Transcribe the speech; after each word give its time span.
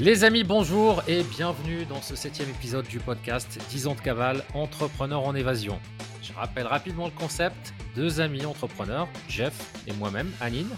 Les 0.00 0.22
amis, 0.22 0.44
bonjour 0.44 1.02
et 1.08 1.24
bienvenue 1.24 1.84
dans 1.84 2.00
ce 2.00 2.14
septième 2.14 2.48
épisode 2.50 2.86
du 2.86 3.00
podcast 3.00 3.58
10 3.68 3.88
ans 3.88 3.96
de 3.96 4.00
cavale, 4.00 4.44
entrepreneur 4.54 5.26
en 5.26 5.34
évasion. 5.34 5.80
Je 6.22 6.32
rappelle 6.34 6.68
rapidement 6.68 7.06
le 7.06 7.10
concept, 7.10 7.74
deux 7.96 8.20
amis 8.20 8.46
entrepreneurs, 8.46 9.08
Jeff 9.28 9.72
et 9.88 9.92
moi-même, 9.94 10.30
Anine. 10.40 10.70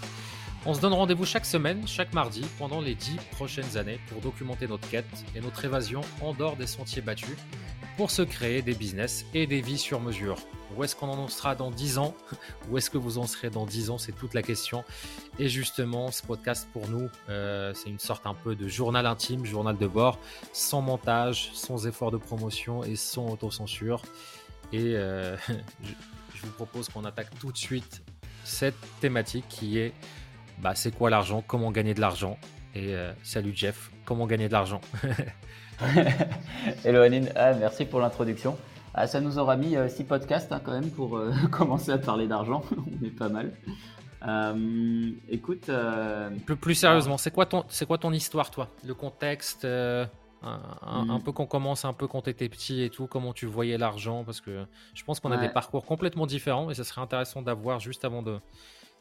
On 0.65 0.73
se 0.73 0.81
donne 0.81 0.93
rendez-vous 0.93 1.25
chaque 1.25 1.45
semaine, 1.45 1.87
chaque 1.87 2.15
mardi, 2.15 2.43
pendant 2.57 2.81
les 2.81 2.95
10 2.95 3.17
prochaines 3.29 3.77
années 3.77 3.99
pour 4.07 4.21
documenter 4.21 4.67
notre 4.67 4.89
quête 4.89 5.05
et 5.35 5.39
notre 5.39 5.63
évasion 5.63 6.01
en 6.21 6.33
dehors 6.33 6.55
des 6.55 6.65
sentiers 6.65 7.03
battus 7.03 7.37
pour 7.97 8.11
se 8.11 8.21
créer 8.21 8.61
des 8.61 8.73
business 8.73 9.25
et 9.33 9.47
des 9.47 9.61
vies 9.61 9.77
sur 9.77 9.99
mesure. 9.99 10.37
Où 10.75 10.83
est-ce 10.83 10.95
qu'on 10.95 11.09
en 11.09 11.27
sera 11.27 11.55
dans 11.55 11.71
10 11.71 11.97
ans 11.97 12.15
Où 12.69 12.77
est-ce 12.77 12.89
que 12.89 12.97
vous 12.97 13.17
en 13.17 13.27
serez 13.27 13.49
dans 13.49 13.65
10 13.65 13.89
ans 13.89 13.97
C'est 13.97 14.13
toute 14.13 14.33
la 14.33 14.41
question. 14.41 14.83
Et 15.37 15.49
justement, 15.49 16.11
ce 16.11 16.23
podcast 16.23 16.67
pour 16.71 16.87
nous, 16.87 17.09
euh, 17.29 17.73
c'est 17.73 17.89
une 17.89 17.99
sorte 17.99 18.25
un 18.25 18.33
peu 18.33 18.55
de 18.55 18.67
journal 18.67 19.05
intime, 19.05 19.45
journal 19.45 19.77
de 19.77 19.87
bord, 19.87 20.19
sans 20.53 20.81
montage, 20.81 21.51
sans 21.53 21.87
effort 21.87 22.11
de 22.11 22.17
promotion 22.17 22.83
et 22.83 22.95
sans 22.95 23.27
autocensure. 23.29 24.01
Et 24.71 24.95
euh, 24.95 25.35
je, 25.83 26.41
vous 26.41 26.51
propose 26.51 26.87
qu'on 26.89 27.03
attaque 27.05 27.37
tout 27.39 27.51
de 27.51 27.57
suite 27.57 28.01
cette 28.43 28.75
thématique 29.01 29.45
qui 29.49 29.77
est 29.77 29.93
bah, 30.59 30.75
c'est 30.75 30.95
quoi 30.95 31.09
l'argent? 31.09 31.43
Comment 31.45 31.71
gagner 31.71 31.93
de 31.93 32.01
l'argent? 32.01 32.37
Et 32.73 32.95
euh, 32.95 33.11
salut 33.23 33.51
Jeff, 33.53 33.91
comment 34.05 34.27
gagner 34.27 34.47
de 34.47 34.53
l'argent? 34.53 34.79
Hello 36.85 37.01
Anine, 37.01 37.29
ah, 37.35 37.53
merci 37.53 37.85
pour 37.85 37.99
l'introduction. 37.99 38.57
Ah, 38.93 39.07
ça 39.07 39.21
nous 39.21 39.39
aura 39.39 39.55
mis 39.55 39.69
6 39.69 39.75
euh, 39.75 40.05
podcasts 40.07 40.51
hein, 40.51 40.61
quand 40.63 40.71
même 40.71 40.91
pour 40.91 41.17
euh, 41.17 41.33
commencer 41.51 41.91
à 41.91 41.97
parler 41.97 42.27
d'argent. 42.27 42.63
On 43.01 43.05
est 43.05 43.09
pas 43.09 43.29
mal. 43.29 43.53
Euh, 44.27 45.11
écoute. 45.29 45.71
Plus, 46.45 46.55
plus, 46.55 46.75
sérieusement, 46.75 47.17
c'est 47.17 47.31
quoi, 47.31 47.45
ton, 47.45 47.65
quoi 47.87 47.97
ton 47.97 48.11
histoire, 48.11 48.51
toi? 48.51 48.67
Le 48.85 48.93
contexte 48.93 49.65
un, 49.65 50.07
mm. 50.43 51.23
peu 51.23 51.31
qu'on 51.31 51.47
commence, 51.47 51.85
un 51.85 51.93
peu 51.93 52.07
quand 52.07 52.23
tu 52.23 52.29
étais 52.29 52.49
petit 52.49 52.83
et 52.83 52.89
tout, 52.89 53.07
comment 53.07 53.33
tu 53.33 53.47
voyais 53.47 53.77
l'argent? 53.77 54.23
Parce 54.23 54.41
que 54.41 54.65
je 54.93 55.03
pense 55.03 55.19
qu'on 55.19 55.31
a 55.31 55.37
des 55.37 55.49
parcours 55.49 55.85
complètement 55.85 56.27
différents 56.27 56.69
et 56.69 56.75
ça 56.75 56.83
serait 56.83 57.01
intéressant 57.01 57.41
d'avoir 57.41 57.79
juste 57.79 58.05
avant 58.05 58.21
de, 58.21 58.39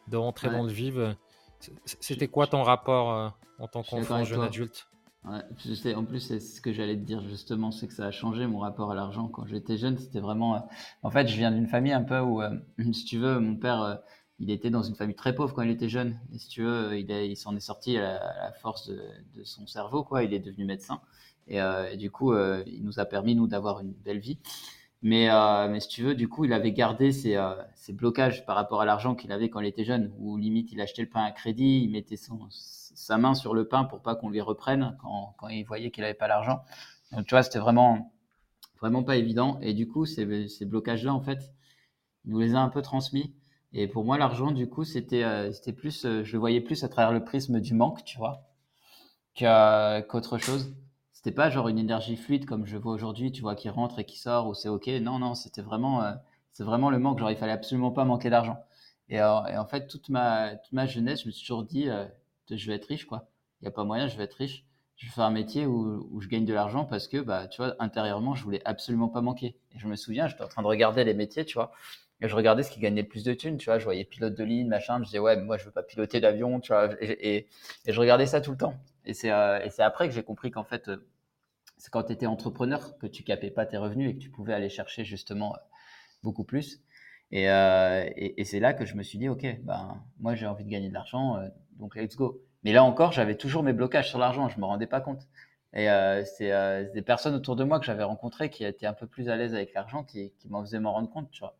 de 0.08 0.16
rentrer 0.16 0.48
dans 0.48 0.62
le 0.62 0.72
vif. 0.72 0.94
C'était 1.84 2.28
quoi 2.28 2.46
ton 2.46 2.62
rapport 2.62 3.34
en 3.58 3.68
tant 3.68 3.82
qu'enfant, 3.82 4.24
jeune 4.24 4.42
adulte? 4.42 4.89
En 5.24 6.04
plus, 6.04 6.20
c'est 6.20 6.40
ce 6.40 6.60
que 6.62 6.72
j'allais 6.72 6.96
te 6.96 7.02
dire 7.02 7.20
justement, 7.28 7.70
c'est 7.70 7.86
que 7.86 7.92
ça 7.92 8.06
a 8.06 8.10
changé 8.10 8.46
mon 8.46 8.58
rapport 8.58 8.90
à 8.90 8.94
l'argent. 8.94 9.28
Quand 9.28 9.44
j'étais 9.46 9.76
jeune, 9.76 9.98
c'était 9.98 10.20
vraiment. 10.20 10.56
Euh, 10.56 10.60
en 11.02 11.10
fait, 11.10 11.28
je 11.28 11.36
viens 11.36 11.50
d'une 11.50 11.66
famille 11.66 11.92
un 11.92 12.02
peu 12.02 12.18
où, 12.20 12.40
euh, 12.40 12.50
si 12.92 13.04
tu 13.04 13.18
veux, 13.18 13.38
mon 13.38 13.56
père, 13.56 13.82
euh, 13.82 13.94
il 14.38 14.50
était 14.50 14.70
dans 14.70 14.82
une 14.82 14.94
famille 14.94 15.14
très 15.14 15.34
pauvre 15.34 15.54
quand 15.54 15.62
il 15.62 15.70
était 15.70 15.90
jeune. 15.90 16.18
Et 16.32 16.38
si 16.38 16.48
tu 16.48 16.62
veux, 16.62 16.98
il, 16.98 17.36
s'en 17.36 17.54
est 17.54 17.60
sorti 17.60 17.98
à 17.98 18.14
la, 18.14 18.52
force 18.62 18.88
de, 18.88 19.44
son 19.44 19.66
cerveau, 19.66 20.04
quoi. 20.04 20.24
Il 20.24 20.32
est 20.32 20.38
devenu 20.38 20.64
médecin. 20.64 21.02
Et, 21.48 21.58
et 21.58 21.96
du 21.98 22.10
coup, 22.10 22.34
il 22.34 22.82
nous 22.82 23.00
a 23.00 23.04
permis, 23.04 23.34
nous, 23.34 23.46
d'avoir 23.46 23.80
une 23.80 23.92
belle 23.92 24.20
vie. 24.20 24.38
Mais, 25.02 25.28
mais 25.68 25.80
si 25.80 25.88
tu 25.88 26.02
veux, 26.02 26.14
du 26.14 26.28
coup, 26.28 26.46
il 26.46 26.54
avait 26.54 26.72
gardé 26.72 27.12
ses, 27.12 27.38
ses 27.74 27.92
blocages 27.92 28.46
par 28.46 28.56
rapport 28.56 28.80
à 28.80 28.86
l'argent 28.86 29.14
qu'il 29.14 29.30
avait 29.30 29.50
quand 29.50 29.60
il 29.60 29.66
était 29.66 29.84
jeune, 29.84 30.10
où 30.18 30.38
limite, 30.38 30.72
il 30.72 30.80
achetait 30.80 31.02
le 31.02 31.10
pain 31.10 31.22
à 31.22 31.32
crédit, 31.32 31.82
il 31.84 31.90
mettait 31.90 32.16
son 32.16 32.38
sa 32.94 33.18
main 33.18 33.34
sur 33.34 33.54
le 33.54 33.68
pain 33.68 33.84
pour 33.84 34.00
pas 34.02 34.14
qu'on 34.14 34.30
lui 34.30 34.40
reprenne 34.40 34.96
quand, 35.00 35.34
quand 35.38 35.48
il 35.48 35.64
voyait 35.64 35.90
qu'il 35.90 36.04
avait 36.04 36.14
pas 36.14 36.28
l'argent. 36.28 36.62
Donc 37.12 37.26
tu 37.26 37.34
vois, 37.34 37.42
c'était 37.42 37.58
vraiment 37.58 38.12
vraiment 38.80 39.02
pas 39.04 39.16
évident. 39.16 39.58
Et 39.60 39.74
du 39.74 39.86
coup, 39.88 40.06
ces, 40.06 40.48
ces 40.48 40.64
blocages-là, 40.66 41.14
en 41.14 41.20
fait, 41.20 41.52
il 42.24 42.32
nous 42.32 42.40
les 42.40 42.54
a 42.54 42.60
un 42.60 42.68
peu 42.68 42.82
transmis. 42.82 43.34
Et 43.72 43.86
pour 43.88 44.04
moi, 44.04 44.18
l'argent, 44.18 44.50
du 44.50 44.68
coup, 44.68 44.84
c'était 44.84 45.22
euh, 45.24 45.52
c'était 45.52 45.72
plus, 45.72 46.04
euh, 46.04 46.24
je 46.24 46.32
le 46.32 46.38
voyais 46.38 46.60
plus 46.60 46.82
à 46.84 46.88
travers 46.88 47.12
le 47.12 47.24
prisme 47.24 47.60
du 47.60 47.74
manque, 47.74 48.04
tu 48.04 48.18
vois, 48.18 48.48
qu'autre 49.36 50.38
chose. 50.38 50.74
C'était 51.12 51.32
pas 51.32 51.50
genre 51.50 51.68
une 51.68 51.78
énergie 51.78 52.16
fluide 52.16 52.46
comme 52.46 52.66
je 52.66 52.76
vois 52.78 52.92
aujourd'hui, 52.92 53.30
tu 53.32 53.42
vois, 53.42 53.54
qui 53.54 53.68
rentre 53.68 53.98
et 53.98 54.04
qui 54.04 54.18
sort 54.18 54.48
ou 54.48 54.54
c'est 54.54 54.68
ok. 54.68 54.88
Non, 55.02 55.18
non, 55.18 55.34
c'était 55.34 55.62
vraiment, 55.62 56.02
euh, 56.02 56.12
c'est 56.52 56.64
vraiment 56.64 56.90
le 56.90 56.98
manque. 56.98 57.18
Genre, 57.18 57.30
il 57.30 57.36
fallait 57.36 57.52
absolument 57.52 57.90
pas 57.92 58.04
manquer 58.04 58.30
d'argent. 58.30 58.58
Et, 59.08 59.16
et, 59.16 59.22
en 59.22 59.66
fait, 59.66 59.86
toute 59.88 60.08
ma, 60.08 60.56
toute 60.56 60.72
ma 60.72 60.86
jeunesse, 60.86 61.22
je 61.22 61.26
me 61.26 61.32
suis 61.32 61.42
toujours 61.42 61.64
dit, 61.64 61.88
je 62.50 62.66
vais 62.66 62.74
être 62.74 62.86
riche, 62.86 63.06
quoi. 63.06 63.28
Il 63.60 63.64
n'y 63.64 63.68
a 63.68 63.72
pas 63.72 63.84
moyen, 63.84 64.08
je 64.08 64.16
vais 64.16 64.24
être 64.24 64.34
riche. 64.34 64.64
Je 64.96 65.06
vais 65.06 65.12
faire 65.12 65.24
un 65.24 65.30
métier 65.30 65.66
où, 65.66 66.20
je 66.20 66.28
gagne 66.28 66.44
de 66.44 66.52
l'argent 66.52 66.84
parce 66.84 67.08
que, 67.08 67.18
bah, 67.18 67.48
tu 67.48 67.62
vois, 67.62 67.74
intérieurement, 67.78 68.34
je 68.34 68.44
voulais 68.44 68.60
absolument 68.66 69.08
pas 69.08 69.22
manquer. 69.22 69.56
Et 69.74 69.78
je 69.78 69.86
me 69.86 69.96
souviens, 69.96 70.28
j'étais 70.28 70.42
en 70.42 70.48
train 70.48 70.62
de 70.62 70.66
regarder 70.66 71.04
les 71.04 71.14
métiers, 71.14 71.44
tu 71.46 71.54
vois. 71.54 71.72
Et 72.22 72.28
je 72.28 72.36
regardais 72.36 72.62
ce 72.62 72.70
qui 72.70 72.80
gagnait 72.80 73.02
le 73.02 73.08
plus 73.08 73.24
de 73.24 73.32
thunes, 73.32 73.56
tu 73.56 73.66
vois. 73.66 73.78
Je 73.78 73.84
voyais 73.84 74.04
pilote 74.04 74.34
de 74.34 74.44
ligne, 74.44 74.68
machin. 74.68 74.98
Je 74.98 75.04
disais, 75.04 75.18
ouais, 75.18 75.40
moi, 75.40 75.56
je 75.56 75.64
veux 75.64 75.70
pas 75.70 75.82
piloter 75.82 76.20
d'avion, 76.20 76.60
tu 76.60 76.72
vois. 76.72 76.90
Et, 77.00 77.48
je 77.86 77.98
regardais 77.98 78.26
ça 78.26 78.42
tout 78.42 78.50
le 78.50 78.58
temps. 78.58 78.74
Et 79.06 79.14
c'est 79.14 79.30
euh, 79.30 79.66
après 79.78 80.06
que 80.06 80.14
j'ai 80.14 80.22
compris 80.22 80.50
qu'en 80.50 80.64
fait, 80.64 80.88
euh, 80.88 81.08
c'est 81.78 81.90
quand 81.90 82.02
tu 82.02 82.12
étais 82.12 82.26
entrepreneur 82.26 82.98
que 82.98 83.06
tu 83.06 83.22
capais 83.22 83.50
pas 83.50 83.64
tes 83.64 83.78
revenus 83.78 84.10
et 84.10 84.14
que 84.14 84.18
tu 84.18 84.30
pouvais 84.30 84.52
aller 84.52 84.68
chercher 84.68 85.04
justement 85.04 85.54
euh, 85.54 85.58
beaucoup 86.22 86.44
plus. 86.44 86.82
Et, 87.32 87.44
et, 87.44 88.40
et 88.40 88.44
c'est 88.44 88.58
là 88.60 88.74
que 88.74 88.84
je 88.84 88.96
me 88.96 89.02
suis 89.02 89.16
dit, 89.16 89.28
OK, 89.28 89.46
ben, 89.62 90.02
moi, 90.18 90.34
j'ai 90.34 90.46
envie 90.46 90.64
de 90.64 90.68
gagner 90.68 90.88
de 90.88 90.94
l'argent, 90.94 91.38
donc 91.80 91.96
let's 91.96 92.16
go. 92.16 92.40
Mais 92.62 92.72
là 92.72 92.84
encore, 92.84 93.12
j'avais 93.12 93.36
toujours 93.36 93.62
mes 93.62 93.72
blocages 93.72 94.08
sur 94.08 94.18
l'argent, 94.18 94.48
je 94.48 94.60
me 94.60 94.64
rendais 94.64 94.86
pas 94.86 95.00
compte. 95.00 95.26
Et 95.72 95.88
euh, 95.88 96.24
c'est 96.24 96.52
euh, 96.52 96.90
des 96.92 97.02
personnes 97.02 97.34
autour 97.34 97.56
de 97.56 97.64
moi 97.64 97.78
que 97.78 97.86
j'avais 97.86 98.02
rencontrées 98.02 98.50
qui 98.50 98.64
étaient 98.64 98.86
un 98.86 98.92
peu 98.92 99.06
plus 99.06 99.28
à 99.28 99.36
l'aise 99.36 99.54
avec 99.54 99.72
l'argent, 99.72 100.04
qui, 100.04 100.32
qui 100.38 100.48
m'en 100.48 100.62
faisaient 100.62 100.80
m'en 100.80 100.92
rendre 100.92 101.10
compte, 101.10 101.30
tu 101.30 101.40
vois. 101.40 101.56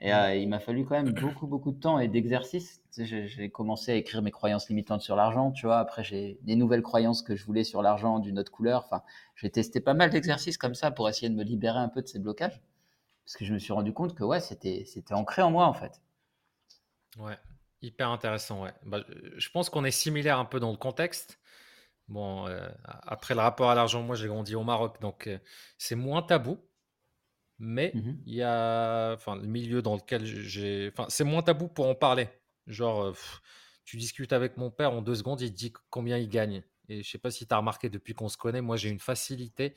Et 0.00 0.12
euh, 0.14 0.34
il 0.36 0.48
m'a 0.48 0.60
fallu 0.60 0.84
quand 0.84 1.02
même 1.02 1.12
beaucoup, 1.20 1.46
beaucoup 1.46 1.72
de 1.72 1.78
temps 1.80 1.98
et 1.98 2.08
d'exercice. 2.08 2.82
Tu 2.92 3.06
sais, 3.06 3.28
j'ai 3.28 3.50
commencé 3.50 3.92
à 3.92 3.94
écrire 3.94 4.22
mes 4.22 4.30
croyances 4.30 4.68
limitantes 4.68 5.02
sur 5.02 5.16
l'argent, 5.16 5.50
tu 5.52 5.66
vois. 5.66 5.78
Après, 5.78 6.04
j'ai 6.04 6.38
des 6.42 6.56
nouvelles 6.56 6.82
croyances 6.82 7.22
que 7.22 7.36
je 7.36 7.44
voulais 7.44 7.64
sur 7.64 7.82
l'argent 7.82 8.18
d'une 8.18 8.38
autre 8.38 8.52
couleur. 8.52 8.84
Enfin, 8.84 9.02
j'ai 9.36 9.50
testé 9.50 9.80
pas 9.80 9.94
mal 9.94 10.10
d'exercices 10.10 10.58
comme 10.58 10.74
ça 10.74 10.90
pour 10.90 11.08
essayer 11.08 11.28
de 11.28 11.34
me 11.34 11.44
libérer 11.44 11.78
un 11.78 11.88
peu 11.88 12.02
de 12.02 12.08
ces 12.08 12.18
blocages. 12.18 12.60
Parce 13.24 13.36
que 13.36 13.44
je 13.44 13.52
me 13.52 13.58
suis 13.58 13.72
rendu 13.72 13.92
compte 13.92 14.14
que, 14.14 14.24
ouais, 14.24 14.40
c'était 14.40 14.84
ancré 15.12 15.42
en 15.42 15.50
moi, 15.50 15.66
en 15.66 15.74
fait. 15.74 16.00
Ouais, 17.18 17.36
Hyper 17.80 18.10
intéressant, 18.10 18.64
ouais. 18.64 18.72
Bah, 18.84 19.04
je 19.36 19.48
pense 19.50 19.70
qu'on 19.70 19.84
est 19.84 19.92
similaire 19.92 20.38
un 20.38 20.44
peu 20.44 20.58
dans 20.58 20.70
le 20.70 20.76
contexte. 20.76 21.38
Bon, 22.08 22.46
euh, 22.46 22.66
après 22.84 23.34
le 23.34 23.40
rapport 23.40 23.70
à 23.70 23.74
l'argent, 23.74 24.02
moi 24.02 24.16
j'ai 24.16 24.28
grandi 24.28 24.54
au 24.54 24.64
Maroc, 24.64 25.00
donc 25.00 25.26
euh, 25.26 25.38
c'est 25.76 25.94
moins 25.94 26.22
tabou. 26.22 26.58
Mais 27.60 27.90
mmh 27.94 28.16
il 28.26 28.34
y 28.34 28.42
a, 28.42 29.12
enfin, 29.14 29.36
le 29.36 29.46
milieu 29.46 29.82
dans 29.82 29.96
lequel 29.96 30.24
j'ai, 30.24 30.90
enfin, 30.92 31.06
c'est 31.08 31.24
moins 31.24 31.42
tabou 31.42 31.68
pour 31.68 31.86
en 31.86 31.94
parler. 31.94 32.28
Genre, 32.66 33.02
euh, 33.02 33.12
tu 33.84 33.96
discutes 33.96 34.32
avec 34.32 34.56
mon 34.56 34.70
père 34.70 34.92
en 34.92 35.02
deux 35.02 35.16
secondes, 35.16 35.40
il 35.40 35.52
te 35.52 35.56
dit 35.56 35.72
combien 35.90 36.18
il 36.18 36.28
gagne. 36.28 36.62
Et 36.88 37.02
je 37.02 37.10
sais 37.10 37.18
pas 37.18 37.30
si 37.30 37.46
tu 37.46 37.54
as 37.54 37.58
remarqué 37.58 37.90
depuis 37.90 38.14
qu'on 38.14 38.28
se 38.28 38.36
connaît, 38.36 38.60
moi 38.60 38.76
j'ai 38.76 38.88
une 38.88 39.00
facilité 39.00 39.74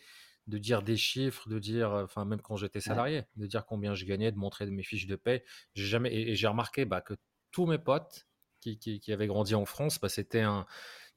de 0.47 0.57
dire 0.57 0.83
des 0.83 0.97
chiffres, 0.97 1.49
de 1.49 1.59
dire, 1.59 1.91
enfin 1.91 2.25
même 2.25 2.41
quand 2.41 2.55
j'étais 2.55 2.81
salarié, 2.81 3.23
de 3.35 3.47
dire 3.47 3.65
combien 3.65 3.93
je 3.93 4.05
gagnais, 4.05 4.31
de 4.31 4.37
montrer 4.37 4.65
mes 4.67 4.83
fiches 4.83 5.07
de 5.07 5.15
paie. 5.15 5.43
J'ai 5.75 5.85
jamais, 5.85 6.13
et, 6.13 6.35
j'ai 6.35 6.47
remarqué 6.47 6.85
bah, 6.85 7.01
que 7.01 7.15
tous 7.51 7.65
mes 7.65 7.77
potes 7.77 8.27
qui, 8.61 8.77
qui, 8.77 9.13
avaient 9.13 9.27
grandi 9.27 9.55
en 9.55 9.65
France, 9.65 9.99
bah, 9.99 10.09
c'était 10.09 10.41
un. 10.41 10.65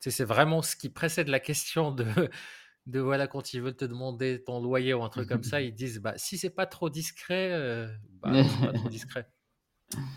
C'est 0.00 0.25
vraiment 0.25 0.61
ce 0.61 0.77
qui 0.77 0.91
précède 0.91 1.28
la 1.28 1.41
question 1.41 1.91
de, 1.91 2.05
de 2.87 3.00
voilà, 3.00 3.27
quand 3.27 3.55
ils 3.55 3.62
veulent 3.62 3.77
te 3.77 3.84
demander 3.84 4.43
ton 4.44 4.61
loyer 4.61 4.93
ou 4.94 5.03
un 5.03 5.09
truc 5.09 5.28
comme 5.28 5.44
ça, 5.44 5.61
ils 5.62 5.75
disent 5.75 6.00
bah, 6.00 6.15
si 6.17 6.37
c'est 6.39 6.50
pas 6.50 6.67
trop 6.67 6.91
discret, 6.91 7.53
euh, 7.53 7.89
bah, 8.21 8.33
c'est 8.61 8.67
pas 8.67 8.73
trop 8.73 8.89
discret. 8.89 9.28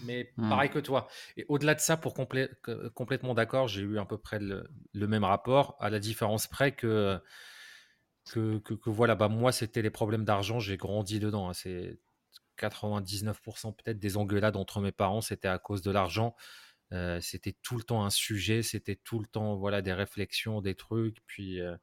Mais 0.05 0.33
pareil 0.37 0.69
que 0.69 0.79
toi. 0.79 1.07
Et 1.35 1.45
au-delà 1.49 1.75
de 1.75 1.79
ça, 1.79 1.97
pour 1.97 2.15
complètement 2.15 3.33
d'accord, 3.35 3.67
j'ai 3.67 3.81
eu 3.81 3.99
à 3.99 4.05
peu 4.05 4.17
près 4.17 4.39
le, 4.39 4.67
même 5.07 5.23
rapport, 5.23 5.75
à 5.79 5.89
la 5.89 5.99
différence 5.99 6.47
près 6.47 6.71
que, 6.71 7.21
que, 8.31 8.57
que, 8.57 8.89
voilà, 8.89 9.13
bah, 9.13 9.27
moi, 9.27 9.51
c'était 9.51 9.83
les 9.83 9.91
problèmes 9.91 10.23
d'argent, 10.23 10.59
j'ai 10.59 10.77
grandi 10.77 11.19
dedans. 11.19 11.49
Hein. 11.49 11.53
c'est 11.53 11.99
99% 12.57 13.73
peut-être 13.73 13.99
des 13.99 14.17
engueulades 14.17 14.55
entre 14.55 14.81
mes 14.81 14.91
parents, 14.91 15.21
c'était 15.21 15.47
à 15.47 15.59
cause 15.59 15.81
de 15.81 15.91
l'argent. 15.91 16.35
Euh, 16.93 17.19
c'était 17.21 17.55
tout 17.63 17.77
le 17.77 17.83
temps 17.83 18.05
un 18.05 18.09
sujet, 18.09 18.63
c'était 18.63 18.95
tout 18.95 19.19
le 19.19 19.27
temps 19.27 19.55
voilà 19.57 19.81
des 19.81 19.93
réflexions, 19.93 20.61
des 20.61 20.75
trucs, 20.75 21.17
puis 21.25 21.59
euh, 21.61 21.75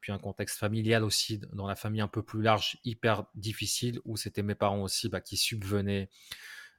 puis 0.00 0.12
un 0.12 0.18
contexte 0.18 0.58
familial 0.58 1.02
aussi 1.02 1.40
dans 1.52 1.66
la 1.66 1.74
famille 1.74 2.00
un 2.00 2.08
peu 2.08 2.22
plus 2.22 2.42
large, 2.42 2.78
hyper 2.84 3.24
difficile 3.34 4.00
où 4.04 4.16
c'était 4.16 4.44
mes 4.44 4.54
parents 4.54 4.82
aussi 4.82 5.08
bah, 5.08 5.20
qui 5.20 5.36
subvenaient 5.36 6.10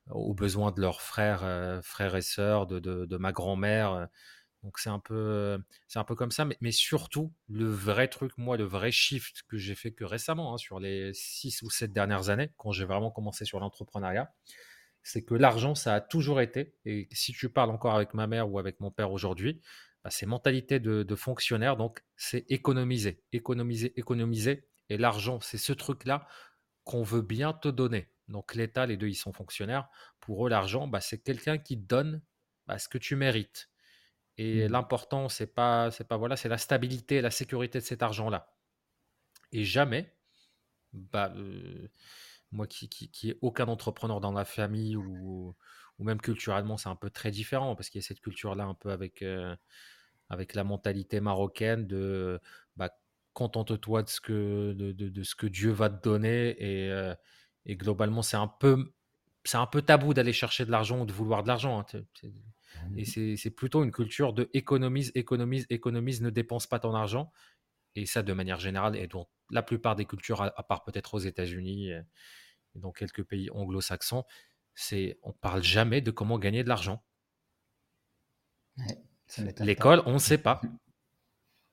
aux 0.10 0.34
besoins 0.34 0.72
de 0.72 0.80
leurs 0.80 1.02
frères, 1.02 1.44
euh, 1.44 1.82
frères 1.82 2.16
et 2.16 2.22
sœurs, 2.22 2.68
de, 2.68 2.80
de 2.80 3.18
ma 3.18 3.34
grand-mère. 3.34 4.08
Donc 4.64 4.80
c'est 4.80 4.90
un 4.90 5.00
peu, 5.00 5.62
comme 6.16 6.32
ça, 6.32 6.46
mais, 6.46 6.72
surtout 6.72 7.34
le 7.48 7.66
vrai 7.66 8.08
truc, 8.08 8.32
moi, 8.38 8.58
le 8.58 8.64
vrai 8.64 8.92
shift 8.92 9.44
que 9.48 9.58
j'ai 9.58 9.76
fait 9.76 9.92
que 9.92 10.04
récemment, 10.04 10.54
hein, 10.54 10.58
sur 10.58 10.80
les 10.80 11.14
six 11.14 11.62
ou 11.62 11.70
sept 11.70 11.94
dernières 11.94 12.30
années, 12.30 12.52
quand 12.58 12.72
j'ai 12.72 12.86
vraiment 12.86 13.12
commencé 13.12 13.46
sur 13.46 13.60
l'entrepreneuriat, 13.60 14.34
c'est 15.04 15.24
que 15.24 15.36
l'argent, 15.36 15.76
ça 15.76 15.96
a 15.96 16.02
toujours 16.02 16.42
été, 16.42 16.76
et 16.86 17.08
si 17.12 17.32
tu 17.34 17.50
parles 17.50 17.70
encore 17.70 17.96
avec 17.96 18.14
ma 18.14 18.28
mère 18.28 18.52
ou 18.52 18.60
avec 18.60 18.80
mon 18.82 18.92
père 18.92 19.12
aujourd'hui, 19.12 19.62
bah, 20.04 20.10
c'est 20.10 20.26
mentalité 20.26 20.80
de, 20.80 21.04
de, 21.04 21.16
fonctionnaire, 21.16 21.78
donc 21.78 22.04
c'est 22.18 22.46
économiser, 22.50 23.24
économiser, 23.32 23.98
économiser, 23.98 24.68
et 24.90 24.98
l'argent, 24.98 25.40
c'est 25.40 25.58
ce 25.58 25.74
truc-là 25.74 26.28
qu'on 26.84 27.04
veut 27.04 27.22
bien 27.22 27.54
te 27.54 27.68
donner. 27.68 28.10
Donc 28.28 28.56
l'État, 28.56 28.86
les 28.86 28.98
deux, 28.98 29.08
ils 29.08 29.16
sont 29.16 29.34
fonctionnaires. 29.34 29.90
Pour 30.20 30.46
eux, 30.46 30.50
l'argent, 30.50 30.88
bah, 30.88 31.02
c'est 31.02 31.20
quelqu'un 31.20 31.58
qui 31.58 31.78
donne 31.78 32.22
bah, 32.66 32.80
ce 32.80 32.90
que 32.90 32.98
tu 32.98 33.16
mérites. 33.16 33.70
Et 34.38 34.68
mmh. 34.68 34.72
l'important, 34.72 35.30
c'est 35.30 35.54
pas, 35.54 35.92
c'est 35.92 36.08
pas 36.08 36.18
voilà, 36.18 36.38
c'est 36.38 36.50
la 36.50 36.58
stabilité, 36.58 37.22
la 37.22 37.32
sécurité 37.32 37.80
de 37.80 37.84
cet 37.84 38.04
argent-là. 38.04 38.54
Et 39.52 39.64
jamais, 39.64 40.14
bah, 40.94 41.32
euh, 41.36 41.88
moi 42.52 42.68
qui, 42.68 42.90
qui, 42.90 43.30
ai 43.30 43.38
aucun 43.42 43.68
entrepreneur 43.68 44.20
dans 44.20 44.32
la 44.32 44.46
famille 44.46 44.96
ou, 44.96 45.56
ou 46.00 46.04
même 46.04 46.22
culturellement, 46.22 46.78
c'est 46.78 46.90
un 46.90 46.96
peu 46.96 47.10
très 47.10 47.32
différent 47.32 47.76
parce 47.76 47.90
qu'il 47.90 48.02
y 48.02 48.04
a 48.04 48.08
cette 48.08 48.22
culture-là 48.22 48.66
un 48.66 48.74
peu 48.74 48.92
avec, 48.92 49.22
euh, 49.22 49.56
avec 50.30 50.54
la 50.56 50.64
mentalité 50.64 51.20
marocaine 51.20 51.88
de 51.88 52.40
bah, 52.76 52.92
contente-toi 53.34 54.04
de 54.04 54.10
ce 54.10 54.22
que 54.22 54.74
de, 54.74 54.92
de, 54.92 55.24
ce 55.24 55.36
que 55.36 55.48
Dieu 55.48 55.72
va 55.72 55.90
te 55.90 56.02
donner 56.04 56.56
et, 56.60 56.92
euh, 56.92 57.16
et 57.66 57.76
globalement 57.76 58.22
c'est 58.22 58.38
un 58.38 58.48
peu 58.48 58.94
c'est 59.44 59.58
un 59.58 59.68
peu 59.68 59.82
tabou 59.82 60.14
d'aller 60.14 60.34
chercher 60.34 60.66
de 60.66 60.72
l'argent 60.72 61.02
ou 61.02 61.06
de 61.06 61.14
vouloir 61.14 61.44
de 61.44 61.48
l'argent. 61.48 61.80
Hein, 61.80 62.02
et 62.96 63.04
mmh. 63.04 63.38
c'est 63.38 63.50
plutôt 63.52 63.84
une 63.84 63.92
culture 63.92 64.34
de 64.34 64.50
économise, 64.54 65.12
économise, 65.16 65.66
économise, 65.70 66.22
ne 66.22 66.30
dépense 66.30 66.68
pas 66.68 66.80
ton 66.80 66.94
argent. 66.94 67.32
Et 67.96 68.06
ça, 68.06 68.22
de 68.24 68.34
manière 68.34 68.60
générale, 68.60 68.96
et 68.96 69.08
donc 69.08 69.28
la 69.50 69.64
plupart 69.64 69.96
des 69.96 70.06
cultures, 70.06 70.42
à, 70.42 70.64
part 70.64 70.84
peut-être 70.84 71.16
aux 71.16 71.20
États-Unis 71.20 71.92
et 71.92 72.02
dans 72.76 72.92
quelques 72.92 73.24
pays 73.24 73.50
anglo-saxons, 73.52 74.24
c'est 74.76 75.18
on 75.24 75.34
parle 75.34 75.64
jamais 75.64 76.02
de 76.02 76.12
comment 76.12 76.38
gagner 76.38 76.64
de 76.64 76.70
l'argent. 76.70 77.04
L'école, 79.60 80.04
on 80.06 80.14
ne 80.14 80.20
sait 80.20 80.38
pas. 80.38 80.62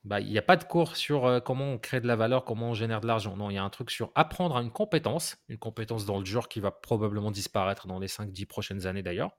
Bah, 0.04 0.20
il 0.20 0.30
n'y 0.30 0.38
a 0.38 0.42
pas 0.42 0.56
de 0.56 0.64
cours 0.64 0.96
sur 0.96 1.24
euh, 1.24 1.40
comment 1.40 1.64
on 1.64 1.78
crée 1.78 2.00
de 2.00 2.06
la 2.06 2.14
valeur, 2.14 2.44
comment 2.44 2.70
on 2.70 2.74
génère 2.74 3.00
de 3.00 3.06
l'argent. 3.06 3.36
Non, 3.36 3.48
il 3.48 3.54
y 3.54 3.58
a 3.58 3.64
un 3.64 3.70
truc 3.70 3.90
sur 3.90 4.12
apprendre 4.14 4.56
à 4.56 4.60
une 4.60 4.70
compétence, 4.70 5.38
une 5.48 5.56
compétence 5.56 6.04
dans 6.04 6.18
le 6.18 6.26
genre 6.26 6.48
qui 6.48 6.60
va 6.60 6.70
probablement 6.70 7.30
disparaître 7.30 7.86
dans 7.86 7.98
les 7.98 8.08
5-10 8.08 8.46
prochaines 8.46 8.86
années 8.86 9.02
d'ailleurs. 9.02 9.34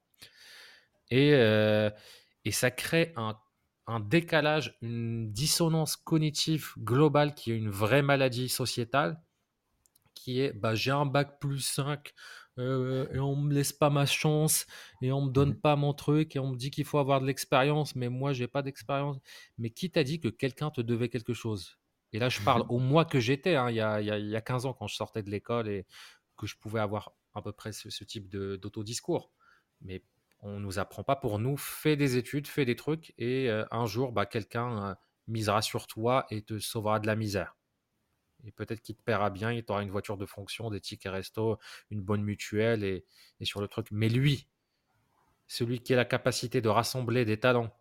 Et, 1.11 1.33
euh, 1.33 1.89
et 2.43 2.51
ça 2.51 2.71
crée 2.71 3.13
un, 3.15 3.37
un, 3.87 3.99
décalage, 3.99 4.77
une 4.81 5.31
dissonance 5.31 5.95
cognitive 5.95 6.73
globale 6.79 7.33
qui 7.35 7.51
est 7.51 7.57
une 7.57 7.69
vraie 7.69 8.01
maladie 8.01 8.49
sociétale, 8.49 9.21
qui 10.13 10.41
est 10.41 10.53
bah, 10.53 10.75
j'ai 10.75 10.91
un 10.91 11.05
bac 11.05 11.39
plus 11.39 11.59
5, 11.59 12.13
euh, 12.57 13.07
et 13.13 13.19
on 13.19 13.35
me 13.35 13.53
laisse 13.53 13.73
pas 13.73 13.89
ma 13.89 14.05
chance 14.05 14.65
et 15.01 15.11
on 15.11 15.23
me 15.23 15.31
donne 15.31 15.49
mmh 15.49 15.59
pas 15.59 15.75
mon 15.75 15.93
truc 15.93 16.35
et 16.35 16.39
on 16.39 16.51
me 16.51 16.55
dit 16.55 16.71
qu'il 16.71 16.85
faut 16.85 16.99
avoir 16.99 17.19
de 17.19 17.25
l'expérience, 17.27 17.95
mais 17.95 18.09
moi 18.09 18.33
j'ai 18.33 18.47
pas 18.47 18.61
d'expérience. 18.61 19.17
Mais 19.57 19.69
qui 19.71 19.91
t'a 19.91 20.03
dit 20.03 20.19
que 20.19 20.29
quelqu'un 20.29 20.71
te 20.71 20.81
devait 20.81 21.09
quelque 21.09 21.33
chose? 21.33 21.77
Et 22.13 22.19
là, 22.19 22.29
je 22.29 22.39
parle 22.41 22.63
au 22.69 22.79
mois 22.79 23.05
que 23.05 23.19
j'étais, 23.19 23.55
hein, 23.55 23.69
il, 23.69 23.75
y 23.75 23.81
a, 23.81 24.01
il, 24.01 24.29
y 24.29 24.35
a, 24.35 24.41
15 24.41 24.65
ans 24.65 24.73
quand 24.73 24.87
je 24.87 24.95
sortais 24.95 25.23
de 25.23 25.29
l'école 25.29 25.67
et 25.67 25.85
que 26.37 26.47
je 26.47 26.55
pouvais 26.57 26.79
avoir 26.79 27.11
à 27.33 27.41
peu 27.41 27.51
près 27.51 27.73
ce, 27.73 28.03
type 28.05 28.29
d'autodiscours. 28.29 29.31
Mais 29.81 30.03
on 30.45 30.59
nous 30.59 30.77
apprend 30.77 31.03
pas 31.03 31.15
pour 31.15 31.39
nous, 31.39 31.57
fais 31.57 31.95
des 31.95 32.17
études, 32.17 32.47
fais 32.47 32.65
des 32.65 32.75
trucs 32.75 33.13
et 33.17 33.49
euh, 33.49 33.65
un 33.71 33.87
jour, 33.87 34.11
bah, 34.11 34.27
quelqu'un 34.27 34.89
euh, 34.91 34.95
misera 35.27 35.63
sur 35.63 35.87
toi 35.87 36.27
et 36.29 36.43
te 36.43 36.59
sauvera 36.59 36.99
de 36.99 37.07
la 37.07 37.15
misère. 37.15 37.57
Et 38.43 38.51
peut-être 38.51 38.81
qu'il 38.81 38.95
te 38.95 39.01
paiera 39.01 39.31
bien, 39.31 39.51
il 39.51 39.65
t'aura 39.65 39.81
une 39.81 39.89
voiture 39.89 40.17
de 40.17 40.25
fonction, 40.27 40.69
des 40.69 40.79
tickets 40.79 41.11
resto, 41.11 41.57
une 41.89 42.01
bonne 42.01 42.21
mutuelle 42.21 42.83
et, 42.83 43.05
sur 43.41 43.59
le 43.59 43.67
truc. 43.67 43.87
Mais 43.89 44.07
lui, 44.07 44.47
celui 45.47 45.79
qui 45.79 45.93
a 45.93 45.95
la 45.95 46.05
capacité 46.05 46.61
de 46.61 46.69
rassembler 46.69 47.25
des 47.25 47.39
talents 47.39 47.75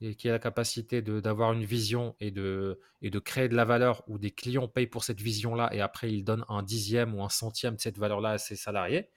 et 0.00 0.14
qui 0.14 0.28
a 0.28 0.32
la 0.32 0.38
capacité 0.38 1.02
d'avoir 1.02 1.52
une 1.52 1.64
vision 1.64 2.14
et 2.20 2.30
de, 2.30 2.78
et 3.02 3.10
de 3.10 3.18
créer 3.18 3.48
de 3.48 3.56
la 3.56 3.64
valeur 3.64 4.04
où 4.06 4.18
des 4.18 4.30
clients 4.30 4.68
payent 4.68 4.86
pour 4.86 5.02
cette 5.02 5.20
vision-là 5.20 5.70
et 5.72 5.80
après 5.80 6.12
il 6.12 6.22
donne 6.22 6.44
un 6.48 6.62
dixième 6.62 7.14
ou 7.14 7.24
un 7.24 7.28
centième 7.28 7.74
de 7.74 7.80
cette 7.80 7.98
valeur-là 7.98 8.30
à 8.30 8.38
ses 8.38 8.56
salariés, 8.56 9.10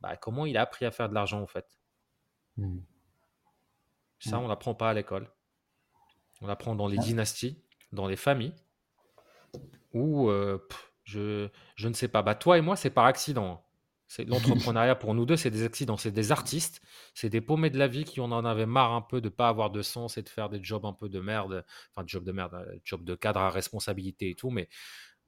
bah, 0.00 0.16
comment 0.16 0.44
il 0.44 0.56
a 0.58 0.62
appris 0.62 0.84
à 0.84 0.90
faire 0.90 1.08
de 1.08 1.14
l'argent 1.14 1.40
en 1.40 1.46
fait? 1.46 1.75
Mmh. 2.56 2.78
Ça, 4.18 4.38
on 4.40 4.48
l'apprend 4.48 4.74
pas 4.74 4.90
à 4.90 4.94
l'école. 4.94 5.30
On 6.40 6.46
l'apprend 6.46 6.74
dans 6.74 6.88
les 6.88 6.98
ah. 6.98 7.02
dynasties, 7.02 7.62
dans 7.92 8.06
les 8.06 8.16
familles 8.16 8.54
ou 9.96 10.28
euh, 10.28 10.58
je, 11.04 11.48
je 11.74 11.88
ne 11.88 11.94
sais 11.94 12.08
pas. 12.08 12.22
Bah, 12.22 12.34
toi 12.34 12.58
et 12.58 12.60
moi, 12.60 12.76
c'est 12.76 12.90
par 12.90 13.06
accident. 13.06 13.62
C'est 14.08 14.24
l'entrepreneuriat 14.28 14.94
pour 14.94 15.14
nous 15.14 15.26
deux, 15.26 15.36
c'est 15.36 15.50
des 15.50 15.64
accidents, 15.64 15.96
c'est 15.96 16.12
des 16.12 16.30
artistes, 16.30 16.80
c'est 17.14 17.30
des 17.30 17.40
paumés 17.40 17.70
de 17.70 17.78
la 17.78 17.88
vie 17.88 18.04
qui 18.04 18.20
en 18.20 18.44
avait 18.44 18.66
marre 18.66 18.92
un 18.92 19.02
peu 19.02 19.20
de 19.20 19.28
pas 19.28 19.48
avoir 19.48 19.70
de 19.70 19.82
sens 19.82 20.16
et 20.18 20.22
de 20.22 20.28
faire 20.28 20.48
des 20.48 20.62
jobs 20.62 20.84
un 20.84 20.92
peu 20.92 21.08
de 21.08 21.18
merde, 21.18 21.64
enfin 21.90 22.06
job 22.06 22.24
de 22.24 22.32
merde, 22.32 22.54
euh, 22.54 22.78
job 22.84 23.04
de 23.04 23.14
cadre 23.14 23.40
à 23.40 23.50
responsabilité 23.50 24.30
et 24.30 24.34
tout, 24.34 24.50
mais 24.50 24.68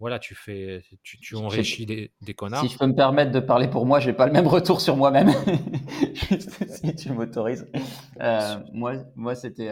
voilà, 0.00 0.19
tu 0.19 0.35
fais, 0.35 0.83
tu, 1.03 1.19
tu 1.19 1.35
enrichis 1.35 1.85
des, 1.85 2.12
des, 2.21 2.35
connards. 2.35 2.62
Si 2.62 2.69
je 2.69 2.79
peux 2.79 2.87
me 2.87 2.95
permettre 2.95 3.33
de 3.33 3.41
parler 3.41 3.69
pour 3.69 3.85
moi, 3.85 3.99
j'ai 3.99 4.12
pas 4.12 4.27
le 4.27 4.33
même 4.33 4.47
retour 4.47 4.81
sur 4.81 4.97
moi-même, 4.97 5.31
si 6.69 6.95
tu 6.95 7.12
m'autorises. 7.12 7.67
Euh, 8.21 8.56
moi, 8.73 8.95
moi 9.15 9.37
c'était 9.37 9.71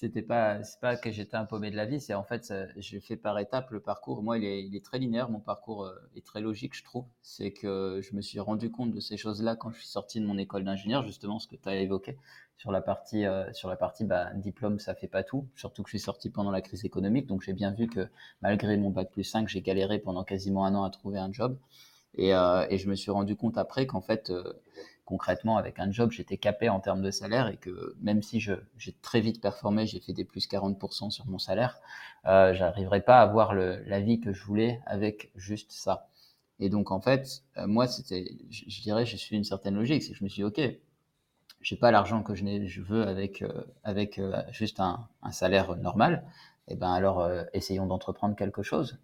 c'était 0.00 0.22
pas 0.22 0.62
c'est 0.62 0.80
pas 0.80 0.96
que 0.96 1.10
j'étais 1.10 1.36
un 1.36 1.44
paumé 1.44 1.70
de 1.70 1.76
la 1.76 1.84
vie 1.84 2.00
c'est 2.00 2.14
en 2.14 2.24
fait 2.24 2.52
j'ai 2.76 3.00
fait 3.00 3.16
par 3.16 3.38
étapes 3.38 3.70
le 3.70 3.80
parcours. 3.80 4.22
Moi 4.22 4.38
il 4.38 4.44
est, 4.44 4.64
il 4.64 4.74
est 4.74 4.84
très 4.84 4.98
linéaire 4.98 5.30
mon 5.30 5.40
parcours 5.40 5.84
euh, 5.84 5.94
est 6.16 6.24
très 6.24 6.40
logique 6.40 6.74
je 6.74 6.84
trouve. 6.84 7.04
C'est 7.22 7.52
que 7.52 8.00
je 8.02 8.14
me 8.16 8.22
suis 8.22 8.40
rendu 8.40 8.70
compte 8.70 8.92
de 8.92 9.00
ces 9.00 9.16
choses 9.16 9.42
là 9.42 9.56
quand 9.56 9.70
je 9.70 9.78
suis 9.78 9.88
sorti 9.88 10.20
de 10.20 10.26
mon 10.26 10.38
école 10.38 10.64
d'ingénieur 10.64 11.02
justement 11.04 11.38
ce 11.38 11.48
que 11.48 11.56
tu 11.56 11.68
as 11.68 11.76
évoqué 11.76 12.16
sur 12.60 12.70
la 12.72 12.82
partie 12.82 13.24
euh, 13.24 13.50
sur 13.52 13.70
la 13.70 13.76
partie 13.76 14.04
bah, 14.04 14.30
diplôme 14.34 14.78
ça 14.78 14.94
fait 14.94 15.08
pas 15.08 15.24
tout. 15.24 15.46
Surtout 15.56 15.82
que 15.82 15.88
je 15.88 15.96
suis 15.96 16.04
sorti 16.04 16.28
pendant 16.28 16.50
la 16.50 16.60
crise 16.60 16.84
économique 16.84 17.26
donc 17.26 17.42
j'ai 17.42 17.54
bien 17.54 17.72
vu 17.72 17.86
que 17.88 18.08
malgré 18.42 18.76
mon 18.76 18.90
bac 18.90 19.10
plus 19.10 19.24
5 19.24 19.48
j'ai 19.48 19.62
galéré 19.62 19.98
pendant 19.98 20.24
quasiment 20.24 20.64
un 20.66 20.74
an 20.74 20.84
à 20.84 20.90
trouver 20.90 21.18
un 21.18 21.32
job. 21.32 21.56
Et, 22.16 22.34
euh, 22.34 22.66
et 22.68 22.76
je 22.78 22.88
me 22.88 22.96
suis 22.96 23.10
rendu 23.10 23.36
compte 23.36 23.56
après 23.56 23.86
qu'en 23.86 24.00
fait 24.00 24.32
concrètement, 25.10 25.56
avec 25.56 25.80
un 25.80 25.90
job, 25.90 26.12
j'étais 26.12 26.36
capé 26.36 26.68
en 26.68 26.78
termes 26.78 27.02
de 27.02 27.10
salaire 27.10 27.48
et 27.48 27.56
que 27.56 27.96
même 28.00 28.22
si 28.22 28.38
j'ai 28.38 28.92
très 29.02 29.20
vite 29.20 29.40
performé, 29.40 29.84
j'ai 29.84 29.98
fait 29.98 30.12
des 30.12 30.24
plus 30.24 30.46
40% 30.46 31.10
sur 31.10 31.26
mon 31.26 31.40
salaire, 31.40 31.80
euh, 32.26 32.54
j'arriverais 32.54 33.00
pas 33.00 33.18
à 33.18 33.22
avoir 33.22 33.52
le, 33.52 33.82
la 33.86 33.98
vie 33.98 34.20
que 34.20 34.32
je 34.32 34.44
voulais 34.44 34.80
avec 34.86 35.32
juste 35.34 35.72
ça. 35.72 36.06
Et 36.60 36.68
donc, 36.68 36.92
en 36.92 37.00
fait, 37.00 37.42
euh, 37.56 37.66
moi, 37.66 37.88
c'était, 37.88 38.24
je, 38.50 38.82
dirais, 38.82 39.04
je 39.04 39.16
suis 39.16 39.34
une 39.34 39.42
certaine 39.42 39.74
logique, 39.74 40.04
c'est 40.04 40.12
que 40.12 40.18
je 40.18 40.22
me 40.22 40.28
suis 40.28 40.42
dit, 40.42 40.44
OK, 40.44 40.60
j'ai 41.60 41.76
pas 41.76 41.90
l'argent 41.90 42.22
que 42.22 42.34
je, 42.34 42.80
veux 42.80 43.02
avec, 43.06 43.42
euh, 43.42 43.64
avec 43.84 44.18
euh, 44.18 44.42
juste 44.50 44.80
un, 44.80 45.08
salaire 45.32 45.76
normal. 45.76 46.24
Et 46.68 46.74
eh 46.74 46.76
ben 46.76 46.92
alors, 46.92 47.28
essayons 47.52 47.86
d'entreprendre 47.86 48.36
quelque 48.36 48.62
chose. 48.62 48.98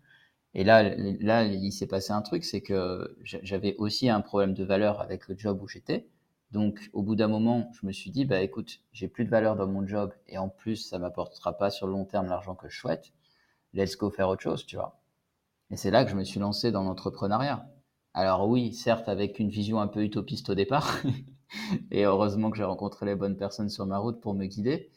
Et 0.55 0.65
là, 0.65 0.95
là, 1.21 1.45
il 1.45 1.73
s'est 1.73 1.89
passé 1.89 2.13
un 2.13 2.23
truc, 2.23 2.45
c'est 2.45 2.61
que 2.61 3.17
j'avais 3.23 3.75
aussi 3.77 4.09
un 4.09 4.21
problème 4.21 4.55
de 4.55 4.65
valeur 4.65 5.01
avec 5.01 5.29
le 5.29 5.37
job 5.37 5.61
où 5.63 5.69
j'étais. 5.69 6.07
Donc, 6.53 6.91
au 6.93 7.03
bout 7.03 7.17
d'un 7.17 7.29
moment, 7.29 7.71
je 7.73 7.87
me 7.87 7.93
suis 7.93 8.11
dit, 8.11 8.25
bah 8.25 8.41
écoute, 8.41 8.81
j'ai 8.93 9.09
plus 9.09 9.25
de 9.25 9.31
valeur 9.31 9.57
dans 9.57 9.67
mon 9.67 9.87
job 9.87 10.15
et 10.29 10.39
en 10.39 10.49
plus, 10.49 10.77
ça 10.77 10.99
m'apportera 10.99 11.59
pas 11.59 11.71
sur 11.71 11.87
le 11.87 11.93
long 11.93 12.05
terme 12.05 12.29
l'argent 12.29 12.55
que 12.55 12.69
je 12.69 12.79
souhaite. 12.79 13.13
Let's 13.75 13.97
go 13.97 14.11
faire 14.11 14.29
autre 14.29 14.43
chose, 14.43 14.65
tu 14.65 14.77
vois. 14.77 15.01
Et 15.71 15.77
c'est 15.77 15.91
là 15.91 16.05
que 16.05 16.11
je 16.11 16.17
me 16.17 16.25
suis 16.25 16.41
lancé 16.41 16.71
dans 16.73 16.85
l'entrepreneuriat. 16.85 17.69
Alors 18.15 18.49
oui, 18.49 18.73
certes, 18.73 19.09
avec 19.09 19.39
une 19.39 19.51
vision 19.51 19.81
un 19.81 19.89
peu 19.89 20.03
utopiste 20.03 20.49
au 20.51 20.55
départ. 20.55 21.01
et 21.91 22.05
heureusement 22.05 22.51
que 22.51 22.57
j'ai 22.57 22.65
rencontré 22.65 23.07
les 23.07 23.15
bonnes 23.15 23.37
personnes 23.37 23.69
sur 23.69 23.87
ma 23.87 23.99
route 23.99 24.21
pour 24.21 24.35
me 24.35 24.47
guider. 24.47 24.91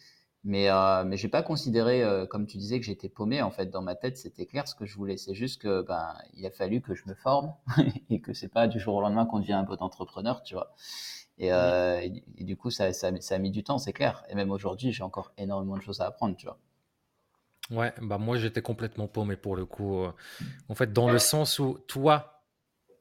Mais, 0.46 0.70
euh, 0.70 1.04
mais 1.04 1.18
j'ai 1.18 1.28
pas 1.28 1.44
considéré, 1.44 2.02
euh, 2.02 2.26
comme 2.26 2.48
tu 2.48 2.58
disais, 2.58 2.80
que 2.80 2.86
j'étais 2.86 3.10
paumé. 3.10 3.42
En 3.42 3.52
fait, 3.52 3.68
dans 3.68 3.82
ma 3.82 3.96
tête, 3.96 4.18
c'était 4.18 4.46
clair 4.46 4.68
ce 4.68 4.76
que 4.76 4.86
je 4.86 4.96
voulais. 4.96 5.18
C'est 5.18 5.34
juste 5.34 5.62
que 5.62 5.82
ben, 5.82 6.16
il 6.34 6.46
a 6.46 6.52
fallu 6.52 6.82
que 6.82 6.96
je 6.96 7.04
me 7.08 7.14
forme 7.14 7.54
et 8.10 8.22
que 8.22 8.34
c'est 8.34 8.48
pas 8.48 8.68
du 8.68 8.80
jour 8.80 8.96
au 8.96 9.02
lendemain 9.02 9.26
qu'on 9.26 9.40
devient 9.40 9.54
un 9.54 9.64
bon 9.64 9.78
entrepreneur, 9.82 10.42
tu 10.44 10.54
vois. 10.54 10.74
Et, 11.38 11.52
euh, 11.54 12.00
et, 12.38 12.44
du 12.44 12.58
coup, 12.58 12.70
ça, 12.70 12.92
ça, 12.94 13.12
ça, 13.20 13.36
a 13.36 13.38
mis 13.38 13.52
du 13.52 13.64
temps, 13.64 13.78
c'est 13.78 13.94
clair. 13.94 14.24
Et 14.30 14.36
même 14.36 14.52
aujourd'hui, 14.52 14.92
j'ai 14.92 15.04
encore 15.04 15.34
énormément 15.38 15.78
de 15.78 15.82
choses 15.82 16.02
à 16.02 16.06
apprendre, 16.06 16.36
tu 16.36 16.46
vois. 16.46 16.58
Ouais, 17.70 17.94
bah 18.02 18.18
moi 18.18 18.36
j'étais 18.40 18.64
complètement 18.64 19.08
paumé 19.08 19.36
pour 19.36 19.56
le 19.56 19.64
coup. 19.64 20.04
En 20.70 20.74
fait, 20.74 20.92
dans 20.92 21.08
le 21.08 21.20
sens 21.20 21.60
où 21.60 21.78
toi, 21.88 22.42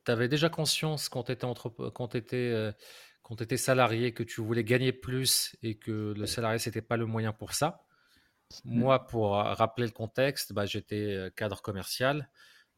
tu 0.04 0.12
avais 0.12 0.28
déjà 0.28 0.50
conscience 0.50 1.08
quand 1.08 1.22
tu 1.22 1.32
étais, 1.32 1.46
entre... 1.46 1.70
quand 1.70 2.14
étais 2.14 2.74
quand 3.28 3.36
tu 3.36 3.42
étais 3.42 3.58
salarié, 3.58 4.12
que 4.12 4.22
tu 4.22 4.40
voulais 4.40 4.64
gagner 4.64 4.90
plus 4.90 5.54
et 5.62 5.76
que 5.76 6.14
le 6.16 6.26
salarié, 6.26 6.58
c'était 6.58 6.80
pas 6.80 6.96
le 6.96 7.04
moyen 7.04 7.34
pour 7.34 7.52
ça. 7.52 7.84
Mmh. 8.64 8.78
Moi, 8.78 9.06
pour 9.06 9.32
rappeler 9.32 9.86
le 9.86 9.92
contexte, 9.92 10.54
bah, 10.54 10.64
j'étais 10.64 11.12
euh, 11.14 11.28
cadre 11.28 11.60
commercial, 11.60 12.30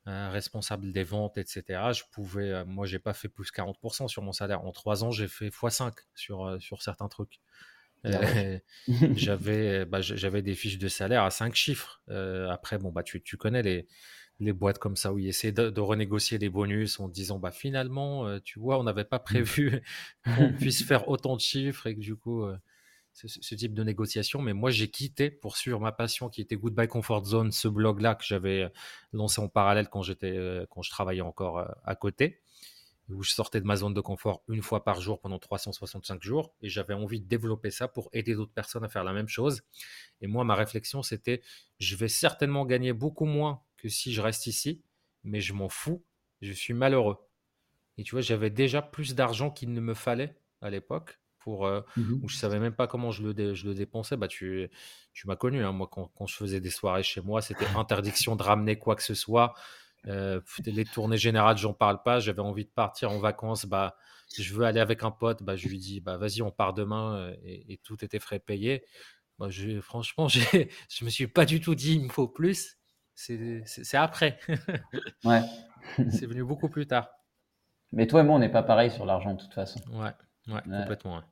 euh, 0.09 0.29
responsable 0.31 0.91
des 0.91 1.05
ventes, 1.05 1.39
etc. 1.39 1.93
Je 1.93 2.03
pouvais, 2.11 2.51
euh, 2.51 2.65
moi, 2.65 2.85
j'ai 2.85 2.99
pas 2.99 3.13
fait 3.13 3.29
plus 3.29 3.53
40% 3.53 4.09
sur 4.09 4.23
mon 4.23 4.33
salaire. 4.33 4.65
En 4.65 4.73
trois 4.73 5.05
ans, 5.05 5.13
j'ai 5.13 5.29
fait 5.29 5.51
x5 5.51 5.93
sur, 6.17 6.61
sur 6.61 6.83
certains 6.83 7.07
trucs. 7.07 7.39
Ah 8.03 8.11
j'avais, 9.15 9.85
bah, 9.85 10.01
j'avais 10.01 10.43
des 10.43 10.57
fiches 10.57 10.79
de 10.79 10.89
salaire 10.89 11.23
à 11.23 11.31
5 11.31 11.55
chiffres. 11.55 12.03
après, 12.51 12.79
bon, 12.79 12.91
bah, 12.91 13.05
tu, 13.05 13.23
tu 13.23 13.37
connais 13.37 13.63
les, 13.63 13.87
les 14.41 14.53
boîtes 14.53 14.79
comme 14.79 14.97
ça 14.97 15.13
où 15.13 15.19
ils 15.19 15.29
essaient 15.29 15.53
de, 15.53 15.81
renégocier 15.81 16.39
les 16.39 16.49
bonus 16.49 16.99
en 16.99 17.09
disant 17.09 17.39
bah 17.39 17.51
finalement 17.51 18.27
euh, 18.27 18.41
tu 18.43 18.59
vois 18.59 18.79
on 18.79 18.83
n'avait 18.83 19.05
pas 19.05 19.19
mmh. 19.19 19.25
prévu 19.25 19.83
qu'on 20.25 20.53
puisse 20.53 20.85
faire 20.85 21.09
autant 21.09 21.37
de 21.37 21.41
chiffres 21.41 21.87
et 21.87 21.95
que 21.95 22.01
du 22.01 22.17
coup 22.17 22.45
euh, 22.45 22.57
ce, 23.13 23.55
type 23.55 23.75
de 23.75 23.85
négociation 23.85 24.41
mais 24.41 24.55
moi 24.55 24.71
j'ai 24.71 24.89
quitté 24.89 25.31
pour 25.31 25.57
suivre 25.57 25.79
ma 25.79 25.93
passion 25.93 26.29
qui 26.29 26.41
était 26.41 26.57
Goodbye 26.57 26.89
Comfort 26.89 27.25
Zone 27.25 27.53
ce 27.53 27.69
blog 27.69 28.01
là 28.01 28.15
que 28.15 28.25
j'avais 28.25 28.71
lancé 29.13 29.41
en 29.41 29.49
parallèle 29.49 29.89
quand 29.89 30.03
j'étais 30.03 30.37
euh, 30.37 30.65
quand 30.71 30.83
je 30.83 30.91
travaillais 30.91 31.21
encore 31.21 31.67
à 31.85 31.95
côté 31.95 32.41
où 33.13 33.23
je 33.23 33.33
sortais 33.33 33.61
de 33.61 33.67
ma 33.67 33.77
zone 33.77 33.95
de 33.95 34.01
confort 34.01 34.43
une 34.49 34.63
fois 34.63 34.85
par 34.85 35.01
jour 35.01 35.21
pendant 35.21 35.39
365 35.39 36.23
jours 36.23 36.55
et 36.63 36.69
j'avais 36.69 36.95
envie 36.95 37.21
de 37.21 37.27
développer 37.27 37.71
ça 37.71 37.89
pour 37.89 38.09
aider 38.13 38.35
d'autres 38.35 38.53
personnes 38.53 38.85
à 38.85 38.89
faire 38.89 39.05
la 39.05 39.13
même 39.13 39.29
chose. 39.29 39.63
Et 40.21 40.27
moi, 40.27 40.45
ma 40.45 40.55
réflexion, 40.55 41.03
c'était 41.03 41.43
je 41.79 41.97
vais 41.97 42.09
certainement 42.09 42.65
gagner 42.65 42.93
beaucoup 42.93 43.25
moins 43.25 43.63
que 43.81 43.89
si 43.89 44.13
je 44.13 44.21
reste 44.21 44.47
ici, 44.47 44.83
mais 45.25 45.41
je 45.41 45.53
m'en 45.53 45.69
fous, 45.69 46.05
je 46.41 46.53
suis 46.53 46.75
malheureux. 46.75 47.19
Et 47.99 48.03
tu 48.03 48.13
vois, 48.13 48.21
j'avais 48.21 48.51
déjà 48.51 48.83
plus 48.83 49.15
d'argent 49.15 49.51
qu'il 49.51 49.73
ne 49.73 49.81
me 49.81 49.95
fallait 49.95 50.37
à 50.61 50.71
l'époque 50.71 51.21
pour 51.39 51.67
euh, 51.67 51.81
Mmh 51.97 52.21
où 52.23 52.29
je 52.29 52.37
savais 52.37 52.59
même 52.61 52.75
pas 52.75 52.87
comment 52.87 53.11
je 53.11 53.23
le, 53.27 53.55
je 53.55 53.67
le 53.67 53.75
dépensais. 53.75 54.17
Bah, 54.17 54.29
tu, 54.29 54.71
tu 55.13 55.27
m'as 55.27 55.37
connu, 55.37 55.65
hein. 55.65 55.73
moi, 55.73 55.89
quand, 55.91 56.09
quand, 56.15 56.27
je 56.27 56.37
faisais 56.37 56.61
des 56.61 56.71
soirées 56.71 57.03
chez 57.03 57.21
moi, 57.21 57.43
c'était 57.43 57.67
interdiction 57.77 58.37
de 58.37 58.43
ramener 58.43 58.79
quoi 58.79 58.95
que 58.97 59.03
ce 59.03 59.15
soit. 59.15 59.55
Euh, 60.07 60.41
les 60.65 60.85
tournées 60.85 61.19
générales, 61.19 61.59
j'en 61.59 61.75
parle 61.75 62.03
pas. 62.03 62.21
J'avais 62.21 62.41
envie 62.41 62.65
de 62.65 62.71
partir 62.71 63.11
en 63.11 63.19
vacances. 63.19 63.67
Bah, 63.67 63.97
je 64.39 64.55
veux 64.55 64.65
aller 64.65 64.81
avec 64.81 65.03
un 65.03 65.11
pote. 65.11 65.43
Bah, 65.43 65.57
je 65.57 65.69
lui 65.69 65.79
dis, 65.79 66.01
bah, 66.01 66.17
vas-y, 66.17 66.43
on 66.43 66.51
part 66.51 66.75
demain. 66.75 67.17
Euh, 67.17 67.37
et, 67.45 67.79
tout 67.83 68.03
était 68.05 68.21
frais 68.21 68.39
payé. 68.39 68.85
Bah, 69.39 69.49
je, 69.51 69.81
franchement, 69.81 70.29
je 70.29 71.05
me 71.05 71.11
suis 71.11 71.27
pas 71.27 71.45
du 71.45 71.61
tout 71.61 71.75
dit, 71.75 71.95
il 71.95 72.05
me 72.05 72.09
faut 72.09 72.29
plus. 72.29 72.80
C'est 73.15 73.95
après. 73.95 74.39
ouais. 75.25 75.43
C'est 76.11 76.27
venu 76.27 76.45
beaucoup 76.45 76.69
plus 76.69 76.87
tard. 76.87 77.11
Mais 77.93 78.07
toi 78.07 78.21
et 78.21 78.23
moi, 78.23 78.37
on 78.37 78.39
n'est 78.39 78.51
pas 78.51 78.63
pareil 78.63 78.91
sur 78.91 79.05
l'argent, 79.05 79.35
de 79.35 79.41
toute 79.41 79.55
façon. 79.55 79.81
Ouais, 79.91 80.13
ouais, 80.49 80.63
complètement. 80.63 81.23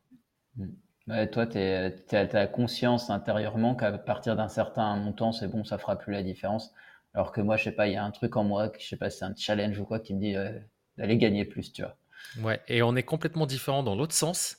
Mm. 0.56 1.26
toi, 1.32 1.47
tu 1.47 1.58
as 1.58 2.47
conscience 2.49 3.11
intérieurement 3.11 3.75
qu'à 3.75 3.92
partir 3.92 4.37
d'un 4.37 4.49
certain 4.49 4.97
montant, 4.97 5.32
c'est 5.32 5.49
bon, 5.49 5.64
ça 5.64 5.78
fera 5.78 5.97
plus 5.97 6.12
la 6.12 6.23
différence. 6.23 6.73
Alors 7.14 7.32
que 7.32 7.40
moi, 7.40 7.56
je 7.56 7.64
sais 7.64 7.73
pas, 7.73 7.87
il 7.87 7.94
y 7.94 7.97
a 7.97 8.04
un 8.04 8.11
truc 8.11 8.37
en 8.37 8.44
moi, 8.44 8.70
je 8.78 8.87
sais 8.87 8.97
pas, 8.97 9.11
c'est 9.11 9.25
un 9.25 9.35
challenge 9.37 9.78
ou 9.78 9.85
quoi, 9.85 9.99
qui 10.00 10.14
me 10.14 10.20
dit 10.20 10.37
euh, 10.37 10.58
d'aller 10.97 11.16
gagner 11.16 11.44
plus, 11.44 11.73
tu 11.73 11.82
vois. 11.82 11.97
Ouais, 12.40 12.61
et 12.68 12.82
on 12.82 12.97
est 12.97 13.02
complètement 13.02 13.47
différent 13.47 13.82
dans 13.82 13.94
l'autre 13.94 14.14
sens. 14.14 14.58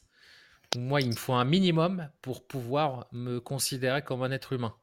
Moi, 0.78 1.02
il 1.02 1.10
me 1.10 1.16
faut 1.16 1.34
un 1.34 1.46
minimum 1.46 2.10
pour 2.22 2.46
pouvoir 2.46 3.08
me 3.12 3.40
considérer 3.40 4.02
comme 4.02 4.24
un 4.24 4.32
être 4.32 4.54
humain. 4.54 4.74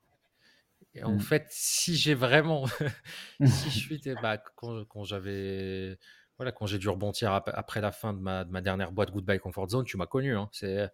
Et 0.96 1.04
en 1.04 1.12
mm. 1.12 1.20
fait, 1.20 1.46
si 1.50 1.94
j'ai 1.94 2.14
vraiment, 2.14 2.66
si 3.44 3.70
je 3.70 3.78
suis, 3.78 4.00
bah, 4.22 4.38
quand, 4.56 4.84
quand 4.86 5.04
j'avais, 5.04 5.98
voilà, 6.38 6.52
quand 6.52 6.66
j'ai 6.66 6.78
dû 6.78 6.88
rebondir 6.88 7.32
après 7.32 7.80
la 7.80 7.92
fin 7.92 8.12
de 8.12 8.18
ma, 8.18 8.44
de 8.44 8.50
ma, 8.50 8.60
dernière 8.60 8.92
boîte 8.92 9.10
Goodbye 9.10 9.38
Comfort 9.38 9.68
Zone, 9.68 9.84
tu 9.84 9.96
m'as 9.96 10.06
connu. 10.06 10.36
Hein, 10.36 10.48
c'est, 10.52 10.90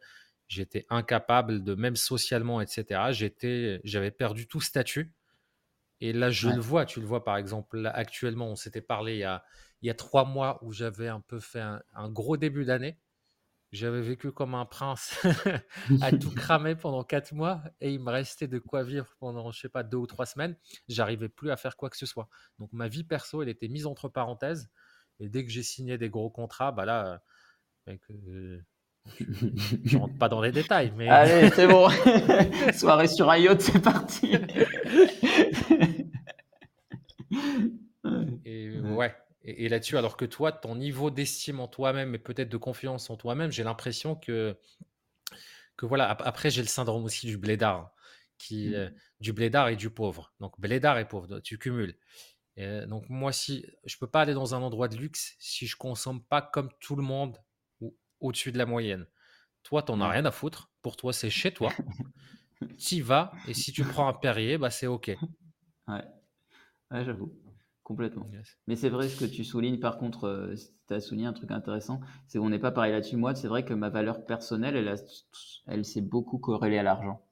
j'étais 0.49 0.87
incapable 0.91 1.63
de 1.65 1.75
même 1.75 1.97
socialement, 1.97 2.61
etc. 2.61 3.01
J'étais, 3.13 3.81
j'avais 3.85 4.11
perdu 4.11 4.47
tout 4.47 4.61
statut. 4.61 5.13
Et 6.01 6.13
là, 6.13 6.31
je 6.31 6.49
le 6.49 6.61
vois. 6.61 6.85
Tu 6.85 7.01
le 7.01 7.07
vois, 7.07 7.23
par 7.23 7.37
exemple, 7.37 7.79
là, 7.79 7.91
actuellement, 7.91 8.49
on 8.49 8.57
s'était 8.57 8.81
parlé 8.81 9.15
il 9.15 9.19
y, 9.19 9.25
a, 9.25 9.45
il 9.83 9.87
y 9.87 9.91
a 9.91 9.95
trois 9.95 10.25
mois 10.25 10.59
où 10.63 10.73
j'avais 10.73 11.07
un 11.07 11.21
peu 11.21 11.39
fait 11.39 11.61
un, 11.61 12.11
gros 12.11 12.37
début 12.37 12.65
d'année. 12.65 12.99
J'avais 13.73 14.03
vécu 14.03 14.33
comme 14.33 14.55
un 14.55 14.67
prince 14.67 15.19
à 16.03 16.13
tout 16.13 16.31
cramer 16.31 16.75
pendant 16.75 17.05
quatre 17.05 17.33
mois 17.33 17.63
et 17.81 17.91
il 17.91 18.01
me 18.01 18.11
restait 18.11 18.47
de 18.47 18.59
quoi 18.59 18.83
vivre 18.83 19.17
pendant, 19.19 19.51
je 19.51 19.61
sais 19.61 19.71
pas, 19.71 19.83
deux 19.83 19.97
ou 19.97 20.07
trois 20.07 20.27
semaines. 20.27 20.57
J'arrivais 20.89 21.31
plus 21.31 21.51
à 21.51 21.57
faire 21.57 21.77
quoi 21.77 21.89
que 21.89 21.97
ce 21.97 22.05
soit. 22.05 22.29
Donc 22.59 22.71
ma 22.73 22.89
vie 22.89 23.03
perso, 23.03 23.43
elle 23.43 23.49
était 23.49 23.69
mise 23.69 23.87
entre 23.87 24.09
parenthèses. 24.09 24.69
Et 25.21 25.29
dès 25.29 25.45
que 25.45 25.51
j'ai 25.51 25.63
signé 25.63 25.97
des 25.97 26.11
gros 26.11 26.29
contrats, 26.29 26.71
bah 26.71 26.85
là, 26.85 27.23
euh, 27.89 28.59
je, 29.85 29.97
rentre 29.97 30.19
pas 30.19 30.29
dans 30.29 30.43
les 30.43 30.53
détails. 30.53 30.93
Mais... 30.97 31.09
Allez, 31.09 31.51
c'est 31.51 31.67
bon. 31.67 31.89
Soirée 32.75 33.09
sur 33.09 33.31
un 33.31 33.39
yacht, 33.39 33.61
c'est 33.61 33.81
parti. 33.81 34.37
et 38.45 38.81
ouais. 38.81 39.15
Et, 39.45 39.69
là-dessus, 39.69 39.97
alors 39.97 40.17
que 40.17 40.25
toi, 40.25 40.53
ton 40.53 40.77
niveau 40.77 41.11
d'estime 41.11 41.59
en 41.61 41.69
toi-même 41.69 42.15
et 42.15 42.19
peut-être 42.19 42.49
de 42.49 42.57
confiance 42.57 43.11
en 43.11 43.17
toi-même, 43.17 43.51
j'ai 43.51 43.65
l'impression 43.65 44.15
que, 44.15 44.57
que 45.77 45.87
voilà. 45.87 46.09
Après, 46.09 46.51
j'ai 46.51 46.63
le 46.63 46.69
syndrome 46.69 47.05
aussi 47.05 47.27
du 47.27 47.37
blédard, 47.37 47.93
qui, 48.39 48.69
mm. 48.69 48.75
euh, 48.75 48.91
du 49.21 49.33
blédard 49.33 49.69
et 49.69 49.77
du 49.77 49.91
pauvre. 49.91 50.33
Donc, 50.41 50.61
blédard 50.61 50.99
et 50.99 51.09
pauvre, 51.09 51.41
tu 51.41 51.59
cumules. 51.59 51.97
donc, 52.57 53.09
moi, 53.09 53.33
si 53.33 53.67
je 53.85 53.97
peux 53.99 54.07
pas 54.07 54.23
aller 54.23 54.35
dans 54.35 54.55
un 54.55 54.63
endroit 54.63 54.89
de 54.89 54.97
luxe 54.97 55.35
si 55.41 55.67
je 55.67 55.77
consomme 55.77 56.23
pas 56.23 56.43
comme 56.43 56.71
tout 56.81 56.95
le 56.95 57.03
monde 57.03 57.37
ou 57.81 57.97
au-dessus 58.21 58.53
de 58.53 58.59
la 58.59 58.67
moyenne. 58.67 59.07
Toi, 59.65 59.83
tu 59.83 59.93
n'en 59.93 60.01
as 60.01 60.09
rien 60.09 60.25
à 60.25 60.31
foutre. 60.31 60.71
Pour 60.83 60.97
toi, 60.97 61.13
c'est 61.13 61.31
chez 61.31 61.53
toi. 61.53 61.73
tu 62.79 62.97
y 62.97 63.01
vas 63.01 63.33
et 63.49 63.55
si 63.55 63.73
tu 63.73 63.85
prends 63.85 64.09
un 64.09 64.13
Perrier, 64.13 64.59
bah, 64.59 64.71
c'est 64.71 64.87
OK. 64.87 65.11
Ouais, 65.89 66.05
ouais 66.91 67.05
j'avoue. 67.05 67.33
Complètement. 67.85 68.29
Mais 68.69 68.77
c'est 68.77 68.89
vrai 68.89 69.09
ce 69.09 69.25
que 69.25 69.29
tu 69.29 69.43
soulignes, 69.43 69.81
par 69.81 69.99
contre, 69.99 70.25
euh, 70.25 70.55
tu 70.87 70.95
as 70.95 71.01
souligné 71.01 71.27
un 71.27 71.33
truc 71.33 71.51
intéressant, 71.51 72.01
c'est 72.29 72.39
qu'on 72.39 72.49
n'est 72.49 72.61
pas 72.61 72.71
pareil 72.71 72.93
là-dessus. 72.93 73.17
Moi, 73.17 73.35
c'est 73.35 73.49
vrai 73.49 73.65
que 73.65 73.75
ma 73.75 73.89
valeur 73.89 74.25
personnelle, 74.25 74.77
elle, 74.77 74.95
elle 75.67 75.85
s'est 75.85 76.01
beaucoup 76.01 76.39
corrélée 76.39 76.79
à 76.79 76.85
l'argent. 76.85 77.23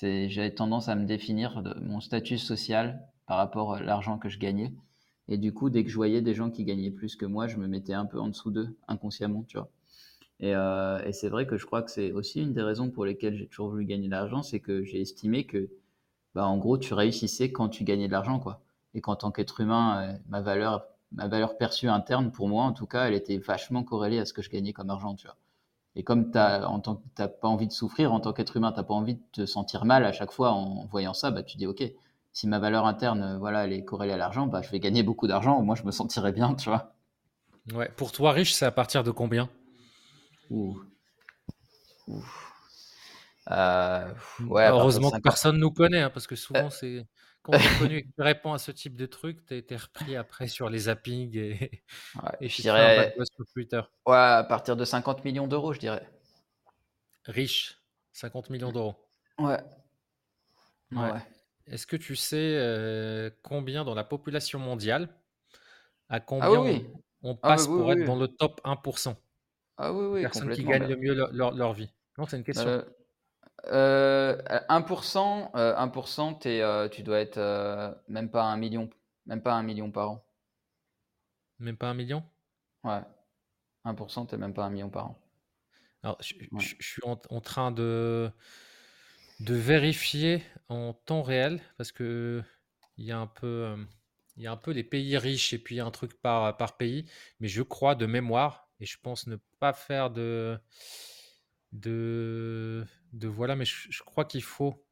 J'avais 0.00 0.54
tendance 0.54 0.88
à 0.88 0.94
me 0.94 1.06
définir 1.06 1.62
de 1.62 1.74
mon 1.80 2.00
statut 2.00 2.38
social 2.38 3.02
par 3.26 3.38
rapport 3.38 3.74
à 3.74 3.82
l'argent 3.82 4.18
que 4.18 4.28
je 4.28 4.38
gagnais. 4.38 4.72
Et 5.28 5.38
du 5.38 5.52
coup, 5.52 5.70
dès 5.70 5.82
que 5.84 5.90
je 5.90 5.96
voyais 5.96 6.22
des 6.22 6.34
gens 6.34 6.50
qui 6.50 6.64
gagnaient 6.64 6.90
plus 6.92 7.16
que 7.16 7.26
moi, 7.26 7.48
je 7.48 7.56
me 7.56 7.66
mettais 7.66 7.94
un 7.94 8.06
peu 8.06 8.20
en 8.20 8.28
dessous 8.28 8.50
d'eux, 8.52 8.76
inconsciemment, 8.86 9.44
tu 9.48 9.58
vois. 9.58 9.70
Et, 10.40 10.54
euh, 10.54 11.02
et 11.04 11.12
c'est 11.12 11.28
vrai 11.28 11.46
que 11.46 11.56
je 11.56 11.66
crois 11.66 11.82
que 11.82 11.90
c'est 11.90 12.12
aussi 12.12 12.40
une 12.42 12.54
des 12.54 12.62
raisons 12.62 12.90
pour 12.90 13.04
lesquelles 13.04 13.36
j'ai 13.36 13.48
toujours 13.48 13.70
voulu 13.70 13.86
gagner 13.86 14.06
de 14.06 14.12
l'argent, 14.12 14.42
c'est 14.42 14.60
que 14.60 14.84
j'ai 14.84 15.00
estimé 15.00 15.46
que, 15.46 15.70
bah, 16.34 16.46
en 16.46 16.58
gros, 16.58 16.78
tu 16.78 16.94
réussissais 16.94 17.52
quand 17.52 17.68
tu 17.68 17.84
gagnais 17.84 18.08
de 18.08 18.12
l'argent, 18.12 18.40
quoi 18.40 18.62
et 18.94 19.00
qu'en 19.00 19.16
tant 19.16 19.30
qu'être 19.30 19.60
humain, 19.60 20.02
euh, 20.02 20.18
ma 20.28 20.40
valeur, 20.40 20.86
ma 21.12 21.28
valeur 21.28 21.56
perçue 21.56 21.88
interne, 21.88 22.32
pour 22.32 22.48
moi 22.48 22.64
en 22.64 22.72
tout 22.72 22.86
cas, 22.86 23.06
elle 23.06 23.14
était 23.14 23.38
vachement 23.38 23.84
corrélée 23.84 24.18
à 24.18 24.24
ce 24.24 24.32
que 24.32 24.42
je 24.42 24.50
gagnais 24.50 24.72
comme 24.72 24.90
argent, 24.90 25.14
tu 25.14 25.26
vois. 25.26 25.36
Et 25.96 26.04
comme 26.04 26.30
tu 26.30 26.38
n'as 26.38 27.28
pas 27.28 27.48
envie 27.48 27.66
de 27.66 27.72
souffrir 27.72 28.12
en 28.12 28.20
tant 28.20 28.32
qu'être 28.32 28.56
humain, 28.56 28.72
tu 28.72 28.78
n'as 28.78 28.84
pas 28.84 28.94
envie 28.94 29.16
de 29.16 29.22
te 29.32 29.46
sentir 29.46 29.84
mal 29.84 30.04
à 30.04 30.12
chaque 30.12 30.30
fois 30.30 30.52
en 30.52 30.86
voyant 30.86 31.14
ça, 31.14 31.30
bah, 31.30 31.42
tu 31.42 31.56
dis, 31.56 31.66
OK, 31.66 31.82
si 32.32 32.46
ma 32.46 32.58
valeur 32.58 32.86
interne, 32.86 33.22
euh, 33.22 33.38
voilà, 33.38 33.64
elle 33.64 33.72
est 33.72 33.84
corrélée 33.84 34.12
à 34.12 34.16
l'argent, 34.16 34.46
bah, 34.46 34.62
je 34.62 34.70
vais 34.70 34.78
gagner 34.78 35.02
beaucoup 35.02 35.26
d'argent, 35.26 35.58
au 35.58 35.62
moins 35.62 35.74
je 35.74 35.82
me 35.82 35.90
sentirai 35.90 36.32
bien, 36.32 36.54
tu 36.54 36.68
vois. 36.68 36.94
Ouais, 37.72 37.90
pour 37.96 38.12
toi, 38.12 38.32
riche, 38.32 38.54
c'est 38.54 38.64
à 38.64 38.70
partir 38.70 39.02
de 39.02 39.10
combien? 39.10 39.48
Ouh. 40.50 40.80
Euh, 43.50 44.12
ouais, 44.46 44.68
Heureusement 44.68 45.10
que 45.10 45.20
personne 45.20 45.58
nous 45.58 45.70
connaît, 45.70 46.02
hein, 46.02 46.10
parce 46.10 46.26
que 46.26 46.36
souvent, 46.36 46.70
c'est 46.70 47.04
quand 47.42 47.52
tu 47.52 47.58
connu 47.78 48.02
que 48.02 48.08
tu 48.08 48.22
réponds 48.22 48.52
à 48.52 48.58
ce 48.58 48.70
type 48.70 48.96
de 48.96 49.06
truc, 49.06 49.44
tu 49.46 49.54
as 49.54 49.56
été 49.56 49.76
repris 49.76 50.16
après 50.16 50.46
sur 50.46 50.68
les 50.68 50.80
zappings 50.80 51.36
et, 51.36 51.82
et 52.40 52.48
je 52.48 52.62
dirais 52.62 53.14
sur 53.16 53.46
Twitter. 53.52 53.80
Ouais, 54.06 54.16
à 54.16 54.44
partir 54.44 54.76
de 54.76 54.84
50 54.84 55.24
millions 55.24 55.46
d'euros, 55.46 55.72
je 55.72 55.80
dirais. 55.80 56.06
Riche, 57.26 57.78
50 58.12 58.50
millions 58.50 58.72
d'euros. 58.72 58.96
Ouais. 59.38 59.58
ouais. 60.92 61.20
Est-ce 61.66 61.86
que 61.86 61.96
tu 61.96 62.16
sais 62.16 62.56
euh, 62.56 63.30
combien 63.42 63.84
dans 63.84 63.94
la 63.94 64.04
population 64.04 64.58
mondiale, 64.58 65.08
à 66.08 66.16
ah 66.16 66.20
combien 66.20 66.82
on, 67.22 67.38
ah 67.42 67.48
passe 67.48 67.66
pour 67.66 67.92
être 67.92 68.04
dans 68.04 68.16
le 68.16 68.28
top 68.28 68.60
1% 68.64 69.14
Ah 69.76 69.92
oui, 69.92 70.06
oui. 70.06 70.22
Personnes 70.22 70.50
qui 70.50 70.64
gagnent 70.64 70.88
le 70.88 70.96
mieux 70.96 71.14
leur, 71.14 71.54
leur, 71.54 71.72
vie. 71.72 71.90
Non, 72.18 72.26
c'est 72.26 72.38
une 72.38 72.44
question. 72.44 72.66
Euh, 72.66 72.82
1%, 73.68 75.50
euh, 75.54 75.74
1% 75.76 76.46
euh, 76.46 76.62
euh, 76.62 76.88
tu 76.88 77.02
dois 77.02 77.20
être 77.20 78.00
même 78.08 78.30
pas 78.30 78.44
un 78.44 78.56
million, 78.56 78.88
même 79.26 79.42
pas 79.42 79.54
un 79.54 79.62
million 79.62 79.90
par 79.90 80.10
an. 80.10 80.24
Même 81.58 81.76
pas 81.76 81.88
un 81.88 81.94
million? 81.94 82.24
Ouais. 82.84 83.02
1%, 83.84 84.26
t'es 84.26 84.36
même 84.36 84.54
pas 84.54 84.64
un 84.64 84.70
million 84.70 84.90
par 84.90 85.06
an. 85.06 85.20
Alors, 86.02 86.16
je, 86.20 86.34
suis 86.80 87.02
en, 87.04 87.16
train 87.40 87.70
de, 87.72 88.30
de 89.40 89.54
vérifier 89.54 90.42
en 90.68 90.94
temps 90.94 91.22
réel 91.22 91.60
parce 91.76 91.92
que 91.92 92.42
il 92.96 93.04
y 93.04 93.12
a 93.12 93.18
un 93.18 93.26
peu, 93.26 93.76
il 94.36 94.42
y 94.42 94.46
a 94.46 94.52
un 94.52 94.56
peu 94.56 94.70
les 94.70 94.84
pays 94.84 95.18
riches 95.18 95.52
et 95.52 95.58
puis 95.58 95.74
il 95.74 95.78
y 95.78 95.80
a 95.80 95.84
un 95.84 95.90
truc 95.90 96.18
par, 96.22 96.56
par 96.56 96.78
pays, 96.78 97.04
mais 97.38 97.48
je 97.48 97.62
crois 97.62 97.94
de 97.94 98.06
mémoire 98.06 98.70
et 98.80 98.86
je 98.86 98.98
pense 98.98 99.26
ne 99.26 99.36
pas 99.58 99.74
faire 99.74 100.10
de 100.10 100.58
de, 101.72 102.84
de 103.12 103.28
voilà, 103.28 103.56
mais 103.56 103.64
je, 103.64 104.02
crois 104.02 104.24
qu'il 104.24 104.42
faut 104.42 104.84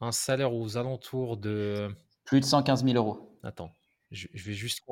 un 0.00 0.12
salaire 0.12 0.54
aux 0.54 0.76
alentours 0.76 1.36
de. 1.36 1.94
Plus 2.24 2.40
de 2.40 2.44
115 2.44 2.84
000 2.84 2.96
euros. 2.96 3.38
Attends, 3.42 3.72
je, 4.10 4.28
vais 4.34 4.52
juste. 4.52 4.82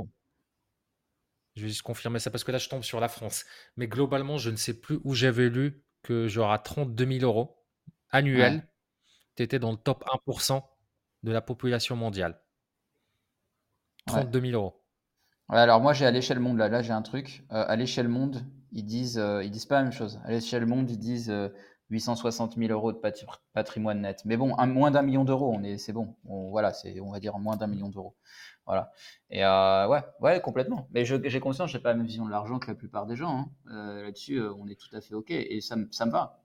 Je 1.56 1.62
vais 1.62 1.68
juste 1.68 1.82
confirmer 1.82 2.18
ça 2.18 2.30
parce 2.30 2.44
que 2.44 2.52
là, 2.52 2.58
je 2.58 2.68
tombe 2.68 2.82
sur 2.82 3.00
la 3.00 3.08
France. 3.08 3.44
Mais 3.76 3.86
globalement, 3.86 4.38
je 4.38 4.50
ne 4.50 4.56
sais 4.56 4.80
plus 4.80 4.98
où 5.04 5.14
j'avais 5.14 5.48
lu 5.48 5.84
que 6.02 6.28
genre 6.28 6.52
à 6.52 6.58
32 6.58 7.06
000 7.18 7.24
euros 7.24 7.64
annuels, 8.10 8.66
tu 9.36 9.42
étais 9.42 9.58
dans 9.58 9.72
le 9.72 9.76
top 9.76 10.04
1% 10.26 10.62
de 11.22 11.32
la 11.32 11.40
population 11.40 11.96
mondiale. 11.96 12.40
32 14.06 14.40
000 14.40 14.52
euros. 14.52 14.84
alors 15.48 15.80
moi, 15.80 15.92
j'ai 15.92 16.06
à 16.06 16.10
l'échelle 16.10 16.40
monde, 16.40 16.58
là, 16.58 16.68
là 16.68 16.82
j'ai 16.82 16.92
un 16.92 17.02
truc. 17.02 17.44
Euh, 17.50 17.64
à 17.66 17.76
l'échelle 17.76 18.08
monde, 18.08 18.44
ils 18.72 18.84
disent, 18.84 19.18
euh, 19.18 19.42
ils 19.42 19.50
disent 19.50 19.66
pas 19.66 19.76
la 19.76 19.84
même 19.84 19.92
chose. 19.92 20.20
À 20.24 20.30
l'échelle 20.30 20.66
monde, 20.66 20.90
ils 20.90 20.98
disent 20.98 21.32
860 21.90 22.56
000 22.56 22.72
euros 22.72 22.92
de 22.92 23.00
patrimoine 23.52 24.00
net. 24.00 24.22
Mais 24.24 24.36
bon, 24.36 24.54
moins 24.66 24.90
d'un 24.90 25.02
million 25.02 25.24
d'euros, 25.24 25.52
on 25.54 25.62
est, 25.62 25.78
c'est 25.78 25.92
bon. 25.92 26.16
voilà, 26.24 26.72
c'est, 26.72 27.00
on 27.00 27.10
va 27.10 27.20
dire 27.20 27.38
moins 27.38 27.56
d'un 27.56 27.66
million 27.66 27.88
d'euros. 27.88 28.14
Voilà. 28.66 28.92
Et 29.30 29.44
euh, 29.44 29.86
ouais, 29.88 30.02
ouais, 30.20 30.40
complètement. 30.40 30.88
Mais 30.92 31.04
j'ai 31.04 31.40
conscience, 31.40 31.70
j'ai 31.70 31.78
pas 31.78 31.90
la 31.90 31.96
même 31.96 32.06
vision 32.06 32.24
de 32.24 32.30
l'argent 32.30 32.58
que 32.58 32.68
la 32.68 32.74
plupart 32.74 33.06
des 33.06 33.16
gens. 33.16 33.38
Hein. 33.38 33.48
Euh, 33.70 34.02
là-dessus, 34.04 34.36
euh, 34.36 34.54
on 34.54 34.66
est 34.68 34.80
tout 34.80 34.94
à 34.96 35.00
fait 35.00 35.14
ok. 35.14 35.30
Et 35.30 35.60
ça, 35.60 35.76
ça 35.90 36.06
me 36.06 36.10
va. 36.10 36.42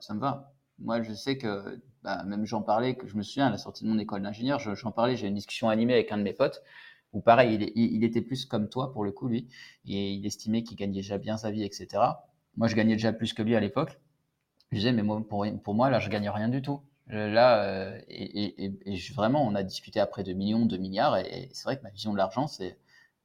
Ça 0.00 0.14
me 0.14 0.20
va. 0.20 0.52
Moi, 0.78 1.02
je 1.02 1.12
sais 1.12 1.38
que 1.38 1.80
bah, 2.02 2.22
même 2.24 2.44
j'en 2.44 2.62
parlais, 2.62 2.94
que 2.94 3.06
je 3.06 3.16
me 3.16 3.22
souviens 3.22 3.46
à 3.46 3.50
la 3.50 3.58
sortie 3.58 3.84
de 3.84 3.88
mon 3.88 3.98
école 3.98 4.22
d'ingénieur, 4.22 4.58
j'en 4.58 4.92
parlais, 4.92 5.16
j'ai 5.16 5.28
une 5.28 5.34
discussion 5.34 5.68
animée 5.68 5.94
avec 5.94 6.12
un 6.12 6.18
de 6.18 6.22
mes 6.22 6.32
potes 6.32 6.62
où 7.12 7.20
pareil, 7.20 7.54
il, 7.54 7.94
il, 7.94 8.04
était 8.04 8.22
plus 8.22 8.46
comme 8.46 8.68
toi 8.68 8.92
pour 8.92 9.04
le 9.04 9.12
coup, 9.12 9.28
lui, 9.28 9.48
et 9.86 10.12
il 10.12 10.24
estimait 10.24 10.62
qu'il 10.62 10.76
gagnait 10.76 11.00
déjà 11.00 11.18
bien 11.18 11.36
sa 11.36 11.50
vie, 11.50 11.62
etc. 11.62 12.02
Moi, 12.56 12.68
je 12.68 12.74
gagnais 12.74 12.94
déjà 12.94 13.12
plus 13.12 13.34
que 13.34 13.42
lui 13.42 13.54
à 13.54 13.60
l'époque. 13.60 14.00
Je 14.72 14.78
disais, 14.78 14.92
mais 14.92 15.02
moi, 15.02 15.22
pour, 15.28 15.74
moi, 15.74 15.90
là, 15.90 16.00
je 16.00 16.08
gagne 16.08 16.28
rien 16.30 16.48
du 16.48 16.62
tout. 16.62 16.80
Euh, 17.12 17.28
là, 17.28 17.62
euh, 17.64 18.00
et, 18.08 18.64
et, 18.64 18.72
et, 18.86 18.96
vraiment, 19.14 19.46
on 19.46 19.54
a 19.54 19.62
discuté 19.62 20.00
après 20.00 20.22
de 20.24 20.32
millions, 20.32 20.64
de 20.64 20.78
milliards, 20.78 21.18
et, 21.18 21.50
c'est 21.52 21.64
vrai 21.64 21.76
que 21.76 21.82
ma 21.82 21.90
vision 21.90 22.12
de 22.12 22.16
l'argent, 22.16 22.46
c'est 22.46 22.78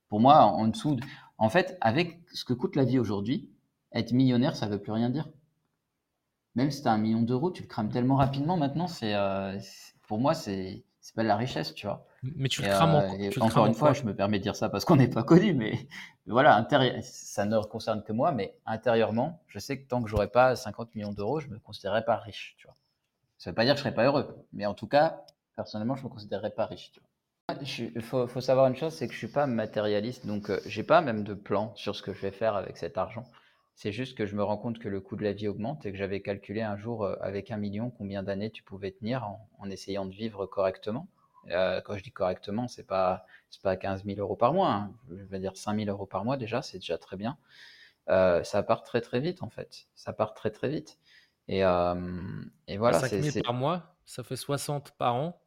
pour 0.09 0.19
moi 0.19 0.43
en 0.43 0.67
dessous. 0.67 0.95
De... 0.95 1.03
En 1.37 1.49
fait, 1.49 1.77
avec 1.79 2.19
ce 2.33 2.43
que 2.43 2.53
coûte 2.53 2.75
la 2.75 2.83
vie 2.83 2.99
aujourd'hui, 2.99 3.49
être 3.93 4.11
millionnaire, 4.11 4.55
ça 4.57 4.67
veut 4.67 4.79
plus 4.79 4.91
rien 4.91 5.09
dire. 5.09 5.29
Même 6.55 6.71
si 6.71 6.81
tu 6.81 6.87
as 6.89 6.91
un 6.91 6.97
million 6.97 7.21
d'euros, 7.21 7.51
tu 7.51 7.61
le 7.61 7.67
crames 7.67 7.89
tellement 7.89 8.15
rapidement 8.15 8.57
maintenant, 8.57 8.87
c'est 8.87 9.13
euh, 9.15 9.57
pour 10.07 10.19
moi, 10.19 10.33
c'est 10.33 10.83
c'est 11.07 11.15
pas 11.15 11.23
de 11.23 11.29
la 11.29 11.37
richesse, 11.37 11.73
tu 11.73 11.87
vois. 11.87 12.05
Mais 12.21 12.49
tu 12.49 12.61
le 12.61 12.67
crames 12.67 12.95
euh, 12.95 13.31
Encore 13.39 13.65
une 13.65 13.73
fois, 13.73 13.93
je 13.93 14.03
me 14.03 14.13
permets 14.13 14.39
de 14.39 14.43
dire 14.43 14.57
ça 14.57 14.67
parce 14.67 14.83
qu'on 14.83 14.97
n'est 14.97 15.07
pas 15.07 15.23
connu, 15.23 15.53
mais 15.53 15.87
voilà, 16.27 16.67
ça 17.01 17.45
ne 17.45 17.63
concerne 17.63 18.03
que 18.03 18.11
moi, 18.11 18.33
mais 18.33 18.57
intérieurement, 18.65 19.41
je 19.47 19.57
sais 19.57 19.79
que 19.79 19.87
tant 19.87 20.03
que 20.03 20.09
j'aurais 20.09 20.27
pas 20.27 20.57
50 20.57 20.93
millions 20.95 21.13
d'euros, 21.13 21.39
je 21.39 21.47
me 21.47 21.59
considérerais 21.59 22.03
pas 22.03 22.17
riche, 22.17 22.55
tu 22.57 22.67
vois. 22.67 22.75
Ça 23.37 23.51
veut 23.51 23.55
pas 23.55 23.63
dire 23.63 23.75
que 23.75 23.77
je 23.77 23.83
serais 23.83 23.93
pas 23.93 24.03
heureux, 24.03 24.45
mais 24.51 24.65
en 24.65 24.73
tout 24.73 24.87
cas, 24.87 25.21
personnellement, 25.55 25.95
je 25.95 26.03
me 26.03 26.09
considérerais 26.09 26.51
pas 26.51 26.65
riche, 26.65 26.91
tu 26.91 26.99
vois. 26.99 27.57
Il 27.61 28.01
faut, 28.01 28.27
faut, 28.27 28.41
savoir 28.41 28.67
une 28.67 28.75
chose, 28.75 28.93
c'est 28.93 29.07
que 29.07 29.13
je 29.13 29.17
suis 29.17 29.29
pas 29.29 29.47
matérialiste, 29.47 30.25
donc 30.25 30.49
euh, 30.49 30.59
j'ai 30.65 30.83
pas 30.83 30.99
même 30.99 31.23
de 31.23 31.33
plan 31.33 31.73
sur 31.77 31.95
ce 31.95 32.01
que 32.01 32.11
je 32.11 32.19
vais 32.19 32.31
faire 32.31 32.57
avec 32.57 32.75
cet 32.75 32.97
argent. 32.97 33.23
C'est 33.77 33.91
juste 33.91 34.17
que 34.17 34.25
je 34.25 34.35
me 34.35 34.43
rends 34.43 34.57
compte 34.57 34.79
que 34.79 34.89
le 34.89 34.99
coût 34.99 35.15
de 35.15 35.23
la 35.23 35.33
vie 35.33 35.47
augmente 35.47 35.85
et 35.85 35.91
que 35.91 35.99
j'avais 35.99 36.19
calculé 36.23 36.63
un 36.63 36.77
jour 36.77 37.05
euh, 37.05 37.15
avec 37.21 37.51
un 37.51 37.57
million 37.57 37.91
combien 37.91 38.23
d'années 38.23 38.49
tu 38.49 38.63
pouvais 38.63 38.89
tenir 38.89 39.23
en, 39.59 39.69
essayant 39.69 40.07
de 40.07 40.15
vivre 40.15 40.47
correctement. 40.47 41.07
Euh, 41.51 41.79
quand 41.81 41.95
je 41.95 42.01
dis 42.01 42.11
correctement, 42.11 42.67
c'est 42.67 42.87
pas 42.87 43.27
c'est 43.51 43.61
pas 43.61 43.77
15 43.77 44.03
000 44.03 44.19
euros 44.19 44.35
par 44.35 44.51
mois. 44.51 44.71
Hein. 44.71 44.93
Je 45.11 45.23
veux 45.23 45.37
dire 45.37 45.55
5 45.55 45.77
000 45.77 45.91
euros 45.91 46.07
par 46.07 46.25
mois 46.25 46.37
déjà, 46.37 46.63
c'est 46.63 46.79
déjà 46.79 46.97
très 46.97 47.17
bien. 47.17 47.37
Euh, 48.09 48.43
ça 48.43 48.63
part 48.63 48.81
très 48.81 48.99
très 48.99 49.19
vite 49.19 49.43
en 49.43 49.49
fait. 49.51 49.85
Ça 49.93 50.11
part 50.11 50.33
très 50.33 50.49
très 50.49 50.69
vite. 50.69 50.97
Et, 51.47 51.59
et 51.59 52.77
voilà. 52.77 52.99
5 52.99 53.11
000 53.11 53.43
par 53.43 53.53
mois, 53.53 53.95
ça 54.07 54.23
fait 54.23 54.35
60 54.35 54.93
par 54.97 55.13
an. 55.13 55.39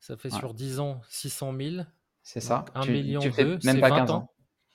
Ça 0.00 0.16
fait 0.16 0.30
sur 0.30 0.52
10 0.52 0.80
ans 0.80 1.00
600 1.10 1.54
000. 1.56 1.84
C'est 2.24 2.40
ça. 2.40 2.64
1 2.74 2.86
million 2.86 3.20
tu 3.20 3.30
même 3.64 3.80
pas 3.80 3.90
15 3.90 4.10
ans. 4.10 4.32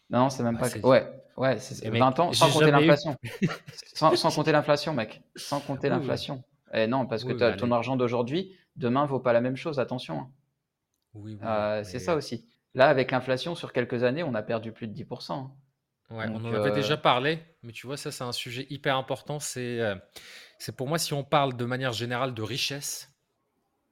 Non, 0.10 0.29
c'est 0.29 0.43
même 0.43 0.57
pas. 0.57 0.69
Ouais, 0.88 1.23
ouais, 1.37 1.59
c'est 1.59 1.89
20 1.89 2.19
ans 2.19 2.33
sans 2.33 2.51
compter 2.51 2.71
l'inflation. 2.71 3.17
sans, 3.93 4.31
compter 4.31 4.51
l'inflation, 4.51 4.93
mec. 4.93 5.21
Sans 5.35 5.59
compter 5.59 5.89
l'inflation. 5.89 6.43
Et 6.73 6.87
non, 6.87 7.05
parce 7.05 7.23
que 7.23 7.55
ton 7.55 7.71
argent 7.71 7.95
d'aujourd'hui, 7.95 8.55
demain, 8.75 9.05
vaut 9.05 9.19
pas 9.19 9.33
la 9.33 9.41
même 9.41 9.55
chose. 9.55 9.79
Attention. 9.79 10.19
Hein. 10.19 10.29
Oui, 11.13 11.37
euh, 11.43 11.83
c'est 11.83 11.99
ça 11.99 12.15
aussi. 12.15 12.47
Là, 12.73 12.89
avec 12.89 13.11
l'inflation, 13.11 13.53
sur 13.55 13.71
quelques 13.71 14.03
années, 14.03 14.23
on 14.23 14.33
a 14.33 14.41
perdu 14.41 14.71
plus 14.71 14.87
de 14.87 14.93
10%. 14.93 15.33
Hein. 15.33 15.51
Ouais, 16.09 16.25
on 16.29 16.37
en 16.37 16.53
avait 16.53 16.71
euh, 16.71 16.73
déjà 16.73 16.97
parlé, 16.97 17.39
mais 17.61 17.71
tu 17.71 17.87
vois, 17.87 17.97
ça, 17.97 18.11
c'est 18.11 18.23
un 18.23 18.31
sujet 18.31 18.67
hyper 18.69 18.97
important. 18.97 19.39
C'est 19.39 19.79
euh, 19.79 19.95
c'est 20.59 20.75
pour 20.75 20.87
moi, 20.87 20.97
si 20.97 21.13
on 21.13 21.23
parle 21.23 21.55
de 21.55 21.65
manière 21.65 21.93
générale 21.93 22.33
de 22.33 22.41
richesse, 22.41 23.11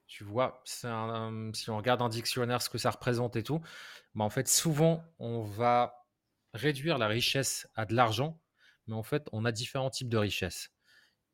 tu 0.07 0.24
vois, 0.24 0.62
si 0.65 0.86
on 0.88 1.77
regarde 1.77 2.01
un 2.01 2.10
dictionnaire, 2.10 2.62
ce 2.62 2.69
que 2.69 2.77
ça 2.77 2.91
représente 2.91 3.36
et 3.36 3.43
tout, 3.43 3.62
bah, 4.13 4.24
en 4.24 4.29
fait, 4.29 4.48
souvent, 4.48 5.03
on 5.19 5.41
va 5.41 6.00
réduire 6.53 6.98
la 6.98 7.08
richesse 7.08 7.67
à 7.75 7.86
de 7.86 7.96
l'argent, 7.96 8.41
mais 8.88 8.96
en 8.96 9.03
fait, 9.03 9.27
on 9.31 9.46
a 9.46 9.51
différents 9.51 9.89
types 9.89 10.10
de 10.10 10.17
richesses. 10.17 10.72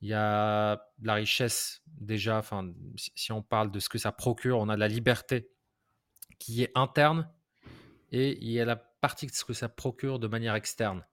Il 0.01 0.09
y 0.09 0.13
a 0.13 0.81
la 1.01 1.13
richesse 1.15 1.81
déjà, 1.87 2.37
enfin, 2.37 2.71
si 2.97 3.31
on 3.31 3.41
parle 3.41 3.71
de 3.71 3.79
ce 3.79 3.89
que 3.89 3.97
ça 3.97 4.11
procure, 4.11 4.59
on 4.59 4.69
a 4.69 4.77
la 4.77 4.87
liberté 4.87 5.49
qui 6.39 6.63
est 6.63 6.71
interne 6.75 7.29
et 8.11 8.37
il 8.37 8.51
y 8.51 8.59
a 8.59 8.65
la 8.65 8.75
partie 8.75 9.25
de 9.25 9.31
ce 9.31 9.43
que 9.43 9.53
ça 9.53 9.69
procure 9.69 10.19
de 10.19 10.27
manière 10.27 10.55
externe. 10.55 11.03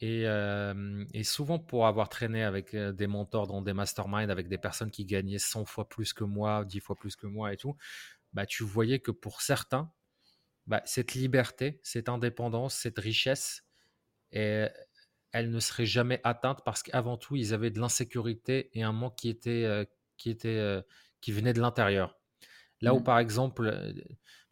Et, 0.00 0.26
euh, 0.26 1.04
souvent, 1.22 1.58
pour 1.58 1.86
avoir 1.86 2.08
traîné 2.08 2.42
avec 2.42 2.74
euh, 2.74 2.92
des 2.92 3.06
mentors 3.06 3.46
dans 3.46 3.62
des 3.62 3.72
masterminds, 3.72 4.28
avec 4.28 4.48
des 4.48 4.58
personnes 4.58 4.90
qui 4.90 5.04
gagnaient 5.04 5.38
100 5.38 5.64
fois 5.64 5.88
plus 5.88 6.12
que 6.12 6.24
moi, 6.24 6.64
10 6.64 6.80
fois 6.80 6.96
plus 6.96 7.14
que 7.16 7.26
moi 7.26 7.52
et 7.52 7.56
tout, 7.56 7.76
bah, 8.32 8.44
tu 8.44 8.64
voyais 8.64 8.98
que 8.98 9.12
pour 9.12 9.40
certains, 9.40 9.92
bah, 10.66 10.82
cette 10.84 11.14
liberté, 11.14 11.80
cette 11.82 12.08
indépendance, 12.08 12.74
cette 12.74 12.98
richesse, 12.98 13.64
et 14.32 14.66
elle 15.34 15.50
ne 15.50 15.60
serait 15.60 15.84
jamais 15.84 16.20
atteinte 16.22 16.60
parce 16.64 16.82
qu'avant 16.82 17.16
tout, 17.16 17.34
ils 17.34 17.52
avaient 17.52 17.70
de 17.70 17.80
l'insécurité 17.80 18.70
et 18.72 18.84
un 18.84 18.92
manque 18.92 19.16
qui 19.16 19.28
était, 19.28 19.64
euh, 19.64 19.84
qui 20.16 20.30
était, 20.30 20.48
euh, 20.48 20.80
qui 21.20 21.32
venait 21.32 21.52
de 21.52 21.60
l'intérieur. 21.60 22.16
Là 22.80 22.94
où, 22.94 23.00
mmh. 23.00 23.04
par 23.04 23.18
exemple, 23.18 23.66
euh, 23.66 23.92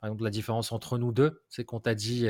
par 0.01 0.09
exemple, 0.09 0.25
la 0.25 0.31
différence 0.31 0.73
entre 0.73 0.99
nous 0.99 1.13
deux, 1.13 1.45
c'est 1.49 1.65
qu'on 1.65 1.79
t'a 1.79 1.95
dit, 1.95 2.27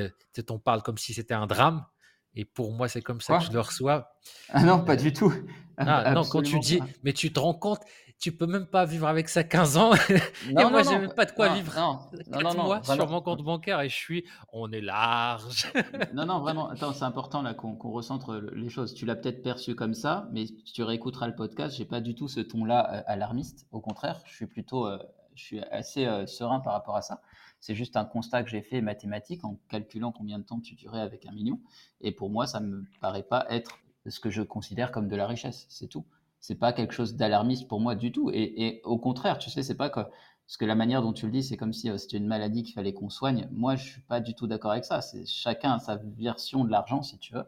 on 0.51 0.59
parle 0.59 0.83
comme 0.83 0.99
si 0.99 1.14
c'était 1.14 1.33
un 1.33 1.47
drame. 1.47 1.87
Et 2.35 2.45
pour 2.45 2.73
moi, 2.73 2.88
c'est 2.88 3.01
comme 3.01 3.23
ça 3.23 3.38
que 3.38 3.45
je 3.45 3.53
le 3.53 3.61
reçois. 3.61 4.12
Ah 4.51 4.62
non, 4.62 4.85
pas 4.85 4.97
du 4.97 5.12
tout. 5.14 5.33
Ah, 5.79 6.12
non, 6.14 6.23
quand 6.31 6.42
tu 6.42 6.59
dis, 6.61 6.81
mais 7.03 7.14
tu 7.14 7.33
te 7.33 7.40
rends 7.40 7.55
compte, 7.55 7.81
tu 8.22 8.30
peux 8.30 8.46
même 8.46 8.66
pas 8.66 8.85
vivre 8.85 9.08
avec 9.08 9.28
ça 9.28 9.42
15 9.42 9.76
ans. 9.76 9.90
Non, 10.52 10.68
et 10.68 10.70
moi, 10.70 10.82
j'ai 10.85 10.96
même 10.96 11.12
pas 11.12 11.24
de 11.24 11.32
quoi 11.32 11.48
vivre 11.48 11.74
non, 11.74 11.98
4 12.32 12.56
mois 12.56 12.82
sur 12.82 13.08
mon 13.08 13.20
compte 13.20 13.42
bancaire 13.42 13.80
et 13.80 13.88
je 13.88 13.94
suis, 13.94 14.24
on 14.52 14.70
est 14.70 14.80
large. 14.80 15.72
non, 16.14 16.26
non, 16.26 16.38
vraiment. 16.38 16.68
Attends, 16.68 16.92
c'est 16.92 17.04
important 17.04 17.42
là 17.42 17.52
qu'on 17.52 17.76
recentre 17.90 18.35
les 18.54 18.68
choses. 18.68 18.94
Tu 18.94 19.06
l'as 19.06 19.16
peut-être 19.16 19.42
perçu 19.42 19.74
comme 19.74 19.94
ça, 19.94 20.28
mais 20.32 20.44
tu 20.72 20.85
réécouteras 20.85 21.26
le 21.26 21.35
podcast. 21.35 21.76
J'ai 21.76 21.85
pas 21.85 22.00
du 22.00 22.14
tout 22.14 22.28
ce 22.28 22.38
ton-là 22.38 22.94
euh, 22.94 23.02
alarmiste. 23.06 23.66
Au 23.72 23.80
contraire, 23.80 24.20
je 24.24 24.35
suis 24.35 24.46
plutôt, 24.46 24.87
euh, 24.87 24.98
je 25.35 25.42
suis 25.42 25.61
assez 25.61 26.06
euh, 26.06 26.24
serein 26.26 26.61
par 26.61 26.74
rapport 26.74 26.96
à 26.96 27.02
ça. 27.02 27.22
C'est 27.58 27.74
juste 27.74 27.96
un 27.96 28.04
constat 28.04 28.44
que 28.44 28.50
j'ai 28.50 28.62
fait 28.62 28.80
mathématique 28.80 29.44
en 29.44 29.58
calculant 29.68 30.12
combien 30.12 30.38
de 30.38 30.44
temps 30.44 30.61
tu 30.61 30.76
durais 30.76 31.00
avec 31.00 31.26
un 31.26 31.32
million. 31.32 31.58
Et 32.00 32.12
pour 32.12 32.30
moi, 32.30 32.46
ça 32.46 32.61
me 32.61 32.85
paraît 33.00 33.24
pas 33.24 33.46
être 33.50 33.78
ce 34.06 34.20
que 34.20 34.30
je 34.30 34.42
considère 34.42 34.92
comme 34.92 35.08
de 35.08 35.16
la 35.16 35.26
richesse. 35.26 35.66
C'est 35.68 35.88
tout 35.88 36.04
c'est 36.42 36.57
pas 36.57 36.72
quelque 36.72 36.92
chose 36.92 37.14
d'alarmiste 37.14 37.68
pour 37.68 37.81
moi 37.81 37.94
du 37.94 38.11
tout. 38.11 38.31
Et, 38.35 38.83
au 38.85 38.98
contraire, 38.98 39.38
tu 39.38 39.48
sais, 39.48 39.62
c'est 39.62 39.76
pas 39.76 39.88
que 39.88 40.00
parce 40.00 40.57
que 40.59 40.64
la 40.64 40.74
manière 40.74 41.00
dont 41.00 41.12
tu 41.12 41.24
le 41.26 41.33
dis, 41.33 41.44
c'est 41.44 41.57
comme 41.57 41.72
si 41.72 41.88
euh, 41.88 41.96
c'était 41.96 42.16
une 42.16 42.26
maladie 42.26 42.64
qu'il 42.64 42.74
fallait 42.74 42.92
qu'on 42.92 43.09
soigne. 43.09 43.48
Moi, 43.52 43.76
je 43.76 43.85
suis 43.85 44.00
pas 44.02 44.20
du 44.20 44.35
tout 44.35 44.48
d'accord 44.48 44.72
avec 44.72 44.85
ça. 44.85 45.00
C'est 45.00 45.24
chacun 45.24 45.74
a 45.74 45.78
sa 45.78 45.96
version 46.18 46.64
de 46.64 46.70
l'argent, 46.70 47.00
si 47.00 47.16
tu 47.18 47.33
veux, 47.33 47.44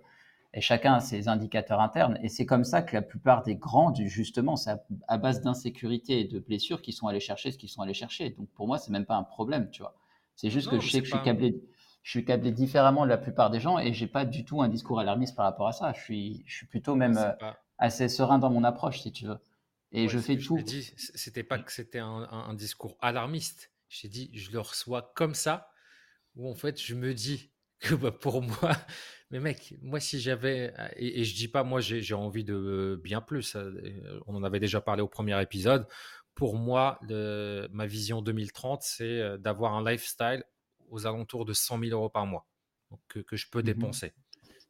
et 0.55 0.61
chacun 0.61 0.95
a 0.95 1.01
ses 1.01 1.27
indicateurs 1.27 1.81
internes. 1.81 2.19
Et 2.23 2.29
c'est 2.29 2.47
comme 2.47 2.63
ça 2.63 2.83
que 2.83 2.95
la 2.95 3.03
plupart 3.03 3.43
des 3.43 3.57
grands, 3.57 3.93
justement, 3.93 4.55
c'est 4.55 4.71
à, 5.09 5.19
base 5.19 5.43
d'insécurité 5.43 6.21
et 6.21 6.25
de 6.25 6.39
blessures 6.39 6.81
qu'ils 6.81 6.95
sont 6.95 7.09
allés 7.09 7.21
chercher 7.21 7.51
ce 7.51 7.59
qu'ils 7.59 7.69
sont 7.69 7.83
allés 7.83 7.95
chercher. 7.95 8.31
Donc 8.31 8.49
pour 8.55 8.69
moi, 8.69 8.79
c'est 8.79 8.93
même 8.93 9.07
pas 9.07 9.17
un 9.17 9.25
problème, 9.25 9.69
tu 9.71 9.83
vois. 9.83 9.97
C'est 10.37 10.51
juste 10.51 10.71
que 10.71 10.79
je 10.79 10.89
sais 10.89 11.01
que 11.01 11.07
je 11.07 11.15
suis 11.15 11.25
câblé. 11.25 11.61
Je 12.05 12.11
suis 12.11 12.25
câblé 12.25 12.53
différemment 12.53 13.05
de 13.05 13.09
la 13.09 13.19
plupart 13.19 13.51
des 13.51 13.61
gens 13.61 13.79
et 13.79 13.93
j'ai 13.93 14.07
pas 14.07 14.25
du 14.25 14.45
tout 14.45 14.63
un 14.63 14.69
discours 14.69 15.01
alarmiste 15.01 15.35
par 15.35 15.47
rapport 15.47 15.67
à 15.67 15.73
ça. 15.73 15.93
Je 15.95 16.01
suis, 16.01 16.45
je 16.47 16.55
suis 16.59 16.67
plutôt 16.67 16.95
même 16.95 17.19
assez 17.79 18.09
serein 18.09 18.39
dans 18.39 18.51
mon 18.51 18.65
approche, 18.65 19.01
si 19.01 19.13
tu 19.13 19.27
veux. 19.27 19.39
Et 19.93 20.09
je 20.09 20.19
fais 20.19 20.37
tout. 20.37 20.59
Je 20.59 20.81
c'était 20.97 21.45
pas 21.45 21.59
que 21.59 21.73
c'était 21.73 22.01
un, 22.01 22.55
discours 22.55 22.97
alarmiste. 23.01 23.71
J'ai 23.89 24.09
dit, 24.09 24.31
je 24.35 24.51
le 24.51 24.59
reçois 24.59 25.13
comme 25.15 25.35
ça, 25.35 25.71
où 26.35 26.51
en 26.51 26.55
fait, 26.55 26.81
je 26.81 26.95
me 26.95 27.15
dis 27.15 27.53
que 27.79 27.95
bah, 27.95 28.11
pour 28.11 28.43
moi, 28.63 28.77
mais 29.31 29.39
mec, 29.39 29.75
moi, 29.83 30.01
si 30.01 30.21
j'avais, 30.21 30.75
et, 30.97 31.21
et, 31.21 31.25
je 31.25 31.35
dis 31.37 31.49
pas, 31.49 31.63
moi, 31.63 31.81
j'ai 31.81 32.15
envie 32.15 32.45
de 32.45 33.01
bien 33.03 33.21
plus. 33.21 33.55
Euh, 33.55 34.21
on 34.27 34.35
en 34.35 34.43
avait 34.43 34.61
déjà 34.61 34.81
parlé 34.81 35.03
au 35.03 35.09
premier 35.09 35.41
épisode. 35.41 35.87
Pour 36.35 36.57
moi, 36.57 36.99
le, 37.03 37.69
ma 37.71 37.87
vision 37.87 38.21
2030, 38.21 38.83
c'est 38.83 39.05
euh, 39.05 39.39
d'avoir 39.39 39.75
un 39.75 39.89
lifestyle 39.89 40.43
aux 40.89 41.07
alentours 41.07 41.45
de 41.45 41.53
100 41.53 41.79
000 41.79 41.91
euros 41.93 42.09
par 42.09 42.27
mois 42.27 42.47
que, 43.09 43.21
que 43.21 43.37
je 43.37 43.49
peux 43.49 43.61
mmh 43.61 43.63
dépenser. 43.63 44.13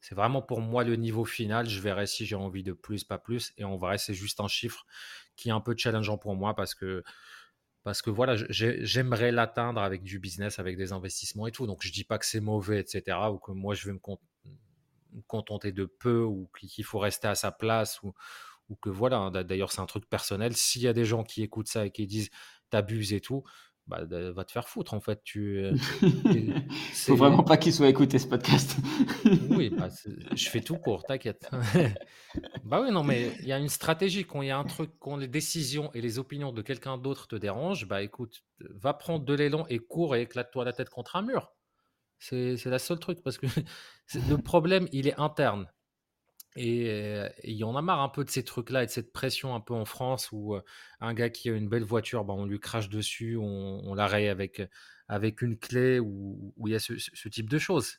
C'est 0.06 0.14
vraiment 0.14 0.42
pour 0.42 0.60
moi 0.60 0.84
le 0.84 0.96
niveau 0.96 1.24
final. 1.24 1.66
Je 1.66 1.80
verrai 1.80 2.06
si 2.06 2.26
j'ai 2.26 2.34
envie 2.34 2.62
de 2.62 2.74
plus, 2.74 3.04
pas 3.04 3.16
plus. 3.16 3.54
Et 3.56 3.64
en 3.64 3.78
vrai, 3.78 3.96
c'est 3.96 4.12
juste 4.12 4.38
un 4.38 4.48
chiffre 4.48 4.84
qui 5.34 5.48
est 5.48 5.52
un 5.52 5.62
peu 5.62 5.74
challengeant 5.74 6.18
pour 6.18 6.36
moi 6.36 6.54
parce 6.54 6.74
que, 6.74 7.02
voilà, 8.08 8.36
j'aimerais 8.50 9.32
l'atteindre 9.32 9.80
avec 9.80 10.02
du 10.02 10.18
business, 10.18 10.58
avec 10.58 10.76
des 10.76 10.92
investissements 10.92 11.46
et 11.46 11.52
tout. 11.52 11.66
Donc, 11.66 11.82
je 11.82 11.90
dis 11.90 12.04
pas 12.04 12.18
que 12.18 12.26
c'est 12.26 12.40
mauvais, 12.40 12.80
etc. 12.80 13.16
Ou 13.32 13.38
que 13.38 13.52
moi, 13.52 13.74
je 13.74 13.86
vais 13.86 13.94
me, 13.94 15.22
contenter 15.26 15.72
de 15.72 15.86
peu 15.86 16.20
ou 16.20 16.50
qu'il 16.60 16.84
faut 16.84 16.98
rester 16.98 17.28
à 17.28 17.34
sa 17.34 17.50
place 17.50 18.02
ou, 18.02 18.12
que 18.82 18.90
voilà. 18.90 19.30
D'ailleurs, 19.30 19.72
c'est 19.72 19.80
un 19.80 19.86
truc 19.86 20.06
personnel. 20.10 20.54
S'il 20.54 20.82
y 20.82 20.88
a 20.88 20.92
des 20.92 21.06
gens 21.06 21.24
qui 21.24 21.42
écoutent 21.42 21.68
ça 21.68 21.86
et 21.86 21.90
qui 21.90 22.06
disent 22.06 22.28
t'abuses 22.68 23.14
et 23.14 23.22
tout, 23.22 23.42
bah, 23.86 24.04
va 24.04 24.44
te 24.44 24.52
faire 24.52 24.68
foutre 24.68 24.94
en 24.94 25.00
fait. 25.00 25.22
Tu, 25.24 25.62
Faut 26.92 27.16
vraiment 27.16 27.42
pas 27.42 27.56
qu'il 27.56 27.72
soit 27.72 27.88
écouté 27.88 28.18
ce 28.18 28.26
podcast. 28.26 28.76
oui, 29.50 29.70
bah, 29.78 29.88
je 30.34 30.48
fais 30.48 30.60
tout 30.60 30.78
pour, 30.78 31.04
t'inquiète. 31.04 31.50
bah 32.64 32.80
oui, 32.82 32.90
non, 32.90 33.02
mais 33.02 33.32
il 33.40 33.46
y 33.46 33.52
a 33.52 33.58
une 33.58 33.68
stratégie. 33.68 34.24
Quand 34.24 34.42
il 34.42 34.48
y 34.48 34.50
a 34.50 34.58
un 34.58 34.64
truc, 34.64 34.90
quand 34.98 35.16
les 35.16 35.28
décisions 35.28 35.90
et 35.92 36.00
les 36.00 36.18
opinions 36.18 36.52
de 36.52 36.62
quelqu'un 36.62 36.96
d'autre 36.96 37.28
te 37.28 37.36
dérangent, 37.36 37.86
bah 37.86 38.02
écoute, 38.02 38.42
va 38.60 38.94
prendre 38.94 39.24
de 39.24 39.34
l'élan 39.34 39.66
et 39.68 39.78
cours 39.78 40.16
et 40.16 40.22
éclate-toi 40.22 40.64
la 40.64 40.72
tête 40.72 40.88
contre 40.88 41.16
un 41.16 41.22
mur. 41.22 41.52
C'est 42.18 42.64
la 42.64 42.78
seule 42.78 43.00
truc 43.00 43.22
parce 43.22 43.36
que 43.36 43.46
le 44.14 44.38
problème, 44.38 44.88
il 44.92 45.08
est 45.08 45.20
interne. 45.20 45.68
Et 46.56 47.20
il 47.42 47.54
y 47.54 47.64
en 47.64 47.74
a 47.74 47.82
marre 47.82 48.00
un 48.00 48.08
peu 48.08 48.24
de 48.24 48.30
ces 48.30 48.44
trucs-là 48.44 48.84
et 48.84 48.86
de 48.86 48.90
cette 48.90 49.12
pression 49.12 49.54
un 49.54 49.60
peu 49.60 49.74
en 49.74 49.84
France 49.84 50.30
où 50.30 50.56
un 51.00 51.14
gars 51.14 51.30
qui 51.30 51.50
a 51.50 51.52
une 51.52 51.68
belle 51.68 51.82
voiture, 51.84 52.24
bah, 52.24 52.34
on 52.34 52.46
lui 52.46 52.60
crache 52.60 52.88
dessus, 52.88 53.36
on, 53.36 53.80
on 53.84 53.94
la 53.94 54.06
raye 54.06 54.28
avec, 54.28 54.62
avec 55.08 55.42
une 55.42 55.58
clé 55.58 55.98
où, 55.98 56.54
il 56.66 56.72
y 56.72 56.74
a 56.74 56.78
ce, 56.78 57.28
type 57.28 57.50
de 57.50 57.58
choses. 57.58 57.98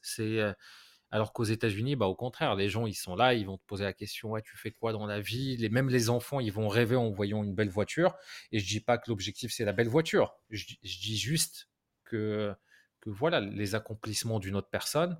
Alors 1.12 1.34
qu'aux 1.34 1.44
États-Unis, 1.44 1.96
bah, 1.96 2.08
au 2.08 2.16
contraire, 2.16 2.56
les 2.56 2.68
gens 2.68 2.88
ils 2.88 2.96
sont 2.96 3.16
là, 3.16 3.34
ils 3.34 3.46
vont 3.46 3.58
te 3.58 3.66
poser 3.66 3.84
la 3.84 3.94
question 3.94 4.32
ouais, 4.32 4.42
tu 4.42 4.58
fais 4.58 4.72
quoi 4.72 4.92
dans 4.92 5.06
la 5.06 5.20
vie? 5.22 5.70
Même 5.70 5.90
les 5.90 6.10
enfants, 6.10 6.40
ils 6.40 6.52
vont 6.52 6.68
rêver 6.68 6.96
en 6.96 7.10
voyant 7.10 7.44
une 7.44 7.54
belle 7.54 7.70
voiture. 7.70 8.16
Et 8.52 8.60
je 8.60 8.68
dis 8.68 8.82
pas 8.82 8.98
que 8.98 9.10
l'objectif 9.10 9.52
c'est 9.54 9.66
la 9.66 9.74
belle 9.74 9.88
voiture. 9.88 10.36
Je, 10.50 10.66
je, 10.84 11.00
dis 11.00 11.18
juste 11.18 11.70
que, 12.04 12.54
que 13.02 13.10
voilà 13.10 13.40
les 13.40 13.76
accomplissements 13.76 14.40
d'une 14.40 14.56
autre 14.56 14.70
personne 14.70 15.18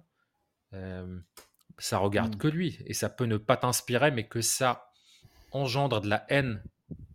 ça 1.78 1.98
regarde 1.98 2.36
mmh. 2.36 2.38
que 2.38 2.48
lui. 2.48 2.80
Et 2.86 2.94
ça 2.94 3.10
peut 3.10 3.26
ne 3.26 3.38
pas 3.38 3.58
t'inspirer, 3.58 4.12
mais 4.12 4.28
que 4.28 4.42
ça 4.42 4.92
engendre 5.52 6.02
de 6.02 6.10
la 6.10 6.26
haine 6.30 6.64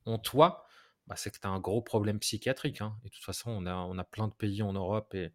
en 0.06 0.18
toi, 0.18 0.64
bah, 1.06 1.14
c'est 1.16 1.30
que 1.30 1.38
tu 1.38 1.46
as 1.46 1.50
un 1.50 1.60
gros 1.60 1.82
problème 1.82 2.18
psychiatrique. 2.18 2.80
Hein. 2.80 2.96
Et 3.04 3.08
de 3.08 3.14
toute 3.14 3.24
façon, 3.24 3.50
on 3.50 3.66
a, 3.66 3.74
on 3.74 3.98
a 3.98 4.04
plein 4.04 4.28
de 4.28 4.32
pays 4.32 4.62
en 4.62 4.72
Europe 4.72 5.14
et, 5.14 5.32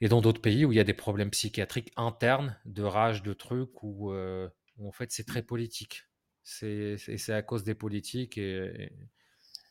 et 0.00 0.08
dans 0.08 0.20
d'autres 0.20 0.40
pays 0.40 0.64
où 0.64 0.72
il 0.72 0.76
y 0.76 0.80
a 0.80 0.84
des 0.84 0.94
problèmes 0.94 1.30
psychiatriques 1.30 1.92
internes, 1.96 2.58
de 2.64 2.82
rage, 2.82 3.22
de 3.22 3.32
trucs, 3.32 3.82
où, 3.82 4.12
euh, 4.12 4.48
en 4.82 4.92
fait 4.92 5.12
c'est 5.12 5.24
très 5.24 5.42
politique. 5.42 6.04
C'est 6.42 6.98
à 7.28 7.42
cause 7.42 7.64
des 7.64 7.74
politiques 7.74 8.38
et, 8.38 8.92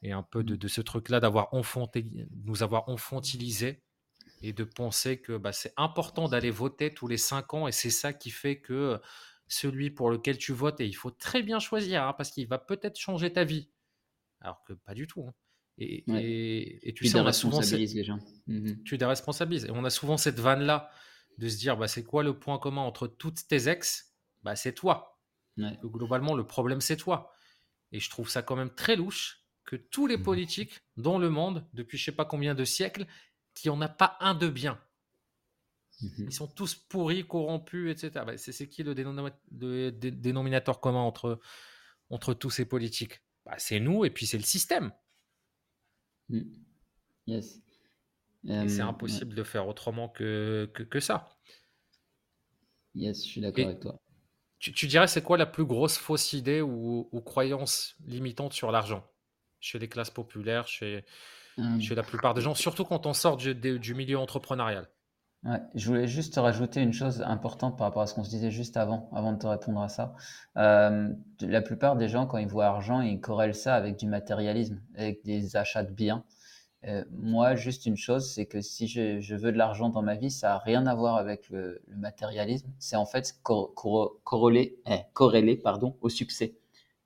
et 0.02 0.12
un 0.12 0.24
peu 0.24 0.43
de, 0.43 0.56
mmh. 0.56 0.58
de 0.58 0.67
ce 0.67 0.82
truc-là 0.82 1.19
d'avoir 1.19 1.54
enfanté, 1.54 2.06
nous 2.43 2.63
avoir 2.63 2.89
enfantilisé 2.89 3.82
et 4.45 4.53
de 4.53 4.63
penser 4.63 5.19
que 5.19 5.38
bah, 5.38 5.51
c'est 5.51 5.73
important 5.75 6.27
d'aller 6.27 6.51
voter 6.51 6.93
tous 6.93 7.08
les 7.08 7.17
cinq 7.17 7.53
ans 7.53 7.67
et 7.67 7.71
c'est 7.71 7.89
ça 7.89 8.13
qui 8.13 8.29
fait 8.29 8.60
que 8.60 8.99
celui 9.47 9.91
pour 9.91 10.10
lequel 10.10 10.38
tu 10.38 10.53
votes, 10.53 10.79
et 10.81 10.86
il 10.86 10.95
faut 10.95 11.12
très 11.12 11.43
bien 11.43 11.60
choisir 11.60 12.03
hein, 12.03 12.13
parce 12.13 12.31
qu'il 12.31 12.47
va 12.47 12.58
peut-être 12.58 12.99
changer 12.99 13.31
ta 13.31 13.43
vie. 13.43 13.69
Alors 14.41 14.63
que 14.63 14.73
pas 14.73 14.93
du 14.93 15.08
tout. 15.08 15.25
Hein. 15.27 15.34
Et, 15.77 16.03
et, 16.88 16.93
tu, 16.93 17.08
sais, 17.08 17.19
on 17.19 17.25
a 17.25 17.34
souvent 17.34 17.60
les 17.60 18.03
gens. 18.03 18.19
Mmh 18.47 18.84
tu 18.86 18.97
déresponsabilises. 18.97 19.65
Et 19.65 19.71
on 19.71 19.84
a 19.84 19.89
souvent 19.89 20.17
cette 20.17 20.39
vanne-là 20.39 20.89
de 21.38 21.49
se 21.49 21.58
dire 21.58 21.75
bah, 21.75 21.88
c'est 21.88 22.03
quoi 22.03 22.23
le 22.23 22.38
point 22.38 22.60
commun 22.60 22.81
entre 22.81 23.08
toutes 23.08 23.47
tes 23.47 23.67
ex? 23.67 24.15
Bah, 24.43 24.55
C'est 24.55 24.73
toi. 24.73 25.19
Globalement, 25.84 26.34
le 26.36 26.45
problème, 26.45 26.81
c'est 26.81 26.97
toi. 26.97 27.34
Et 27.91 27.99
je 27.99 28.10
trouve 28.10 28.29
ça 28.29 28.41
quand 28.41 28.55
même 28.55 28.73
très 28.73 28.95
louche 28.95 29.41
que 29.65 29.75
tous 29.75 30.08
les 30.08 30.17
mmh 30.17 30.23
politiques 30.23 30.81
dans 30.95 31.17
le 31.17 31.29
monde, 31.29 31.65
depuis 31.73 31.97
je 31.97 32.05
sais 32.05 32.12
pas 32.12 32.25
combien 32.25 32.55
de 32.55 32.63
siècles, 32.63 33.05
qui 33.56 33.70
en 33.70 33.82
a 33.82 33.89
pas 33.89 34.18
un 34.20 34.36
de 34.36 34.48
bien. 34.48 34.80
Mhm. 36.02 36.26
Ils 36.28 36.34
sont 36.34 36.48
tous 36.48 36.76
pourris, 36.76 37.26
corrompus, 37.26 37.91
etc. 37.91 38.26
Bah, 38.26 38.38
c'est 38.38 38.68
qui 38.68 38.84
le, 38.84 38.94
dénominateur 39.91 40.82
commun 40.82 41.00
entre, 41.00 41.39
entre 42.10 42.34
tous 42.34 42.52
ces 42.52 42.65
politiques? 42.65 43.22
Bah, 43.46 43.56
C'est 43.58 43.80
nous 43.80 44.06
et 44.06 44.10
puis 44.10 44.28
c'est 44.28 44.38
le 44.38 44.44
système. 44.44 44.91
Mm. 46.30 46.41
Yes. 47.28 47.62
c'est 48.44 48.82
euh, 48.82 48.86
impossible 48.86 49.34
de 49.34 49.44
faire 49.44 49.68
autrement 49.68 50.10
que, 50.10 50.70
que, 50.74 51.00
ça. 51.00 51.30
Yes, 52.94 53.24
je 53.24 53.30
suis 53.30 53.41
d'accord 53.41 53.65
avec 53.65 53.80
toi. 53.80 54.00
Tu, 54.60 54.74
tu 54.74 54.88
dirais 54.88 55.08
c'est 55.08 55.24
quoi 55.24 55.38
la 55.38 55.46
plus 55.46 55.65
grosse 55.65 55.98
fausse 55.98 56.34
idée 56.34 56.62
ou, 56.62 57.10
ou 57.12 57.22
croyance 57.22 57.96
limitante 58.06 58.54
sur 58.54 58.72
l'argent? 58.72 59.08
Chez 59.60 59.80
les 59.80 59.89
classes 59.89 60.12
populaires, 60.12 60.68
chez, 60.68 61.04
Mmh. 61.58 61.80
chez 61.80 61.96
la 61.96 62.04
plupart 62.04 62.34
des 62.34 62.41
gens, 62.41 62.54
surtout 62.54 62.84
quand 62.84 63.06
on 63.06 63.13
sort 63.13 63.38
du, 63.38 63.56
du 63.56 63.94
milieu 63.96 64.20
entrepreneurial. 64.20 64.89
Ouais, 65.46 65.62
je 65.76 65.88
voulais 65.88 66.08
juste 66.08 66.36
rajouter 66.38 66.82
une 66.82 66.91
chose 66.91 67.22
importante 67.22 67.78
par 67.78 67.88
rapport 67.88 68.02
à 68.02 68.08
ce 68.08 68.15
qu'on 68.15 68.24
se 68.24 68.30
disait 68.32 68.50
juste 68.52 68.78
avant, 68.78 69.10
avant 69.13 69.32
de 69.32 69.38
te 69.38 69.46
répondre 69.46 69.80
à 69.80 69.89
ça. 69.89 70.15
Euh, 70.58 71.13
la 71.39 71.62
plupart 71.62 71.96
des 71.96 72.10
gens, 72.10 72.26
quand 72.26 72.39
ils 72.39 72.48
voient 72.48 72.65
argent, 72.65 73.02
ils 73.02 73.22
corrèlent 73.22 73.56
ça 73.56 73.76
avec 73.76 73.96
du 73.96 74.08
matérialisme, 74.08 74.82
avec 74.96 75.24
des 75.24 75.56
achats 75.56 75.84
de 75.84 75.94
biens. 75.94 76.26
Euh, 76.88 77.06
moi, 77.12 77.56
juste 77.56 77.86
une 77.86 77.96
chose, 77.96 78.30
c'est 78.34 78.48
que 78.48 78.60
si 78.60 78.88
je, 78.88 79.20
je 79.20 79.36
veux 79.36 79.52
de 79.52 79.58
l'argent 79.58 79.89
dans 79.89 80.02
ma 80.02 80.15
vie, 80.15 80.32
ça 80.32 80.50
n'a 80.50 80.58
rien 80.58 80.88
à 80.88 80.96
voir 80.96 81.15
avec 81.15 81.50
le, 81.50 81.82
le 81.88 81.96
matérialisme. 81.96 82.72
C'est 82.80 82.96
en 82.96 83.06
fait 83.06 83.39
corrélé, 83.44 84.80
eh, 84.88 85.02
corrélé 85.13 85.56
pardon, 85.56 85.96
au 86.02 86.10
succès. 86.10 86.56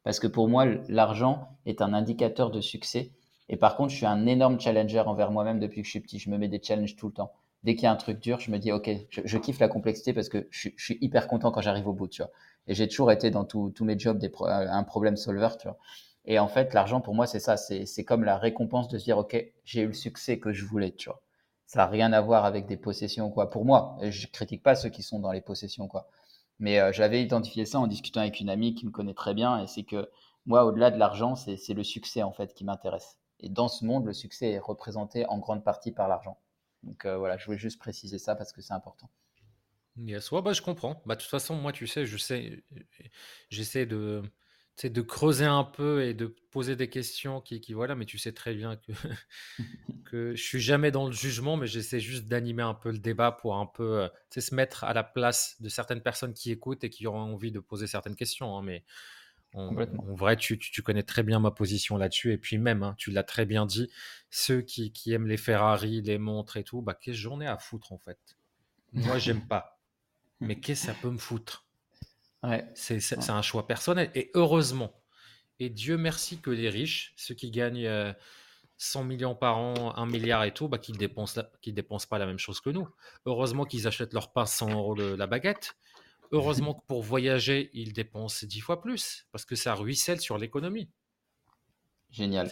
Parce 0.04 0.20
que 0.20 0.28
pour 0.28 0.48
moi, 0.48 0.66
l'argent 0.88 1.58
est 1.66 1.82
un 1.82 1.94
indicateur 1.94 2.52
de 2.52 2.62
succès 2.62 3.12
et 3.50 3.58
par 3.58 3.76
contre, 3.76 3.92
je 3.92 3.98
suis 3.98 4.06
un 4.06 4.28
énorme 4.28 4.60
challenger 4.60 5.00
envers 5.00 5.32
moi-même 5.32 5.60
depuis 5.60 5.82
que 5.82 5.86
je 5.86 5.92
suis 5.92 6.00
petit. 6.00 6.20
Je 6.20 6.30
me 6.30 6.38
mets 6.38 6.48
des 6.48 6.62
challenges 6.62 6.96
tout 6.96 7.08
le 7.08 7.14
temps. 7.14 7.34
Dès 7.64 7.76
qu'il 7.76 7.84
y 7.84 7.88
a 7.88 7.92
un 7.92 7.98
truc 7.98 8.20
dur, 8.20 8.40
je 8.40 8.52
me 8.52 8.58
dis, 8.58 8.72
OK, 8.72 8.90
je, 9.10 9.38
kiffe 9.38 9.60
la 9.60 9.68
complexité 9.68 10.14
parce 10.14 10.30
que 10.30 10.48
je, 10.52 10.70
suis 10.78 10.98
hyper 11.02 11.28
content 11.28 11.52
quand 11.52 11.62
j'arrive 11.62 11.88
au 11.88 11.94
bout, 11.94 12.08
tu 12.08 12.22
vois. 12.22 12.32
Et 12.68 12.76
j'ai 12.76 12.88
toujours 12.88 13.12
été 13.12 13.32
dans 13.32 13.44
tous 13.44 13.74
mes 13.84 13.98
jobs 13.98 14.20
des 14.20 14.32
un 14.40 14.84
problème 14.84 15.18
solver, 15.18 15.50
tu 15.60 15.68
vois. 15.68 15.78
Et 16.26 16.38
en 16.40 16.48
fait, 16.48 16.74
l'argent, 16.74 17.02
pour 17.02 17.16
moi, 17.16 17.26
c'est 17.26 17.40
ça. 17.40 17.58
C'est 17.58 18.06
comme 18.06 18.24
la 18.24 18.38
récompense 18.38 18.88
de 18.88 18.98
se 19.00 19.06
dire, 19.06 19.18
OK, 19.18 19.36
j'ai 19.66 19.82
eu 19.82 19.88
le 19.88 19.94
succès 19.94 20.40
que 20.40 20.54
je 20.54 20.64
voulais, 20.66 20.92
tu 20.92 21.10
vois. 21.10 21.22
Ça 21.66 21.80
n'a 21.80 21.88
rien 21.88 22.14
à 22.14 22.22
voir 22.22 22.46
avec 22.46 22.66
des 22.66 22.78
possessions 22.78 23.30
quoi. 23.30 23.50
Pour 23.50 23.66
moi, 23.66 23.98
je 24.02 24.28
critique 24.28 24.64
pas 24.64 24.76
ceux 24.76 24.90
qui 24.90 25.04
sont 25.04 25.20
dans 25.20 25.32
les 25.32 25.42
possessions, 25.42 25.88
quoi. 25.88 26.08
Mais 26.60 26.80
euh, 26.80 26.92
j'avais 26.92 27.22
identifié 27.22 27.66
ça 27.66 27.80
en 27.80 27.88
discutant 27.88 28.22
avec 28.22 28.40
une 28.40 28.50
amie 28.50 28.74
qui 28.76 28.86
me 28.86 28.92
connaît 28.92 29.14
très 29.14 29.34
bien. 29.34 29.62
Et 29.64 29.68
c'est 29.68 29.84
que 29.84 30.10
moi, 30.46 30.66
au-delà 30.66 30.92
de 30.92 30.98
l'argent, 30.98 31.36
c'est 31.36 31.74
le 31.74 31.84
succès, 31.84 32.24
en 32.24 32.32
fait, 32.32 32.54
qui 32.54 32.64
m'intéresse. 32.64 33.19
Et 33.40 33.50
dans 33.50 33.68
ce 33.68 33.86
monde, 33.86 34.06
le 34.06 34.14
succès 34.14 34.52
est 34.52 34.60
représenté 34.60 35.26
en 35.28 35.38
grande 35.40 35.64
partie 35.64 35.92
par 35.92 36.08
l'argent. 36.08 36.40
Donc 36.84 37.06
euh, 37.06 37.18
voilà, 37.18 37.38
je 37.38 37.46
voulais 37.46 37.58
juste 37.58 37.80
préciser 37.80 38.20
ça 38.20 38.36
parce 38.36 38.52
que 38.52 38.62
c'est 38.62 38.74
important. 38.74 39.10
Yes, 39.98 40.32
ouais, 40.32 40.42
bah, 40.42 40.54
je 40.54 40.62
comprends. 40.62 41.02
Bah, 41.06 41.16
de 41.16 41.22
toute 41.22 41.30
façon, 41.30 41.56
moi, 41.56 41.72
tu 41.72 41.88
sais, 41.88 42.06
je 42.06 42.18
sais, 42.18 42.64
j'essaie 43.50 43.86
de, 43.86 44.24
de 44.84 45.02
creuser 45.02 45.46
un 45.46 45.66
peu 45.66 46.04
et 46.04 46.14
de 46.14 46.28
poser 46.52 46.76
des 46.76 46.90
questions 46.90 47.42
qui, 47.42 47.60
qui 47.60 47.74
voilà, 47.74 47.96
mais 47.96 48.06
tu 48.06 48.18
sais 48.18 48.32
très 48.32 48.54
bien 48.54 48.78
que, 48.78 48.92
que 50.06 50.36
je 50.36 50.42
suis 50.42 50.62
jamais 50.62 50.92
dans 50.92 51.08
le 51.08 51.12
jugement, 51.12 51.58
mais 51.58 51.68
j'essaie 51.68 52.00
juste 52.00 52.28
d'animer 52.28 52.64
un 52.64 52.74
peu 52.74 52.92
le 52.92 53.00
débat 53.00 53.32
pour 53.32 53.56
un 53.56 53.66
peu 53.66 54.04
euh, 54.04 54.08
se 54.38 54.56
mettre 54.56 54.86
à 54.86 54.94
la 54.94 55.04
place 55.04 55.58
de 55.60 55.68
certaines 55.68 56.02
personnes 56.02 56.34
qui 56.34 56.52
écoutent 56.52 56.84
et 56.84 56.90
qui 56.90 57.06
auront 57.06 57.20
envie 57.20 57.52
de 57.52 57.60
poser 57.60 57.88
certaines 57.88 58.16
questions. 58.16 58.58
Hein, 58.58 58.62
mais 58.62 58.86
en, 59.54 59.74
vrai, 60.16 60.38
tu, 60.38 60.60
connais 60.84 61.04
très 61.04 61.24
bien 61.24 61.40
ma 61.40 61.52
position 61.52 61.98
là-dessus. 61.98 62.34
Et 62.34 62.38
puis 62.38 62.58
même, 62.58 62.84
hein, 62.84 62.96
tu 62.98 63.12
l'as 63.12 63.24
très 63.24 63.46
bien 63.46 63.66
dit, 63.66 63.90
ceux 64.30 64.62
qui, 64.62 64.92
aiment 65.08 65.28
les 65.28 65.38
Ferrari, 65.38 66.02
les 66.02 66.18
montres 66.18 66.58
et 66.58 66.64
tout, 66.64 66.82
bah, 66.82 66.94
qu'est-ce 66.94 67.18
que 67.18 67.22
j'en 67.22 67.42
ai 67.42 67.48
à 67.48 67.58
foutre 67.58 67.92
en 67.92 67.98
fait? 67.98 68.20
Moi, 68.94 69.18
j'aime 69.20 69.48
pas. 69.48 69.80
Mais 70.40 70.60
qu'est-ce 70.60 70.88
que 70.88 70.94
ça 70.94 71.00
peut 71.00 71.10
me 71.10 71.18
foutre? 71.18 71.66
Ouais. 72.44 72.66
C'est 72.76 73.30
un 73.30 73.42
choix 73.42 73.68
personnel. 73.68 74.12
Et 74.16 74.32
heureusement, 74.34 74.94
et 75.60 75.70
Dieu 75.70 75.98
merci 75.98 76.40
que 76.40 76.50
les 76.50 76.70
riches, 76.70 77.14
ceux 77.18 77.36
qui 77.36 77.52
gagnent 77.52 78.14
100 78.78 79.02
euh, 79.02 79.04
millions 79.04 79.36
par 79.36 79.58
an, 79.58 79.94
1 79.98 80.06
milliard 80.06 80.44
et 80.46 80.54
tout, 80.54 80.70
bah, 80.70 80.78
qu'ils 80.78 80.96
ne 80.96 81.00
dépensent, 81.00 81.42
dépensent 81.66 82.08
pas 82.08 82.18
la 82.18 82.26
même 82.26 82.40
chose 82.40 82.62
que 82.62 82.70
nous. 82.70 82.88
Heureusement 83.26 83.66
qu'ils 83.66 83.88
achètent 83.88 84.14
leur 84.14 84.32
pain 84.32 84.46
100 84.46 84.72
euros 84.72 84.96
de 84.96 85.16
la 85.16 85.28
baguette. 85.28 85.76
Heureusement 86.32 86.76
que 86.76 86.86
pour 86.88 87.02
voyager, 87.02 87.70
ils 87.74 87.94
dépensent 87.94 88.46
dix 88.46 88.62
fois 88.62 88.82
plus, 88.82 89.26
parce 89.32 89.46
que 89.46 89.56
ça 89.56 89.74
ruisselle 89.74 90.20
sur 90.20 90.38
l'économie. 90.38 90.92
Génial. 92.12 92.50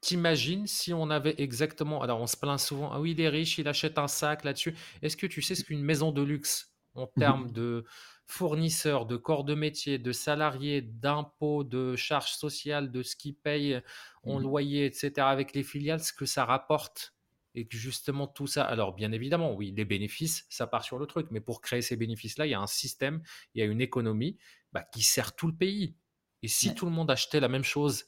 T'imagines 0.00 0.66
si 0.66 0.92
on 0.92 1.08
avait 1.08 1.34
exactement. 1.38 2.02
Alors, 2.02 2.20
on 2.20 2.26
se 2.26 2.36
plaint 2.36 2.60
souvent. 2.60 2.92
Ah 2.92 3.00
oui, 3.00 3.12
il 3.12 3.20
est 3.22 3.28
riche, 3.28 3.56
il 3.56 3.68
achète 3.68 3.96
un 3.98 4.08
sac 4.08 4.44
là-dessus. 4.44 4.76
Est-ce 5.00 5.16
que 5.16 5.26
tu 5.26 5.40
sais 5.40 5.54
ce 5.54 5.64
qu'une 5.64 5.82
maison 5.82 6.12
de 6.12 6.20
luxe, 6.20 6.74
en 6.94 7.06
termes 7.06 7.50
de 7.50 7.86
fournisseurs, 8.26 9.06
de 9.06 9.16
corps 9.16 9.44
de 9.44 9.54
métier, 9.54 9.98
de 9.98 10.12
salariés, 10.12 10.82
d'impôts, 10.82 11.64
de 11.64 11.96
charges 11.96 12.32
sociales, 12.32 12.90
de 12.90 13.02
ce 13.02 13.16
qu'ils 13.16 13.34
payent 13.34 13.80
en 14.24 14.40
mmh 14.40 14.42
loyer, 14.42 14.86
etc., 14.86 15.12
avec 15.28 15.54
les 15.54 15.62
filiales, 15.62 16.00
ce 16.00 16.12
que 16.12 16.26
ça 16.26 16.44
rapporte? 16.44 17.13
Et 17.54 17.66
que 17.66 17.76
justement 17.76 18.26
tout 18.26 18.46
ça, 18.46 18.64
alors 18.64 18.94
bien 18.94 19.12
évidemment, 19.12 19.54
oui, 19.54 19.72
les 19.76 19.84
bénéfices, 19.84 20.46
ça 20.48 20.66
part 20.66 20.84
sur 20.84 20.98
le 20.98 21.06
truc, 21.06 21.28
mais 21.30 21.40
pour 21.40 21.60
créer 21.60 21.82
ces 21.82 21.96
bénéfices-là, 21.96 22.46
il 22.46 22.50
y 22.50 22.54
a 22.54 22.60
un 22.60 22.66
système, 22.66 23.22
il 23.54 23.60
y 23.60 23.62
a 23.62 23.66
une 23.66 23.80
économie 23.80 24.38
bah, 24.72 24.82
qui 24.92 25.02
sert 25.02 25.34
tout 25.36 25.46
le 25.46 25.54
pays. 25.54 25.96
Et 26.42 26.48
si 26.48 26.74
tout 26.74 26.84
le 26.84 26.90
monde 26.90 27.10
achetait 27.10 27.40
la 27.40 27.48
même 27.48 27.64
chose 27.64 28.06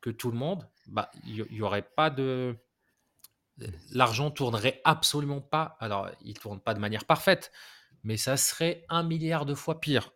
que 0.00 0.10
tout 0.10 0.30
le 0.30 0.38
monde, 0.38 0.68
bah, 0.86 1.10
il 1.26 1.46
n'y 1.50 1.62
aurait 1.62 1.88
pas 1.96 2.10
de... 2.10 2.56
L'argent 3.92 4.30
tournerait 4.30 4.80
absolument 4.84 5.40
pas. 5.40 5.76
Alors, 5.80 6.10
il 6.22 6.38
tourne 6.38 6.60
pas 6.60 6.74
de 6.74 6.80
manière 6.80 7.04
parfaite, 7.04 7.52
mais 8.02 8.16
ça 8.16 8.36
serait 8.36 8.84
un 8.88 9.02
milliard 9.02 9.46
de 9.46 9.54
fois 9.54 9.80
pire. 9.80 10.12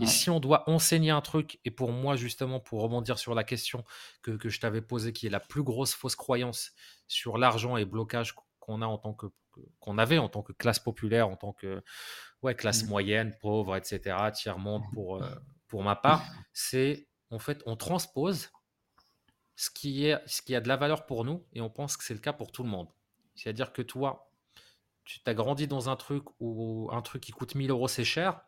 Et 0.00 0.06
si 0.06 0.30
on 0.30 0.38
doit 0.38 0.68
enseigner 0.70 1.10
un 1.10 1.20
truc, 1.20 1.58
et 1.64 1.70
pour 1.70 1.92
moi, 1.92 2.14
justement, 2.14 2.60
pour 2.60 2.82
rebondir 2.82 3.18
sur 3.18 3.34
la 3.34 3.42
question 3.42 3.84
que, 4.22 4.30
que 4.32 4.48
je 4.48 4.60
t'avais 4.60 4.80
posée, 4.80 5.12
qui 5.12 5.26
est 5.26 5.30
la 5.30 5.40
plus 5.40 5.62
grosse 5.62 5.94
fausse 5.94 6.14
croyance 6.14 6.72
sur 7.08 7.36
l'argent 7.36 7.76
et 7.76 7.84
blocage 7.84 8.34
qu'on 8.60 8.82
a 8.82 8.86
en 8.86 8.98
tant 8.98 9.14
que 9.14 9.26
qu'on 9.80 9.98
avait 9.98 10.18
en 10.18 10.28
tant 10.28 10.42
que 10.42 10.52
classe 10.52 10.78
populaire, 10.78 11.28
en 11.28 11.36
tant 11.36 11.52
que 11.52 11.82
ouais, 12.42 12.54
classe 12.54 12.84
mmh. 12.84 12.88
moyenne, 12.88 13.36
pauvre, 13.40 13.74
etc., 13.74 14.16
tiers-monde 14.32 14.84
pour, 14.92 15.22
euh, 15.22 15.28
pour 15.66 15.82
ma 15.82 15.96
part, 15.96 16.24
c'est 16.52 17.08
en 17.30 17.38
fait, 17.38 17.62
on 17.66 17.76
transpose 17.76 18.50
ce 19.56 19.70
qui, 19.70 20.06
est, 20.06 20.20
ce 20.26 20.40
qui 20.40 20.54
a 20.54 20.60
de 20.60 20.68
la 20.68 20.76
valeur 20.76 21.06
pour 21.06 21.24
nous 21.24 21.44
et 21.52 21.60
on 21.60 21.68
pense 21.68 21.96
que 21.96 22.04
c'est 22.04 22.14
le 22.14 22.20
cas 22.20 22.32
pour 22.32 22.52
tout 22.52 22.62
le 22.62 22.68
monde. 22.68 22.88
C'est-à-dire 23.34 23.72
que 23.72 23.82
toi, 23.82 24.30
tu 25.04 25.20
t'as 25.20 25.34
grandi 25.34 25.66
dans 25.66 25.88
un 25.88 25.96
truc 25.96 26.24
où 26.40 26.88
un 26.92 27.02
truc 27.02 27.22
qui 27.22 27.32
coûte 27.32 27.54
1000 27.54 27.70
euros, 27.70 27.88
c'est 27.88 28.04
cher, 28.04 28.40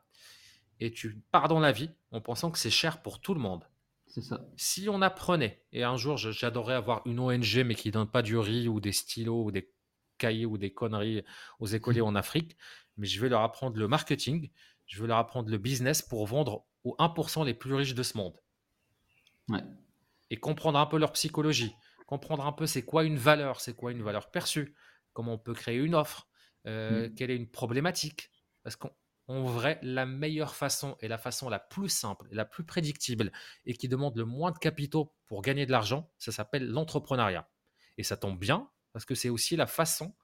et 0.81 0.93
tu 0.93 1.23
pars 1.31 1.49
dans 1.49 1.61
la 1.61 1.73
vie 1.73 1.91
en 2.11 2.21
pensant 2.21 2.51
que 2.51 2.59
c'est 2.59 2.71
cher 2.71 3.03
pour 3.03 3.21
tout 3.21 3.35
le 3.35 3.41
monde. 3.41 3.65
C'est 4.07 4.23
ça. 4.23 4.45
Si 4.57 4.89
on 4.89 5.03
apprenait, 5.03 5.63
et 5.73 5.85
un 5.85 5.97
jour 5.97 6.17
j'adorerais 6.17 6.75
avoir 6.75 7.03
une 7.07 7.21
ONG 7.21 7.63
mais 7.65 7.77
qui 7.77 7.93
donne 7.93 8.09
pas 8.09 8.23
du 8.23 8.37
riz 8.37 8.67
ou 8.67 8.81
des 8.81 8.93
stylos 8.93 9.45
ou 9.45 9.51
des 9.53 9.73
cahiers 10.19 10.47
ou 10.47 10.59
des 10.59 10.73
conneries 10.73 11.23
aux 11.61 11.67
écoliers 11.67 12.01
en 12.01 12.17
Afrique, 12.17 12.57
mais 12.97 13.07
je 13.07 13.21
vais 13.21 13.29
leur 13.29 13.43
apprendre 13.43 13.77
le 13.79 13.87
marketing, 13.87 14.51
je 14.87 15.01
vais 15.01 15.07
leur 15.07 15.19
apprendre 15.19 15.49
le 15.49 15.59
business 15.59 16.03
pour 16.03 16.27
vendre 16.27 16.67
aux 16.83 16.97
1% 16.99 17.45
les 17.45 17.55
plus 17.55 17.75
riches 17.75 17.95
de 17.95 18.03
ce 18.03 18.17
monde. 18.17 18.35
Et 20.31 20.37
comprendre 20.37 20.79
un 20.79 20.87
peu 20.87 20.99
leur 20.99 21.13
psychologie, 21.13 21.75
comprendre 22.07 22.47
un 22.47 22.53
peu 22.53 22.67
c'est 22.67 22.85
quoi 22.85 23.05
une 23.05 23.17
valeur, 23.17 23.61
c'est 23.61 23.75
quoi 23.75 23.93
une 23.93 24.03
valeur 24.03 24.31
perçue, 24.31 24.75
comment 25.13 25.35
on 25.35 25.39
peut 25.39 25.55
créer 25.55 25.79
une 25.79 25.95
offre, 25.95 26.29
euh, 26.67 27.09
mm. 27.09 27.15
quelle 27.15 27.31
est 27.31 27.37
une 27.37 27.51
problématique. 27.51 28.31
Parce 28.63 28.77
qu'en 29.31 29.45
vrai, 29.45 29.79
la 29.83 30.07
meilleure 30.07 30.57
façon 30.57 30.97
et 31.01 31.07
la 31.07 31.17
façon 31.17 31.49
la 31.49 31.61
plus 31.61 31.89
simple 31.89 32.27
et 32.33 32.35
la 32.35 32.45
plus 32.45 32.65
prédictible 32.65 33.31
et 33.65 33.75
qui 33.75 33.89
demande 33.89 34.17
le 34.17 34.25
moins 34.25 34.51
de 34.51 34.59
capitaux 34.59 35.15
pour 35.27 35.41
gagner 35.41 35.67
de 35.67 35.71
l'argent, 35.71 36.11
ça 36.19 36.33
s'appelle 36.33 36.69
l'entrepreneuriat. 36.69 37.49
Et 37.97 38.03
ça 38.03 38.17
tombe 38.17 38.41
bien 38.41 38.69
parce 38.93 39.05
que 39.05 39.15
c'est 39.15 39.29
aussi 39.29 39.55
la 39.55 39.69
façon 39.69 40.17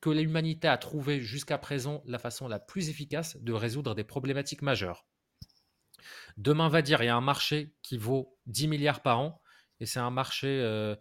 que 0.00 0.10
l'humanité 0.10 0.68
a 0.68 0.78
trouvé 0.78 1.22
jusqu'à 1.22 1.58
présent 1.58 2.02
la 2.06 2.20
façon 2.20 2.46
la 2.46 2.60
plus 2.60 2.88
efficace 2.88 3.36
de 3.38 3.52
résoudre 3.52 3.96
des 3.96 4.04
problématiques 4.04 4.62
majeures. 4.62 5.08
Demain 6.36 6.68
va 6.68 6.82
dire, 6.82 7.02
il 7.02 7.06
y 7.06 7.08
a 7.08 7.16
un 7.16 7.20
marché 7.20 7.74
qui 7.82 7.98
vaut 7.98 8.38
10 8.46 8.68
milliards 8.68 9.02
par 9.02 9.18
an, 9.18 9.42
et 9.80 9.86
c'est 9.86 9.98
un 9.98 10.10
marché 10.10 10.60
euh, 10.60 10.94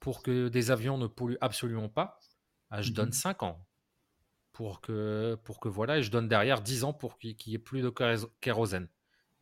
pour 0.00 0.22
que 0.22 0.48
des 0.48 0.70
avions 0.70 0.96
ne 0.96 1.08
polluent 1.08 1.38
absolument 1.42 1.90
pas. 1.90 2.20
Ah, 2.70 2.80
je 2.80 2.92
donne 2.92 3.12
5 3.12 3.42
mhm. 3.42 3.48
ans 3.48 3.66
pour 4.54 4.80
que, 4.80 5.36
pour 5.42 5.60
que 5.60 5.68
voilà, 5.68 5.98
et 5.98 6.02
je 6.02 6.10
donne 6.10 6.28
derrière 6.28 6.62
10 6.62 6.84
ans 6.84 6.92
pour 6.94 7.18
qu'il 7.18 7.36
n'y 7.46 7.54
ait 7.54 7.58
plus 7.58 7.82
de 7.82 7.92
kérosène. 8.40 8.88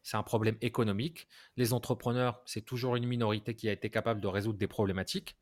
C'est 0.02 0.16
un 0.16 0.22
problème 0.22 0.56
économique. 0.62 1.28
Les 1.56 1.74
entrepreneurs, 1.74 2.40
c'est 2.46 2.62
toujours 2.62 2.96
une 2.96 3.06
minorité 3.06 3.54
qui 3.54 3.68
a 3.68 3.72
été 3.72 3.90
capable 3.90 4.20
de 4.20 4.26
résoudre 4.26 4.58
des 4.58 4.66
problématiques 4.66 5.36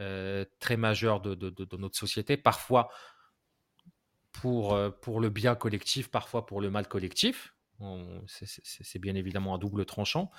euh, 0.00 0.44
très 0.60 0.78
majeures 0.78 1.20
de, 1.20 1.34
de, 1.34 1.76
notre 1.76 1.96
société, 1.96 2.38
parfois 2.38 2.88
pour, 4.32 4.74
euh, 4.74 4.90
pour 4.90 5.20
le 5.20 5.28
bien 5.28 5.54
collectif, 5.54 6.10
parfois 6.10 6.46
pour 6.46 6.62
le 6.62 6.70
mal 6.70 6.88
collectif. 6.88 7.54
C'est 8.26 8.98
bien 8.98 9.14
évidemment 9.14 9.54
un 9.54 9.58
double 9.58 9.84
tranchant. 9.84 10.30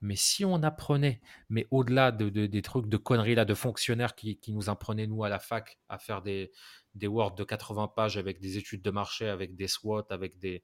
Mais 0.00 0.16
si 0.16 0.44
on 0.44 0.62
apprenait, 0.62 1.20
mais 1.48 1.66
au-delà 1.70 2.12
de, 2.12 2.28
des 2.28 2.62
trucs 2.62 2.86
de 2.86 2.96
conneries 2.96 3.34
là, 3.34 3.44
de 3.44 3.54
fonctionnaires 3.54 4.14
qui, 4.14 4.38
nous 4.48 4.68
apprenaient, 4.68 5.06
nous, 5.06 5.24
à 5.24 5.28
la 5.28 5.38
fac, 5.38 5.78
à 5.88 5.98
faire 5.98 6.22
des, 6.22 6.52
des 6.96 7.06
Word 7.06 7.34
de 7.34 7.44
80 7.44 7.88
pages 7.88 8.16
avec 8.16 8.40
des 8.40 8.56
études 8.58 8.82
de 8.82 8.90
marché, 8.90 9.28
avec 9.28 9.54
des 9.54 9.68
SWOT, 9.68 10.06
avec 10.10 10.38
des, 10.38 10.62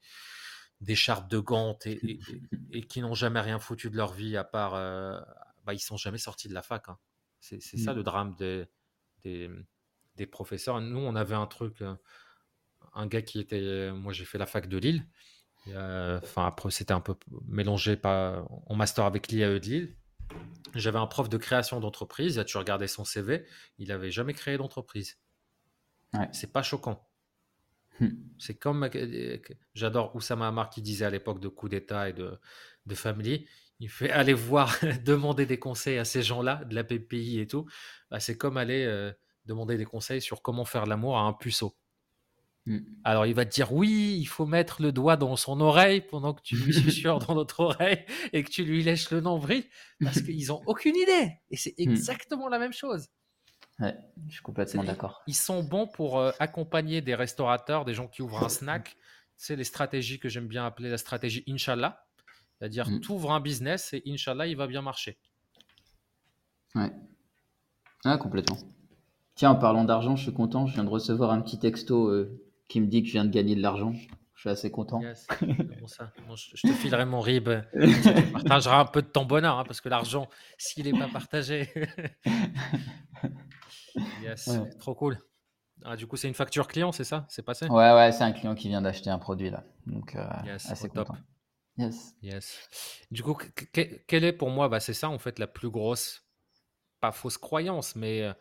des 0.81 0.95
chartes 0.95 1.31
de 1.31 1.39
Gantt 1.39 1.87
et, 1.87 2.19
et, 2.71 2.83
qui 2.83 3.01
n'ont 3.01 3.15
jamais 3.15 3.41
rien 3.41 3.59
foutu 3.59 3.91
de 3.91 3.97
leur 3.97 4.13
vie 4.13 4.37
à 4.37 4.45
part. 4.45 4.75
Euh, 4.75 5.21
bah, 5.65 5.75
ils 5.75 5.81
sont 5.81 5.97
jamais 5.97 6.19
sortis 6.19 6.49
de 6.49 6.55
la 6.55 6.63
fac. 6.63 6.89
Hein. 6.89 6.99
C'est 7.41 7.61
ça 7.61 7.93
mmh. 7.93 7.97
le 7.97 8.03
drame 8.03 8.37
des, 8.37 8.67
des, 9.23 9.51
des, 10.17 10.27
professeurs. 10.27 10.81
Nous, 10.81 10.99
on 10.99 11.17
avait 11.17 11.35
un 11.35 11.47
truc, 11.47 11.83
euh, 11.83 11.95
un 12.95 13.07
gars 13.07 13.23
qui 13.23 13.41
était. 13.41 13.91
Moi, 13.93 14.13
j'ai 14.13 14.25
fait 14.25 14.39
la 14.39 14.47
fac 14.47 14.69
de 14.69 14.79
Lille. 14.79 15.07
Enfin, 15.67 16.47
après, 16.47 16.71
c'était 16.71 16.93
un 16.93 17.01
peu 17.01 17.15
mélangé 17.47 17.97
pas, 17.97 18.45
en 18.67 18.75
master 18.75 19.05
avec 19.05 19.29
l'IAE 19.29 19.59
de 19.59 19.67
Lille. 19.67 19.97
J'avais 20.75 20.99
un 20.99 21.07
prof 21.07 21.29
de 21.29 21.37
création 21.37 21.81
d'entreprise. 21.81 22.43
Tu 22.47 22.57
regardais 22.59 22.89
son 22.89 23.05
CV, 23.05 23.45
il 23.79 23.89
n'avait 23.89 24.11
jamais 24.11 24.35
créé 24.35 24.57
d'entreprise. 24.57 25.19
C'est 26.33 26.53
pas 26.53 26.63
choquant. 26.63 27.09
Hmm. 28.01 28.09
C'est 28.39 28.55
comme 28.55 28.89
j'adore 29.75 30.15
Oussama 30.17 30.49
Amar 30.49 30.71
qui 30.71 30.83
disait 30.83 31.05
à 31.05 31.11
l'époque 31.11 31.41
de 31.41 31.49
coup 31.49 31.69
d'État 31.69 32.09
et 32.09 32.13
de, 32.13 32.39
de 32.87 32.95
family, 32.95 33.47
il 33.81 33.89
fait 33.89 34.11
aller 34.11 34.35
voir, 34.35 34.77
demander 35.05 35.47
des 35.47 35.59
conseils 35.59 35.99
à 35.99 36.05
ces 36.05 36.23
gens-là, 36.23 36.65
de 36.65 36.75
la 36.75 36.85
PPI 36.85 37.41
et 37.41 37.47
tout. 37.47 37.67
Bah, 38.11 38.21
c'est 38.21 38.37
comme 38.37 38.57
aller 38.57 38.85
euh, 38.85 39.13
demander 39.47 39.77
des 39.77 39.85
conseils 39.85 40.21
sur 40.21 40.43
comment 40.43 40.65
faire 40.65 40.87
l'amour 40.87 41.19
à 41.19 41.23
un 41.23 41.33
puceau. 41.33 41.75
Mm. 42.67 42.79
Alors 43.05 43.27
il 43.27 43.35
va 43.35 43.45
te 43.45 43.51
dire 43.51 43.73
oui, 43.73 44.17
il 44.19 44.27
faut 44.27 44.47
mettre 44.47 44.83
le 44.83 44.93
doigt 44.93 45.17
dans 45.17 45.37
son 45.37 45.61
oreille 45.61 46.01
pendant 46.01 46.33
que 46.33 46.43
tu 46.43 46.57
lui 46.57 46.73
susurres 46.73 47.19
dans 47.27 47.35
notre 47.35 47.61
oreille 47.61 48.05
et 48.33 48.45
que 48.45 48.51
tu 48.51 48.65
lui 48.65 48.83
lèches 48.83 49.11
le 49.11 49.21
nombril 49.21 49.65
parce 50.03 50.23
qu'ils 50.23 50.47
n'ont 50.47 50.63
aucune 50.67 50.97
idée. 50.97 51.33
Et 51.51 51.57
c'est 51.57 51.75
mm. 51.79 51.91
exactement 51.91 52.49
la 52.49 52.59
même 52.59 52.73
chose. 52.73 53.09
Ouais, 53.79 53.97
je 54.29 54.35
suis 54.35 54.43
complètement 54.43 54.85
d'accord. 54.85 55.23
Ils 55.27 55.35
sont 55.35 55.63
bons 55.63 55.87
pour 55.87 56.19
euh, 56.19 56.31
accompagner 56.39 57.01
des 57.01 57.15
restaurateurs, 57.15 57.85
des 57.85 57.95
gens 57.95 58.07
qui 58.07 58.23
ouvrent 58.23 58.45
un 58.45 58.49
snack. 58.49 58.97
C'est 59.37 59.57
les 59.57 59.65
stratégies 59.65 60.21
que 60.21 60.29
j'aime 60.29 60.47
bien 60.47 60.65
appeler 60.65 60.91
la 60.91 60.99
stratégie 60.99 61.43
Inch'Allah. 61.49 62.05
C'est-à-dire, 62.59 62.89
mm. 62.89 63.01
tu 63.01 63.13
ouvres 63.13 63.33
un 63.33 63.41
business 63.41 63.93
et 63.93 64.03
Inch'Allah, 64.07 64.47
il 64.47 64.57
va 64.57 64.67
bien 64.67 64.83
marcher. 64.83 65.19
Ouais. 66.75 66.93
Ah, 68.05 68.19
complètement. 68.19 68.59
Tiens, 69.35 69.51
en 69.51 69.57
parlant 69.57 69.85
d'argent, 69.85 70.17
je 70.17 70.25
suis 70.25 70.33
content. 70.33 70.67
Je 70.67 70.75
viens 70.75 70.85
de 70.85 70.91
recevoir 70.91 71.31
un 71.31 71.41
petit 71.41 71.59
texto 71.59 72.09
euh, 72.09 72.41
qui 72.69 72.81
me 72.81 72.87
dit 72.87 73.03
que 73.03 73.09
je 73.09 73.13
viens 73.13 73.25
de 73.25 73.31
gagner 73.31 73.57
de 73.57 73.63
l'argent. 73.63 73.95
Je 74.35 74.41
suis 74.41 74.51
assez 74.51 74.71
content. 74.71 75.01
je, 75.01 76.67
te 76.67 76.73
filerai 76.73 77.05
mon 77.05 77.21
RIB. 77.21 77.49
tu 77.73 78.33
partageras 78.33 78.81
un 78.81 78.85
peu 78.85 79.03
de 79.03 79.07
ton 79.07 79.25
bonheur, 79.25 79.59
hein, 79.59 79.65
parce 79.65 79.81
que 79.81 79.89
l'argent, 79.89 80.29
s'il 80.59 80.85
n'est 80.85 80.99
pas 80.99 81.09
partagé. 81.09 81.69
yes, 84.23 84.49
trop 84.79 84.95
cool. 84.95 85.19
Ah, 85.85 85.97
du 85.97 86.07
coup, 86.07 86.17
c'est 86.17 86.29
une 86.29 86.35
facture 86.35 86.69
client, 86.69 86.93
c'est 86.93 87.05
ça? 87.05 87.27
C'est 87.29 87.43
passé? 87.43 87.67
Ouais, 87.67 87.93
ouais, 87.93 88.13
c'est 88.13 88.25
un 88.25 88.33
client 88.33 88.55
qui 88.55 88.69
vient 88.69 88.83
d'acheter 88.83 89.11
un 89.11 89.19
produit 89.19 89.51
là. 89.51 89.65
Donc, 89.87 90.15
euh, 90.15 90.29
assez 90.55 90.89
content. 90.89 91.17
Yes. 91.77 92.15
yes. 92.23 92.69
Du 93.11 93.23
coup, 93.23 93.37
quelle 93.73 94.25
est 94.25 94.33
pour 94.33 94.51
moi 94.51 94.69
bah, 94.69 94.79
C'est 94.79 94.93
ça, 94.93 95.09
en 95.09 95.19
fait, 95.19 95.39
la 95.39 95.47
plus 95.47 95.71
grosse, 95.71 96.25
pas 97.01 97.13
fausse 97.13 97.39
croyance, 97.39 97.97
mais 97.97 98.23
euh, 98.23 98.33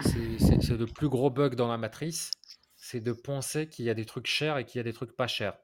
c'est 0.00 0.70
le 0.70 0.86
plus 0.86 1.08
gros 1.08 1.30
bug 1.30 1.54
dans 1.54 1.68
la 1.68 1.78
matrice 1.78 2.30
c'est 2.86 3.00
de 3.00 3.12
penser 3.12 3.68
qu'il 3.68 3.84
y 3.84 3.90
a 3.90 3.94
des 3.94 4.04
trucs 4.04 4.28
chers 4.28 4.58
et 4.58 4.64
qu'il 4.64 4.78
y 4.78 4.80
a 4.80 4.84
des 4.84 4.92
trucs 4.92 5.16
pas 5.16 5.26
chers. 5.26 5.58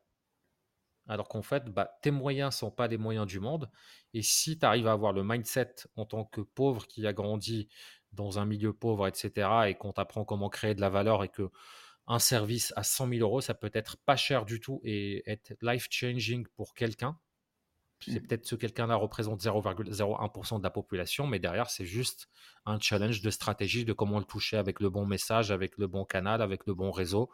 Alors 1.06 1.28
qu'en 1.28 1.42
fait, 1.42 1.66
bah, 1.66 1.98
tes 2.02 2.10
moyens 2.10 2.56
sont 2.56 2.70
pas 2.70 2.88
les 2.88 2.96
moyens 2.96 3.26
du 3.26 3.38
monde. 3.38 3.70
Et 4.12 4.22
si 4.22 4.58
tu 4.58 4.66
arrives 4.66 4.88
à 4.88 4.92
avoir 4.92 5.12
le 5.12 5.22
mindset 5.22 5.74
en 5.96 6.04
tant 6.04 6.24
que 6.24 6.40
pauvre 6.40 6.86
qui 6.86 7.06
a 7.06 7.12
grandi 7.12 7.68
dans 8.12 8.38
un 8.38 8.44
milieu 8.44 8.72
pauvre, 8.72 9.06
etc., 9.06 9.48
et 9.68 9.74
qu'on 9.74 9.92
t'apprend 9.92 10.24
comment 10.24 10.48
créer 10.48 10.74
de 10.74 10.80
la 10.80 10.90
valeur 10.90 11.24
et 11.24 11.28
que 11.28 11.50
un 12.06 12.18
service 12.18 12.72
à 12.76 12.82
100 12.82 13.08
000 13.08 13.20
euros, 13.20 13.40
ça 13.40 13.54
peut 13.54 13.70
être 13.74 13.96
pas 13.96 14.16
cher 14.16 14.44
du 14.44 14.60
tout 14.60 14.80
et 14.84 15.22
être 15.30 15.54
life-changing 15.62 16.46
pour 16.56 16.74
quelqu'un, 16.74 17.16
c'est 18.04 18.20
mmh. 18.20 18.26
peut-être 18.26 18.46
ce 18.46 18.54
quelqu'un-là 18.54 18.96
représente 18.96 19.42
0,01% 19.42 20.58
de 20.58 20.62
la 20.62 20.70
population, 20.70 21.26
mais 21.26 21.38
derrière, 21.38 21.70
c'est 21.70 21.86
juste 21.86 22.28
un 22.66 22.80
challenge 22.80 23.22
de 23.22 23.30
stratégie 23.30 23.84
de 23.84 23.92
comment 23.92 24.18
le 24.18 24.24
toucher 24.24 24.56
avec 24.56 24.80
le 24.80 24.90
bon 24.90 25.06
message, 25.06 25.50
avec 25.50 25.78
le 25.78 25.86
bon 25.86 26.04
canal, 26.04 26.42
avec 26.42 26.66
le 26.66 26.74
bon 26.74 26.90
réseau. 26.90 27.30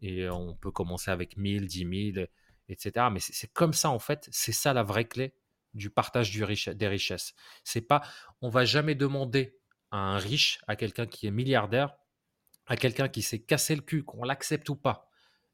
Et 0.00 0.28
on 0.30 0.54
peut 0.54 0.70
commencer 0.70 1.10
avec 1.10 1.36
1000, 1.36 1.66
10 1.66 2.12
000, 2.14 2.26
etc. 2.68 3.06
Mais 3.12 3.20
c'est 3.20 3.52
comme 3.52 3.72
ça, 3.72 3.90
en 3.90 3.98
fait, 3.98 4.28
c'est 4.30 4.52
ça 4.52 4.72
la 4.72 4.82
vraie 4.82 5.06
clé 5.06 5.34
du 5.74 5.90
partage 5.90 6.30
du 6.30 6.44
des 6.74 6.88
richesses. 6.88 7.34
C'est 7.62 7.82
pas, 7.82 8.02
on 8.40 8.48
va 8.48 8.64
jamais 8.64 8.94
demander 8.94 9.57
à 9.90 9.98
un 9.98 10.18
riche, 10.18 10.60
à 10.66 10.76
quelqu'un 10.76 11.06
qui 11.06 11.26
est 11.26 11.30
milliardaire, 11.30 11.94
à 12.66 12.76
quelqu'un 12.76 13.08
qui 13.08 13.22
s'est 13.22 13.40
cassé 13.40 13.74
le 13.74 13.82
cul, 13.82 14.04
qu'on 14.04 14.24
l'accepte 14.24 14.68
ou 14.68 14.76
pas. 14.76 15.08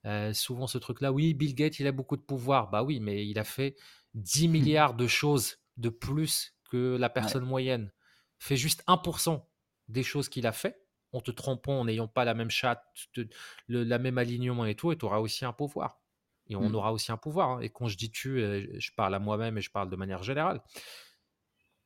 Euh, 0.06 0.32
souvent 0.32 0.66
ce 0.66 0.78
truc-là, 0.78 1.12
oui, 1.12 1.34
Bill 1.34 1.54
Gates, 1.54 1.78
il 1.78 1.86
a 1.86 1.92
beaucoup 1.92 2.16
de 2.16 2.22
pouvoir. 2.22 2.70
Bah 2.70 2.82
oui, 2.82 3.00
mais 3.00 3.26
il 3.26 3.38
a 3.38 3.44
fait 3.44 3.76
10 4.14 4.48
mmh. 4.48 4.50
milliards 4.50 4.94
de 4.94 5.06
choses 5.06 5.58
de 5.76 5.88
plus 5.88 6.56
que 6.70 6.96
la 6.96 7.08
personne 7.08 7.44
moyenne. 7.44 7.92
Fais 8.38 8.56
juste 8.56 8.84
1% 8.86 9.42
des 9.88 10.02
choses 10.02 10.28
qu'il 10.28 10.46
a 10.46 10.52
fait 10.52 10.80
en 11.12 11.20
te 11.20 11.30
trompant, 11.30 11.80
en 11.80 11.84
n'ayant 11.84 12.08
pas 12.08 12.24
la 12.24 12.34
même 12.34 12.50
chatte, 12.50 12.82
le, 13.16 13.84
la 13.84 13.98
même 13.98 14.18
alignement 14.18 14.66
et 14.66 14.74
tout, 14.74 14.90
et 14.90 14.98
tu 14.98 15.04
auras 15.04 15.18
aussi 15.18 15.44
un 15.44 15.52
pouvoir. 15.52 16.00
Et 16.48 16.56
on 16.56 16.68
mmh. 16.68 16.74
aura 16.74 16.92
aussi 16.92 17.12
un 17.12 17.16
pouvoir. 17.16 17.50
Hein. 17.50 17.60
Et 17.60 17.70
quand 17.70 17.88
je 17.88 17.96
dis 17.96 18.10
tu, 18.10 18.40
euh, 18.40 18.66
je 18.78 18.90
parle 18.96 19.14
à 19.14 19.18
moi-même 19.18 19.56
et 19.56 19.60
je 19.60 19.70
parle 19.70 19.88
de 19.88 19.96
manière 19.96 20.22
générale. 20.22 20.60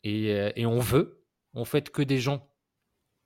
Et, 0.02 0.32
euh, 0.32 0.50
et, 0.56 0.66
on 0.66 0.78
veut, 0.78 1.24
en 1.54 1.64
fait, 1.64 1.90
que 1.90 2.02
des 2.02 2.18
gens 2.18 2.50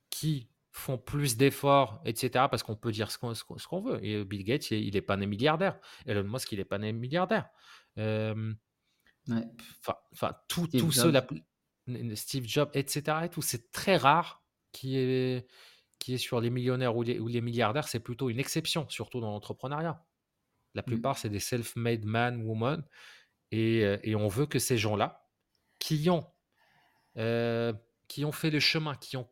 qui 0.09 0.49
font 0.71 0.97
plus 0.97 1.37
d'efforts, 1.37 2.01
etc. 2.05 2.45
Parce 2.49 2.63
qu'on 2.63 2.75
peut 2.75 2.91
dire 2.91 3.11
ce 3.11 3.17
qu'on, 3.17 3.81
veut. 3.81 4.03
Et 4.03 4.23
Bill 4.25 4.43
Gates, 4.43 4.71
il 4.71 4.93
n'est 4.93 5.01
pas 5.01 5.17
né 5.17 5.25
milliardaire. 5.25 5.79
Elon 6.05 6.23
Musk, 6.23 6.51
il 6.51 6.57
n'est 6.57 6.65
pas 6.65 6.79
né 6.79 6.91
milliardaire. 6.91 7.49
Euh, 7.99 8.53
enfin, 10.11 10.35
tout, 10.47 10.67
tous 10.67 10.91
ceux, 10.91 11.11
la, 11.11 11.25
Steve 12.15 12.45
Jobs, 12.45 12.69
etc. 12.73 13.17
Et 13.25 13.29
tout, 13.29 13.41
c'est 13.41 13.71
très 13.71 13.97
rare 13.97 14.43
qui 14.71 14.97
est, 14.97 15.47
qui 15.99 16.15
est 16.15 16.17
sur 16.17 16.41
les 16.41 16.49
millionnaires 16.49 16.95
ou 16.97 17.03
les, 17.03 17.19
ou 17.19 17.27
les 17.27 17.41
milliardaires. 17.41 17.87
C'est 17.87 17.99
plutôt 17.99 18.29
une 18.29 18.39
exception, 18.39 18.87
surtout 18.89 19.19
dans 19.19 19.31
l'entrepreneuriat. 19.31 20.03
La 20.73 20.81
mmh. 20.81 20.85
plupart, 20.85 21.17
c'est 21.17 21.29
des 21.29 21.39
self-made 21.39 22.05
man, 22.05 22.41
woman. 22.43 22.83
Et, 23.51 23.85
euh, 23.85 23.97
et, 24.03 24.15
on 24.15 24.27
veut 24.27 24.47
que 24.47 24.57
ces 24.57 24.77
gens-là, 24.77 25.29
qui 25.79 26.09
ont, 26.09 26.25
euh, 27.17 27.73
qui 28.07 28.25
ont 28.25 28.31
fait 28.31 28.49
le 28.49 28.59
chemin, 28.59 28.95
qui 28.95 29.17
ont 29.17 29.29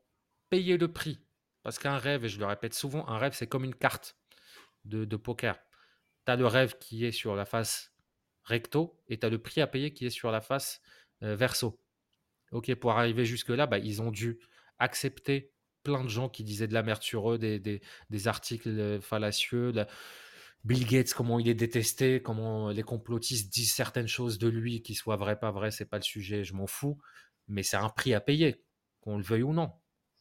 payé 0.50 0.78
le 0.78 0.92
prix, 0.92 1.20
parce 1.64 1.80
qu'un 1.80 1.98
rêve, 1.98 2.26
et 2.26 2.30
je 2.30 2.40
le 2.40 2.46
répète 2.46 2.74
souvent, 2.74 3.08
un 3.08 3.18
rêve, 3.18 3.34
c'est 3.34 3.48
comme 3.48 3.64
une 3.64 3.76
carte 3.76 4.18
de, 4.86 5.16
poker. 5.16 5.60
Tu 6.26 6.32
as 6.32 6.36
le 6.36 6.48
rêve 6.48 6.78
qui 6.80 7.06
est 7.06 7.12
sur 7.12 7.36
la 7.36 7.46
face 7.46 7.94
recto 8.44 9.00
et 9.08 9.20
tu 9.20 9.26
as 9.26 9.30
le 9.30 9.38
prix 9.38 9.62
à 9.62 9.68
payer 9.68 9.94
qui 9.94 10.06
est 10.06 10.12
sur 10.12 10.32
la 10.32 10.42
face 10.42 10.82
euh, 11.24 11.36
verso. 11.36 11.80
Ok, 12.52 12.74
pour 12.76 12.92
arriver 12.92 13.26
jusque-là, 13.26 13.68
bah, 13.68 13.78
ils 13.78 14.02
ont 14.02 14.12
dû 14.12 14.40
accepter 14.80 15.54
plein 15.84 16.04
de 16.04 16.10
gens 16.10 16.30
qui 16.30 16.44
disaient 16.44 16.68
de 16.68 16.74
la 16.74 16.84
merde 16.84 17.02
sur 17.02 17.32
eux, 17.32 17.38
des 17.38 18.28
articles 18.28 18.70
euh, 18.70 19.00
fallacieux. 19.00 19.72
Bill 20.64 20.86
Gates, 20.86 21.14
comment 21.14 21.40
il 21.40 21.48
est 21.50 21.56
détesté, 21.56 22.22
comment 22.22 22.70
les 22.70 22.84
complotistes 22.84 23.52
disent 23.52 23.74
certaines 23.74 24.08
choses 24.08 24.38
de 24.38 24.48
lui 24.48 24.84
qui 24.84 24.94
soient 24.94 25.16
vraies, 25.16 25.40
pas 25.40 25.52
vraies, 25.52 25.72
c'est 25.72 25.86
pas 25.86 25.98
le 25.98 26.04
sujet, 26.04 26.44
je 26.44 26.54
m'en 26.54 26.68
fous. 26.68 27.00
Mais 27.48 27.64
c'est 27.64 27.78
un 27.78 27.90
prix 27.90 28.14
à 28.14 28.22
payer, 28.22 28.64
qu'on 29.02 29.18
le 29.18 29.24
veuille 29.24 29.44
ou 29.44 29.54
non. 29.54 29.72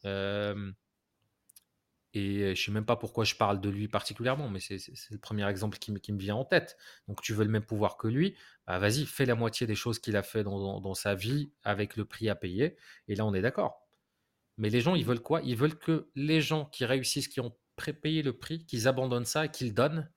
Euh, 0.04 0.72
et 2.12 2.56
je 2.56 2.60
sais 2.60 2.72
même 2.72 2.84
pas 2.84 2.96
pourquoi 2.96 3.24
je 3.24 3.36
parle 3.36 3.60
de 3.60 3.68
lui 3.68 3.86
particulièrement, 3.86 4.48
mais 4.48 4.58
c'est 4.58 4.80
le 5.10 5.18
premier 5.18 5.48
exemple 5.48 5.78
qui, 5.78 5.92
me 5.92 6.18
vient 6.18 6.34
en 6.34 6.44
tête. 6.44 6.76
Donc 7.06 7.22
tu 7.22 7.32
veux 7.32 7.44
le 7.44 7.50
même 7.50 7.64
pouvoir 7.64 7.96
que 7.96 8.08
lui, 8.08 8.36
bah 8.66 8.78
vas-y, 8.78 9.06
fais 9.06 9.26
la 9.26 9.36
moitié 9.36 9.66
des 9.66 9.76
choses 9.76 10.00
qu'il 10.00 10.16
a 10.16 10.24
fait 10.24 10.42
dans, 10.42 10.94
sa 10.94 11.14
vie 11.14 11.52
avec 11.62 11.96
le 11.96 12.04
prix 12.04 12.28
à 12.28 12.34
payer, 12.34 12.76
et 13.06 13.14
là 13.14 13.24
on 13.24 13.32
est 13.32 13.42
d'accord. 13.42 13.86
Mais 14.56 14.70
les 14.70 14.80
gens, 14.80 14.94
ils 14.96 15.04
veulent 15.04 15.22
quoi? 15.22 15.40
Ils 15.42 15.56
veulent 15.56 15.78
que 15.78 16.10
les 16.16 16.40
gens 16.40 16.66
qui 16.66 16.84
réussissent, 16.84 17.28
qui 17.28 17.40
ont 17.40 17.56
prépayé 17.76 18.22
le 18.22 18.36
prix, 18.36 18.66
qu'ils 18.66 18.88
abandonnent 18.88 19.24
ça 19.24 19.46
et 19.46 19.48
qu'ils 19.50 19.72
donnent 19.72 20.10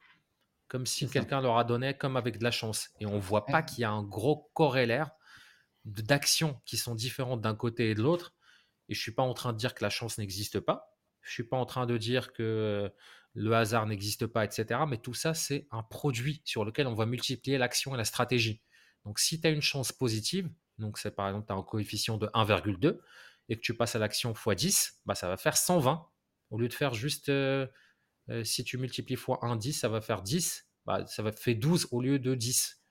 comme 0.68 0.88
si 0.88 1.08
quelqu'un 1.08 1.40
leur 1.40 1.58
a 1.60 1.64
donné, 1.64 1.94
comme 1.94 2.18
avec 2.18 2.40
de 2.40 2.44
la 2.44 2.50
chance. 2.50 2.90
Et 3.00 3.06
on 3.06 3.20
voit 3.20 3.46
pas 3.46 3.62
qu'il 3.62 3.82
y 3.82 3.84
a 3.84 3.92
un 3.92 4.02
gros 4.02 4.50
corrélaire 4.56 5.12
d'actions 5.86 6.62
qui 6.66 6.78
sont 6.78 6.96
différentes 6.96 7.42
d'un 7.42 7.56
côté 7.56 7.90
et 7.90 7.96
de 7.96 8.02
l'autre. 8.02 8.34
Et 8.90 8.96
je 8.96 9.02
suis 9.02 9.14
pas 9.14 9.24
en 9.24 9.34
train 9.34 9.54
de 9.54 9.58
dire 9.58 9.74
que 9.74 9.84
la 9.84 9.90
chance 9.90 10.18
n'existe 10.18 10.60
pas 10.60 10.94
je 11.24 11.32
suis 11.32 11.44
pas 11.44 11.58
en 11.58 11.66
train 11.66 11.86
de 11.86 11.98
dire 11.98 12.34
que 12.34 12.92
le 13.34 13.54
hasard 13.56 13.88
n'existe 13.88 14.28
pas, 14.28 14.46
etc. 14.46 14.82
Mais 14.88 14.98
tout 14.98 15.14
ça, 15.14 15.34
c'est 15.34 15.68
un 15.72 15.82
produit 15.82 16.42
sur 16.46 16.66
lequel 16.66 16.86
on 16.86 16.94
va 16.94 17.06
multiplier 17.06 17.58
l'action 17.58 17.96
et 17.96 17.98
la 17.98 18.06
stratégie. 18.06 18.62
Donc, 19.06 19.20
si 19.20 19.42
tu 19.42 19.48
as 19.48 19.50
une 19.50 19.62
chance 19.62 19.92
positive, 19.92 20.50
donc 20.78 20.98
c'est 21.00 21.16
par 21.16 21.28
exemple, 21.28 21.48
tu 21.48 21.54
as 21.54 21.56
un 21.56 21.64
coefficient 21.64 22.18
de 22.18 22.28
1,2 22.28 23.00
et 23.50 23.56
que 23.56 23.62
tu 23.62 23.76
passes 23.76 23.96
à 23.96 24.00
l'action 24.00 24.34
x 24.34 24.56
10, 24.56 25.02
bah, 25.06 25.16
ça 25.16 25.28
va 25.28 25.38
faire 25.38 25.58
120. 25.58 26.08
Au 26.52 26.58
lieu 26.60 26.68
de 26.68 26.74
faire 26.74 26.94
juste, 26.94 27.30
euh, 27.30 27.66
euh, 28.30 28.44
si 28.44 28.64
tu 28.64 28.78
multiplies 28.78 29.16
x 29.16 29.26
1, 29.42 29.56
10, 29.56 29.74
ça 29.74 29.90
va 29.90 30.02
faire 30.02 30.22
10. 30.22 30.68
Bah, 30.86 31.06
ça 31.08 31.24
va 31.24 31.32
faire 31.32 31.56
12 31.56 31.88
au 31.92 32.02
lieu 32.02 32.20
de 32.20 32.36
10. 32.36 32.83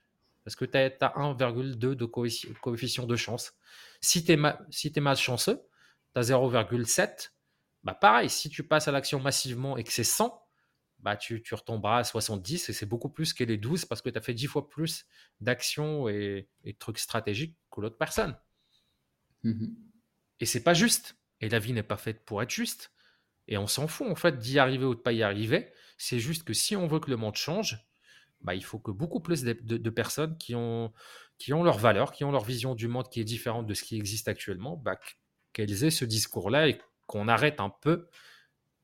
Parce 0.45 0.57
que 0.57 0.65
tu 0.65 0.77
as, 0.77 0.89
1,2 0.89 1.95
de 1.95 2.05
coefficient 2.05 3.07
de 3.07 3.17
chance. 3.17 3.55
Si 4.01 4.25
tu 4.25 4.33
es, 4.33 4.39
si 4.71 4.93
es 4.95 5.01
malchanceux, 5.01 5.61
tu 6.15 6.21
as 6.21 6.31
0,7 6.31 7.31
bah 7.85 7.95
pareil, 7.95 8.31
si 8.31 8.49
tu 8.49 8.63
passes 8.63 8.89
à 8.89 8.93
l'action 8.93 9.19
massivement 9.21 9.77
et 9.77 9.85
que 9.85 9.93
c'est 9.93 10.05
100, 10.05 10.41
bah 11.01 11.17
tu, 11.17 11.43
tu 11.43 11.55
retomberas 11.55 11.99
à 11.99 12.05
70 12.05 12.69
et 12.69 12.73
c'est 12.73 12.87
beaucoup 12.87 13.09
plus 13.09 13.35
que 13.35 13.43
les 13.43 13.57
12 13.57 13.87
parce 13.87 14.03
que 14.03 14.11
tu 14.11 14.17
as 14.17 14.21
fait 14.21 14.35
10 14.35 14.47
fois 14.47 14.69
plus 14.69 15.05
d'actions 15.41 16.09
et, 16.09 16.49
de 16.65 16.73
trucs 16.79 16.99
stratégiques 16.99 17.57
que 17.71 17.81
l'autre 17.81 17.99
personne. 17.99 18.37
Mmh 19.43 19.67
et 20.41 20.45
c'est 20.45 20.65
pas 20.65 20.75
juste. 20.75 21.17
Et 21.41 21.49
la 21.49 21.61
vie 21.61 21.73
n'est 21.73 21.85
pas 21.85 21.97
faite 21.97 22.25
pour 22.25 22.43
être 22.43 22.51
juste. 22.51 22.93
Et 23.47 23.59
on 23.59 23.69
s'en 23.69 23.87
fout 23.87 24.09
en 24.09 24.17
fait 24.17 24.39
d'y 24.39 24.59
arriver 24.59 24.85
ou 24.85 24.97
de 24.97 25.01
pas 25.01 25.13
y 25.13 25.23
arriver. 25.23 25.73
C'est 25.99 26.19
juste 26.19 26.43
que 26.43 26.53
si 26.53 26.75
on 26.75 26.89
veut 26.89 26.99
que 26.99 27.11
le 27.11 27.17
monde 27.17 27.37
change, 27.37 27.87
bah, 28.43 28.55
il 28.55 28.65
faut 28.65 28.79
que 28.79 28.91
beaucoup 28.91 29.21
plus 29.21 29.43
de, 29.45 29.91
personnes 29.91 30.37
qui 30.39 30.55
ont, 30.55 30.93
qui 31.39 31.53
ont 31.53 31.63
leur 31.63 31.79
valeur, 31.79 32.13
qui 32.13 32.25
ont 32.25 32.33
leur 32.33 32.45
vision 32.45 32.75
du 32.75 32.89
monde 32.89 33.09
qui 33.09 33.21
est 33.21 33.25
différente 33.25 33.67
de 33.67 33.75
ce 33.75 33.85
qui 33.85 33.97
existe 33.97 34.29
actuellement, 34.29 34.77
bah, 34.77 34.99
qu'elles 35.53 35.85
aient 35.85 35.91
ce 35.91 36.05
discours-là 36.05 36.69
et 36.69 36.79
qu'on 37.07 37.29
arrête 37.29 37.61
un 37.61 37.71
peu 37.71 38.09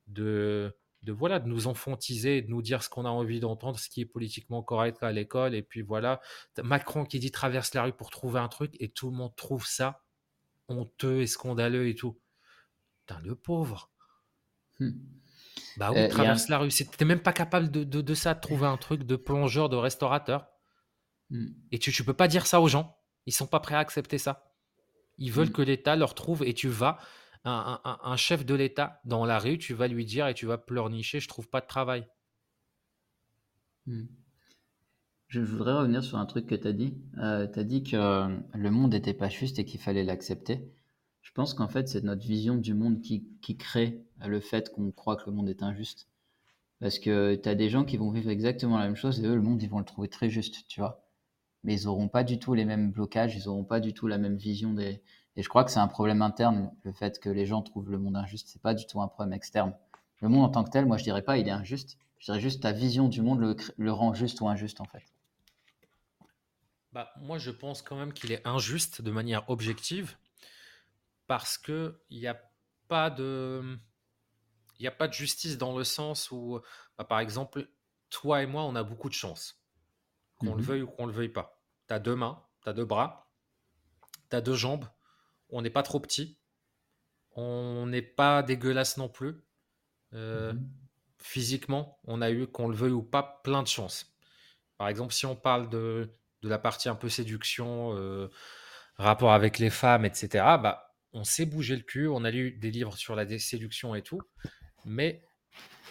de, 0.07 0.75
de, 1.03 1.12
voilà, 1.12 1.38
de 1.40 1.49
nous 1.49 1.66
enfantiser, 1.66 2.42
de 2.42 2.51
nous 2.51 2.62
dire 2.62 2.83
ce 2.83 2.88
qu'on 2.88 3.05
a 3.05 3.11
envie 3.11 3.40
d'entendre, 3.40 3.79
ce 3.79 3.88
qui 3.88 4.01
est 4.01 4.07
politiquement 4.07 4.62
correct 4.62 5.03
à 5.03 5.12
l'école. 5.12 5.55
Et 5.55 5.62
puis 5.62 5.83
voilà, 5.83 6.21
Macron 6.62 7.05
qui 7.05 7.18
dit 7.18 7.31
traverse 7.31 7.75
la 7.75 7.85
rue 7.85 7.92
pour 7.92 8.11
trouver 8.11 8.40
un 8.40 8.49
truc 8.49 8.75
et 8.81 8.88
tout 8.88 9.11
le 9.11 9.16
monde 9.16 9.35
trouve 9.37 9.66
ça 9.66 10.03
honteux 10.68 11.21
et 11.23 11.27
scandaleux 11.27 11.88
et 11.88 11.94
tout. 11.94 12.18
Putain, 13.07 13.21
le 13.21 13.35
pauvre. 13.35 13.90
Hmm. 14.79 14.92
Bah 15.79 15.93
oui, 15.93 16.01
euh, 16.01 16.09
traverse 16.09 16.49
la 16.49 16.59
rue. 16.59 16.71
T'es 16.71 17.05
même 17.05 17.21
pas 17.21 17.33
capable 17.33 17.71
de, 17.71 17.85
de, 17.85 18.14
ça, 18.14 18.35
de 18.35 18.41
trouver 18.41 18.67
un 18.67 18.77
truc 18.77 19.05
de 19.05 19.14
plongeur, 19.14 19.69
de 19.69 19.77
restaurateur. 19.77 20.49
Hmm. 21.31 21.47
Et 21.71 21.79
tu, 21.79 21.93
tu 21.93 22.03
peux 22.03 22.14
pas 22.14 22.27
dire 22.27 22.47
ça 22.47 22.61
aux 22.61 22.67
gens. 22.67 22.99
Ils 23.27 23.33
sont 23.33 23.47
pas 23.47 23.61
prêts 23.61 23.77
à 23.77 23.79
accepter 23.79 24.19
ça. 24.19 24.53
Ils 25.19 25.31
veulent 25.31 25.49
hmm. 25.49 25.53
que 25.53 25.62
l'État 25.62 25.95
leur 25.95 26.14
trouve 26.14 26.43
et 26.45 26.53
tu 26.53 26.69
vas 26.69 26.99
un, 27.45 28.17
chef 28.17 28.45
de 28.45 28.55
l'État 28.55 29.01
dans 29.05 29.25
la 29.25 29.38
rue, 29.38 29.59
tu 29.59 29.73
vas 29.73 29.88
lui 29.88 30.05
dire 30.05 30.27
et 30.27 30.35
tu 30.35 30.45
vas 30.45 30.59
pleurnicher, 30.59 31.21
je 31.21 31.29
trouve 31.29 31.49
pas 31.49 31.61
de 31.61 31.67
travail. 31.67 32.07
Hmm. 33.87 34.07
Je 35.29 35.41
voudrais 35.41 35.75
revenir 35.75 36.03
sur 36.03 36.19
un 36.19 36.27
truc 36.27 36.47
que 36.47 36.55
tu 36.55 36.67
as 36.67 36.73
dit. 36.73 36.95
Euh, 37.19 37.47
tu 37.47 37.59
as 37.59 37.64
dit 37.64 37.83
que 37.85 37.97
euh, 37.97 38.37
le 38.55 38.71
monde 38.71 38.93
n'était 38.93 39.14
pas 39.14 39.29
juste 39.29 39.59
et 39.59 39.64
qu'il 39.64 39.81
fallait 39.81 40.05
l'accepter. 40.05 40.73
Je 41.29 41.33
pense 41.35 41.53
qu'en 41.53 41.69
fait, 41.69 41.88
c'est 41.88 42.03
notre 42.03 42.27
vision 42.27 42.55
du 42.55 42.73
monde 42.73 43.03
qui, 43.03 43.23
crée 43.59 44.03
le 44.27 44.41
fait 44.41 44.73
qu'on 44.73 44.91
croit 44.91 45.14
que 45.14 45.29
le 45.29 45.37
monde 45.37 45.51
est 45.51 45.62
injuste. 45.62 46.09
Parce 46.81 46.99
que 46.99 47.35
tu 47.35 47.47
as 47.47 47.55
des 47.55 47.69
gens 47.69 47.85
qui 47.85 47.99
vont 47.99 48.11
vivre 48.11 48.31
exactement 48.31 48.79
la 48.79 48.87
même 48.87 48.97
chose 48.97 49.21
et 49.21 49.27
eux, 49.27 49.35
le 49.35 49.43
monde, 49.43 49.62
ils 49.62 49.69
vont 49.69 49.79
le 49.79 49.85
trouver 49.85 50.09
très 50.09 50.31
juste, 50.31 50.67
tu 50.69 50.81
vois. 50.81 51.05
Mais 51.64 51.79
ils 51.79 51.85
n'auront 51.85 52.09
pas 52.09 52.25
du 52.25 52.38
tout 52.38 52.55
les 52.55 52.64
mêmes 52.64 52.93
blocages, 52.93 53.37
ils 53.37 53.45
n'auront 53.45 53.64
pas 53.64 53.79
du 53.79 53.93
tout 53.93 54.07
la 54.07 54.17
même 54.17 54.37
vision 54.37 54.73
des, 54.73 55.03
et 55.37 55.43
je 55.43 55.49
crois 55.51 55.64
que 55.64 55.71
c'est 55.71 55.81
un 55.81 55.87
problème 55.87 56.23
interne, 56.23 56.73
le 56.83 56.93
fait 56.93 57.21
que 57.21 57.29
les 57.29 57.45
gens 57.45 57.61
trouvent 57.61 57.91
le 57.91 57.99
monde 57.99 58.17
injuste. 58.17 58.49
C'est 58.49 58.62
pas 58.62 58.73
du 58.73 58.87
tout 58.87 59.03
un 59.03 59.09
problème 59.09 59.35
externe. 59.35 59.75
Le 60.23 60.31
monde 60.31 60.47
en 60.47 60.49
tant 60.49 60.64
que 60.64 60.71
tel, 60.71 60.87
moi, 60.87 60.97
je 60.97 61.05
dirais 61.05 61.23
pas 61.23 61.37
il 61.37 61.47
est 61.47 61.53
injuste. 61.53 61.99
Je 62.21 62.25
dirais 62.25 62.41
juste 62.41 62.62
ta 62.62 62.73
vision 62.73 63.07
du 63.09 63.21
monde 63.21 63.41
le, 63.41 63.55
le 63.77 63.93
rend 63.93 64.14
juste 64.14 64.41
ou 64.41 64.49
injuste, 64.49 64.81
en 64.81 64.87
fait. 64.87 65.05
Bah, 66.95 67.12
moi, 67.21 67.37
je 67.37 67.51
pense 67.51 67.83
quand 67.83 67.97
même 67.97 68.14
qu'il 68.14 68.33
est 68.33 68.41
injuste 68.47 69.03
de 69.03 69.11
manière 69.11 69.49
objective 69.51 70.17
parce 71.29 71.59
qu'il 71.59 71.95
n'y 72.11 72.27
a 72.27 72.41
pas 72.88 73.11
de. 73.11 73.79
Il 74.79 74.83
n'y 74.83 74.88
a 74.88 74.93
pas 74.93 75.07
de 75.07 75.12
justice 75.12 75.59
dans 75.59 75.77
le 75.77 75.85
sens 75.85 76.31
où, 76.31 76.61
bah, 76.97 77.05
par 77.05 77.21
exemple, 77.21 77.69
toi 78.11 78.43
et 78.43 78.47
moi, 78.47 78.62
on 78.62 78.75
a 78.75 78.83
beaucoup 78.83 79.09
de 79.09 79.14
chance. 79.14 79.62
Qu'on 80.38 80.55
le 80.55 80.62
mhm. 80.62 80.69
veuille 80.69 80.83
ou 80.83 80.87
qu'on 80.87 81.07
ne 81.07 81.12
le 81.12 81.17
veuille 81.17 81.29
pas. 81.29 81.61
Tu 81.88 81.95
as 81.95 81.99
deux 81.99 82.17
mains, 82.17 82.45
tu 82.62 82.69
as 82.69 82.73
deux 82.73 82.85
bras, 82.85 83.31
tu 84.31 84.37
as 84.37 84.41
deux 84.41 84.55
jambes, 84.55 84.85
on 85.51 85.62
n'est 85.62 85.71
pas 85.71 85.83
trop 85.83 85.99
petit, 86.01 86.38
on 87.33 87.87
n'est 87.87 88.03
pas 88.03 88.43
dégueulasse 88.43 88.97
non 88.97 89.09
plus. 89.09 89.45
Euh, 90.14 90.53
mhm. 90.53 90.71
Physiquement, 91.19 91.99
on 92.05 92.23
a 92.23 92.31
eu, 92.31 92.47
qu'on 92.47 92.69
le 92.69 92.77
veuille 92.77 92.93
ou 92.93 93.03
pas, 93.03 93.41
plein 93.43 93.62
de 93.62 93.69
chance. 93.69 94.14
Par 94.77 94.88
exemple, 94.88 95.12
si 95.12 95.27
on 95.27 95.35
parle 95.35 95.69
de, 95.69 96.14
la 96.43 96.59
partie 96.59 96.88
un 96.88 96.95
peu 96.95 97.09
séduction, 97.09 97.97
euh, 97.97 98.29
rapport 98.95 99.33
avec 99.33 99.59
les 99.59 99.71
femmes, 99.71 100.05
etc., 100.05 100.29
bah, 100.62 100.88
on 101.12 101.25
s'est 101.25 101.47
bougé 101.47 101.77
le 101.77 101.83
cul, 101.83 102.09
on 102.09 102.25
a 102.25 102.31
lu 102.31 102.53
des 102.53 102.71
livres 102.71 102.97
sur 102.97 103.14
la 103.14 103.38
séduction 103.38 103.94
et 103.94 104.03
tout, 104.03 104.21
mais 104.85 105.23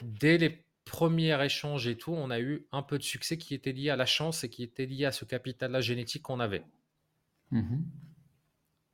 dès 0.01 0.37
les 0.37 0.65
premiers 0.85 1.43
échanges 1.43 1.87
et 1.87 1.97
tout, 1.97 2.13
on 2.13 2.29
a 2.29 2.39
eu 2.39 2.65
un 2.71 2.81
peu 2.81 2.97
de 2.97 3.03
succès 3.03 3.37
qui 3.37 3.53
était 3.53 3.73
lié 3.73 3.89
à 3.89 3.95
la 3.95 4.05
chance 4.05 4.43
et 4.43 4.49
qui 4.49 4.63
était 4.63 4.85
lié 4.85 5.05
à 5.05 5.11
ce 5.11 5.25
capital-là 5.25 5.81
génétique 5.81 6.23
qu'on 6.23 6.39
avait. 6.39 6.65
Mhm. 7.51 7.85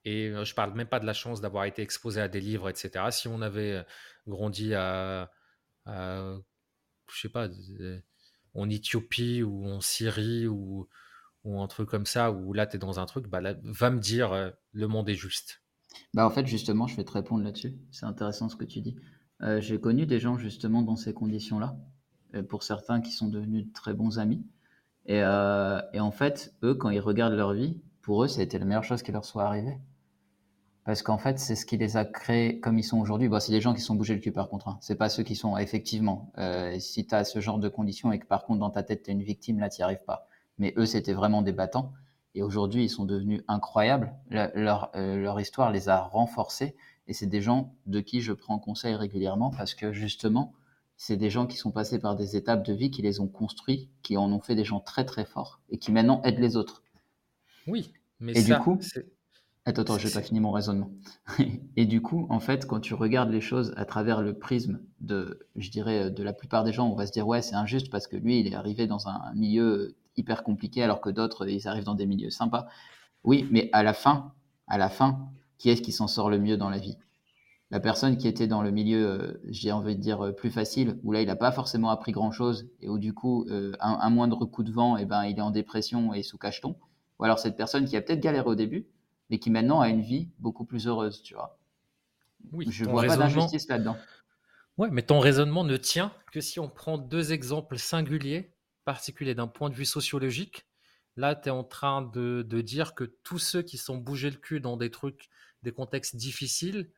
Et 0.05 0.33
je 0.43 0.53
parle 0.53 0.73
même 0.73 0.87
pas 0.87 0.99
de 0.99 1.05
la 1.05 1.13
chance 1.13 1.39
d'avoir 1.39 1.65
été 1.65 1.81
exposé 1.81 2.19
à 2.19 2.27
des 2.27 2.41
livres, 2.41 2.69
etc. 2.69 3.05
Si 3.11 3.27
on 3.27 3.41
avait 3.41 3.85
grandi 4.27 4.73
à, 4.73 5.31
je 5.85 6.41
sais 7.11 7.29
pas, 7.29 7.47
en 8.53 8.69
Éthiopie 8.69 9.43
ou 9.43 9.65
en 9.65 9.79
Syrie 9.79 10.47
ou, 10.47 10.89
ou 11.45 11.61
un 11.61 11.67
truc 11.67 11.87
comme 11.89 12.05
ça, 12.05 12.31
où 12.31 12.53
là 12.53 12.67
tu 12.67 12.75
es 12.75 12.79
dans 12.79 12.99
un 12.99 13.05
truc, 13.05 13.27
bah 13.27 13.41
va 13.63 13.89
me 13.91 13.99
dire 13.99 14.53
le 14.73 14.87
monde 14.87 15.07
est 15.09 15.15
juste. 15.15 15.62
Bah 16.13 16.25
en 16.25 16.29
fait, 16.29 16.45
justement, 16.47 16.87
je 16.87 16.95
vais 16.95 17.03
te 17.03 17.11
répondre 17.11 17.43
là-dessus. 17.43 17.75
C'est 17.91 18.05
intéressant 18.05 18.49
ce 18.49 18.55
que 18.55 18.65
tu 18.65 18.81
dis. 18.81 18.95
J'ai 19.59 19.79
connu 19.79 20.05
des 20.05 20.19
gens 20.19 20.37
justement 20.37 20.81
dans 20.81 20.95
ces 20.95 21.13
conditions-là, 21.13 21.75
pour 22.47 22.63
certains 22.63 23.01
qui 23.01 23.11
sont 23.11 23.27
devenus 23.27 23.67
de 23.67 23.73
très 23.73 23.93
bons 23.93 24.19
amis. 24.19 24.45
Et, 25.05 25.17
et 25.17 25.99
en 25.99 26.11
fait, 26.11 26.55
eux, 26.63 26.75
quand 26.75 26.89
ils 26.89 27.01
regardent 27.01 27.33
leur 27.33 27.53
vie, 27.53 27.81
pour 28.01 28.23
eux, 28.23 28.27
ça 28.27 28.41
a 28.41 28.43
été 28.43 28.57
la 28.57 28.65
meilleure 28.65 28.83
chose 28.83 29.03
qui 29.03 29.11
leur 29.11 29.25
soit 29.25 29.43
arrivée. 29.43 29.77
Parce 30.85 31.01
qu'en 31.01 31.17
fait, 31.17 31.39
c'est 31.39 31.55
ce 31.55 31.65
qui 31.65 31.77
les 31.77 31.95
a 31.95 32.03
créés 32.03 32.59
comme 32.59 32.77
ils 32.77 32.83
sont 32.83 32.99
aujourd'hui. 32.99 33.29
Bon, 33.29 33.39
c'est 33.39 33.53
des 33.53 33.61
gens 33.61 33.73
qui 33.73 33.81
sont 33.81 33.95
bougés 33.95 34.15
le 34.15 34.19
cul 34.19 34.33
par 34.33 34.49
contre. 34.49 34.67
Hein. 34.67 34.77
C'est 34.81 34.95
pas 34.95 35.07
ceux 35.07 35.23
qui 35.23 35.35
sont 35.35 35.57
effectivement. 35.57 36.31
Euh, 36.37 36.77
si 36.79 37.07
tu 37.07 37.15
as 37.15 37.23
ce 37.23 37.39
genre 37.39 37.57
de 37.57 37.69
conditions 37.69 38.11
et 38.11 38.19
que 38.19 38.25
par 38.25 38.43
contre 38.43 38.59
dans 38.59 38.69
ta 38.69 38.83
tête 38.83 39.03
tu 39.03 39.09
es 39.09 39.13
une 39.13 39.23
victime, 39.23 39.59
là 39.59 39.69
tu 39.69 39.79
n'y 39.79 39.83
arrives 39.83 40.03
pas. 40.05 40.27
Mais 40.57 40.73
eux, 40.77 40.85
c'était 40.85 41.13
vraiment 41.13 41.41
des 41.41 41.53
battants. 41.53 41.93
Et 42.35 42.41
aujourd'hui, 42.41 42.85
ils 42.85 42.89
sont 42.89 43.05
devenus 43.05 43.41
incroyables. 43.47 44.13
leur, 44.29 44.91
euh, 44.95 45.17
leur 45.17 45.39
histoire 45.39 45.71
les 45.71 45.89
a 45.89 46.01
renforcés. 46.01 46.75
Et 47.07 47.13
c'est 47.13 47.27
des 47.27 47.41
gens 47.41 47.75
de 47.85 47.99
qui 47.99 48.21
je 48.21 48.33
prends 48.33 48.59
conseil 48.59 48.95
régulièrement 48.95 49.51
parce 49.51 49.75
que 49.75 49.91
justement, 49.91 50.53
c'est 50.95 51.17
des 51.17 51.29
gens 51.29 51.47
qui 51.47 51.57
sont 51.57 51.71
passés 51.71 51.99
par 51.99 52.15
des 52.15 52.35
étapes 52.35 52.65
de 52.65 52.73
vie, 52.73 52.91
qui 52.91 53.01
les 53.01 53.19
ont 53.19 53.27
construits, 53.27 53.89
qui 54.03 54.15
en 54.17 54.31
ont 54.31 54.39
fait 54.39 54.55
des 54.55 54.63
gens 54.63 54.79
très 54.79 55.05
très 55.05 55.25
forts 55.25 55.59
et 55.69 55.77
qui 55.77 55.91
maintenant 55.91 56.21
aident 56.23 56.39
les 56.39 56.55
autres. 56.55 56.83
Oui, 57.67 57.91
mais 58.19 58.37
et 58.37 58.43
du 58.43 58.55
coup, 58.57 58.79
Attends, 59.65 59.83
attends, 59.83 59.97
je 59.97 60.07
n'ai 60.07 60.13
pas 60.13 60.21
fini 60.21 60.41
mon 60.41 60.51
raisonnement. 60.51 60.91
et 61.77 61.85
du 61.85 62.01
coup, 62.01 62.27
en 62.29 62.41
fait, 62.41 62.67
quand 62.67 62.81
tu 62.81 62.93
regardes 62.93 63.31
les 63.31 63.39
choses 63.39 63.73
à 63.77 63.85
travers 63.85 64.21
le 64.21 64.37
prisme 64.37 64.81
de, 64.99 65.47
je 65.55 65.69
dirais, 65.69 66.11
de 66.11 66.21
la 66.21 66.33
plupart 66.33 66.65
des 66.65 66.73
gens, 66.73 66.89
on 66.89 66.95
va 66.95 67.07
se 67.07 67.13
dire, 67.13 67.25
ouais, 67.25 67.41
c'est 67.41 67.55
injuste 67.55 67.89
parce 67.89 68.07
que 68.07 68.17
lui, 68.17 68.41
il 68.41 68.47
est 68.47 68.55
arrivé 68.55 68.87
dans 68.87 69.07
un 69.07 69.33
milieu 69.35 69.95
hyper 70.17 70.43
compliqué 70.43 70.83
alors 70.83 71.01
que 71.01 71.09
d'autres, 71.09 71.47
ils 71.47 71.67
arrivent 71.67 71.83
dans 71.83 71.95
des 71.95 72.05
milieux 72.05 72.29
sympas. 72.29 72.67
Oui, 73.23 73.47
mais 73.51 73.69
à 73.73 73.83
la 73.83 73.93
fin, 73.93 74.33
à 74.67 74.77
la 74.77 74.89
fin, 74.89 75.29
qui 75.57 75.69
est-ce 75.69 75.81
qui 75.81 75.91
s'en 75.91 76.07
sort 76.07 76.29
le 76.29 76.39
mieux 76.39 76.57
dans 76.57 76.69
la 76.69 76.77
vie? 76.77 76.97
La 77.71 77.79
personne 77.79 78.17
qui 78.17 78.27
était 78.27 78.45
dans 78.45 78.61
le 78.61 78.69
milieu, 78.69 79.07
euh, 79.07 79.41
j'ai 79.49 79.71
envie 79.71 79.95
de 79.95 79.99
dire, 80.01 80.25
euh, 80.25 80.31
plus 80.31 80.51
facile, 80.51 80.99
où 81.03 81.11
là, 81.11 81.21
il 81.21 81.27
n'a 81.27 81.35
pas 81.35 81.51
forcément 81.51 81.89
appris 81.89 82.11
grand-chose 82.11 82.69
et 82.81 82.87
où 82.87 82.99
du 82.99 83.13
coup, 83.13 83.47
euh, 83.49 83.71
un, 83.79 84.09
moindre 84.11 84.45
coup 84.45 84.61
de 84.61 84.71
vent, 84.71 84.95
et 84.95 85.01
eh 85.01 85.05
ben, 85.05 85.23
il 85.25 85.39
est 85.39 85.41
en 85.41 85.49
dépression 85.49 86.13
et 86.13 86.21
sous 86.21 86.37
cacheton. 86.37 86.75
Ou 87.17 87.23
alors 87.23 87.39
cette 87.39 87.57
personne 87.57 87.85
qui 87.85 87.97
a 87.97 88.01
peut-être 88.01 88.19
galéré 88.19 88.47
au 88.47 88.53
début, 88.53 88.85
mais 89.31 89.39
qui 89.39 89.49
maintenant 89.49 89.81
a 89.81 89.89
une 89.89 90.01
vie 90.01 90.29
beaucoup 90.37 90.65
plus 90.65 90.85
heureuse, 90.85 91.23
tu 91.23 91.33
vois. 91.33 91.57
Oui, 92.51 92.67
je 92.69 92.85
vois 92.85 93.05
pas 93.05 93.17
d'injustice 93.17 93.67
là-dedans. 93.67 93.95
Ouais, 94.77 94.89
mais 94.91 95.01
ton 95.01 95.19
raisonnement 95.19 95.63
ne 95.63 95.77
tient 95.77 96.11
que 96.31 96.41
si 96.41 96.59
on 96.59 96.69
prend 96.69 96.99
deux 96.99 97.33
exemples 97.33 97.79
singuliers, 97.79 98.52
particuliers 98.85 99.35
d'un 99.35 99.47
point 99.47 99.69
de 99.69 99.75
vue 99.75 99.85
sociologique. 99.85 100.65
Là, 101.15 101.35
tu 101.35 101.49
es 101.49 101.51
en 101.51 101.63
train 101.63 102.01
de, 102.01 102.43
dire 102.61 102.95
que 102.95 103.03
tous 103.23 103.39
ceux 103.39 103.61
qui 103.61 103.77
sont 103.77 103.97
bougés 103.97 104.31
le 104.31 104.37
cul 104.37 104.59
dans 104.59 104.77
des 104.77 104.91
trucs, 104.91 105.29
des 105.61 105.71
contextes 105.71 106.15
difficiles, 106.15 106.91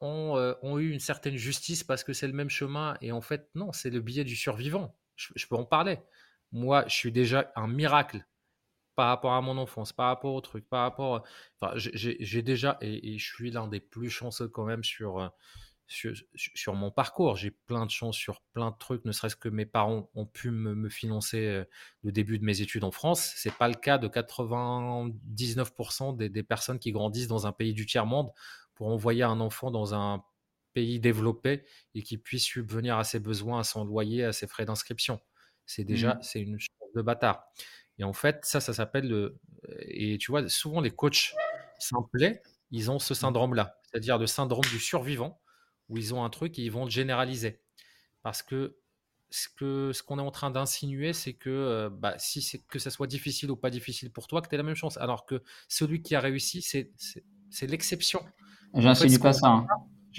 ont, 0.00 0.36
euh, 0.36 0.78
eu 0.78 0.90
une 0.90 1.00
certaine 1.00 1.36
justice 1.36 1.84
parce 1.84 2.04
que 2.04 2.12
c'est 2.12 2.26
le 2.26 2.32
même 2.32 2.50
chemin. 2.50 2.96
Et 3.00 3.12
en 3.12 3.20
fait, 3.20 3.48
non, 3.54 3.72
c'est 3.72 3.90
le 3.90 4.00
biais 4.00 4.24
du 4.24 4.36
survivant. 4.36 4.96
je 5.16 5.46
peux 5.46 5.56
en 5.56 5.64
parler. 5.64 6.00
Moi, 6.52 6.84
je 6.88 6.94
suis 6.94 7.12
déjà 7.12 7.52
un 7.56 7.68
miracle 7.68 8.24
par 8.94 9.08
rapport 9.08 9.32
à 9.34 9.40
mon 9.40 9.58
enfance, 9.58 9.92
par 9.92 10.06
rapport 10.06 10.34
au 10.34 10.40
truc, 10.40 10.68
par 10.68 10.82
rapport. 10.82 11.24
Enfin, 11.60 11.72
j'ai 11.76 12.42
déjà, 12.42 12.78
et, 12.80 13.18
je 13.18 13.24
suis 13.24 13.50
l'un 13.50 13.68
des 13.68 13.80
plus 13.80 14.10
chanceux 14.10 14.48
quand 14.48 14.64
même 14.64 14.84
sur, 14.84 15.20
euh, 15.20 15.28
sur, 15.86 16.14
sur 16.34 16.74
mon 16.74 16.90
parcours. 16.90 17.36
J'ai 17.36 17.50
plein 17.50 17.86
de 17.86 17.90
chance 17.90 18.16
sur 18.16 18.40
plein 18.52 18.70
de 18.70 18.76
trucs, 18.78 19.04
ne 19.04 19.12
serait-ce 19.12 19.36
que 19.36 19.48
mes 19.48 19.66
parents 19.66 20.10
ont 20.14 20.26
pu 20.26 20.50
me, 20.50 20.74
me, 20.74 20.88
financer 20.88 21.46
euh, 21.46 21.64
le 22.02 22.12
début 22.12 22.38
de 22.38 22.44
mes 22.44 22.60
études 22.60 22.84
en 22.84 22.90
France. 22.90 23.32
C'est 23.36 23.54
pas 23.54 23.68
le 23.68 23.74
cas 23.74 23.98
de 23.98 24.08
99% 24.08 26.16
des, 26.16 26.28
des, 26.28 26.42
personnes 26.42 26.78
qui 26.78 26.92
grandissent 26.92 27.28
dans 27.28 27.46
un 27.46 27.52
pays 27.52 27.74
du 27.74 27.86
tiers-monde 27.86 28.30
pour 28.74 28.88
envoyer 28.88 29.22
un 29.22 29.40
enfant 29.40 29.70
dans 29.70 29.94
un 29.94 30.24
pays 30.72 31.00
développé 31.00 31.64
et 31.94 32.02
qui 32.02 32.18
puisse 32.18 32.44
subvenir 32.44 32.98
à 32.98 33.04
ses 33.04 33.20
besoins, 33.20 33.60
à 33.60 33.64
son 33.64 33.84
loyer, 33.84 34.24
à 34.24 34.32
ses 34.32 34.46
frais 34.46 34.64
d'inscription. 34.64 35.20
C'est 35.66 35.84
déjà, 35.84 36.14
mmh. 36.14 36.22
c'est 36.22 36.40
une 36.40 36.58
chance 36.58 36.92
de 36.94 37.02
bâtard. 37.02 37.44
Et 37.98 38.04
en 38.04 38.12
fait, 38.12 38.44
ça, 38.44 38.60
ça 38.60 38.74
s'appelle 38.74 39.08
le. 39.08 39.38
Et 39.78 40.18
tu 40.18 40.30
vois, 40.30 40.48
souvent 40.48 40.80
les 40.80 40.90
coachs 40.90 41.34
simplets, 41.78 42.42
ils 42.70 42.90
ont 42.90 42.98
ce 42.98 43.12
mmh. 43.12 43.16
syndrome-là, 43.16 43.78
c'est-à-dire 43.84 44.18
le 44.18 44.26
syndrome 44.26 44.64
du 44.64 44.78
survivant, 44.78 45.40
où 45.88 45.98
ils 45.98 46.14
ont 46.14 46.24
un 46.24 46.30
truc 46.30 46.58
et 46.58 46.62
ils 46.62 46.70
vont 46.70 46.84
le 46.84 46.90
généraliser. 46.90 47.60
Parce 48.22 48.42
que 48.42 48.78
ce 49.30 49.48
que 49.48 49.92
ce 49.92 50.02
qu'on 50.02 50.18
est 50.18 50.22
en 50.22 50.30
train 50.30 50.50
d'insinuer, 50.50 51.12
c'est 51.12 51.34
que 51.34 51.50
euh, 51.50 51.90
bah, 51.90 52.14
si 52.18 52.40
c'est 52.40 52.60
que 52.60 52.78
ça 52.78 52.90
soit 52.90 53.06
difficile 53.06 53.50
ou 53.50 53.56
pas 53.56 53.70
difficile 53.70 54.12
pour 54.12 54.26
toi, 54.28 54.40
que 54.40 54.48
tu 54.48 54.54
aies 54.54 54.58
la 54.58 54.64
même 54.64 54.76
chance. 54.76 54.96
Alors 54.98 55.26
que 55.26 55.42
celui 55.68 56.02
qui 56.02 56.14
a 56.14 56.20
réussi, 56.20 56.62
c'est, 56.62 56.92
l'exception. 57.62 58.24
J'insinue 58.74 59.18
pas 59.18 59.32
ça. 59.32 59.48
Hein. 59.48 59.66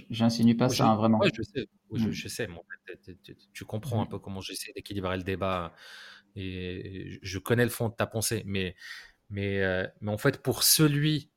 J'insinue 0.09 0.57
pas 0.57 0.69
ça, 0.69 0.87
hein, 0.87 0.95
vraiment. 0.95 1.21
je 1.33 1.41
sais, 1.41 1.67
je, 1.93 2.07
mmh. 2.07 2.11
je, 2.11 2.27
sais 2.27 2.47
tu 3.53 3.63
comprends 3.63 4.01
un 4.01 4.05
mmh. 4.05 4.09
peu 4.09 4.19
comment 4.19 4.41
j'essaie 4.41 4.73
d'équilibrer 4.73 5.15
le 5.15 5.23
débat 5.23 5.73
et 6.35 7.17
je 7.21 7.39
connais 7.39 7.63
le 7.63 7.69
fond 7.69 7.89
de 7.89 7.93
ta 7.93 8.05
pensée, 8.05 8.43
mais, 8.45 8.75
mais, 9.29 9.61
euh, 9.61 9.87
mais 10.01 10.11
en 10.11 10.17
fait, 10.17 10.41
pour 10.41 10.63
celui 10.63 11.31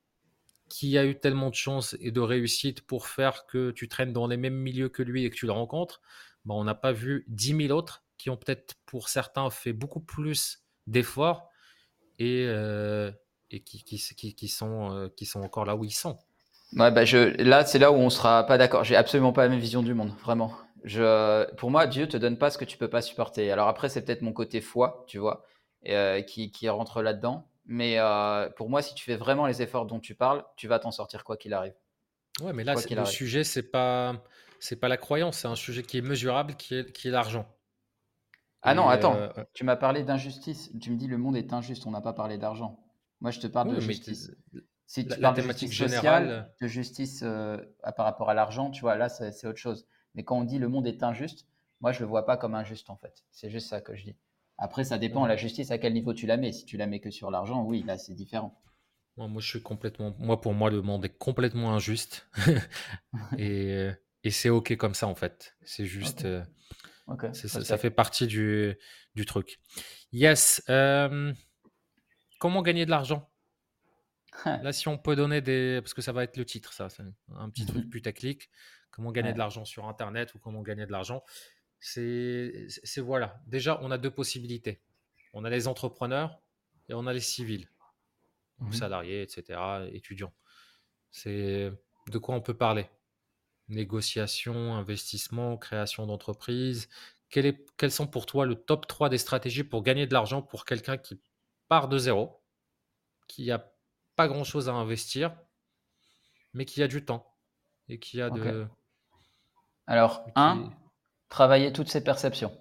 qui 0.69 0.99
a 0.99 1.05
eu 1.05 1.19
tellement 1.19 1.51
de 1.51 1.55
chance 1.55 1.97
et 2.01 2.11
de 2.11 2.21
réussite 2.21 2.83
pour 2.83 3.07
faire 3.07 3.47
que 3.47 3.71
tu 3.71 3.89
traînes 3.89 4.13
dans 4.13 4.27
les 4.27 4.37
mêmes 4.37 4.57
milieux 4.57 4.89
que 4.89 5.03
lui 5.03 5.25
et 5.25 5.31
que 5.31 5.37
tu 5.37 5.47
le 5.47 5.53
rencontres, 5.53 6.01
bah, 6.45 6.55
on 6.55 6.65
n'a 6.65 6.75
pas 6.75 6.93
vu 6.93 7.25
10 7.29 7.67
000 7.67 7.77
autres 7.77 8.05
qui 8.17 8.31
ont 8.31 8.37
peut-être 8.37 8.75
pour 8.87 9.09
certains 9.09 9.49
fait 9.51 9.73
beaucoup 9.73 10.01
plus 10.01 10.65
d'efforts 10.87 11.51
et, 12.19 12.47
euh, 12.49 13.11
et 13.51 13.61
qui, 13.61 13.83
qui, 13.83 14.35
qui, 14.35 14.49
sont, 14.49 14.93
euh, 14.93 15.09
qui 15.17 15.27
sont 15.27 15.41
encore 15.41 15.65
là 15.65 15.77
où 15.77 15.85
ils 15.85 15.93
sont. 15.93 16.19
Ouais, 16.77 16.91
bah 16.91 17.05
je, 17.05 17.41
là, 17.43 17.65
c'est 17.65 17.79
là 17.79 17.93
où 17.93 17.95
on 17.95 18.11
sera 18.11 18.45
pas 18.45 18.59
d'accord. 18.59 18.85
J'ai 18.85 18.97
absolument 18.97 19.33
pas 19.33 19.43
la 19.43 19.49
même 19.49 19.61
vision 19.61 19.83
du 19.83 19.95
monde, 19.95 20.13
vraiment. 20.23 20.53
Je, 20.85 21.51
pour 21.55 21.71
moi, 21.71 21.87
Dieu 21.87 22.07
te 22.09 22.17
donne 22.17 22.37
pas 22.37 22.51
ce 22.51 22.59
que 22.59 22.65
tu 22.65 22.77
peux 22.77 22.89
pas 22.89 23.01
supporter. 23.01 23.51
Alors 23.51 23.69
après, 23.69 23.89
c'est 23.89 24.05
peut-être 24.05 24.23
mon 24.23 24.33
côté 24.33 24.61
foi, 24.61 25.05
tu 25.07 25.19
vois, 25.19 25.45
euh, 25.89 26.21
qui, 26.23 26.51
qui, 26.51 26.69
rentre 26.69 27.03
là-dedans. 27.03 27.49
Mais 27.69 27.99
euh, 27.99 28.49
pour 28.57 28.71
moi, 28.71 28.81
si 28.81 28.95
tu 28.95 29.05
fais 29.05 29.17
vraiment 29.17 29.47
les 29.47 29.61
efforts 29.61 29.85
dont 29.85 30.01
tu 30.01 30.15
parles, 30.15 30.43
tu 30.57 30.67
vas 30.69 30.79
t'en 30.79 30.91
sortir 30.91 31.23
quoi 31.23 31.37
qu'il 31.37 31.53
arrive. 31.53 31.75
Ouais, 32.41 32.55
mais 32.55 32.65
là, 32.65 32.75
le 32.75 33.05
sujet, 33.05 33.45
c'est 33.45 33.71
pas, 33.71 34.25
c'est 34.59 34.77
pas 34.77 34.89
la 34.89 34.97
croyance, 34.97 35.41
c'est 35.41 35.49
un 35.49 35.55
sujet 35.55 35.83
qui 35.83 35.99
est 35.99 36.03
mesurable, 36.03 36.55
qui 36.57 36.77
est, 36.77 36.93
qui 36.93 37.09
est 37.09 37.11
l'argent. 37.11 37.47
Ah 38.63 38.75
non, 38.75 38.89
attends, 38.89 39.17
euh, 39.17 39.29
tu 39.53 39.65
m'as 39.65 39.77
parlé 39.77 40.03
d'injustice. 40.03 40.73
Tu 40.81 40.91
me 40.91 40.97
dis 40.97 41.07
le 41.07 41.19
monde 41.19 41.37
est 41.37 41.53
injuste, 41.53 41.87
on 41.87 41.91
n'a 41.91 42.01
pas 42.01 42.15
parlé 42.15 42.39
d'argent. 42.39 42.81
Moi, 43.21 43.31
je 43.31 43.41
te 43.41 43.47
parle 43.47 43.75
de 43.75 43.81
justice. 43.81 44.33
Si 44.87 45.07
tu 45.07 45.21
parles 45.21 45.37
de 45.37 45.43
justice 45.43 45.77
sociale, 45.77 46.51
de 46.61 46.67
justice 46.67 47.21
par 47.21 48.07
rapport 48.07 48.31
à 48.31 48.35
l'argent, 48.35 48.71
tu 48.71 48.81
vois, 48.81 48.97
là, 48.97 49.11
c'est 49.11 49.47
autre 49.47 49.59
chose. 49.59 49.87
Mais 50.15 50.25
quand 50.25 50.39
on 50.39 50.45
dit 50.45 50.59
le 50.59 50.69
monde 50.69 50.87
est 50.87 51.03
injuste, 51.03 51.47
moi, 51.81 51.93
je 51.93 52.01
le 52.01 52.07
vois 52.07 52.25
pas 52.25 52.39
comme 52.39 52.55
injuste, 52.55 52.89
en 52.89 52.97
fait. 52.97 53.25
C'est 53.31 53.51
juste 53.51 53.69
ça 53.69 53.83
que 53.83 53.95
je 53.95 54.05
dis. 54.05 54.17
Après, 54.59 54.85
ça 54.85 54.99
dépend, 54.99 55.27
la 55.27 55.37
justice, 55.37 55.71
à 55.71 55.79
quel 55.79 55.93
niveau 55.93 56.13
tu 56.13 56.27
la 56.27 56.37
mets. 56.37 56.53
Si 56.53 56.65
tu 56.65 56.77
la 56.77 56.87
mets 56.87 57.01
que 57.01 57.11
sur 57.11 57.31
l'argent, 57.31 57.63
oui, 57.63 57.85
là, 57.87 57.97
c'est 57.97 58.15
différent. 58.15 58.61
Moi, 59.17 59.29
moi, 59.29 59.41
je 59.41 59.49
suis 59.49 59.63
complètement. 59.63 60.15
Moi, 60.19 60.41
pour 60.41 60.53
moi, 60.53 60.71
le 60.71 60.83
monde 60.83 61.05
est 61.05 61.17
complètement 61.17 61.73
injuste. 61.73 62.29
et, 63.39 63.89
et 64.25 64.31
c'est 64.31 64.51
OK 64.51 64.77
comme 64.77 64.95
ça, 64.95 65.07
en 65.07 65.15
fait. 65.15 65.57
C'est 65.63 65.87
juste. 65.87 66.25
Euh, 66.25 66.43
ça, 67.33 67.79
fait 67.79 67.91
partie 67.91 68.27
du, 68.27 68.77
du 69.15 69.25
truc. 69.25 69.61
Yes. 70.13 70.63
Euh, 70.69 71.33
comment 72.41 72.63
gagner 72.63 72.85
de 72.85 72.91
l'argent? 72.91 73.31
Là, 74.45 74.73
si 74.73 74.89
on 74.89 74.99
peut 74.99 75.15
donner 75.15 75.41
des. 75.41 75.81
Parce 75.81 75.95
que 75.95 76.03
ça 76.03 76.13
va 76.13 76.25
être 76.25 76.37
le 76.37 76.45
titre, 76.45 76.73
ça. 76.73 76.89
Un 77.37 77.49
petit 77.49 77.65
truc 77.65 77.89
putaclic 77.89 78.51
comment 78.99 79.13
gagner 79.13 79.33
de 79.33 79.39
l'argent 79.39 79.65
sur 79.65 79.87
Internet 79.87 80.35
ou 80.35 80.41
comment 80.41 80.63
gagner 80.63 80.85
de 80.85 80.91
l'argent? 80.91 81.23
C'est 81.81 82.69
voilà. 82.99 83.41
Déjà, 83.47 83.79
on 83.83 83.91
a 83.91 83.99
deux 83.99 84.11
possibilités. 84.11 84.81
On 85.33 85.45
a 85.45 85.51
les 85.51 85.69
entrepreneurs 85.69 86.41
et 86.89 86.95
on 86.95 87.07
a 87.07 87.13
les 87.13 87.21
civils, 87.21 87.69
mmh 88.59 88.73
salariés, 88.73 89.23
etc., 89.23 89.61
étudiants. 89.93 90.33
C'est 91.11 91.71
de 92.09 92.19
quoi 92.19 92.35
on 92.35 92.41
peut 92.41 92.57
parler 92.57 92.87
Négociation, 93.69 94.75
investissement, 94.75 95.57
création 95.59 96.07
d'entreprise. 96.07 96.89
Quels 97.29 97.91
sont 97.91 98.07
pour 98.07 98.25
toi 98.25 98.47
le 98.47 98.55
top 98.55 98.87
3 98.87 99.11
des 99.11 99.19
stratégies 99.19 99.65
pour 99.65 99.83
gagner 99.83 100.07
de 100.07 100.15
l'argent 100.15 100.41
pour 100.41 100.65
quelqu'un 100.65 100.97
qui 100.97 101.21
part 101.69 101.89
de 101.89 101.99
zéro, 101.99 102.43
qui 103.27 103.47
n'a 103.47 103.71
pas 104.17 104.27
grand-chose 104.27 104.71
à 104.71 104.73
investir, 104.73 105.37
mais 106.55 106.65
qui 106.65 106.83
a 106.83 106.89
du 106.89 107.05
temps 107.05 107.37
et 107.89 107.99
qui 107.99 108.23
a 108.23 108.31
de, 108.31 108.67
alors, 109.89 110.23
un, 110.37 110.71
travailler 111.29 111.73
toutes 111.73 111.89
ses 111.89 112.03
perceptions. 112.03 112.53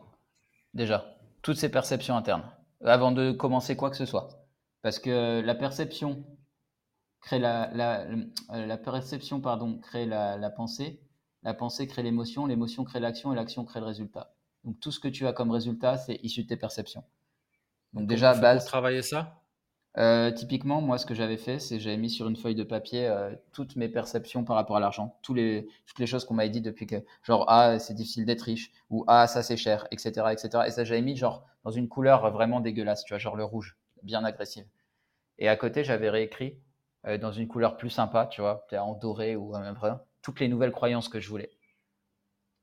Déjà, 0.74 1.18
toutes 1.41 1.57
ses 1.57 1.70
perceptions 1.70 2.15
internes, 2.18 2.49
avant 2.84 3.11
de 3.11 3.32
commencer 3.32 3.76
quoi 3.76 3.89
que 3.89 3.95
ce 3.97 4.05
soit. 4.05 4.45
Parce 4.82 4.99
que 4.99 5.41
la 5.41 5.55
perception 5.55 6.24
crée 7.22 7.39
la, 7.39 7.70
la, 7.74 8.05
euh, 8.53 8.78
perception 8.78 9.41
pardon, 9.41 9.80
crée 9.80 10.05
la, 10.05 10.49
pensée, 10.49 11.01
la 11.43 11.53
pensée 11.53 11.88
crée 11.88 12.03
l'émotion, 12.03 12.45
l'émotion 12.45 12.84
crée 12.84 12.99
l'action 12.99 13.34
et 13.34 13.36
l'action 13.36 13.65
crée 13.65 13.80
le 13.80 13.86
résultat. 13.86 14.34
Donc 14.63 14.80
tout 14.80 14.91
ce 14.91 14.99
que 14.99 15.07
tu 15.07 15.26
as 15.28 15.34
comme 15.34 15.51
résultat, 15.51 15.97
c'est 15.97 16.20
issu 16.24 16.43
de 16.43 16.47
tes 16.47 16.57
perceptions. 16.57 17.03
Donc 17.93 18.07
déjà, 18.07 18.34
base. 18.34 18.65
travailler 18.65 19.01
ça? 19.01 19.41
Euh, 19.98 20.30
typiquement, 20.32 20.80
moi, 20.80 21.00
ce 21.00 21.08
que 21.08 21.16
j'avais 21.16 21.38
fait, 21.38 21.58
c'est 21.60 21.80
j'avais 21.80 21.98
mis 21.98 22.12
sur 22.12 22.28
une 22.28 22.36
feuille 22.36 22.54
de 22.54 22.64
papier 22.64 23.08
euh, 23.08 23.34
toutes 23.52 23.76
mes 23.76 23.89
perceptions 23.89 24.43
par 24.43 24.56
rapport 24.56 24.78
à 24.78 24.80
l'argent, 24.80 25.18
toutes 25.24 25.38
les 25.38 26.06
choses 26.06 26.24
qu'on 26.26 26.36
m'avait 26.36 26.52
dit 26.52 26.62
depuis 26.62 26.86
que, 26.86 26.98
genre, 27.24 27.45
ah, 27.48 27.80
c'est 27.80 27.95
difficile 27.95 28.26
d'être 28.26 28.43
riche, 28.43 28.72
ou 28.91 29.04
ah, 29.08 29.26
ça 29.26 29.41
c'est 29.41 29.58
cher, 29.58 29.88
etc., 29.89 30.28
etc. 30.32 30.66
Et 30.68 30.72
ça, 30.72 30.84
j'avais 30.84 31.02
mis 31.02 31.16
genre 31.16 31.45
dans 31.64 31.72
une 31.72 31.88
couleur 31.89 32.30
vraiment 32.32 32.60
dégueulasse, 32.60 33.04
tu 33.06 33.14
vois, 33.14 33.18
genre 33.18 33.36
le 33.36 33.43
rouge, 33.43 33.76
bien 34.04 34.24
agressif. 34.24 34.66
Et 35.39 35.50
à 35.50 35.56
côté, 35.56 35.84
j'avais 35.84 36.10
réécrit 36.12 36.60
euh, 37.08 37.18
dans 37.18 37.32
une 37.32 37.48
couleur 37.48 37.76
plus 37.78 37.89
sympa, 37.89 38.28
tu 38.28 38.41
vois, 38.41 38.68
en 38.74 38.93
doré 38.93 39.36
ou 39.36 39.56
en 39.56 39.62
même 39.62 39.78
toutes 40.22 40.39
les 40.39 40.48
nouvelles 40.48 40.72
croyances 40.72 41.10
que 41.10 41.20
je 41.20 41.30
voulais. 41.30 41.50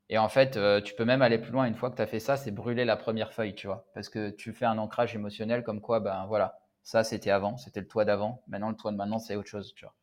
Et 0.08 0.18
en 0.18 0.28
fait, 0.28 0.58
tu 0.84 0.94
peux 0.94 1.04
même 1.04 1.22
aller 1.22 1.38
plus 1.38 1.50
loin 1.50 1.64
une 1.64 1.74
fois 1.74 1.90
que 1.90 1.96
tu 1.96 2.02
as 2.02 2.06
fait 2.06 2.20
ça, 2.20 2.36
c'est 2.36 2.50
brûler 2.50 2.84
la 2.84 2.96
première 2.96 3.32
feuille, 3.32 3.54
tu 3.54 3.66
vois, 3.66 3.86
parce 3.94 4.08
que 4.08 4.30
tu 4.30 4.52
fais 4.52 4.66
un 4.66 4.78
ancrage 4.78 5.14
émotionnel 5.14 5.64
comme 5.64 5.80
quoi, 5.80 5.98
ben 5.98 6.26
voilà, 6.26 6.58
ça 6.84 7.02
c'était 7.02 7.30
avant, 7.30 7.56
c'était 7.56 7.80
le 7.80 7.88
toit 7.88 8.04
d'avant, 8.04 8.42
maintenant 8.46 8.70
le 8.70 8.76
toit 8.76 8.92
de 8.92 8.96
maintenant 8.96 9.18
c'est 9.18 9.34
autre 9.34 9.48
chose, 9.48 9.74
tu 9.74 9.84
vois. 9.84 9.94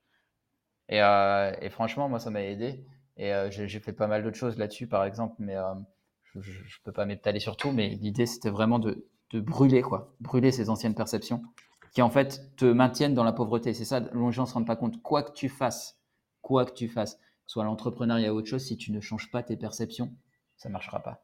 Et, 0.89 1.01
euh, 1.01 1.53
et 1.61 1.69
franchement, 1.69 2.09
moi 2.09 2.19
ça 2.19 2.29
m'a 2.29 2.43
aidé. 2.43 2.85
Et 3.17 3.31
j'ai 3.49 3.79
fait 3.79 3.93
pas 3.93 4.07
mal 4.07 4.23
d'autres 4.23 4.37
choses 4.37 4.57
là-dessus, 4.57 4.87
par 4.87 5.05
exemple, 5.05 5.35
mais 5.39 5.55
je 6.33 6.39
ne 6.39 6.83
peux 6.83 6.91
pas 6.91 7.05
m'étaler 7.05 7.39
sur 7.39 7.55
tout, 7.55 7.71
mais 7.71 7.89
l'idée 7.89 8.25
c'était 8.25 8.49
vraiment 8.49 8.79
de, 8.79 9.07
de 9.31 9.39
brûler, 9.39 9.81
quoi, 9.81 10.15
brûler 10.19 10.51
ces 10.51 10.69
anciennes 10.69 10.95
perceptions 10.95 11.43
qui 11.91 12.01
en 12.01 12.09
fait 12.09 12.55
te 12.55 12.65
maintiennent 12.65 13.13
dans 13.13 13.23
la 13.23 13.33
pauvreté. 13.33 13.73
C'est 13.73 13.85
ça, 13.85 13.99
les 13.99 14.31
gens 14.31 14.43
ne 14.43 14.47
se 14.47 14.53
rendent 14.53 14.67
pas 14.67 14.75
compte. 14.75 15.01
Quoi 15.01 15.23
que 15.23 15.31
tu 15.33 15.49
fasses, 15.49 15.99
quoi 16.41 16.65
que 16.65 16.73
tu 16.73 16.87
fasses, 16.87 17.19
soit 17.45 17.63
l'entrepreneuriat 17.63 18.33
ou 18.33 18.37
autre 18.37 18.47
chose, 18.47 18.63
si 18.63 18.77
tu 18.77 18.91
ne 18.91 19.01
changes 19.01 19.29
pas 19.29 19.43
tes 19.43 19.57
perceptions, 19.57 20.13
ça 20.57 20.69
ne 20.69 20.73
marchera 20.73 21.01
pas. 21.01 21.23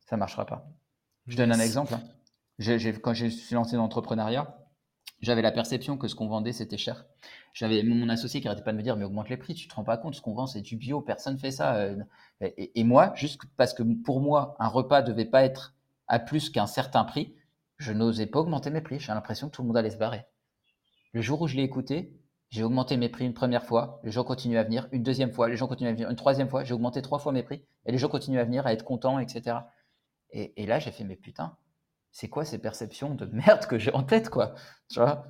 Ça 0.00 0.16
ne 0.16 0.20
marchera 0.20 0.44
pas. 0.46 0.66
Je 1.26 1.36
donne 1.36 1.52
un 1.52 1.60
exemple. 1.60 1.94
Hein. 1.94 2.02
Quand 3.00 3.14
je 3.14 3.26
suis 3.26 3.54
lancé 3.54 3.76
dans 3.76 3.82
l'entrepreneuriat, 3.82 4.58
j'avais 5.20 5.42
la 5.42 5.52
perception 5.52 5.96
que 5.96 6.08
ce 6.08 6.14
qu'on 6.14 6.28
vendait, 6.28 6.52
c'était 6.52 6.76
cher. 6.76 7.06
J'avais 7.54 7.82
mon 7.82 8.08
associé 8.08 8.40
qui 8.40 8.48
arrêtait 8.48 8.64
pas 8.64 8.72
de 8.72 8.76
me 8.76 8.82
dire, 8.82 8.96
mais 8.96 9.04
augmente 9.04 9.28
les 9.28 9.36
prix, 9.36 9.54
tu 9.54 9.68
te 9.68 9.74
rends 9.74 9.84
pas 9.84 9.96
compte, 9.96 10.14
ce 10.14 10.20
qu'on 10.20 10.34
vend, 10.34 10.46
c'est 10.46 10.62
du 10.62 10.76
bio, 10.76 11.00
personne 11.00 11.38
fait 11.38 11.52
ça. 11.52 11.76
Euh. 11.76 11.96
Et, 12.40 12.80
et, 12.80 12.84
moi, 12.84 13.12
juste 13.14 13.40
parce 13.56 13.72
que 13.72 13.82
pour 14.02 14.20
moi, 14.20 14.56
un 14.58 14.68
repas 14.68 15.02
devait 15.02 15.24
pas 15.24 15.44
être 15.44 15.74
à 16.08 16.18
plus 16.18 16.50
qu'un 16.50 16.66
certain 16.66 17.04
prix, 17.04 17.36
je 17.78 17.92
n'osais 17.92 18.26
pas 18.26 18.40
augmenter 18.40 18.70
mes 18.70 18.80
prix. 18.80 18.98
J'ai 18.98 19.12
l'impression 19.12 19.48
que 19.48 19.54
tout 19.54 19.62
le 19.62 19.68
monde 19.68 19.76
allait 19.76 19.90
se 19.90 19.96
barrer. 19.96 20.24
Le 21.12 21.20
jour 21.20 21.40
où 21.42 21.46
je 21.46 21.56
l'ai 21.56 21.62
écouté, 21.62 22.18
j'ai 22.52 22.62
augmenté 22.62 22.98
mes 22.98 23.08
prix 23.08 23.24
une 23.24 23.32
première 23.32 23.64
fois, 23.64 23.98
les 24.04 24.10
gens 24.10 24.24
continuent 24.24 24.58
à 24.58 24.62
venir, 24.62 24.86
une 24.92 25.02
deuxième 25.02 25.32
fois, 25.32 25.48
les 25.48 25.56
gens 25.56 25.66
continuent 25.66 25.88
à 25.88 25.92
venir, 25.92 26.10
une 26.10 26.16
troisième 26.16 26.50
fois, 26.50 26.64
j'ai 26.64 26.74
augmenté 26.74 27.00
trois 27.00 27.18
fois 27.18 27.32
mes 27.32 27.42
prix, 27.42 27.64
et 27.86 27.92
les 27.92 27.96
gens 27.96 28.08
continuent 28.08 28.40
à 28.40 28.44
venir, 28.44 28.66
à 28.66 28.74
être 28.74 28.84
contents, 28.84 29.18
etc. 29.18 29.56
Et, 30.34 30.66
là, 30.66 30.78
j'ai 30.78 30.90
fait, 30.90 31.04
mais 31.04 31.16
putain, 31.16 31.56
c'est 32.12 32.28
quoi 32.28 32.44
ces 32.44 32.58
perceptions 32.58 33.14
de 33.14 33.26
merde 33.26 33.66
que 33.66 33.78
j'ai 33.78 33.92
en 33.92 34.04
tête, 34.04 34.30
quoi 34.30 34.54
Tu 34.88 35.00
vois? 35.00 35.26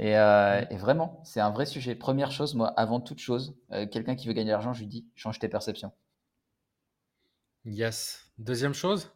Euh, 0.00 0.64
et, 0.70 0.76
vraiment, 0.76 1.20
c'est 1.24 1.40
un 1.40 1.50
vrai 1.50 1.66
sujet. 1.66 1.94
Première 1.94 2.32
chose, 2.32 2.54
moi, 2.54 2.68
avant 2.76 3.00
toute 3.00 3.20
chose, 3.20 3.56
euh, 3.72 3.86
quelqu'un 3.86 4.16
qui 4.16 4.26
veut 4.26 4.34
gagner 4.34 4.48
de 4.48 4.52
l'argent, 4.52 4.72
je 4.72 4.80
lui 4.80 4.88
dis, 4.88 5.06
change 5.14 5.38
tes 5.38 5.48
perceptions. 5.48 5.92
Yes. 7.64 8.30
Deuxième 8.38 8.74
chose? 8.74 9.10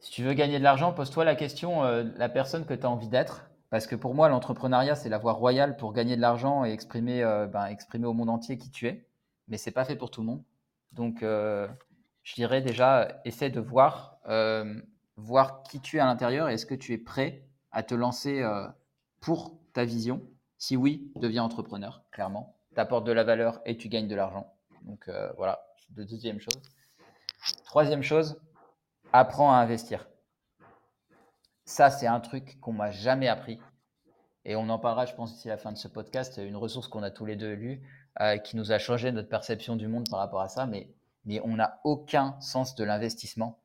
Si 0.00 0.10
tu 0.10 0.22
veux 0.24 0.32
gagner 0.32 0.58
de 0.58 0.64
l'argent, 0.64 0.92
pose-toi 0.92 1.24
la 1.24 1.34
question, 1.34 1.84
euh, 1.84 2.04
la 2.16 2.30
personne 2.30 2.64
que 2.64 2.72
tu 2.72 2.86
as 2.86 2.90
envie 2.90 3.08
d'être. 3.08 3.50
Parce 3.68 3.86
que 3.86 3.94
pour 3.94 4.14
moi, 4.14 4.28
l'entrepreneuriat, 4.28 4.96
c'est 4.96 5.10
la 5.10 5.18
voie 5.18 5.34
royale 5.34 5.76
pour 5.76 5.92
gagner 5.92 6.16
de 6.16 6.20
l'argent 6.20 6.64
et 6.64 6.72
exprimer, 6.72 7.22
euh, 7.22 7.46
ben, 7.46 7.66
exprimer 7.66 8.06
au 8.06 8.14
monde 8.14 8.30
entier 8.30 8.58
qui 8.58 8.70
tu 8.70 8.88
es. 8.88 9.06
Mais 9.46 9.58
c'est 9.58 9.70
pas 9.70 9.84
fait 9.84 9.96
pour 9.96 10.10
tout 10.10 10.22
le 10.22 10.26
monde. 10.26 10.42
Donc, 10.92 11.22
euh, 11.22 11.68
je 12.22 12.34
dirais 12.34 12.62
déjà, 12.62 13.20
essaie 13.24 13.50
de 13.50 13.60
voir, 13.60 14.18
voir 15.20 15.62
qui 15.62 15.80
tu 15.80 15.96
es 15.96 16.00
à 16.00 16.06
l'intérieur 16.06 16.48
et 16.48 16.54
est-ce 16.54 16.66
que 16.66 16.74
tu 16.74 16.92
es 16.92 16.98
prêt 16.98 17.46
à 17.72 17.82
te 17.82 17.94
lancer 17.94 18.44
pour 19.20 19.58
ta 19.72 19.84
vision. 19.84 20.22
Si 20.58 20.76
oui, 20.76 21.12
deviens 21.16 21.44
entrepreneur, 21.44 22.02
clairement. 22.10 22.56
Tu 22.74 22.80
apportes 22.80 23.04
de 23.04 23.12
la 23.12 23.24
valeur 23.24 23.60
et 23.64 23.76
tu 23.76 23.88
gagnes 23.88 24.08
de 24.08 24.14
l'argent. 24.14 24.52
Donc, 24.82 25.08
voilà, 25.36 25.64
deuxième 25.90 26.40
chose. 26.40 26.60
Troisième 27.64 28.02
chose, 28.02 28.40
apprends 29.12 29.52
à 29.52 29.56
investir. 29.56 30.08
Ça, 31.64 31.90
c'est 31.90 32.06
un 32.06 32.20
truc 32.20 32.58
qu'on 32.60 32.72
m'a 32.72 32.90
jamais 32.90 33.28
appris. 33.28 33.60
Et 34.44 34.56
on 34.56 34.68
en 34.68 34.78
parlera, 34.78 35.06
je 35.06 35.14
pense, 35.14 35.34
d'ici 35.34 35.48
la 35.48 35.56
fin 35.56 35.70
de 35.70 35.78
ce 35.78 35.86
podcast. 35.86 36.40
Une 36.42 36.56
ressource 36.56 36.88
qu'on 36.88 37.02
a 37.02 37.10
tous 37.10 37.26
les 37.26 37.36
deux 37.36 37.52
lue, 37.52 37.80
euh, 38.20 38.38
qui 38.38 38.56
nous 38.56 38.72
a 38.72 38.78
changé 38.78 39.12
notre 39.12 39.28
perception 39.28 39.76
du 39.76 39.86
monde 39.86 40.08
par 40.10 40.18
rapport 40.18 40.40
à 40.40 40.48
ça. 40.48 40.66
Mais, 40.66 40.90
mais 41.24 41.40
on 41.44 41.56
n'a 41.56 41.80
aucun 41.84 42.40
sens 42.40 42.74
de 42.74 42.82
l'investissement. 42.82 43.59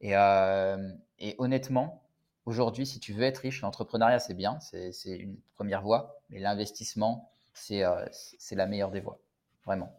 Et, 0.00 0.16
euh, 0.16 0.92
et, 1.18 1.34
honnêtement, 1.38 2.08
aujourd'hui, 2.44 2.86
si 2.86 3.00
tu 3.00 3.12
veux 3.12 3.24
être 3.24 3.38
riche, 3.38 3.60
l'entrepreneuriat, 3.62 4.18
c'est 4.18 4.34
bien, 4.34 4.58
c'est 4.60 4.92
une 5.06 5.36
première 5.54 5.82
voie. 5.82 6.20
Mais 6.30 6.38
l'investissement, 6.38 7.30
c'est 7.52 7.84
euh, 7.84 8.04
c'est 8.12 8.54
la 8.54 8.66
meilleure 8.66 8.90
des 8.90 9.00
voies. 9.00 9.20
Vraiment. 9.64 9.94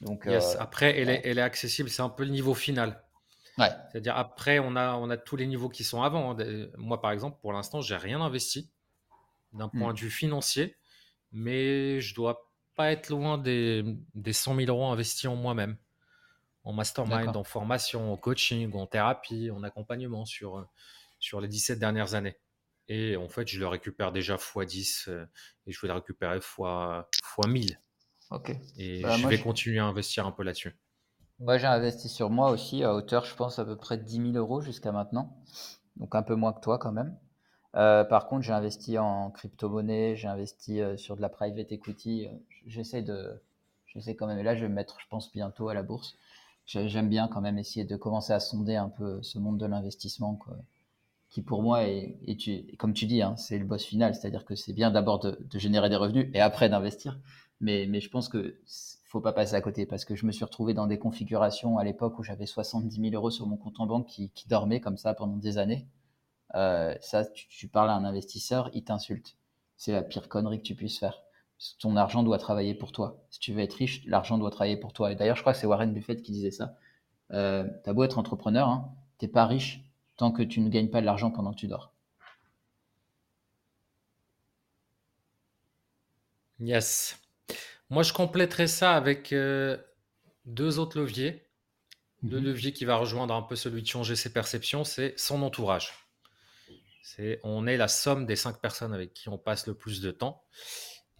Donc, 0.00 0.26
yes. 0.26 0.56
Après, 0.58 0.98
elle, 0.98 1.08
est, 1.08 1.22
elle 1.24 1.38
est 1.38 1.42
accessible. 1.42 1.88
C'est 1.88 2.02
un 2.02 2.08
peu 2.08 2.24
le 2.24 2.30
niveau 2.30 2.54
final. 2.54 3.04
C'est-à-dire 3.56 4.16
après, 4.16 4.58
on 4.58 4.76
a, 4.76 4.94
on 4.94 5.10
a 5.10 5.16
tous 5.16 5.36
les 5.36 5.46
niveaux 5.46 5.68
qui 5.68 5.84
sont 5.84 6.02
avant. 6.02 6.38
Hein. 6.38 6.66
Moi, 6.76 7.00
par 7.00 7.12
exemple, 7.12 7.38
pour 7.40 7.52
l'instant, 7.52 7.80
j'ai 7.80 7.96
rien 7.96 8.20
investi 8.20 8.70
d'un 9.52 9.68
point 9.68 9.92
hmm. 9.92 9.96
de 9.96 10.00
vue 10.00 10.10
financier, 10.10 10.76
mais 11.32 12.00
je 12.00 12.14
dois 12.14 12.50
pas 12.74 12.90
être 12.90 13.08
loin 13.08 13.38
des, 13.38 13.84
des 14.14 14.32
100 14.32 14.56
000 14.56 14.68
euros 14.68 14.86
investis 14.86 15.26
en 15.26 15.36
moi-même, 15.36 15.76
en 16.64 16.72
mastermind, 16.72 17.36
en 17.36 17.44
formation, 17.44 18.12
en 18.12 18.16
coaching, 18.16 18.72
en 18.74 18.86
thérapie, 18.86 19.50
en 19.50 19.62
accompagnement 19.62 20.24
sur, 20.24 20.66
sur 21.18 21.40
les 21.40 21.48
17 21.48 21.78
dernières 21.78 22.14
années. 22.14 22.36
Et 22.88 23.16
en 23.16 23.28
fait, 23.28 23.48
je 23.48 23.58
le 23.58 23.66
récupère 23.66 24.12
déjà 24.12 24.36
x10 24.36 25.08
euh, 25.08 25.26
et 25.66 25.72
je 25.72 25.80
vais 25.80 25.88
le 25.88 25.94
récupérer 25.94 26.36
x, 26.36 26.56
x 26.58 27.48
1000. 27.48 27.80
Ok. 28.30 28.56
Et 28.76 29.02
bah, 29.02 29.16
je 29.16 29.26
vais 29.26 29.38
continuer 29.38 29.78
à 29.78 29.84
investir 29.84 30.26
un 30.26 30.32
peu 30.32 30.42
là-dessus. 30.42 30.76
Moi, 31.38 31.58
j'ai 31.58 31.66
investi 31.66 32.08
sur 32.08 32.30
moi 32.30 32.50
aussi 32.50 32.84
à 32.84 32.94
hauteur, 32.94 33.24
je 33.24 33.34
pense, 33.34 33.58
à 33.58 33.64
peu 33.64 33.76
près 33.76 33.98
de 33.98 34.02
10 34.02 34.32
000 34.32 34.32
euros 34.32 34.60
jusqu'à 34.60 34.92
maintenant. 34.92 35.36
Donc 35.96 36.14
un 36.14 36.22
peu 36.22 36.34
moins 36.34 36.52
que 36.52 36.60
toi 36.60 36.78
quand 36.78 36.92
même. 36.92 37.16
Euh, 37.76 38.04
par 38.04 38.28
contre, 38.28 38.42
j'ai 38.42 38.52
investi 38.52 38.98
en 38.98 39.30
crypto-monnaie, 39.30 40.14
j'ai 40.14 40.28
investi 40.28 40.80
euh, 40.80 40.96
sur 40.96 41.16
de 41.16 41.22
la 41.22 41.28
private 41.28 41.72
equity. 41.72 42.28
J'essaie 42.66 43.02
de, 43.02 43.42
j'essaie 43.86 44.14
quand 44.14 44.26
même. 44.26 44.38
Et 44.38 44.42
là, 44.42 44.54
je 44.54 44.62
vais 44.62 44.68
me 44.68 44.74
mettre, 44.74 45.00
je 45.00 45.06
pense, 45.08 45.32
bientôt 45.32 45.68
à 45.68 45.74
la 45.74 45.82
bourse. 45.82 46.16
J'aime 46.66 47.08
bien 47.08 47.28
quand 47.28 47.40
même 47.40 47.58
essayer 47.58 47.84
de 47.84 47.96
commencer 47.96 48.32
à 48.32 48.40
sonder 48.40 48.76
un 48.76 48.88
peu 48.88 49.22
ce 49.22 49.38
monde 49.38 49.58
de 49.58 49.66
l'investissement, 49.66 50.38
qui 51.28 51.42
pour 51.42 51.62
moi 51.62 51.84
est, 51.86 52.16
comme 52.78 52.94
tu 52.94 53.06
dis, 53.06 53.22
hein, 53.22 53.36
c'est 53.36 53.58
le 53.58 53.64
boss 53.64 53.84
final. 53.84 54.14
C'est-à-dire 54.14 54.44
que 54.44 54.54
c'est 54.54 54.72
bien 54.72 54.90
d'abord 54.90 55.18
de, 55.18 55.38
de, 55.50 55.58
générer 55.58 55.88
des 55.90 55.96
revenus 55.96 56.30
et 56.32 56.40
après 56.40 56.68
d'investir. 56.68 57.18
Mais, 57.60 57.86
mais 57.88 58.00
je 58.00 58.08
pense 58.10 58.28
que 58.28 58.58
faut 59.14 59.20
pas 59.20 59.32
passer 59.32 59.54
à 59.54 59.60
côté 59.60 59.86
parce 59.86 60.04
que 60.04 60.16
je 60.16 60.26
me 60.26 60.32
suis 60.32 60.44
retrouvé 60.44 60.74
dans 60.74 60.88
des 60.88 60.98
configurations 60.98 61.78
à 61.78 61.84
l'époque 61.84 62.18
où 62.18 62.24
j'avais 62.24 62.46
70 62.46 63.00
000 63.00 63.14
euros 63.14 63.30
sur 63.30 63.46
mon 63.46 63.56
compte 63.56 63.78
en 63.78 63.86
banque 63.86 64.08
qui, 64.08 64.30
qui 64.30 64.48
dormait 64.48 64.80
comme 64.80 64.96
ça 64.96 65.14
pendant 65.14 65.36
des 65.36 65.56
années. 65.58 65.86
Euh, 66.54 66.94
ça, 67.00 67.24
tu, 67.24 67.68
parles 67.68 67.90
à 67.90 67.94
un 67.94 68.04
investisseur, 68.04 68.70
il 68.74 68.84
t'insulte. 68.84 69.36
C'est 69.76 69.92
la 69.92 70.02
pire 70.02 70.28
connerie 70.28 70.58
que 70.58 70.64
tu 70.64 70.74
puisses 70.74 70.98
faire. 70.98 71.23
Ton 71.78 71.96
argent 71.96 72.22
doit 72.22 72.38
travailler 72.38 72.74
pour 72.74 72.92
toi. 72.92 73.24
Si 73.30 73.38
tu 73.40 73.52
veux 73.52 73.60
être 73.60 73.74
riche, 73.74 74.02
l'argent 74.06 74.38
doit 74.38 74.50
travailler 74.50 74.76
pour 74.76 74.92
toi. 74.92 75.12
Et 75.12 75.14
d'ailleurs, 75.14 75.36
je 75.36 75.42
crois 75.42 75.52
que 75.52 75.58
c'est 75.58 75.66
Warren 75.66 75.92
Buffett 75.92 76.22
qui 76.22 76.32
disait 76.32 76.50
ça. 76.50 76.76
Euh, 77.32 77.64
T'as 77.84 77.92
beau 77.92 78.04
être 78.04 78.18
entrepreneur, 78.18 78.68
hein, 78.68 78.92
t'es 79.18 79.28
pas 79.28 79.46
riche 79.46 79.80
tant 80.16 80.30
que 80.30 80.42
tu 80.42 80.60
ne 80.60 80.68
gagnes 80.68 80.90
pas 80.90 81.00
de 81.00 81.06
l'argent 81.06 81.30
pendant 81.30 81.52
que 81.52 81.58
tu 81.58 81.66
dors. 81.66 81.92
Yes. 86.60 87.18
Moi, 87.90 88.02
je 88.02 88.12
compléterai 88.12 88.66
ça 88.66 88.94
avec 88.94 89.32
euh, 89.32 89.76
deux 90.46 90.78
autres 90.78 90.98
leviers. 90.98 91.42
Le 92.22 92.38
mhm. 92.38 92.44
levier 92.44 92.72
qui 92.72 92.84
va 92.84 92.96
rejoindre 92.96 93.34
un 93.34 93.42
peu 93.42 93.56
celui 93.56 93.82
de 93.82 93.86
changer 93.86 94.16
ses 94.16 94.32
perceptions, 94.32 94.84
c'est 94.84 95.18
son 95.18 95.42
entourage. 95.42 95.92
C'est, 97.02 97.40
on 97.44 97.66
est 97.66 97.76
la 97.76 97.88
somme 97.88 98.24
des 98.24 98.36
cinq 98.36 98.60
personnes 98.60 98.94
avec 98.94 99.12
qui 99.12 99.28
on 99.28 99.36
passe 99.36 99.66
le 99.66 99.74
plus 99.74 100.00
de 100.00 100.10
temps. 100.10 100.42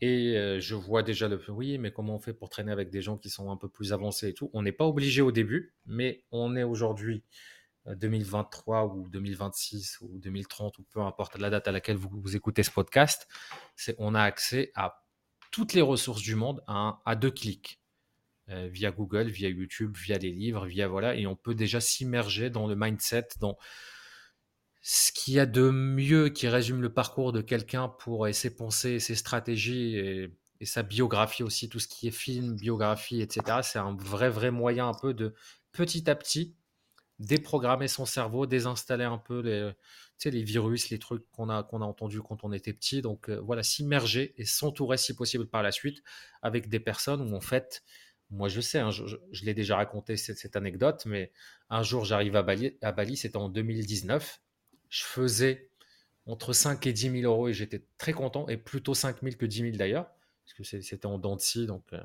Et 0.00 0.36
euh, 0.36 0.60
je 0.60 0.74
vois 0.74 1.02
déjà 1.02 1.28
le 1.28 1.40
oui, 1.48 1.78
mais 1.78 1.92
comment 1.92 2.16
on 2.16 2.18
fait 2.18 2.34
pour 2.34 2.48
traîner 2.48 2.72
avec 2.72 2.90
des 2.90 3.00
gens 3.00 3.16
qui 3.16 3.30
sont 3.30 3.50
un 3.50 3.56
peu 3.56 3.68
plus 3.68 3.92
avancés 3.92 4.28
et 4.28 4.34
tout 4.34 4.50
On 4.52 4.62
n'est 4.62 4.72
pas 4.72 4.86
obligé 4.86 5.22
au 5.22 5.32
début, 5.32 5.74
mais 5.86 6.24
on 6.30 6.56
est 6.56 6.64
aujourd'hui 6.64 7.22
2023 7.86 8.84
euh, 8.84 8.88
ou 8.88 9.08
2026 9.08 9.98
ou 10.00 10.18
2030 10.18 10.78
ou 10.78 10.82
peu 10.84 11.00
importe 11.00 11.38
la 11.38 11.50
date 11.50 11.68
à 11.68 11.72
laquelle 11.72 11.96
vous, 11.96 12.36
écoutez 12.36 12.62
ce 12.62 12.70
podcast, 12.70 13.28
c'est 13.76 13.94
on 13.98 14.14
a 14.14 14.22
accès 14.22 14.72
à 14.74 15.04
toutes 15.50 15.72
les 15.74 15.82
ressources 15.82 16.22
du 16.22 16.34
monde 16.34 16.62
à, 16.66 17.14
deux 17.14 17.30
clics. 17.30 17.80
Euh, 18.50 18.68
via 18.70 18.90
Google, 18.90 19.28
via 19.28 19.48
YouTube, 19.48 19.96
via 19.96 20.18
les 20.18 20.30
livres, 20.30 20.66
via 20.66 20.86
voilà, 20.86 21.14
et 21.16 21.26
on 21.26 21.34
peut 21.34 21.54
déjà 21.54 21.80
s'immerger 21.80 22.50
dans 22.50 22.66
le 22.66 22.76
mindset, 22.76 23.28
dans 23.40 23.56
ce 24.86 25.12
qu'il 25.12 25.32
y 25.32 25.40
a 25.40 25.46
de 25.46 25.70
mieux 25.70 26.28
qui 26.28 26.46
résume 26.46 26.82
le 26.82 26.92
parcours 26.92 27.32
de 27.32 27.40
quelqu'un 27.40 27.88
pour 27.88 28.28
ses 28.34 28.54
pensées, 28.54 29.00
ses 29.00 29.14
stratégies 29.14 29.96
et, 29.96 30.30
sa 30.62 30.82
biographie 30.82 31.42
aussi, 31.42 31.68
tout 31.68 31.78
ce 31.78 31.88
qui 31.88 32.06
est 32.08 32.10
film, 32.10 32.56
biographie, 32.56 33.20
etc. 33.20 33.60
C'est 33.62 33.78
un 33.78 33.94
vrai, 33.96 34.30
vrai 34.30 34.50
moyen 34.50 34.88
un 34.88 34.94
peu 34.94 35.12
de 35.12 35.34
petit 35.72 36.08
à 36.08 36.14
petit 36.14 36.54
déprogrammer 37.18 37.88
son 37.88 38.04
cerveau, 38.04 38.46
désinstaller 38.46 39.04
un 39.04 39.18
peu 39.18 39.40
les, 39.40 40.42
virus, 40.42 40.90
les 40.90 40.98
trucs 40.98 41.30
qu'on 41.30 41.48
a, 41.48 41.60
a 41.60 41.76
entendus 41.76 42.20
quand 42.20 42.44
on 42.44 42.52
était 42.52 42.72
petit. 42.74 43.00
Donc 43.00 43.30
euh, 43.30 43.40
voilà, 43.40 43.62
s'immerger 43.62 44.34
et 44.36 44.44
s'entourer 44.44 44.98
si 44.98 45.14
possible 45.14 45.46
par 45.46 45.62
la 45.62 45.72
suite 45.72 46.02
avec 46.42 46.68
des 46.68 46.80
personnes 46.80 47.22
où 47.22 47.34
en 47.34 47.40
fait, 47.40 47.82
moi 48.30 48.48
je 48.48 48.60
sais, 48.60 48.80
hein, 48.80 48.90
je, 48.90 49.16
l'ai 49.44 49.54
déjà 49.54 49.76
raconté 49.76 50.16
cette, 50.16 50.56
anecdote, 50.56 51.04
mais 51.06 51.32
un 51.70 51.82
jour 51.82 52.04
j'arrive 52.04 52.36
à 52.36 52.42
Bali, 52.42 52.76
à 52.82 52.92
Bali 52.92 53.16
c'était 53.16 53.36
en 53.36 53.48
2019. 53.48 54.40
Je 54.88 55.04
faisais 55.04 55.70
entre 56.26 56.52
5 56.52 56.86
et 56.86 56.92
10 56.92 57.20
000 57.20 57.32
euros 57.32 57.48
et 57.48 57.52
j'étais 57.52 57.84
très 57.98 58.12
content, 58.12 58.48
et 58.48 58.56
plutôt 58.56 58.94
5 58.94 59.22
000 59.22 59.36
que 59.36 59.46
10 59.46 59.58
000 59.60 59.76
d'ailleurs, 59.76 60.06
parce 60.44 60.54
que 60.54 60.64
c'était 60.82 61.06
en 61.06 61.18
dents 61.18 61.36
de 61.36 61.40
scie, 61.40 61.66
donc... 61.66 61.84
Euh, 61.92 62.02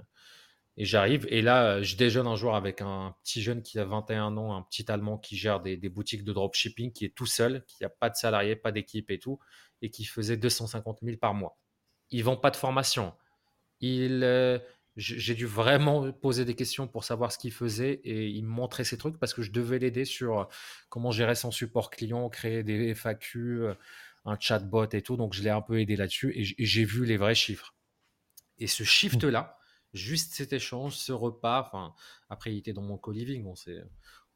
et 0.77 0.85
j'arrive, 0.85 1.27
et 1.29 1.41
là, 1.41 1.81
je 1.81 1.97
déjeune 1.97 2.25
un 2.25 2.37
jour 2.37 2.55
avec 2.55 2.81
un 2.81 3.13
petit 3.21 3.41
jeune 3.41 3.61
qui 3.61 3.77
a 3.79 3.83
21 3.83 4.37
ans, 4.37 4.55
un 4.55 4.61
petit 4.61 4.89
Allemand 4.89 5.17
qui 5.17 5.35
gère 5.35 5.59
des, 5.59 5.77
boutiques 5.89 6.23
de 6.23 6.31
dropshipping, 6.31 6.93
qui 6.93 7.03
est 7.03 7.13
tout 7.13 7.25
seul, 7.25 7.65
qui 7.65 7.83
n'a 7.83 7.89
pas 7.89 8.09
de 8.09 8.15
salarié, 8.15 8.55
pas 8.55 8.71
d'équipe 8.71 9.11
et 9.11 9.19
tout, 9.19 9.39
et 9.81 9.89
qui 9.89 10.05
faisait 10.05 10.37
250 10.37 10.99
000 11.03 11.17
par 11.17 11.33
mois. 11.33 11.57
Ils 12.11 12.23
vend 12.23 12.37
pas 12.37 12.49
de 12.49 12.55
formation. 12.55 13.13
Il, 13.81 14.23
euh, 14.23 14.57
j'ai 14.99 15.33
dû 15.33 15.45
vraiment 15.45 16.11
poser 16.11 16.45
des 16.45 16.55
questions 16.55 16.87
pour 16.87 17.03
savoir 17.03 17.31
ce 17.31 17.37
qu'il 17.37 17.53
faisait 17.53 18.01
et 18.03 18.27
il 18.27 18.43
me 18.43 18.49
montrait 18.49 18.83
ces 18.83 18.97
trucs 18.97 19.17
parce 19.17 19.33
que 19.33 19.41
je 19.41 19.51
devais 19.51 19.79
l'aider 19.79 20.05
sur 20.05 20.49
comment 20.89 21.11
gérer 21.11 21.35
son 21.35 21.51
support 21.51 21.89
client, 21.89 22.29
créer 22.29 22.63
des 22.63 22.93
FAQ, 22.93 23.69
un 24.25 24.37
chatbot 24.39 24.89
et 24.91 25.01
tout. 25.01 25.15
Donc 25.15 25.33
je 25.33 25.41
l'ai 25.41 25.49
un 25.49 25.61
peu 25.61 25.79
aidé 25.79 25.95
là-dessus 25.95 26.33
et 26.35 26.43
j'ai 26.43 26.85
vu 26.85 27.05
les 27.05 27.17
vrais 27.17 27.35
chiffres. 27.35 27.75
Et 28.57 28.67
ce 28.67 28.83
shift-là, 28.83 29.57
juste 29.93 30.33
cet 30.33 30.53
échange, 30.53 30.95
ce 30.95 31.11
repas, 31.11 31.61
enfin, 31.61 31.93
après 32.29 32.53
il 32.53 32.57
était 32.57 32.73
dans 32.73 32.81
mon 32.81 32.97
co-living, 32.97 33.45
on 33.45 33.55
s'est, 33.55 33.81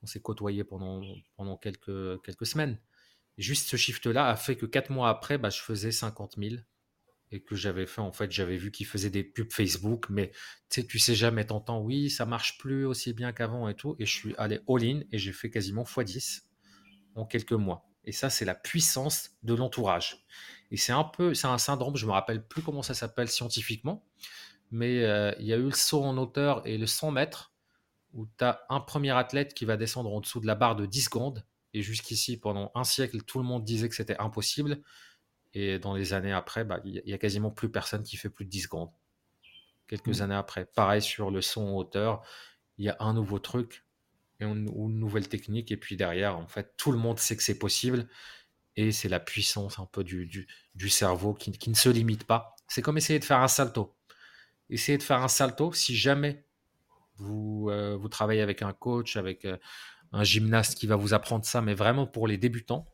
on 0.02 0.06
s'est 0.06 0.22
côtoyé 0.22 0.64
pendant, 0.64 1.02
pendant 1.36 1.58
quelques, 1.58 2.22
quelques 2.24 2.46
semaines. 2.46 2.80
juste 3.38 3.68
ce 3.68 3.76
shift-là 3.76 4.30
a 4.30 4.36
fait 4.38 4.56
que 4.56 4.66
quatre 4.66 4.92
mois 4.92 5.10
après, 5.10 5.38
bah, 5.38 5.50
je 5.50 5.60
faisais 5.60 5.92
50 5.92 6.36
000 6.38 6.56
et 7.34 7.42
que 7.42 7.56
j'avais 7.56 7.88
fait, 7.88 8.00
en 8.00 8.12
fait, 8.12 8.32
j'avais 8.32 8.58
vu 8.58 8.72
qu'il 8.72 8.86
faisait 8.86 9.10
des 9.10 9.24
pubs 9.24 9.52
Facebook, 9.52 10.06
mais 10.12 10.30
tu 10.70 10.82
sais, 10.82 10.88
tu 10.88 11.00
sais 11.00 11.16
jamais, 11.16 11.44
t'entends, 11.46 11.82
oui, 11.82 12.12
ça 12.12 12.28
marche 12.28 12.60
plus 12.60 12.86
aussi 12.86 13.12
bien 13.12 13.34
qu'avant 13.34 13.68
et 13.68 13.74
tout. 13.74 13.96
Et 13.98 14.06
je 14.06 14.12
suis 14.12 14.36
allé 14.38 14.60
all-in 14.70 15.02
et 15.12 15.18
j'ai 15.18 15.34
fait 15.34 15.50
quasiment 15.50 15.82
x10 15.82 16.44
en 17.16 17.26
quelques 17.26 17.54
mois. 17.54 17.90
Et 18.06 18.12
ça, 18.12 18.30
c'est 18.30 18.46
la 18.46 18.54
puissance 18.54 19.32
de 19.42 19.56
l'entourage. 19.56 20.28
Et 20.70 20.78
c'est 20.78 20.92
un 20.92 21.04
peu, 21.04 21.34
c'est 21.34 21.48
un 21.48 21.58
syndrome, 21.58 21.98
je 21.98 22.06
me 22.06 22.12
rappelle 22.12 22.48
plus 22.48 22.62
comment 22.62 22.84
ça 22.84 22.94
s'appelle 22.94 23.30
scientifiquement, 23.30 24.06
mais 24.70 25.04
euh, 25.04 25.34
il 25.40 25.48
y 25.48 25.54
a 25.54 25.58
eu 25.58 25.64
le 25.64 25.72
saut 25.72 26.04
en 26.04 26.16
hauteur 26.20 26.62
et 26.68 26.78
le 26.78 26.86
100 26.86 27.10
mètres, 27.10 27.52
où 28.14 28.28
tu 28.38 28.44
as 28.44 28.64
un 28.70 28.80
premier 28.80 29.12
athlète 29.12 29.56
qui 29.56 29.66
va 29.66 29.76
descendre 29.76 30.14
en 30.14 30.22
dessous 30.22 30.40
de 30.40 30.46
la 30.46 30.54
barre 30.54 30.76
de 30.76 30.86
10 30.86 31.06
secondes. 31.06 31.44
Et 31.74 31.82
jusqu'ici, 31.82 32.38
pendant 32.40 32.72
un 32.76 32.84
siècle, 32.84 33.24
tout 33.24 33.40
le 33.40 33.44
monde 33.44 33.64
disait 33.64 33.90
que 33.90 33.96
c'était 33.96 34.18
impossible. 34.20 34.84
Et 35.54 35.80
dans 35.80 35.94
les 35.94 36.14
années 36.14 36.32
après, 36.32 36.64
bah, 36.64 36.80
il 36.84 37.02
n'y 37.06 37.14
a 37.14 37.18
quasiment 37.18 37.52
plus 37.52 37.70
personne 37.70 38.04
qui 38.04 38.18
fait 38.18 38.30
plus 38.30 38.46
de 38.46 38.50
10 38.50 38.62
secondes. 38.62 38.90
Quelques 39.88 40.20
mmh. 40.20 40.24
années 40.24 40.36
après. 40.36 40.66
Pareil 40.66 41.02
sur 41.02 41.30
le 41.30 41.42
son 41.42 41.62
en 41.62 41.76
hauteur, 41.78 42.24
il 42.78 42.86
y 42.86 42.90
a 42.90 42.98
un 43.00 43.14
nouveau 43.14 43.40
truc 43.40 43.86
et 44.40 44.46
une, 44.46 44.66
nouvelle 44.66 45.28
technique. 45.28 45.72
Et 45.72 45.78
puis 45.78 45.96
derrière, 45.96 46.38
en 46.38 46.48
fait, 46.48 46.74
tout 46.78 46.92
le 46.92 46.98
monde 46.98 47.20
sait 47.20 47.38
que 47.38 47.44
c'est 47.44 47.60
possible. 47.60 48.08
Et 48.76 48.92
c'est 48.92 49.10
la 49.10 49.20
puissance 49.20 49.78
un 49.78 49.86
peu 49.86 50.04
du, 50.04 50.48
du, 50.74 50.90
cerveau 50.90 51.36
qui, 51.36 51.52
qui, 51.52 51.70
ne 51.70 51.76
se 51.76 51.90
limite 51.90 52.24
pas. 52.24 52.56
C'est 52.68 52.82
comme 52.82 52.98
essayer 52.98 53.20
de 53.20 53.26
faire 53.26 53.40
un 53.40 53.48
salto. 53.48 53.96
Essayez 54.72 54.98
de 54.98 55.04
faire 55.04 55.22
un 55.22 55.28
salto 55.28 55.72
si 55.74 55.96
jamais 55.96 56.44
vous, 57.18 57.68
euh, 57.70 57.96
vous 57.96 58.10
travaillez 58.10 58.42
avec 58.42 58.64
un 58.64 58.74
coach, 58.74 59.16
avec 59.16 59.46
euh, 59.46 59.58
un 60.12 60.24
gymnaste 60.24 60.76
qui 60.76 60.88
va 60.88 60.96
vous 60.96 61.14
apprendre 61.14 61.46
ça, 61.46 61.62
mais 61.62 61.76
vraiment 61.76 62.08
pour 62.08 62.28
les 62.28 62.38
débutants 62.38 62.88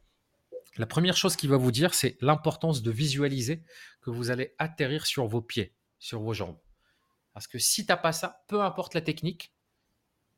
la 0.80 0.86
première 0.86 1.18
chose 1.18 1.36
qu'il 1.36 1.50
va 1.50 1.58
vous 1.58 1.74
dire, 1.74 1.94
c'est 1.94 2.18
l'importance 2.22 2.82
de 2.82 2.90
visualiser 2.90 3.64
que 4.02 4.10
vous 4.10 4.32
allez 4.32 4.56
atterrir 4.60 5.06
sur 5.06 5.28
vos 5.28 5.42
pieds, 5.42 5.76
sur 6.00 6.22
vos 6.22 6.34
jambes. 6.34 6.58
Parce 7.34 7.48
que 7.48 7.60
si 7.60 7.86
tu 7.86 7.92
n'as 7.92 7.98
pas 7.98 8.14
ça, 8.14 8.46
peu 8.48 8.62
importe 8.62 8.94
la 8.94 9.02
technique, 9.02 9.54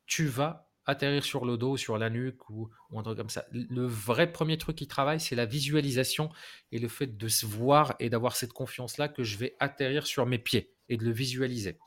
tu 0.04 0.26
vas 0.26 0.68
atterrir 0.84 1.22
sur 1.22 1.44
le 1.44 1.56
dos, 1.56 1.76
sur 1.76 1.96
la 1.96 2.10
nuque 2.10 2.50
ou, 2.50 2.68
un 2.92 3.04
truc 3.04 3.18
comme 3.18 3.30
ça. 3.30 3.44
Le 3.52 3.86
vrai 3.86 4.32
premier 4.32 4.58
truc 4.58 4.74
qui 4.74 4.88
travaille, 4.88 5.20
c'est 5.20 5.36
la 5.36 5.46
visualisation 5.46 6.28
et 6.72 6.80
le 6.80 6.88
fait 6.88 7.16
de 7.16 7.28
se 7.28 7.46
voir 7.46 7.94
et 8.00 8.10
d'avoir 8.10 8.34
cette 8.34 8.52
confiance-là 8.52 9.06
que 9.06 9.22
je 9.22 9.38
vais 9.38 9.54
atterrir 9.60 10.08
sur 10.08 10.26
mes 10.26 10.38
pieds 10.38 10.74
et 10.88 10.96
de 10.96 11.04
le 11.04 11.12
visualiser. 11.12 11.78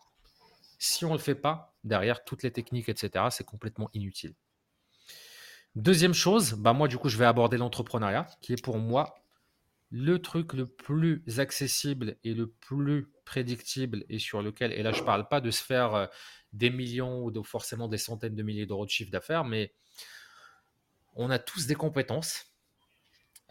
Si 0.80 1.04
on 1.04 1.10
ne 1.10 1.16
le 1.16 1.20
fait 1.20 1.36
pas, 1.36 1.76
derrière 1.84 2.24
toutes 2.24 2.42
les 2.42 2.52
techniques, 2.52 2.88
etc., 2.88 3.26
c'est 3.32 3.46
complètement 3.46 3.90
inutile. 3.94 4.34
Deuxième 5.76 6.14
chose, 6.14 6.54
bah 6.54 6.72
moi 6.72 6.88
du 6.88 6.98
coup 6.98 7.10
je 7.10 7.18
vais 7.18 7.26
aborder 7.26 7.58
l'entrepreneuriat, 7.58 8.28
qui 8.42 8.54
est 8.54 8.64
pour 8.64 8.78
moi 8.78 9.14
le 9.92 10.20
truc 10.20 10.54
le 10.54 10.68
plus 10.68 11.24
accessible 11.38 12.18
et 12.24 12.34
le 12.34 12.48
plus 12.48 13.08
prédictible 13.26 14.06
et 14.08 14.20
sur 14.20 14.42
lequel, 14.42 14.72
et 14.72 14.84
là 14.84 14.92
je 14.94 15.02
ne 15.02 15.06
parle 15.06 15.28
pas 15.28 15.42
de 15.42 15.52
se 15.52 15.62
faire 15.62 15.94
euh, 15.96 16.08
des 16.54 16.70
millions 16.70 17.26
ou 17.26 17.44
forcément 17.44 17.90
des 17.90 17.98
centaines 17.98 18.36
de 18.36 18.44
milliers 18.44 18.66
d'euros 18.66 18.86
de 18.86 18.90
chiffre 18.90 19.12
d'affaires, 19.12 19.44
mais 19.44 19.74
on 21.16 21.30
a 21.30 21.40
tous 21.40 21.68
des 21.68 21.76
compétences. 21.76 22.46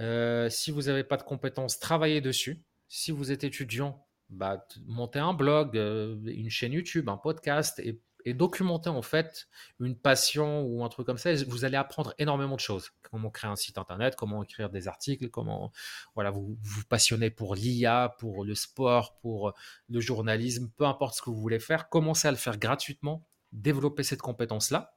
Euh, 0.01 0.49
si 0.49 0.70
vous 0.70 0.83
n'avez 0.83 1.05
pas 1.05 1.16
de 1.16 1.22
compétences, 1.22 1.79
travaillez 1.79 2.20
dessus. 2.20 2.62
Si 2.89 3.11
vous 3.11 3.33
êtes 3.33 3.45
étudiant, 3.45 4.07
bah, 4.31 4.66
montez 4.87 5.18
un 5.18 5.35
blog, 5.35 5.77
euh, 5.77 6.16
une 6.27 6.51
chaîne 6.51 6.72
YouTube, 6.72 7.09
un 7.09 7.16
podcast 7.16 7.79
et 7.81 8.01
et 8.25 8.35
documenter 8.35 8.89
en 8.89 9.03
fait 9.03 9.49
une 9.81 9.97
passion 9.97 10.62
ou 10.62 10.85
un 10.85 10.89
truc 10.89 11.07
comme 11.07 11.18
ça, 11.18 11.35
vous 11.47 11.64
allez 11.64 11.77
apprendre 11.77 12.14
énormément 12.18 12.57
de 12.57 12.61
choses. 12.61 12.91
Comment 13.11 13.31
créer 13.31 13.51
un 13.51 13.57
site 13.57 13.79
internet, 13.79 14.16
comment 14.16 14.43
écrire 14.43 14.70
des 14.70 14.89
articles, 14.89 15.29
comment 15.29 15.72
voilà, 16.14 16.31
vous 16.31 16.57
vous 16.61 16.85
passionnez 16.85 17.31
pour 17.31 17.55
l'IA, 17.55 18.14
pour 18.18 18.45
le 18.45 18.55
sport, 18.55 19.18
pour 19.18 19.53
le 19.89 20.01
journalisme, 20.01 20.70
peu 20.77 20.85
importe 20.85 21.16
ce 21.16 21.22
que 21.22 21.31
vous 21.31 21.41
voulez 21.41 21.61
faire, 21.61 21.89
commencez 21.89 22.29
à 22.29 22.31
le 22.31 22.37
faire 22.37 22.59
gratuitement, 22.59 23.27
développer 23.53 24.03
cette 24.03 24.22
compétence-là. 24.22 24.97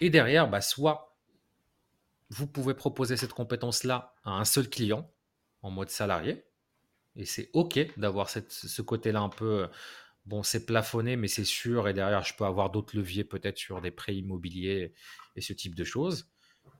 Et 0.00 0.10
derrière, 0.10 0.48
bah, 0.48 0.60
soit 0.60 1.16
vous 2.30 2.46
pouvez 2.46 2.74
proposer 2.74 3.16
cette 3.16 3.32
compétence-là 3.32 4.14
à 4.24 4.32
un 4.32 4.44
seul 4.44 4.68
client 4.68 5.10
en 5.62 5.70
mode 5.70 5.90
salarié, 5.90 6.44
et 7.16 7.26
c'est 7.26 7.50
OK 7.52 7.78
d'avoir 7.96 8.28
ce 8.28 8.82
côté-là 8.82 9.20
un 9.20 9.28
peu 9.28 9.68
bon, 10.26 10.42
c'est 10.42 10.66
plafonné, 10.66 11.16
mais 11.16 11.28
c'est 11.28 11.44
sûr. 11.44 11.88
Et 11.88 11.94
derrière, 11.94 12.24
je 12.24 12.34
peux 12.34 12.44
avoir 12.44 12.70
d'autres 12.70 12.96
leviers, 12.96 13.24
peut-être 13.24 13.58
sur 13.58 13.80
des 13.80 13.90
prêts 13.90 14.16
immobiliers 14.16 14.92
et 15.36 15.40
ce 15.40 15.52
type 15.52 15.74
de 15.74 15.84
choses. 15.84 16.30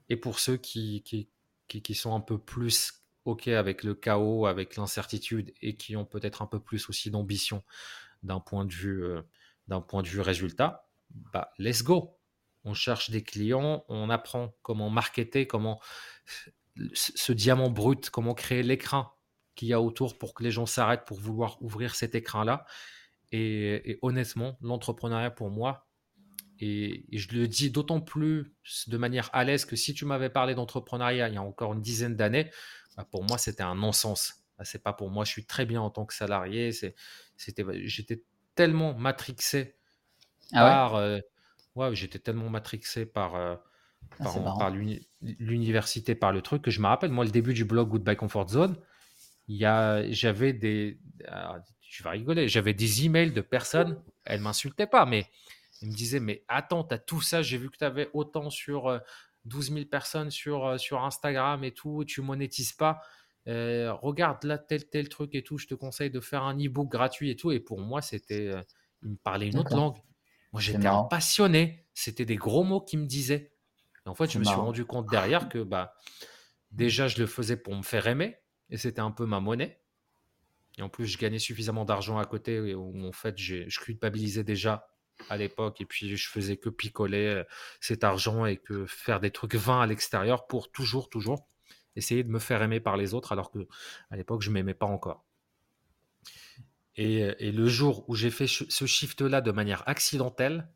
Et 0.08 0.16
pour 0.16 0.38
ceux 0.38 0.56
qui, 0.56 1.02
qui, 1.02 1.28
qui, 1.66 1.94
sont 1.94 2.14
un 2.14 2.20
peu 2.20 2.38
plus 2.38 3.04
OK 3.24 3.48
avec 3.48 3.82
le 3.82 3.94
chaos, 3.94 4.46
avec 4.46 4.76
l'incertitude 4.76 5.52
et 5.62 5.76
qui 5.76 5.96
ont 5.96 6.04
peut-être 6.04 6.42
un 6.42 6.46
peu 6.46 6.60
plus 6.60 6.88
aussi 6.88 7.10
d'ambition 7.10 7.62
d'un 8.22 8.40
point 8.40 8.64
de 8.64 8.72
vue, 8.72 9.04
euh, 9.04 9.22
d'un 9.68 9.80
point 9.80 10.02
de 10.02 10.08
vue 10.08 10.20
résultat, 10.20 10.88
bah, 11.10 11.50
let's 11.58 11.82
go. 11.82 12.18
On 12.64 12.74
cherche 12.74 13.10
des 13.10 13.22
clients, 13.22 13.84
on 13.88 14.08
apprend 14.08 14.54
comment 14.62 14.88
marketer, 14.88 15.46
comment 15.46 15.80
ce 16.94 17.32
diamant 17.32 17.70
brut, 17.70 18.10
comment 18.10 18.34
créer 18.34 18.62
l'écran 18.62 19.14
qu'il 19.54 19.68
y 19.68 19.72
a 19.72 19.80
autour 19.80 20.18
pour 20.18 20.34
que 20.34 20.42
les 20.42 20.50
gens 20.50 20.66
s'arrêtent 20.66 21.04
pour 21.04 21.20
vouloir 21.20 21.62
ouvrir 21.62 21.94
cet 21.94 22.14
écran-là. 22.14 22.66
Et, 23.36 23.98
honnêtement, 24.02 24.56
l'entrepreneuriat 24.60 25.32
pour 25.32 25.50
moi, 25.50 25.88
et, 26.60 27.04
je 27.12 27.36
le 27.36 27.48
dis 27.48 27.70
d'autant 27.70 28.00
plus 28.00 28.54
de 28.86 28.96
manière 28.96 29.28
à 29.32 29.42
l'aise 29.42 29.64
que 29.64 29.74
si 29.74 29.92
tu 29.92 30.04
m'avais 30.04 30.30
parlé 30.30 30.54
d'entrepreneuriat 30.54 31.28
il 31.28 31.34
y 31.34 31.36
a 31.36 31.42
encore 31.42 31.72
une 31.72 31.80
dizaine 31.80 32.14
d'années, 32.14 32.48
bah, 32.96 33.04
pour 33.10 33.24
moi 33.24 33.36
c'était 33.36 33.64
un 33.64 33.74
non-sens. 33.74 34.44
Bah, 34.56 34.64
c'est 34.64 34.82
pas 34.82 34.92
pour 34.92 35.10
moi. 35.10 35.24
Je 35.24 35.32
suis 35.32 35.46
très 35.46 35.66
bien 35.66 35.80
en 35.80 35.90
tant 35.90 36.06
que 36.06 36.14
salarié. 36.14 36.70
C'était, 37.36 37.64
j'étais 37.88 38.22
tellement 38.54 38.94
matrixé 38.94 39.74
ah 40.52 40.60
par, 40.60 40.94
euh, 40.94 41.18
ouais, 41.74 41.92
j'étais 41.96 42.20
tellement 42.20 42.48
matrixé 42.50 43.04
par, 43.04 43.34
euh, 43.34 43.56
ah, 44.20 44.30
par, 44.58 44.70
l'université, 44.70 46.14
par 46.14 46.32
le 46.32 46.40
truc 46.40 46.62
que 46.62 46.70
je 46.70 46.80
me 46.80 46.86
rappelle. 46.86 47.10
Moi, 47.10 47.24
le 47.24 47.32
début 47.32 47.52
du 47.52 47.64
blog 47.64 47.88
Goodbye 47.88 48.14
Comfort 48.14 48.48
Zone, 48.48 48.76
il 49.48 49.56
y 49.56 49.64
a, 49.64 50.08
j'avais 50.12 50.52
des, 50.52 51.00
tu 51.94 52.02
vas 52.02 52.10
rigoler. 52.10 52.48
J'avais 52.48 52.74
des 52.74 53.04
emails 53.04 53.30
de 53.30 53.40
personnes, 53.40 54.02
elles 54.24 54.40
ne 54.40 54.44
m'insultaient 54.44 54.88
pas, 54.88 55.06
mais 55.06 55.28
elles 55.80 55.90
me 55.90 55.94
disaient 55.94 56.18
Mais 56.18 56.44
attends, 56.48 56.82
tu 56.82 56.92
as 56.92 56.98
tout 56.98 57.20
ça, 57.20 57.40
j'ai 57.40 57.56
vu 57.56 57.70
que 57.70 57.76
tu 57.76 57.84
avais 57.84 58.10
autant 58.14 58.50
sur 58.50 59.00
12 59.44 59.70
euh, 59.70 59.74
000 59.74 59.86
personnes 59.86 60.32
sur, 60.32 60.66
euh, 60.66 60.76
sur 60.76 61.04
Instagram 61.04 61.62
et 61.62 61.70
tout, 61.70 62.04
tu 62.04 62.20
monétises 62.20 62.72
pas. 62.72 63.00
Euh, 63.46 63.92
regarde 63.92 64.42
là, 64.42 64.58
tel, 64.58 64.88
tel 64.88 65.08
truc 65.08 65.36
et 65.36 65.44
tout, 65.44 65.56
je 65.56 65.68
te 65.68 65.74
conseille 65.74 66.10
de 66.10 66.18
faire 66.18 66.42
un 66.42 66.56
e-book 66.58 66.90
gratuit 66.90 67.30
et 67.30 67.36
tout. 67.36 67.52
Et 67.52 67.60
pour 67.60 67.78
moi, 67.78 68.02
c'était. 68.02 68.50
il 69.04 69.10
me 69.10 69.16
parlait 69.16 69.46
une 69.46 69.58
autre 69.58 69.76
langue. 69.76 69.98
Moi, 70.52 70.60
j'étais 70.60 70.88
un 70.88 71.04
passionné. 71.04 71.86
C'était 71.94 72.24
des 72.24 72.36
gros 72.36 72.64
mots 72.64 72.80
qu'il 72.80 72.98
me 72.98 73.06
disait. 73.06 73.52
en 74.04 74.16
fait, 74.16 74.28
je 74.32 74.40
me 74.40 74.44
suis 74.44 74.54
rendu 74.54 74.84
compte 74.84 75.08
derrière 75.10 75.48
que 75.48 75.62
bah, 75.62 75.94
déjà, 76.72 77.06
je 77.06 77.20
le 77.20 77.26
faisais 77.28 77.56
pour 77.56 77.76
me 77.76 77.82
faire 77.82 78.08
aimer. 78.08 78.36
Et 78.70 78.78
c'était 78.78 79.00
un 79.00 79.12
peu 79.12 79.26
ma 79.26 79.38
monnaie. 79.38 79.83
Et 80.78 80.82
en 80.82 80.88
plus, 80.88 81.06
je 81.06 81.18
gagnais 81.18 81.38
suffisamment 81.38 81.84
d'argent 81.84 82.18
à 82.18 82.24
côté 82.24 82.74
où 82.74 83.06
en 83.06 83.12
fait, 83.12 83.38
je 83.38 83.80
culpabilisais 83.80 84.44
déjà 84.44 84.88
à 85.28 85.36
l'époque 85.36 85.80
et 85.80 85.86
puis 85.86 86.16
je 86.16 86.28
faisais 86.28 86.56
que 86.56 86.68
picoler 86.68 87.26
euh, 87.26 87.44
cet 87.80 88.04
argent 88.04 88.46
et 88.46 88.56
que 88.56 88.86
faire 88.86 89.20
des 89.20 89.30
trucs 89.30 89.54
vains 89.54 89.80
à 89.80 89.86
l'extérieur 89.86 90.46
pour 90.46 90.70
toujours, 90.70 91.08
toujours 91.08 91.48
essayer 91.96 92.24
de 92.24 92.30
me 92.30 92.38
faire 92.38 92.62
aimer 92.62 92.80
par 92.80 92.96
les 92.96 93.14
autres 93.14 93.32
alors 93.32 93.50
que 93.50 93.66
à 94.10 94.16
l'époque, 94.16 94.42
je 94.42 94.50
m'aimais 94.50 94.74
pas 94.74 94.86
encore. 94.86 95.24
Et, 96.96 97.50
le 97.50 97.66
jour 97.66 98.08
où 98.08 98.14
j'ai 98.14 98.30
fait 98.30 98.46
ce 98.46 98.86
shift-là 98.86 99.40
de 99.40 99.50
manière 99.50 99.82
accidentelle, 99.88 100.68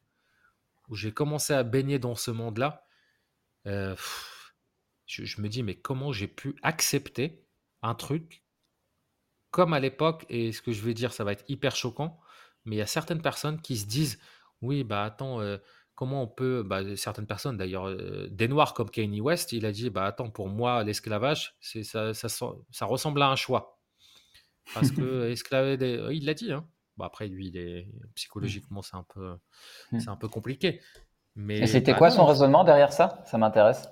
où 0.88 0.96
j'ai 0.96 1.12
commencé 1.12 1.53
à 1.53 1.62
baigner 1.62 2.01
dans 2.01 2.16
ce 2.16 2.32
monde-là, 2.32 2.84
euh, 3.66 3.94
je 5.07 5.40
me 5.40 5.49
dis, 5.49 5.62
mais 5.62 5.76
comment 5.76 6.11
j'ai 6.11 6.26
pu 6.26 6.57
accepter 6.62 7.44
un 7.82 7.94
truc 7.94 8.42
comme 9.51 9.72
à 9.72 9.80
l'époque, 9.80 10.26
et 10.28 10.53
ce 10.53 10.62
que 10.62 10.72
je 10.72 10.82
vais 10.82 10.94
dire, 10.94 11.12
ça 11.12 11.24
va 11.24 11.32
être 11.32 11.44
hyper 11.49 11.74
choquant, 11.74 12.18
mais 12.64 12.76
il 12.76 12.78
y 12.78 12.82
a 12.82 12.86
certaines 12.86 13.22
personnes 13.22 13.61
qui 13.61 13.76
se 13.76 13.86
disent, 13.86 14.18
oui, 14.62 14.84
bah 14.84 15.05
attends, 15.05 15.40
euh, 15.40 15.59
comment 15.94 16.22
on 16.22 16.28
peut, 16.28 16.62
bah, 16.62 16.96
certaines 16.96 17.26
personnes 17.26 17.57
d'ailleurs, 17.57 17.88
euh, 17.88 18.28
des 18.30 18.49
noirs 18.49 18.74
comme 18.74 18.90
Kanye 18.90 19.20
West, 19.20 19.53
il 19.53 19.66
a 19.66 19.72
dit, 19.72 19.90
bah 19.90 20.05
attends, 20.05 20.30
pour 20.30 20.49
moi, 20.49 20.84
l'esclavage, 20.84 21.57
c'est 21.61 21.82
ça, 21.82 22.14
ça, 22.14 22.28
ça 22.28 22.86
ressemble 22.86 23.22
à 23.22 23.28
un 23.30 23.36
choix. 23.36 23.80
Parce 24.74 24.90
que 24.90 25.28
esclaver 25.30 25.76
des... 25.76 26.07
Il 26.12 26.26
l'a 26.26 26.34
dit, 26.34 26.53
hein. 26.53 26.66
Bon, 26.96 27.05
après, 27.05 27.28
lui, 27.28 27.49
il 27.49 27.57
est... 27.57 27.88
psychologiquement, 28.14 28.82
c'est 28.82 28.96
un, 28.96 29.07
peu... 29.14 29.36
Hmm. 29.92 30.01
c'est 30.01 30.09
un 30.09 30.16
peu 30.16 30.28
compliqué. 30.28 30.80
Mais 31.36 31.61
Et 31.61 31.66
c'était 31.66 31.92
bah 31.92 31.99
quoi 31.99 32.11
non, 32.11 32.16
son 32.16 32.26
raisonnement 32.26 32.64
derrière 32.64 32.92
ça? 32.92 33.22
Ça 33.24 33.38
m'intéresse. 33.38 33.88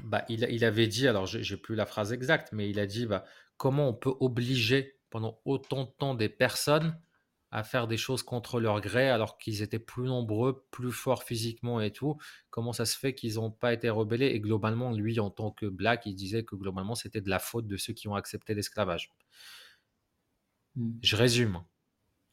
bah, 0.00 0.24
il, 0.28 0.46
il 0.50 0.64
avait 0.64 0.86
dit, 0.86 1.08
alors 1.08 1.26
j'ai 1.26 1.42
j'ai 1.42 1.56
plus 1.56 1.74
la 1.74 1.86
phrase 1.86 2.12
exacte, 2.12 2.50
mais 2.52 2.68
il 2.68 2.78
a 2.78 2.86
dit 2.86 3.06
bah, 3.06 3.24
comment 3.62 3.88
on 3.88 3.94
peut 3.94 4.12
obliger 4.18 4.98
pendant 5.08 5.38
autant 5.44 5.84
de 5.84 5.90
temps 5.96 6.16
des 6.16 6.28
personnes 6.28 6.98
à 7.52 7.62
faire 7.62 7.86
des 7.86 7.96
choses 7.96 8.24
contre 8.24 8.58
leur 8.58 8.80
gré 8.80 9.08
alors 9.08 9.38
qu'ils 9.38 9.62
étaient 9.62 9.78
plus 9.78 10.08
nombreux, 10.08 10.66
plus 10.72 10.90
forts 10.90 11.22
physiquement 11.22 11.80
et 11.80 11.92
tout. 11.92 12.16
Comment 12.50 12.72
ça 12.72 12.86
se 12.86 12.98
fait 12.98 13.14
qu'ils 13.14 13.34
n'ont 13.34 13.52
pas 13.52 13.72
été 13.72 13.88
rebellés? 13.88 14.26
Et 14.26 14.40
globalement, 14.40 14.90
lui, 14.90 15.20
en 15.20 15.30
tant 15.30 15.52
que 15.52 15.66
black, 15.66 16.06
il 16.06 16.16
disait 16.16 16.42
que 16.42 16.56
globalement, 16.56 16.96
c'était 16.96 17.20
de 17.20 17.30
la 17.30 17.38
faute 17.38 17.68
de 17.68 17.76
ceux 17.76 17.92
qui 17.92 18.08
ont 18.08 18.16
accepté 18.16 18.52
l'esclavage. 18.52 19.12
Hmm. 20.74 20.94
Je 21.00 21.14
résume. 21.14 21.62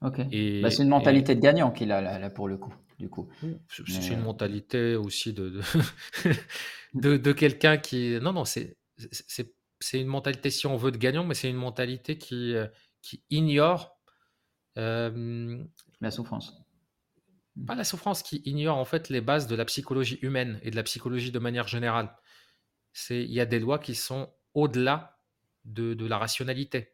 Ok. 0.01 0.17
Bah, 0.17 0.71
c'est 0.71 0.81
une 0.81 0.87
et 0.87 0.89
mentalité 0.89 1.35
de 1.35 1.41
gagnant 1.41 1.69
qu'il 1.69 1.91
a 1.91 2.01
là, 2.01 2.17
là, 2.17 2.31
pour 2.31 2.47
le 2.47 2.57
coup, 2.57 2.73
du 2.97 3.07
coup. 3.07 3.29
c'est 3.67 3.87
Mais, 3.87 4.07
une 4.07 4.21
euh, 4.21 4.23
mentalité 4.23 4.95
aussi 4.95 5.33
de, 5.33 5.49
de, 5.49 5.61
de, 6.95 7.17
de 7.17 7.31
quelqu'un 7.33 7.77
qui... 7.77 8.17
Non, 8.19 8.33
non, 8.33 8.45
c'est 8.45 8.79
c'est- 9.79 9.99
une 10.01 10.07
mentalité, 10.07 10.49
si 10.49 10.67
on 10.67 10.77
veut, 10.77 10.91
de 10.91 10.97
gagnant, 10.97 11.25
mais 11.25 11.35
c'est 11.35 11.49
une 11.49 11.55
mentalité 11.57 12.17
qui, 12.17 12.55
euh, 12.55 12.67
qui 13.01 13.23
ignore, 13.29 13.97
euh, 14.77 15.63
la 16.01 16.11
souffrance. 16.11 16.63
Pas 17.67 17.75
la 17.75 17.83
souffrance, 17.83 18.23
qui 18.23 18.41
ignore 18.45 18.77
en 18.77 18.85
fait 18.85 19.09
les 19.09 19.21
bases 19.21 19.47
de 19.47 19.55
la 19.55 19.65
psychologie 19.65 20.19
humaine 20.21 20.59
et 20.63 20.71
de 20.71 20.75
la 20.75 20.83
psychologie 20.83 21.31
de 21.31 21.39
manière 21.39 21.67
générale. 21.67 22.15
C'est, 22.93 23.23
il 23.23 23.31
y 23.31 23.41
a 23.41 23.45
des 23.45 23.59
lois 23.59 23.79
qui 23.79 23.95
sont 23.95 24.33
au-delà 24.53 25.17
de, 25.65 25.93
de 25.93 26.05
la 26.05 26.17
rationalité. 26.17 26.93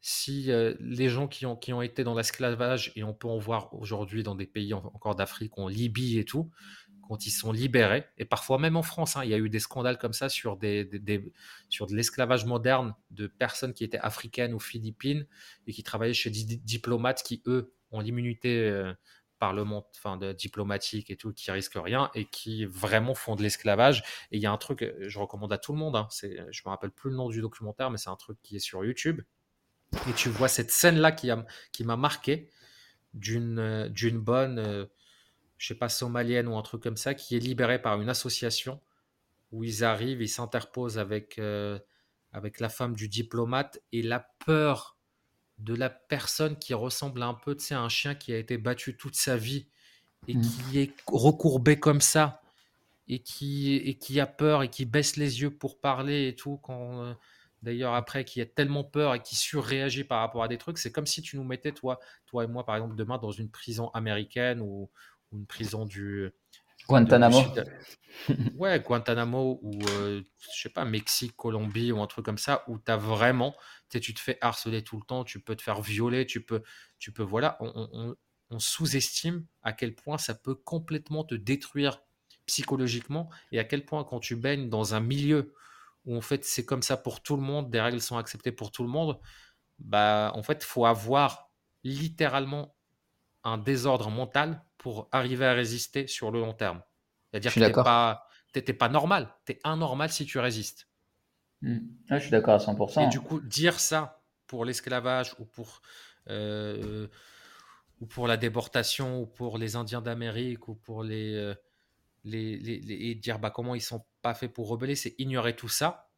Si 0.00 0.52
euh, 0.52 0.74
les 0.80 1.08
gens 1.08 1.26
qui 1.26 1.46
ont, 1.46 1.56
qui 1.56 1.72
ont 1.72 1.82
été 1.82 2.04
dans 2.04 2.14
l'esclavage, 2.14 2.92
et 2.94 3.02
on 3.02 3.14
peut 3.14 3.28
en 3.28 3.38
voir 3.38 3.74
aujourd'hui 3.74 4.22
dans 4.22 4.36
des 4.36 4.46
pays 4.46 4.72
en- 4.74 4.84
encore 4.94 5.16
d'Afrique, 5.16 5.58
en 5.58 5.66
Libye 5.66 6.18
et 6.18 6.24
tout, 6.24 6.50
quand 7.06 7.26
ils 7.26 7.30
sont 7.30 7.52
libérés, 7.52 8.04
et 8.18 8.24
parfois 8.24 8.58
même 8.58 8.76
en 8.76 8.82
France, 8.82 9.16
hein, 9.16 9.24
il 9.24 9.30
y 9.30 9.34
a 9.34 9.38
eu 9.38 9.48
des 9.48 9.60
scandales 9.60 9.98
comme 9.98 10.12
ça 10.12 10.28
sur, 10.28 10.56
de 10.56 11.94
l'esclavage 11.94 12.44
moderne 12.44 12.94
de 13.10 13.26
personnes 13.26 13.74
qui 13.74 13.84
étaient 13.84 13.98
africaines 13.98 14.54
ou 14.54 14.60
philippines 14.60 15.26
et 15.66 15.72
qui 15.72 15.82
travaillaient 15.82 16.14
chez 16.14 16.30
des 16.30 16.44
di- 16.44 16.58
diplomates 16.58 17.22
qui, 17.22 17.42
eux, 17.46 17.72
ont 17.92 18.00
l'immunité 18.00 18.68
euh, 18.68 18.92
parlement, 19.38 19.88
enfin, 19.96 20.16
de, 20.16 20.32
diplomatique 20.32 21.10
et 21.10 21.16
tout, 21.16 21.32
qui 21.32 21.50
risquent 21.50 21.78
rien 21.82 22.10
et 22.14 22.24
qui 22.24 22.64
vraiment 22.64 23.14
font 23.14 23.36
de 23.36 23.42
l'esclavage. 23.42 24.02
Et 24.30 24.36
il 24.36 24.42
y 24.42 24.46
a 24.46 24.52
un 24.52 24.58
truc, 24.58 24.82
euh, 24.82 24.94
je 25.08 25.18
recommande 25.18 25.52
à 25.52 25.58
tout 25.58 25.72
le 25.72 25.78
monde, 25.78 25.96
hein, 25.96 26.08
c'est, 26.10 26.36
je 26.50 26.62
me 26.64 26.70
rappelle 26.70 26.90
plus 26.90 27.10
le 27.10 27.16
nom 27.16 27.28
du 27.28 27.40
documentaire, 27.40 27.90
mais 27.90 27.98
c'est 27.98 28.10
un 28.10 28.16
truc 28.16 28.38
qui 28.42 28.56
est 28.56 28.60
sur 28.60 28.84
YouTube. 28.84 29.22
Et 30.08 30.12
tu 30.14 30.28
vois 30.28 30.48
cette 30.48 30.70
scène-là 30.70 31.12
qui, 31.12 31.30
qui 31.72 31.84
m'a 31.84 31.96
marqué 31.96 32.50
d'une 33.14 33.58
euh, 33.58 33.88
d'une 33.88 34.18
bonne, 34.18 34.58
euh, 34.58 34.84
je 35.58 35.68
sais 35.68 35.74
pas, 35.74 35.88
somalienne 35.88 36.48
ou 36.48 36.56
un 36.56 36.62
truc 36.62 36.82
comme 36.82 36.96
ça, 36.96 37.14
qui 37.14 37.36
est 37.36 37.40
libérée 37.40 37.80
par 37.80 38.00
une 38.00 38.08
association 38.08 38.80
où 39.52 39.64
ils 39.64 39.84
arrivent, 39.84 40.22
ils 40.22 40.28
s'interposent 40.28 40.98
avec, 40.98 41.38
euh, 41.38 41.78
avec 42.32 42.60
la 42.60 42.68
femme 42.68 42.94
du 42.94 43.08
diplomate 43.08 43.80
et 43.92 44.02
la 44.02 44.20
peur 44.44 44.98
de 45.58 45.74
la 45.74 45.90
personne 45.90 46.58
qui 46.58 46.74
ressemble 46.74 47.22
un 47.22 47.34
peu 47.34 47.56
tu 47.56 47.64
sais, 47.64 47.74
à 47.74 47.80
un 47.80 47.88
chien 47.88 48.14
qui 48.14 48.32
a 48.32 48.38
été 48.38 48.58
battu 48.58 48.96
toute 48.96 49.16
sa 49.16 49.36
vie 49.36 49.68
et 50.28 50.34
Hmm. 50.34 50.40
qui 50.40 50.78
est 50.78 50.92
recourbé 51.06 51.78
comme 51.78 52.00
ça 52.00 52.42
et 53.08 53.20
qui, 53.20 53.76
et 53.76 53.98
qui 53.98 54.20
a 54.20 54.26
peur 54.26 54.62
et 54.62 54.68
qui 54.70 54.84
baisse 54.84 55.16
les 55.16 55.42
yeux 55.42 55.50
pour 55.56 55.80
parler 55.80 56.28
et 56.28 56.36
tout, 56.36 56.58
quand 56.58 57.02
euh, 57.04 57.14
d'ailleurs 57.62 57.94
après 57.94 58.24
qui 58.24 58.40
a 58.40 58.46
tellement 58.46 58.84
peur 58.84 59.14
et 59.14 59.22
qui 59.22 59.36
surréagit 59.36 60.04
par 60.04 60.20
rapport 60.20 60.42
à 60.42 60.48
des 60.48 60.58
trucs, 60.58 60.78
c'est 60.78 60.92
comme 60.92 61.06
si 61.06 61.22
tu 61.22 61.36
nous 61.36 61.44
mettais, 61.44 61.72
toi, 61.72 62.00
toi 62.26 62.44
et 62.44 62.46
moi, 62.48 62.64
par 62.66 62.76
exemple, 62.76 62.96
demain 62.96 63.18
dans 63.18 63.30
une 63.30 63.50
prison 63.50 63.90
américaine 63.90 64.60
ou, 64.60 64.90
ou 65.32 65.38
une 65.38 65.46
prison 65.46 65.84
du, 65.86 66.30
Guantanamo. 66.88 67.42
Ouais, 68.56 68.80
Guantanamo 68.80 69.58
ou, 69.62 69.78
euh, 69.90 70.22
je 70.54 70.62
sais 70.62 70.68
pas, 70.68 70.84
Mexique, 70.84 71.36
Colombie 71.36 71.92
ou 71.92 72.00
un 72.00 72.06
truc 72.06 72.24
comme 72.24 72.38
ça, 72.38 72.64
où 72.68 72.78
tu 72.78 72.90
as 72.90 72.96
vraiment, 72.96 73.54
tu 73.90 74.14
te 74.14 74.20
fais 74.20 74.38
harceler 74.40 74.82
tout 74.82 74.96
le 74.96 75.02
temps, 75.04 75.24
tu 75.24 75.40
peux 75.40 75.56
te 75.56 75.62
faire 75.62 75.80
violer, 75.80 76.26
tu 76.26 76.44
peux, 76.44 76.62
tu 76.98 77.12
peux 77.12 77.22
voilà, 77.22 77.56
on, 77.60 77.70
on- 77.74 77.88
on- 77.92 78.16
on 78.50 78.58
sous-estime 78.60 79.44
à 79.62 79.72
quel 79.72 79.94
point 79.94 80.18
ça 80.18 80.34
peut 80.34 80.54
complètement 80.54 81.24
te 81.24 81.34
détruire 81.34 82.00
psychologiquement 82.46 83.28
et 83.50 83.58
à 83.58 83.64
quel 83.64 83.84
point 83.84 84.04
quand 84.04 84.20
tu 84.20 84.36
baignes 84.36 84.68
dans 84.70 84.94
un 84.94 85.00
milieu 85.00 85.52
où 86.04 86.16
en 86.16 86.20
fait 86.20 86.44
c'est 86.44 86.64
comme 86.64 86.82
ça 86.82 86.96
pour 86.96 87.22
tout 87.22 87.34
le 87.36 87.42
monde, 87.42 87.70
des 87.70 87.80
règles 87.80 88.00
sont 88.00 88.16
acceptées 88.16 88.52
pour 88.52 88.70
tout 88.70 88.84
le 88.84 88.88
monde, 88.88 89.18
bah 89.78 90.32
en 90.34 90.42
fait, 90.42 90.64
faut 90.64 90.86
avoir 90.86 91.50
littéralement 91.84 92.75
un 93.46 93.58
désordre 93.58 94.10
mental 94.10 94.62
pour 94.78 95.08
arriver 95.12 95.46
à 95.46 95.54
résister 95.54 96.06
sur 96.08 96.30
le 96.32 96.40
long 96.40 96.54
terme. 96.54 96.82
C'est-à-dire 97.30 97.56
que 97.56 97.62
t'es 97.62 97.74
d'accord. 97.74 97.84
pas, 97.84 98.28
pas 98.78 98.88
normal, 98.90 99.34
t'es 99.46 99.60
anormal 99.64 100.10
si 100.10 100.26
tu 100.26 100.38
résistes. 100.38 100.88
Hmm. 101.60 101.78
Ouais, 102.10 102.18
je 102.18 102.22
suis 102.22 102.30
d'accord 102.30 102.54
à 102.54 102.58
Et 102.98 103.06
100%. 103.06 103.06
du 103.06 103.20
coup, 103.20 103.40
dire 103.40 103.78
ça 103.80 104.22
pour 104.46 104.64
l'esclavage 104.64 105.34
ou 105.38 105.44
pour 105.44 105.82
euh, 106.28 107.08
ou 108.00 108.06
pour 108.06 108.26
la 108.28 108.36
déportation 108.36 109.20
ou 109.22 109.26
pour 109.26 109.58
les 109.58 109.76
Indiens 109.76 110.02
d'Amérique 110.02 110.68
ou 110.68 110.74
pour 110.74 111.04
les, 111.04 111.34
euh, 111.34 111.54
les, 112.24 112.58
les- 112.58 112.80
les- 112.80 112.94
et 113.10 113.14
dire 113.16 113.38
bah 113.40 113.50
comment 113.50 113.74
ils 113.74 113.82
sont 113.82 114.04
pas 114.22 114.34
faits 114.34 114.52
pour 114.52 114.68
rebeller, 114.68 114.96
c'est 114.96 115.14
ignorer 115.18 115.56
tout 115.56 115.68
ça. 115.68 116.10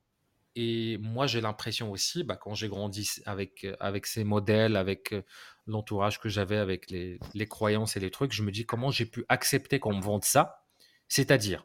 Et 0.57 0.99
moi, 0.99 1.27
j'ai 1.29 1.41
l'impression 1.41 1.93
aussi, 1.93 2.25
bah, 2.25 2.37
quand 2.37 2.55
j'ai 2.55 2.69
grandi 2.69 3.09
avec, 3.27 3.67
avec 3.81 4.07
ces 4.07 4.25
modèles, 4.25 4.77
avec 4.77 5.13
euh, 5.13 5.23
l'entourage 5.69 6.19
que 6.19 6.29
j'avais, 6.29 6.57
avec 6.57 6.91
les, 6.91 7.21
les 7.35 7.47
croyances 7.47 7.97
et 7.97 8.01
les 8.01 8.11
trucs, 8.11 8.33
je 8.33 8.43
me 8.43 8.51
dis 8.51 8.67
comment 8.67 8.91
j'ai 8.91 9.07
pu 9.07 9.25
accepter 9.29 9.79
qu'on 9.79 9.95
me 9.95 10.03
vende 10.03 10.25
ça. 10.25 10.65
C'est-à-dire, 11.07 11.65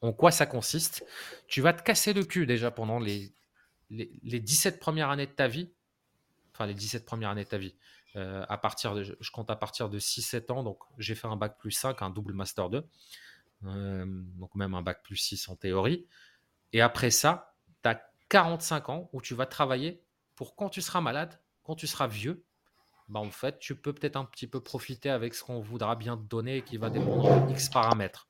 en 0.00 0.12
quoi 0.12 0.30
ça 0.30 0.46
consiste? 0.46 1.04
Tu 1.48 1.60
vas 1.60 1.72
te 1.72 1.82
casser 1.82 2.12
le 2.12 2.24
cul 2.24 2.46
déjà 2.46 2.70
pendant 2.70 2.98
les, 2.98 3.34
les, 3.90 4.10
les 4.22 4.40
17 4.40 4.80
premières 4.80 5.10
années 5.10 5.26
de 5.26 5.32
ta 5.32 5.48
vie. 5.48 5.70
Enfin, 6.54 6.66
les 6.66 6.74
17 6.74 7.04
premières 7.04 7.30
années 7.30 7.44
de 7.44 7.48
ta 7.48 7.58
vie. 7.58 7.74
Euh, 8.16 8.44
à 8.48 8.56
partir 8.56 9.02
je 9.04 9.30
compte 9.30 9.50
à 9.50 9.56
partir 9.56 9.90
de 9.90 9.98
6-7 9.98 10.50
ans, 10.50 10.62
donc 10.62 10.82
j'ai 10.96 11.14
fait 11.14 11.26
un 11.26 11.36
bac 11.36 11.58
plus 11.58 11.72
5, 11.72 12.00
un 12.00 12.10
double 12.10 12.32
master 12.32 12.70
2, 12.70 12.88
euh, 13.64 14.04
donc 14.06 14.54
même 14.54 14.74
un 14.74 14.82
bac 14.82 15.02
plus 15.02 15.16
6 15.16 15.48
en 15.48 15.56
théorie. 15.56 16.06
Et 16.72 16.80
après 16.80 17.10
ça, 17.10 17.54
tu 17.82 17.88
as 17.90 18.00
45 18.30 18.88
ans 18.88 19.10
où 19.12 19.20
tu 19.20 19.34
vas 19.34 19.46
travailler 19.46 20.02
pour 20.36 20.56
quand 20.56 20.70
tu 20.70 20.80
seras 20.80 21.00
malade, 21.00 21.38
quand 21.64 21.74
tu 21.74 21.86
seras 21.86 22.06
vieux, 22.06 22.44
bah 23.08 23.20
en 23.20 23.30
fait, 23.30 23.58
tu 23.58 23.74
peux 23.80 23.92
peut-être 23.94 24.16
un 24.16 24.24
petit 24.24 24.46
peu 24.46 24.60
profiter 24.62 25.10
avec 25.10 25.34
ce 25.34 25.42
qu'on 25.44 25.60
voudra 25.60 25.96
bien 25.96 26.16
te 26.16 26.22
donner 26.22 26.58
et 26.58 26.62
qui 26.64 26.76
va 26.76 26.90
dépendre 26.90 27.28
de 27.28 27.50
X 27.52 27.68
paramètres. 27.70 28.28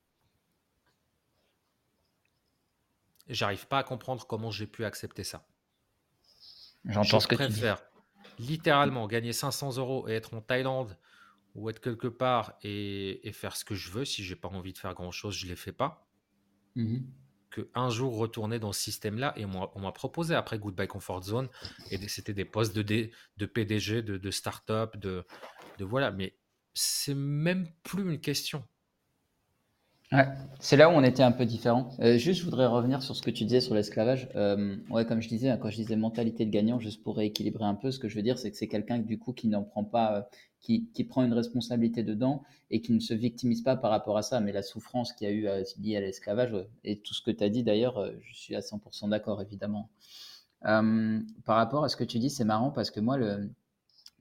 J'arrive 3.29 3.69
pas 3.69 3.79
à 3.79 3.85
comprendre 3.85 4.27
comment 4.27 4.51
j'ai 4.51 4.67
pu 4.67 4.85
accepter 4.85 5.23
ça. 5.23 5.47
Je 6.85 6.93
J'entends 6.93 7.21
ce 7.21 7.29
que 7.29 7.37
tu 7.37 7.53
dis. 7.53 7.61
préfère 7.61 7.83
littéralement 8.39 9.07
gagner 9.07 9.33
500 9.33 9.77
euros 9.79 10.09
et 10.09 10.13
être 10.15 10.35
en 10.35 10.41
Thaïlande 10.41 10.99
ou 11.55 11.71
être 11.71 11.81
quelque 11.81 12.09
part 12.09 12.59
et, 12.63 13.27
et 13.29 13.33
faire 13.33 13.57
ce 13.57 13.65
que 13.65 13.75
je 13.77 13.91
veux. 13.91 14.05
Si 14.07 14.25
j'ai 14.25 14.37
pas 14.37 14.49
envie 14.49 14.73
de 14.75 14.79
faire 14.79 14.95
grand 14.95 15.13
chose, 15.13 15.37
je 15.37 15.47
les 15.49 15.57
fais 15.57 15.73
pas. 15.73 16.09
Mhm. 16.75 17.28
Un 17.75 17.91
jour 17.91 18.17
retourner 18.17 18.59
dans 18.59 18.73
ce 18.73 18.81
système-là 18.81 19.35
et 19.37 19.45
on 19.45 19.81
m'a 19.81 19.93
proposé 19.93 20.35
après 20.35 20.59
Goodbye 20.59 20.89
Comfort 20.89 21.23
Zone 21.23 21.49
et 21.91 22.09
c'était 22.09 22.35
des 22.35 22.45
postes 22.45 22.75
de, 22.77 23.11
de 23.37 23.47
PDG, 23.47 24.03
de, 24.03 24.17
de 24.17 24.31
start-up, 24.31 24.97
de, 24.97 25.25
de 25.79 25.85
voilà. 25.85 26.11
Mais 26.11 26.37
c'est 26.75 27.15
même 27.15 27.69
plus 27.83 28.03
une 28.03 28.21
question. 28.21 28.65
C'est 30.61 30.77
là 30.77 30.89
où 30.89 30.93
on 30.93 31.05
était 31.05 31.23
un 31.23 31.33
peu 31.33 31.45
différents. 31.45 31.91
Euh, 32.01 32.17
juste, 32.17 32.41
je 32.41 32.45
voudrais 32.45 32.67
revenir 32.67 33.03
sur 33.03 33.15
ce 33.15 33.23
que 33.23 33.31
tu 33.31 33.45
disais 33.45 33.61
sur 33.61 33.75
l'esclavage. 33.75 34.29
Euh, 34.37 34.77
ouais, 34.91 35.05
comme 35.05 35.21
je 35.21 35.29
disais, 35.29 35.51
hein, 35.51 35.59
quand 35.59 35.71
je 35.71 35.77
disais 35.77 35.97
mentalité 35.97 36.47
de 36.47 36.51
gagnant, 36.51 36.81
juste 36.81 37.03
pour 37.03 37.17
rééquilibrer 37.17 37.65
un 37.65 37.75
peu, 37.75 37.91
ce 37.91 37.99
que 37.99 38.09
je 38.09 38.17
veux 38.17 38.23
dire, 38.23 38.39
c'est 38.39 38.51
que 38.51 38.57
c'est 38.57 38.69
quelqu'un 38.69 38.99
du 38.99 39.19
coup 39.19 39.33
qui 39.33 39.49
n'en 39.49 39.63
prend 39.63 39.85
pas, 39.85 40.17
euh, 40.17 40.23
qui, 40.61 40.89
qui 40.95 41.05
prend 41.05 41.23
une 41.25 41.35
responsabilité 41.35 42.03
dedans 42.03 42.43
et 42.71 42.81
qui 42.81 42.93
ne 42.93 43.01
se 43.01 43.15
victimise 43.15 43.63
pas 43.63 43.77
par 43.77 43.91
rapport 43.91 44.17
à 44.17 44.23
ça. 44.23 44.41
Mais 44.41 44.53
la 44.53 44.63
souffrance 44.63 45.13
qu'il 45.13 45.29
y 45.29 45.31
a 45.31 45.35
eu 45.35 45.65
liée 45.79 45.97
à 45.97 46.01
l'esclavage 46.01 46.55
et 46.85 46.99
tout 47.01 47.15
ce 47.15 47.23
que 47.23 47.31
tu 47.31 47.45
as 47.45 47.51
dit 47.51 47.63
d'ailleurs, 47.63 48.11
je 48.21 48.35
suis 48.35 48.57
à 48.57 48.61
100% 48.61 49.11
d'accord 49.11 49.43
évidemment. 49.43 49.91
Par 50.63 51.57
rapport 51.57 51.85
à 51.85 51.89
ce 51.89 51.97
que 51.97 52.05
tu 52.05 52.19
dis, 52.19 52.31
c'est 52.31 52.45
marrant 52.45 52.71
parce 52.71 52.91
que 52.91 53.01
moi, 53.01 53.17
le, 53.17 53.51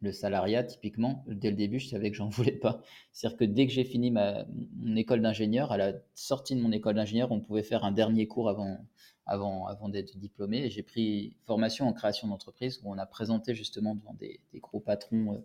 le 0.02 0.12
salariat, 0.12 0.64
typiquement, 0.64 1.24
dès 1.28 1.50
le 1.50 1.56
début, 1.56 1.80
je 1.80 1.88
savais 1.88 2.12
que 2.12 2.18
j'en 2.18 2.30
voulais 2.30 2.52
pas. 2.52 2.82
C'est-à-dire 3.12 3.38
que 3.38 3.46
dès 3.46 3.68
que 3.68 3.74
j'ai 3.74 3.84
fini 3.84 4.12
ma, 4.12 4.46
mon 4.78 4.96
école 4.96 5.22
d'ingénieur, 5.22 5.72
à 5.72 5.78
la 5.78 5.94
sortie 6.16 6.56
de 6.56 6.62
mon 6.62 6.72
école 6.72 6.96
d'ingénieur, 6.96 7.32
on 7.32 7.40
pouvait 7.40 7.64
faire 7.64 7.84
un 7.84 7.92
dernier 7.92 8.28
cours 8.28 8.50
avant, 8.50 8.78
avant, 9.26 9.68
avant 9.68 9.90
d'être 9.90 10.18
diplômé. 10.18 10.66
Et 10.66 10.70
j'ai 10.70 10.84
pris 10.84 11.36
formation 11.46 11.88
en 11.88 11.94
création 11.94 12.28
d'entreprise 12.28 12.80
où 12.84 12.92
on 12.92 12.98
a 12.98 13.06
présenté 13.06 13.54
justement 13.54 13.96
devant 13.96 14.14
des, 14.14 14.40
gros 14.56 14.80
patrons 14.80 15.34
euh, 15.34 15.38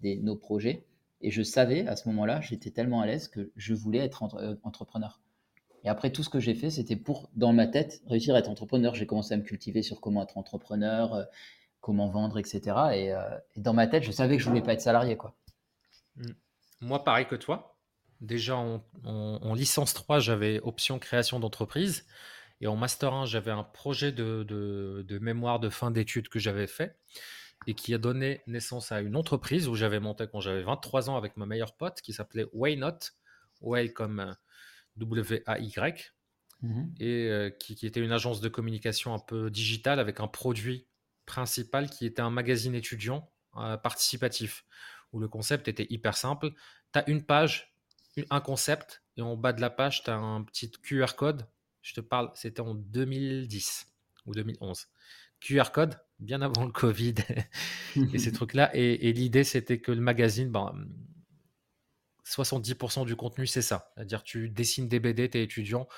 des, 0.00 0.16
nos 0.16 0.36
projets. 0.36 0.84
Et 1.20 1.30
je 1.30 1.42
savais 1.42 1.86
à 1.86 1.96
ce 1.96 2.08
moment-là, 2.08 2.40
j'étais 2.40 2.70
tellement 2.70 3.00
à 3.00 3.06
l'aise 3.06 3.28
que 3.28 3.50
je 3.56 3.74
voulais 3.74 3.98
être 3.98 4.22
euh, 4.34 4.54
entrepreneur. 4.62 5.20
Et 5.84 5.88
après, 5.88 6.10
tout 6.10 6.22
ce 6.22 6.28
que 6.28 6.40
j'ai 6.40 6.54
fait, 6.54 6.70
c'était 6.70 6.96
pour, 6.96 7.30
dans 7.36 7.52
ma 7.52 7.66
tête, 7.66 8.02
réussir 8.06 8.34
à 8.34 8.40
être 8.40 8.50
entrepreneur. 8.50 8.94
J'ai 8.94 9.06
commencé 9.06 9.34
à 9.34 9.36
me 9.36 9.42
cultiver 9.42 9.82
sur 9.82 10.00
comment 10.00 10.22
être 10.22 10.36
entrepreneur, 10.36 11.14
euh, 11.14 11.24
comment 11.80 12.08
vendre, 12.08 12.38
etc. 12.38 12.76
Et, 12.92 13.14
et, 13.56 13.60
dans 13.60 13.72
ma 13.72 13.86
tête, 13.86 14.02
je 14.02 14.12
savais 14.12 14.36
que 14.36 14.42
je 14.42 14.48
voulais 14.48 14.62
pas 14.62 14.72
être 14.72 14.80
salarié. 14.80 15.16
Quoi. 15.16 15.34
Mmh. 16.16 16.32
Moi, 16.80 17.04
pareil 17.04 17.26
que 17.26 17.36
toi. 17.36 17.76
Déjà, 18.20 18.56
en, 18.56 18.82
en 19.04 19.54
licence 19.54 19.94
3, 19.94 20.18
j'avais 20.18 20.60
option 20.60 20.98
création 20.98 21.38
d'entreprise. 21.38 22.04
Et 22.60 22.66
en 22.66 22.76
Master 22.76 23.12
1, 23.14 23.26
j'avais 23.26 23.50
un 23.50 23.62
projet 23.62 24.12
de, 24.12 24.42
de, 24.42 25.18
mémoire 25.20 25.60
de 25.60 25.68
fin 25.68 25.90
d'études 25.90 26.28
que 26.28 26.38
j'avais 26.38 26.66
fait 26.66 26.96
et 27.66 27.74
qui 27.74 27.94
a 27.94 27.98
donné 27.98 28.40
naissance 28.46 28.92
à 28.92 29.00
une 29.00 29.16
entreprise 29.16 29.68
où 29.68 29.74
j'avais 29.74 30.00
monté 30.00 30.26
quand 30.30 30.40
j'avais 30.40 30.62
23 30.62 31.10
ans 31.10 31.16
avec 31.16 31.36
ma 31.36 31.46
meilleure 31.46 31.76
pote 31.76 32.00
qui 32.00 32.12
s'appelait 32.12 32.46
Waynot, 32.52 32.98
Way 33.60 33.92
comme 33.92 34.20
euh, 34.20 34.32
W-A-Y, 34.96 36.12
mhm. 36.62 36.94
et 37.00 37.28
euh, 37.28 37.50
qui, 37.50 37.74
qui, 37.74 37.86
était 37.86 38.00
une 38.00 38.12
agence 38.12 38.40
de 38.40 38.48
communication 38.48 39.14
un 39.14 39.18
peu 39.18 39.50
digitale 39.50 40.00
avec 40.00 40.20
un 40.20 40.28
produit 40.28 40.86
principal 41.28 41.88
qui 41.88 42.06
était 42.06 42.22
un 42.22 42.30
magazine 42.30 42.74
étudiant 42.74 43.30
euh, 43.56 43.76
participatif 43.76 44.64
où 45.12 45.20
le 45.20 45.28
concept 45.28 45.68
était 45.68 45.86
hyper 45.90 46.16
simple. 46.16 46.50
Tu 46.92 46.98
as 46.98 47.08
une 47.08 47.24
page, 47.24 47.74
un 48.30 48.40
concept, 48.40 49.04
et 49.16 49.22
en 49.22 49.36
bas 49.36 49.52
de 49.52 49.60
la 49.60 49.70
page, 49.70 50.02
tu 50.02 50.10
as 50.10 50.16
un 50.16 50.42
petit 50.42 50.70
QR 50.70 51.14
code 51.16 51.46
je 51.88 51.94
te 51.94 52.00
parle, 52.02 52.30
c'était 52.34 52.60
en 52.60 52.74
2010 52.74 53.86
ou 54.26 54.34
2011. 54.34 54.88
QR 55.40 55.70
code, 55.72 55.98
bien 56.18 56.42
avant 56.42 56.66
le 56.66 56.72
Covid 56.72 57.14
et 58.12 58.18
ces 58.18 58.32
trucs-là. 58.32 58.70
Et, 58.76 59.12
l'idée, 59.14 59.42
c'était 59.42 59.80
que 59.80 59.92
le 59.92 60.00
magazine, 60.02 60.50
ben, 60.50 60.74
70% 62.26 63.06
du 63.06 63.16
contenu, 63.16 63.46
c'est 63.46 63.62
ça. 63.62 63.90
C'est-à-dire, 63.94 64.22
tu 64.22 64.50
dessines 64.50 64.86
des 64.86 65.00
BD, 65.00 65.30
tu 65.30 65.38
es 65.38 65.44
étudiant, 65.44 65.88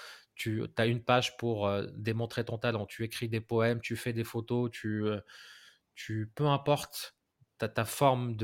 tu 0.40 0.64
as 0.78 0.86
une 0.86 1.02
page 1.02 1.36
pour 1.36 1.66
euh, 1.66 1.86
démontrer 1.94 2.46
ton 2.46 2.56
talent. 2.56 2.86
Tu 2.86 3.04
écris 3.04 3.28
des 3.28 3.42
poèmes, 3.42 3.82
tu 3.82 3.94
fais 3.94 4.14
des 4.14 4.24
photos, 4.24 4.70
tu, 4.70 5.04
euh, 5.04 5.20
peu 6.34 6.46
importe 6.46 7.14
ta, 7.58 7.84
forme 7.84 8.36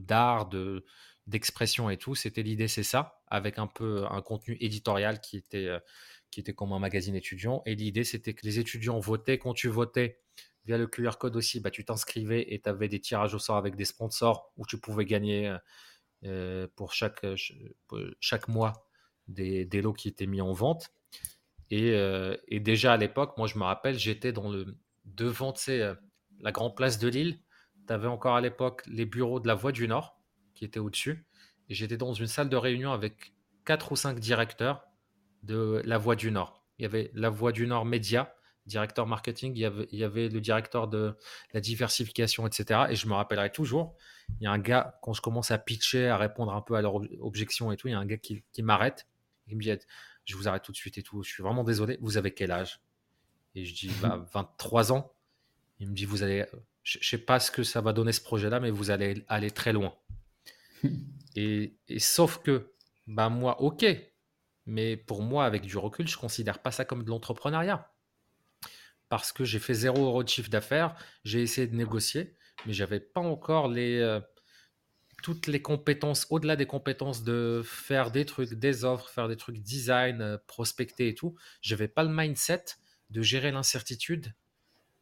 d'art, 0.00 0.48
de, 0.48 0.84
d'expression 1.28 1.88
et 1.88 1.98
tout. 1.98 2.16
C'était 2.16 2.42
l'idée, 2.42 2.66
c'est 2.66 2.82
ça, 2.82 3.22
avec 3.28 3.60
un 3.60 3.68
peu 3.68 4.04
un 4.10 4.22
contenu 4.22 4.56
éditorial 4.60 5.20
qui 5.20 5.36
était. 5.36 5.68
Euh, 5.68 5.78
qui 6.32 6.40
était 6.40 6.54
comme 6.54 6.72
un 6.72 6.80
magazine 6.80 7.14
étudiant. 7.14 7.62
Et 7.66 7.76
l'idée, 7.76 8.02
c'était 8.02 8.34
que 8.34 8.44
les 8.44 8.58
étudiants 8.58 8.98
votaient. 8.98 9.38
Quand 9.38 9.54
tu 9.54 9.68
votais 9.68 10.20
via 10.66 10.76
le 10.76 10.88
QR 10.88 11.12
code 11.18 11.36
aussi, 11.36 11.60
bah, 11.60 11.70
tu 11.70 11.84
t'inscrivais 11.84 12.52
et 12.52 12.60
tu 12.60 12.68
avais 12.68 12.88
des 12.88 13.00
tirages 13.00 13.32
au 13.32 13.38
sort 13.38 13.56
avec 13.56 13.76
des 13.76 13.84
sponsors 13.84 14.52
où 14.56 14.66
tu 14.66 14.76
pouvais 14.78 15.04
gagner 15.06 15.56
pour, 16.74 16.92
chaque, 16.92 17.24
chaque 18.18 18.48
mois 18.48 18.88
des, 19.28 19.64
des, 19.64 19.80
lots 19.80 19.92
qui 19.92 20.08
étaient 20.08 20.26
mis 20.26 20.40
en 20.40 20.52
vente. 20.52 20.90
Et, 21.70 21.92
euh, 21.92 22.36
et 22.48 22.60
déjà 22.60 22.92
à 22.92 22.96
l'époque, 22.96 23.36
moi 23.38 23.46
je 23.46 23.58
me 23.58 23.64
rappelle, 23.64 23.98
j'étais 23.98 24.32
dans 24.32 24.50
le 24.50 24.76
devant 25.04 25.54
la 26.40 26.52
grande 26.52 26.76
place 26.76 26.98
de 26.98 27.08
Lille. 27.08 27.38
Tu 27.86 27.92
avais 27.92 28.08
encore 28.08 28.36
à 28.36 28.40
l'époque 28.40 28.82
les 28.86 29.06
bureaux 29.06 29.40
de 29.40 29.46
la 29.46 29.54
Voie 29.54 29.72
du 29.72 29.86
Nord 29.88 30.20
qui 30.54 30.64
étaient 30.64 30.80
au-dessus. 30.80 31.26
Et 31.68 31.74
j'étais 31.74 31.96
dans 31.96 32.12
une 32.12 32.26
salle 32.26 32.48
de 32.48 32.56
réunion 32.56 32.92
avec 32.92 33.32
quatre 33.64 33.92
ou 33.92 33.96
cinq 33.96 34.18
directeurs 34.18 34.86
de 35.42 35.82
La 35.84 35.98
Voix 35.98 36.16
du 36.16 36.30
Nord. 36.30 36.64
Il 36.78 36.82
y 36.82 36.86
avait 36.86 37.10
La 37.14 37.30
Voix 37.30 37.52
du 37.52 37.66
Nord 37.66 37.84
Média, 37.84 38.34
directeur 38.66 39.06
marketing, 39.06 39.52
il 39.54 39.60
y, 39.60 39.64
avait, 39.64 39.88
il 39.92 39.98
y 39.98 40.04
avait 40.04 40.28
le 40.28 40.40
directeur 40.40 40.88
de 40.88 41.16
la 41.52 41.60
diversification, 41.60 42.46
etc. 42.46 42.86
Et 42.90 42.96
je 42.96 43.06
me 43.06 43.14
rappellerai 43.14 43.50
toujours, 43.50 43.94
il 44.40 44.44
y 44.44 44.46
a 44.46 44.50
un 44.50 44.58
gars, 44.58 44.98
quand 45.02 45.12
je 45.12 45.22
commence 45.22 45.50
à 45.50 45.58
pitcher, 45.58 46.08
à 46.08 46.16
répondre 46.16 46.52
un 46.52 46.62
peu 46.62 46.74
à 46.74 46.82
leurs 46.82 47.00
objections 47.20 47.72
et 47.72 47.76
tout, 47.76 47.88
il 47.88 47.92
y 47.92 47.94
a 47.94 47.98
un 47.98 48.06
gars 48.06 48.18
qui, 48.18 48.42
m'arrête, 48.58 49.06
il 49.46 49.56
me 49.56 49.62
dit, 49.62 49.72
je 50.26 50.36
vous 50.36 50.48
arrête 50.48 50.62
tout 50.62 50.72
de 50.72 50.76
suite 50.76 50.98
et 50.98 51.02
tout, 51.02 51.22
je 51.22 51.30
suis 51.30 51.42
vraiment 51.42 51.64
désolé, 51.64 51.98
vous 52.02 52.16
avez 52.16 52.34
quel 52.34 52.50
âge? 52.50 52.80
Et 53.54 53.64
je 53.64 53.74
dis, 53.74 53.90
bah, 54.02 54.26
23 54.34 54.92
ans. 54.92 55.12
Il 55.78 55.88
me 55.88 55.94
dit, 55.94 56.04
vous 56.04 56.22
allez, 56.22 56.44
je 56.82 56.98
ne 56.98 57.04
sais 57.04 57.18
pas 57.18 57.38
ce 57.40 57.50
que 57.50 57.62
ça 57.62 57.80
va 57.80 57.92
donner 57.92 58.12
ce 58.12 58.20
projet-là, 58.20 58.60
mais 58.60 58.70
vous 58.70 58.90
allez 58.90 59.24
aller 59.28 59.50
très 59.50 59.72
loin. 59.72 59.94
et, 61.36 61.76
et 61.88 61.98
sauf 61.98 62.42
que, 62.42 62.72
bah 63.06 63.28
moi, 63.28 63.60
ok, 63.60 63.86
mais 64.66 64.96
pour 64.96 65.22
moi, 65.22 65.44
avec 65.44 65.62
du 65.62 65.76
recul, 65.78 66.08
je 66.08 66.16
ne 66.16 66.20
considère 66.20 66.60
pas 66.60 66.72
ça 66.72 66.84
comme 66.84 67.04
de 67.04 67.10
l'entrepreneuriat. 67.10 67.92
Parce 69.08 69.30
que 69.32 69.44
j'ai 69.44 69.60
fait 69.60 69.74
zéro 69.74 70.04
euro 70.04 70.24
de 70.24 70.28
chiffre 70.28 70.50
d'affaires, 70.50 70.96
j'ai 71.24 71.40
essayé 71.40 71.68
de 71.68 71.76
négocier, 71.76 72.36
mais 72.66 72.72
je 72.72 72.82
n'avais 72.82 72.98
pas 72.98 73.20
encore 73.20 73.68
les, 73.68 74.00
euh, 74.00 74.20
toutes 75.22 75.46
les 75.46 75.62
compétences, 75.62 76.26
au-delà 76.30 76.56
des 76.56 76.66
compétences 76.66 77.24
de 77.24 77.62
faire 77.64 78.10
des 78.10 78.24
trucs, 78.24 78.54
des 78.54 78.84
offres, 78.84 79.08
faire 79.08 79.28
des 79.28 79.36
trucs 79.36 79.58
design, 79.58 80.20
euh, 80.20 80.38
prospecter 80.46 81.08
et 81.08 81.14
tout. 81.14 81.34
Je 81.62 81.74
n'avais 81.74 81.88
pas 81.88 82.04
le 82.04 82.10
mindset 82.10 82.64
de 83.10 83.22
gérer 83.22 83.50
l'incertitude 83.50 84.34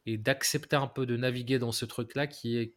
et 0.05 0.17
d'accepter 0.17 0.75
un 0.75 0.87
peu 0.87 1.05
de 1.05 1.17
naviguer 1.17 1.59
dans 1.59 1.71
ce 1.71 1.85
truc-là 1.85 2.27
qui 2.27 2.57
est, 2.57 2.73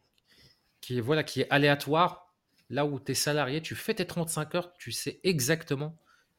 qui 0.81 0.97
est, 0.97 1.01
voilà, 1.01 1.23
qui 1.23 1.41
est 1.41 1.49
aléatoire. 1.49 2.33
Là 2.69 2.85
où 2.85 2.99
tu 2.99 3.13
es 3.13 3.15
salarié, 3.15 3.61
tu 3.61 3.75
fais 3.75 3.95
tes 3.95 4.05
35 4.05 4.55
heures, 4.55 4.73
tu 4.77 4.91
sais 4.91 5.19
exactement 5.23 5.97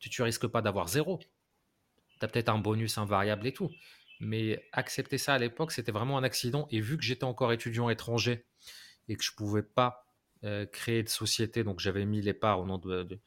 tu 0.08 0.22
ne 0.22 0.24
risques 0.24 0.46
pas 0.46 0.62
d'avoir 0.62 0.88
zéro. 0.88 1.18
Tu 1.18 2.24
as 2.24 2.28
peut-être 2.28 2.48
un 2.48 2.58
bonus 2.58 2.96
invariable 2.96 3.46
et 3.46 3.52
tout. 3.52 3.70
Mais 4.20 4.68
accepter 4.72 5.18
ça 5.18 5.34
à 5.34 5.38
l'époque, 5.38 5.72
c'était 5.72 5.92
vraiment 5.92 6.18
un 6.18 6.24
accident. 6.24 6.66
Et 6.70 6.80
vu 6.80 6.96
que 6.96 7.04
j'étais 7.04 7.24
encore 7.24 7.52
étudiant 7.52 7.90
étranger 7.90 8.46
et 9.08 9.16
que 9.16 9.22
je 9.22 9.32
ne 9.32 9.36
pouvais 9.36 9.62
pas 9.62 10.09
euh, 10.44 10.66
créer 10.66 11.02
de 11.02 11.08
société, 11.08 11.64
donc 11.64 11.80
j'avais 11.80 12.04
mis 12.04 12.22
les 12.22 12.34
parts 12.34 12.60
au 12.60 12.66
nom 12.66 12.78
de. 12.78 13.20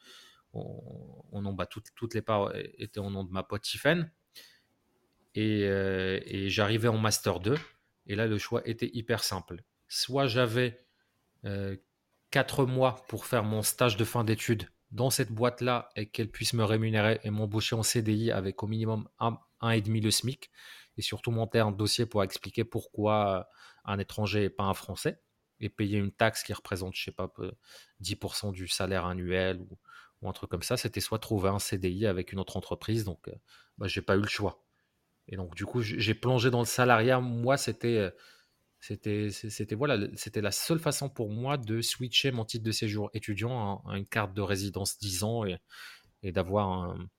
au, 0.54 1.42
nom, 1.42 1.54
bah, 1.54 1.66
toutes, 1.66 2.14
les 2.14 2.22
parts 2.22 2.54
étaient 2.78 3.00
au 3.00 3.10
nom 3.10 3.24
de 3.24 3.32
ma 3.32 3.44
pote 3.44 3.62
Tiffen. 3.62 4.12
Et, 5.36 5.64
euh, 5.64 6.20
j'arrivais 6.48 6.88
en 6.88 6.98
Master 6.98 7.40
2. 7.40 7.56
Et 8.08 8.16
là, 8.16 8.28
le 8.28 8.38
choix 8.38 8.62
était 8.68 8.90
hyper 8.94 9.24
simple. 9.24 9.64
Soit 9.88 10.28
j'avais 10.28 10.86
euh, 11.46 11.76
4 12.32 12.66
mois 12.66 13.06
pour 13.08 13.26
faire 13.26 13.44
mon 13.44 13.62
stage 13.62 13.98
de 13.98 14.04
fin 14.04 14.24
d'études 14.24 14.70
dans 14.92 15.10
cette 15.10 15.32
boîte-là 15.32 15.90
et 15.96 16.08
qu'elle 16.08 16.30
puisse 16.30 16.54
me 16.54 16.64
rémunérer 16.64 17.20
et 17.24 17.32
m'embaucher 17.32 17.76
en 17.76 17.84
CDI 17.84 18.32
avec 18.32 18.62
au 18.62 18.68
minimum 18.68 19.08
un, 19.20 19.38
et 19.72 19.82
demi 19.82 20.02
le 20.02 20.12
SMIC 20.12 20.52
et 20.98 21.02
surtout 21.02 21.32
monter 21.32 21.60
un 21.60 21.72
dossier 21.72 22.06
pour 22.06 22.24
expliquer 22.24 22.64
pourquoi 22.64 23.40
euh, 23.40 23.44
un 23.86 23.98
étranger 23.98 24.44
et 24.44 24.50
pas 24.50 24.66
un 24.66 24.74
Français 24.74 25.23
et 25.64 25.70
payer 25.70 25.98
une 25.98 26.12
taxe 26.12 26.44
qui 26.44 26.54
représente, 26.54 26.94
je 26.96 27.06
sais 27.06 27.12
pas, 27.12 27.32
10% 28.02 28.52
du 28.52 28.68
salaire 28.68 29.06
annuel 29.06 29.62
ou, 29.62 29.78
un 30.26 30.32
truc 30.32 30.50
comme 30.50 30.64
ça. 30.64 30.78
C'était 30.78 31.02
soit 31.02 31.20
trouver 31.20 31.50
un 31.50 31.60
CDI 31.60 32.06
avec 32.06 32.32
une 32.32 32.40
autre 32.40 32.56
entreprise, 32.56 33.04
donc 33.04 33.28
euh, 33.28 33.34
bah, 33.78 33.88
j'ai 33.88 34.02
pas 34.02 34.16
eu 34.16 34.22
le 34.22 34.28
choix. 34.28 34.64
Et 35.28 35.36
donc 35.36 35.54
du 35.56 35.66
coup, 35.66 35.82
j'ai 35.82 36.14
plongé 36.14 36.50
dans 36.50 36.60
le 36.60 36.66
salariat. 36.66 37.20
Moi, 37.20 37.58
c'était 37.58 37.98
euh, 37.98 38.10
c'était, 38.80 39.32
c'était 39.32 39.76
voilà, 39.76 39.98
c'était 40.16 40.40
la 40.40 40.52
seule 40.52 40.80
façon 40.80 41.10
pour 41.10 41.30
moi 41.30 41.58
de 41.58 41.82
switcher 41.82 42.32
mon 42.32 42.46
titre 42.46 42.64
de 42.64 42.72
séjour 42.72 43.10
étudiant 43.14 43.84
à, 43.86 43.98
une 43.98 44.06
carte 44.06 44.34
de 44.34 44.42
résidence 44.42 44.98
10 44.98 45.24
ans 45.26 45.46
et, 45.46 45.58
et 46.22 46.32
d'avoir 46.32 46.70
un, 46.70 47.10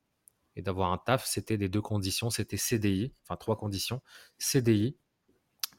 et 0.56 0.62
d'avoir 0.62 0.90
un 0.92 0.98
taf. 0.98 1.26
C'était 1.26 1.58
les 1.58 1.68
deux 1.68 1.82
conditions, 1.82 2.30
c'était 2.30 2.56
CDI, 2.56 3.12
enfin 3.22 3.36
trois 3.36 3.56
conditions, 3.56 4.00
CDI 4.38 4.96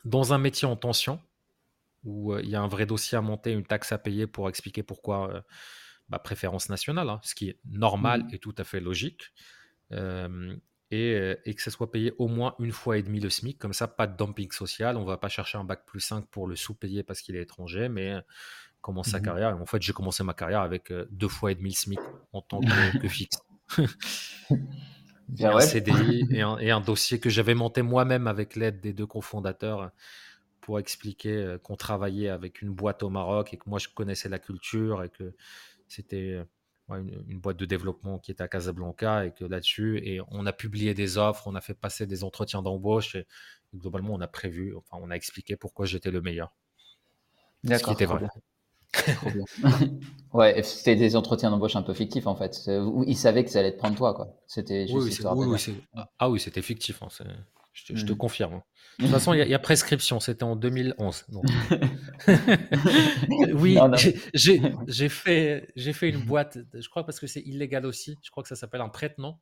dans 0.03 0.34
un 0.34 0.38
métier 0.38 0.68
en 0.68 0.76
tension 0.76 1.20
où 2.06 2.34
euh, 2.34 2.41
il 2.43 2.49
y 2.49 2.56
a 2.56 2.62
un 2.62 2.68
vrai 2.68 2.86
dossier 2.86 3.18
à 3.18 3.22
monter, 3.22 3.51
une 3.51 3.66
taxe 3.66 3.91
à 3.91 3.97
payer 3.97 4.28
pour 4.28 4.47
expliquer 4.47 4.84
pourquoi 4.84 5.34
euh, 5.34 5.41
bah, 6.08 6.20
préférence 6.20 6.70
nationale, 6.70 7.10
hein, 7.10 7.20
ce 7.24 7.36
qui 7.36 7.49
est 7.49 7.60
normal 7.66 8.24
mmh. 8.24 8.34
et 8.34 8.39
tout 8.39 8.56
à 8.58 8.64
fait 8.64 8.80
logique. 8.80 9.34
Euh, 9.91 10.56
et, 10.91 11.53
que 11.53 11.62
ça 11.62 11.72
soit 11.72 11.91
payé 11.91 12.14
au 12.20 12.30
moins 12.30 12.56
une 12.60 12.72
fois 12.72 12.97
et 12.97 13.03
demi 13.03 13.20
le 13.20 13.30
SMIC. 13.30 13.58
Comme 13.58 13.74
ça, 13.74 13.88
pas 13.88 14.08
de 14.08 14.16
dumping 14.16 14.49
social. 14.51 14.95
On 14.95 15.03
va 15.03 15.18
pas 15.18 15.28
chercher 15.28 15.58
un 15.58 15.66
bac 15.66 15.84
plus 15.86 15.99
5 15.99 16.28
pour 16.28 16.47
le 16.47 16.56
sous-payer 16.56 17.03
parce 17.03 17.20
qu'il 17.20 17.36
est 17.36 17.41
étranger, 17.41 17.89
mais 17.89 18.16
commence 18.80 19.10
sa 19.10 19.20
mmh 19.20 19.24
carrière. 19.24 19.62
en 19.62 19.66
fait, 19.66 19.82
j'ai 19.82 19.91
commencé 19.91 20.24
ma 20.24 20.34
carrière 20.34 20.62
avec 20.62 20.93
deux 21.10 21.28
fois 21.28 21.51
et 21.51 21.56
demi 21.56 21.72
le 21.72 21.76
SMIC 21.76 21.99
en 22.32 22.41
tant 22.41 22.62
que, 22.62 23.08
fixe. 23.10 23.39
un 25.41 25.60
CDI 25.60 26.28
et 26.32 26.72
un, 26.72 26.82
dossier 26.82 27.20
que 27.20 27.30
j'avais 27.30 27.56
monté 27.56 27.82
moi-même 27.82 28.28
avec 28.28 28.56
l'aide 28.56 28.80
des 28.80 28.93
deux 28.93 29.08
cofondateurs 29.08 29.91
pour 30.66 30.80
expliquer 30.80 31.57
qu'on 31.61 31.76
travaillait 31.76 32.30
avec 32.30 32.63
une 32.63 32.72
boîte 32.72 33.03
au 33.03 33.11
Maroc 33.11 33.53
et 33.53 33.57
que 33.57 33.70
moi 33.70 33.78
je 33.78 33.88
connaissais 33.88 34.30
la 34.30 34.39
culture 34.39 35.03
et 35.03 35.09
que 35.09 35.36
c'était 35.88 36.43
une, 36.89 37.39
boîte 37.39 37.57
de 37.57 37.66
développement 37.66 38.18
qui 38.18 38.32
était 38.32 38.41
à 38.41 38.47
Casablanca 38.47 39.26
et 39.26 39.32
que 39.32 39.45
là-dessus, 39.45 40.01
et 40.03 40.22
on 40.30 40.47
a 40.47 40.53
publié 40.53 40.95
des 40.95 41.20
offres, 41.20 41.47
on 41.47 41.53
a 41.53 41.61
fait 41.61 41.76
passer 41.76 42.07
des 42.07 42.24
entretiens 42.24 42.63
d'embauche 42.63 43.13
et, 43.13 43.28
globalement, 43.76 44.16
on 44.16 44.22
a 44.22 44.28
prévu, 44.28 44.76
enfin, 44.76 44.97
on 45.03 45.11
a 45.11 45.16
expliqué 45.16 45.55
pourquoi 45.55 45.86
j'étais 45.86 46.09
le 46.09 46.22
meilleur. 46.22 46.51
D'accord. 47.63 47.80
Ce 47.80 47.86
qui 47.86 48.03
était 48.03 48.05
vrai. 48.05 48.28
Trop 48.91 49.30
bien. 49.30 49.45
ouais, 50.34 50.63
c'était 50.63 50.95
des 50.95 51.16
entretiens 51.16 51.51
d'embauche 51.51 51.76
un 51.76 51.84
peu 51.84 51.93
fictifs 51.93 52.26
en 52.26 52.36
fait. 52.36 52.70
Ils 53.05 53.18
savaient 53.18 53.43
que 53.43 53.51
ça 53.51 53.59
allait 53.59 53.74
te 53.74 53.78
prendre 53.78 53.95
toi, 53.95 54.16
quoi. 54.16 54.36
C'était 54.47 54.88
juste 54.88 55.22
oui, 55.22 55.47
oui, 55.47 55.57
oui, 55.68 56.03
Ah 56.18 56.30
oui, 56.30 56.39
c'était 56.39 56.63
fictif. 56.63 57.03
Hein, 57.03 57.09
je, 57.76 57.86
te, 57.86 57.95
je, 57.95 58.05
te, 58.05 58.13
confirme. 58.13 58.61
De 58.99 59.03
toute 59.03 59.13
façon, 59.13 59.34
il 59.34 59.45
y, 59.45 59.53
a 59.53 59.59
prescription. 59.59 60.21
C'était 60.21 60.43
en 60.43 60.55
2011. 60.55 61.26
oui, 63.53 63.78
j'ai 64.34 65.09
fait, 65.09 65.67
fait 65.76 66.09
une 66.09 66.23
boîte. 66.26 66.57
Je 66.73 66.88
crois 66.88 67.05
parce 67.05 67.19
que 67.19 67.28
c'est 67.28 67.41
illégal 67.41 67.86
aussi. 67.86 68.17
Je 68.23 68.32
crois 68.32 68.41
que 68.41 68.49
ça 68.49 68.55
s'appelle 68.55 68.82
un 68.82 68.89
prête-nom 68.89 69.38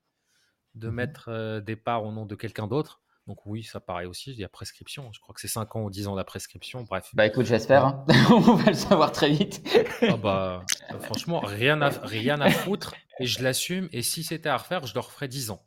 de 0.73 0.89
mmh 0.89 0.91
mettre 0.91 1.29
euh, 1.29 1.61
des 1.61 1.75
parts 1.75 2.03
au 2.03 2.11
nom 2.11 2.25
de 2.25 2.33
quelqu'un 2.33 2.65
d'autre. 2.65 3.03
Donc 3.27 3.45
oui, 3.45 3.63
ça 3.63 3.79
paraît 3.79 4.05
aussi, 4.05 4.31
il 4.31 4.39
y 4.39 4.43
a 4.43 4.49
prescription. 4.49 5.11
Je 5.13 5.21
crois 5.21 5.33
que 5.33 5.39
c'est 5.39 5.47
5 5.47 5.75
ans 5.75 5.83
ou 5.83 5.89
10 5.89 6.07
ans 6.07 6.15
la 6.15 6.25
prescription. 6.25 6.83
Bref. 6.83 7.11
Bah 7.13 7.27
écoute, 7.27 7.45
j'espère. 7.45 7.85
Hein. 7.85 8.05
On 8.31 8.55
va 8.55 8.71
le 8.71 8.75
savoir 8.75 9.11
très 9.11 9.29
vite. 9.29 9.61
ah 10.01 10.17
bah, 10.17 10.65
euh, 10.91 10.99
franchement, 10.99 11.39
rien 11.39 11.81
à, 11.81 11.89
rien 11.89 12.41
à 12.41 12.49
foutre. 12.49 12.95
Et 13.19 13.25
je 13.25 13.43
l'assume. 13.43 13.87
Et 13.93 14.01
si 14.01 14.23
c'était 14.23 14.49
à 14.49 14.57
refaire, 14.57 14.87
je 14.87 14.95
leur 14.95 15.11
ferais 15.11 15.27
10 15.27 15.51
ans. 15.51 15.63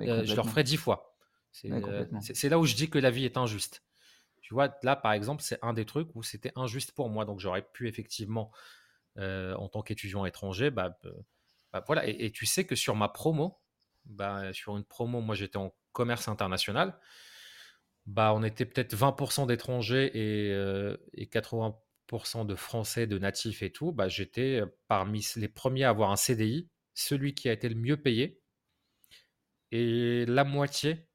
Euh, 0.00 0.24
je 0.24 0.34
leur 0.34 0.48
ferais 0.48 0.64
10 0.64 0.76
fois. 0.76 1.07
C'est 2.22 2.48
là 2.48 2.58
où 2.58 2.64
je 2.64 2.74
dis 2.74 2.90
que 2.90 2.98
la 2.98 3.10
vie 3.10 3.24
est 3.24 3.36
injuste. 3.36 3.82
Tu 4.40 4.54
vois, 4.54 4.74
là, 4.82 4.96
par 4.96 5.12
exemple, 5.12 5.42
c'est 5.42 5.58
un 5.62 5.74
des 5.74 5.84
trucs 5.84 6.14
où 6.14 6.22
c'était 6.22 6.52
injuste 6.56 6.92
pour 6.92 7.10
moi. 7.10 7.24
Donc 7.24 7.40
j'aurais 7.40 7.62
pu 7.62 7.88
effectivement, 7.88 8.52
en 9.16 9.68
tant 9.68 9.82
qu'étudiant 9.82 10.24
étranger, 10.24 10.70
bah, 10.70 10.98
bah 11.72 11.84
voilà. 11.86 12.06
Et, 12.06 12.30
tu 12.32 12.46
sais 12.46 12.64
que 12.66 12.74
sur 12.74 12.96
ma 12.96 13.08
promo, 13.08 13.60
bah, 14.04 14.52
sur 14.52 14.76
une 14.76 14.84
promo, 14.84 15.20
moi 15.20 15.34
j'étais 15.34 15.58
en 15.58 15.74
commerce 15.92 16.28
international, 16.28 16.98
bah, 18.06 18.32
on 18.34 18.42
était 18.42 18.64
peut-être 18.64 18.94
20% 18.94 19.46
d'étrangers 19.46 20.10
et, 20.14 20.52
euh, 20.52 20.96
et, 21.14 21.26
80% 21.26 22.46
de 22.46 22.54
Français, 22.54 23.06
de 23.06 23.18
natifs 23.18 23.62
et 23.62 23.70
tout. 23.70 23.92
Bah, 23.92 24.08
J'étais 24.08 24.62
parmi 24.88 25.26
les 25.36 25.48
premiers 25.48 25.84
à 25.84 25.90
avoir 25.90 26.10
un 26.10 26.16
CDI, 26.16 26.68
celui 26.94 27.34
qui 27.34 27.48
a 27.48 27.52
été 27.52 27.68
le 27.68 27.74
mieux 27.74 27.98
payé. 27.98 28.40
Et 29.72 30.24
la 30.26 30.44
moitié, 30.44 31.07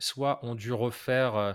soit 0.00 0.44
ont 0.44 0.56
dû 0.56 0.72
refaire, 0.72 1.36
euh, 1.36 1.52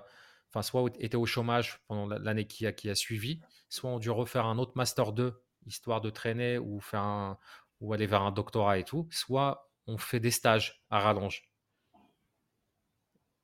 enfin, 0.49 0.61
soit 0.61 0.89
étaient 0.99 1.17
au 1.17 1.25
chômage 1.25 1.81
pendant 1.87 2.07
l'année 2.07 2.47
qui 2.47 2.65
a, 2.65 2.71
qui 2.71 2.89
a 2.89 2.95
suivi, 2.95 3.41
soit 3.69 3.89
ont 3.89 3.99
dû 3.99 4.09
refaire 4.09 4.45
un 4.45 4.57
autre 4.57 4.73
Master 4.75 5.11
2, 5.11 5.43
histoire 5.65 5.99
de 5.99 6.09
traîner 6.09 6.57
ou, 6.57 6.79
faire 6.79 7.35
ou 7.81 7.93
aller 7.93 8.07
vers 8.07 8.21
un 8.21 8.31
doctorat 8.31 8.77
et 8.77 8.83
tout, 8.83 9.07
soit 9.11 9.69
on 9.87 9.97
fait 9.97 10.19
des 10.19 10.31
stages 10.31 10.83
à 10.89 10.99
rallonge. 10.99 11.49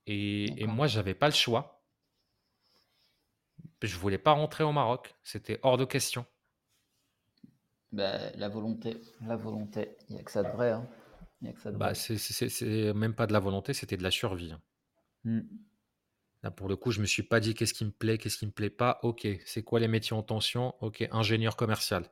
Et, 0.08 0.62
et 0.62 0.68
moi, 0.68 0.88
j'avais 0.88 1.14
pas 1.14 1.28
le 1.28 1.34
choix. 1.34 1.84
Je 3.82 3.98
voulais 3.98 4.18
pas 4.18 4.32
rentrer 4.32 4.64
au 4.64 4.72
Maroc. 4.72 5.16
C'était 5.24 5.60
hors 5.64 5.78
de 5.78 5.86
question. 5.86 6.26
Bah, 7.92 8.32
la 8.36 8.48
volonté, 8.48 9.02
la 9.28 9.36
volonté, 9.36 9.98
il 10.10 10.16
n'y 10.16 10.22
a 10.22 10.24
que 10.24 10.32
ça 10.32 10.44
de 10.44 10.50
vrai. 10.50 10.72
Hein. 10.72 10.88
a 11.46 11.52
que 11.52 11.60
ça 11.60 11.72
de 11.72 11.78
bah, 11.78 11.94
c'est 11.94 12.94
même 12.94 13.14
pas 13.14 13.28
de 13.28 13.34
la 13.34 13.40
volonté, 13.40 13.74
c'était 13.74 13.98
de 13.98 14.04
la 14.04 14.12
survie. 14.12 14.54
Hein. 14.54 14.62
Mmh. 15.24 15.42
Là, 16.44 16.52
pour 16.52 16.68
le 16.68 16.76
coup, 16.76 16.92
je 16.92 17.02
me 17.02 17.06
suis 17.06 17.24
pas 17.24 17.40
dit 17.40 17.54
qu'est-ce 17.54 17.74
qui 17.74 17.86
me 17.86 17.92
plaît, 17.92 18.18
qu'est-ce 18.18 18.38
qui 18.38 18.48
me 18.48 18.52
plaît 18.52 18.72
pas. 18.72 19.00
Ok, 19.04 19.28
c'est 19.46 19.64
quoi 19.64 19.80
les 19.80 19.88
métiers 19.88 20.16
en 20.16 20.24
tension? 20.24 20.74
Ok, 20.82 21.08
ingénieur 21.12 21.56
commercial. 21.56 22.10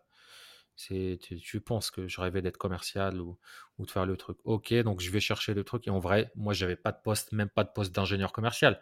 C'est, 0.76 1.20
tu, 1.22 1.60
penses 1.60 1.92
que 1.92 2.08
je 2.08 2.22
rêvais 2.22 2.42
d'être 2.42 2.58
commercial 2.58 3.20
ou, 3.20 3.38
ou, 3.78 3.86
de 3.86 3.92
faire 3.92 4.06
le 4.06 4.16
truc. 4.16 4.38
Ok, 4.46 4.74
donc 4.76 5.02
je 5.02 5.12
vais 5.12 5.20
chercher 5.20 5.54
le 5.54 5.64
truc. 5.64 5.88
Et 5.88 5.90
en 5.90 6.00
vrai, 6.00 6.32
moi, 6.36 6.54
j'avais 6.54 6.78
pas 6.78 6.92
de 6.94 7.00
poste, 7.04 7.34
même 7.34 7.50
pas 7.50 7.66
de 7.66 7.72
poste 7.74 7.94
d'ingénieur 7.94 8.32
commercial. 8.32 8.80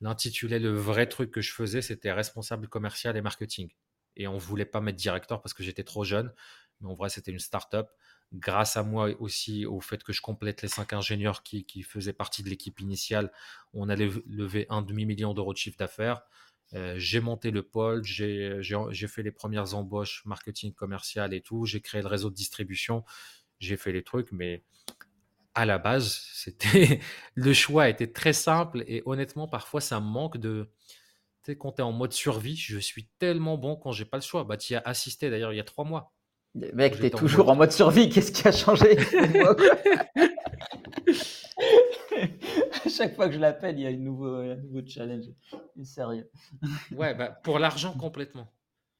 L'intitulé, 0.00 0.58
le 0.58 0.72
vrai 0.72 1.06
truc 1.08 1.30
que 1.30 1.40
je 1.40 1.52
faisais, 1.52 1.82
c'était 1.82 2.12
responsable 2.12 2.68
commercial 2.68 3.16
et 3.16 3.22
marketing. 3.22 3.70
Et 4.16 4.26
on 4.26 4.38
voulait 4.38 4.64
pas 4.64 4.80
mettre 4.80 4.98
directeur 4.98 5.42
parce 5.42 5.54
que 5.54 5.62
j'étais 5.62 5.84
trop 5.84 6.04
jeune. 6.04 6.32
Mais 6.80 6.88
en 6.88 6.94
vrai, 6.94 7.10
c'était 7.10 7.32
une 7.32 7.38
start-up. 7.38 7.88
Grâce 8.32 8.76
à 8.76 8.82
moi 8.82 9.10
aussi, 9.20 9.66
au 9.66 9.80
fait 9.80 10.02
que 10.02 10.12
je 10.12 10.20
complète 10.20 10.62
les 10.62 10.68
cinq 10.68 10.92
ingénieurs 10.92 11.42
qui, 11.42 11.82
faisaient 11.82 12.12
partie 12.12 12.42
de 12.42 12.50
l'équipe 12.50 12.80
initiale, 12.80 13.32
on 13.72 13.88
allait 13.88 14.10
lever 14.26 14.66
un 14.68 14.82
demi-million 14.82 15.32
d'euros 15.32 15.52
de 15.52 15.58
chiffre 15.58 15.78
d'affaires. 15.78 16.22
Euh, 16.74 16.96
j'ai 16.98 17.20
monté 17.20 17.52
le 17.52 17.62
pôle, 17.62 18.02
j'ai 18.02 18.60
fait 19.08 19.22
les 19.22 19.30
premières 19.30 19.74
embauches 19.74 20.24
marketing 20.24 20.74
commercial 20.74 21.32
et 21.32 21.40
tout, 21.40 21.64
j'ai 21.64 21.80
créé 21.80 22.02
le 22.02 22.08
réseau 22.08 22.28
de 22.28 22.34
distribution, 22.34 23.04
j'ai 23.60 23.76
fait 23.76 23.92
les 23.92 24.02
trucs, 24.02 24.32
mais 24.32 24.64
à 25.54 25.64
la 25.64 25.78
base, 25.78 26.20
c'était 26.34 27.00
le 27.34 27.52
choix 27.52 27.88
était 27.88 28.12
très 28.12 28.32
simple 28.32 28.84
et 28.86 29.02
honnêtement, 29.06 29.48
parfois, 29.48 29.80
ça 29.80 30.00
me 30.00 30.06
manque 30.06 30.36
de. 30.38 30.70
Tu 31.42 31.52
sais, 31.52 31.58
quand 31.58 31.72
tu 31.72 31.78
es 31.80 31.84
en 31.84 31.92
mode 31.92 32.12
survie, 32.12 32.56
je 32.56 32.78
suis 32.78 33.08
tellement 33.18 33.56
bon 33.56 33.76
quand 33.76 33.92
j'ai 33.92 34.04
pas 34.04 34.16
le 34.16 34.22
choix. 34.22 34.44
Bah, 34.44 34.56
tu 34.56 34.72
y 34.72 34.76
as 34.76 34.82
assisté 34.84 35.30
d'ailleurs 35.30 35.52
il 35.52 35.56
y 35.56 35.60
a 35.60 35.64
trois 35.64 35.84
mois. 35.84 36.15
Mec, 36.74 36.96
tu 36.96 37.06
es 37.06 37.10
toujours 37.10 37.50
en 37.50 37.56
mode... 37.56 37.70
survie, 37.70 38.08
qu'est-ce 38.08 38.32
qui 38.32 38.48
a 38.48 38.52
changé 38.52 38.96
à 42.84 42.88
chaque 42.88 43.14
fois 43.14 43.28
que 43.28 43.34
je 43.34 43.38
l'appelle, 43.38 43.78
il 43.78 43.82
y 43.82 43.86
a 43.86 43.90
un 43.90 43.96
nouveau, 43.96 44.34
un 44.34 44.56
nouveau 44.56 44.80
challenge. 44.86 45.26
Sérieux. 45.82 46.30
ouais, 46.92 47.14
bah, 47.14 47.28
pour 47.28 47.58
l'argent 47.58 47.92
complètement. 47.92 48.52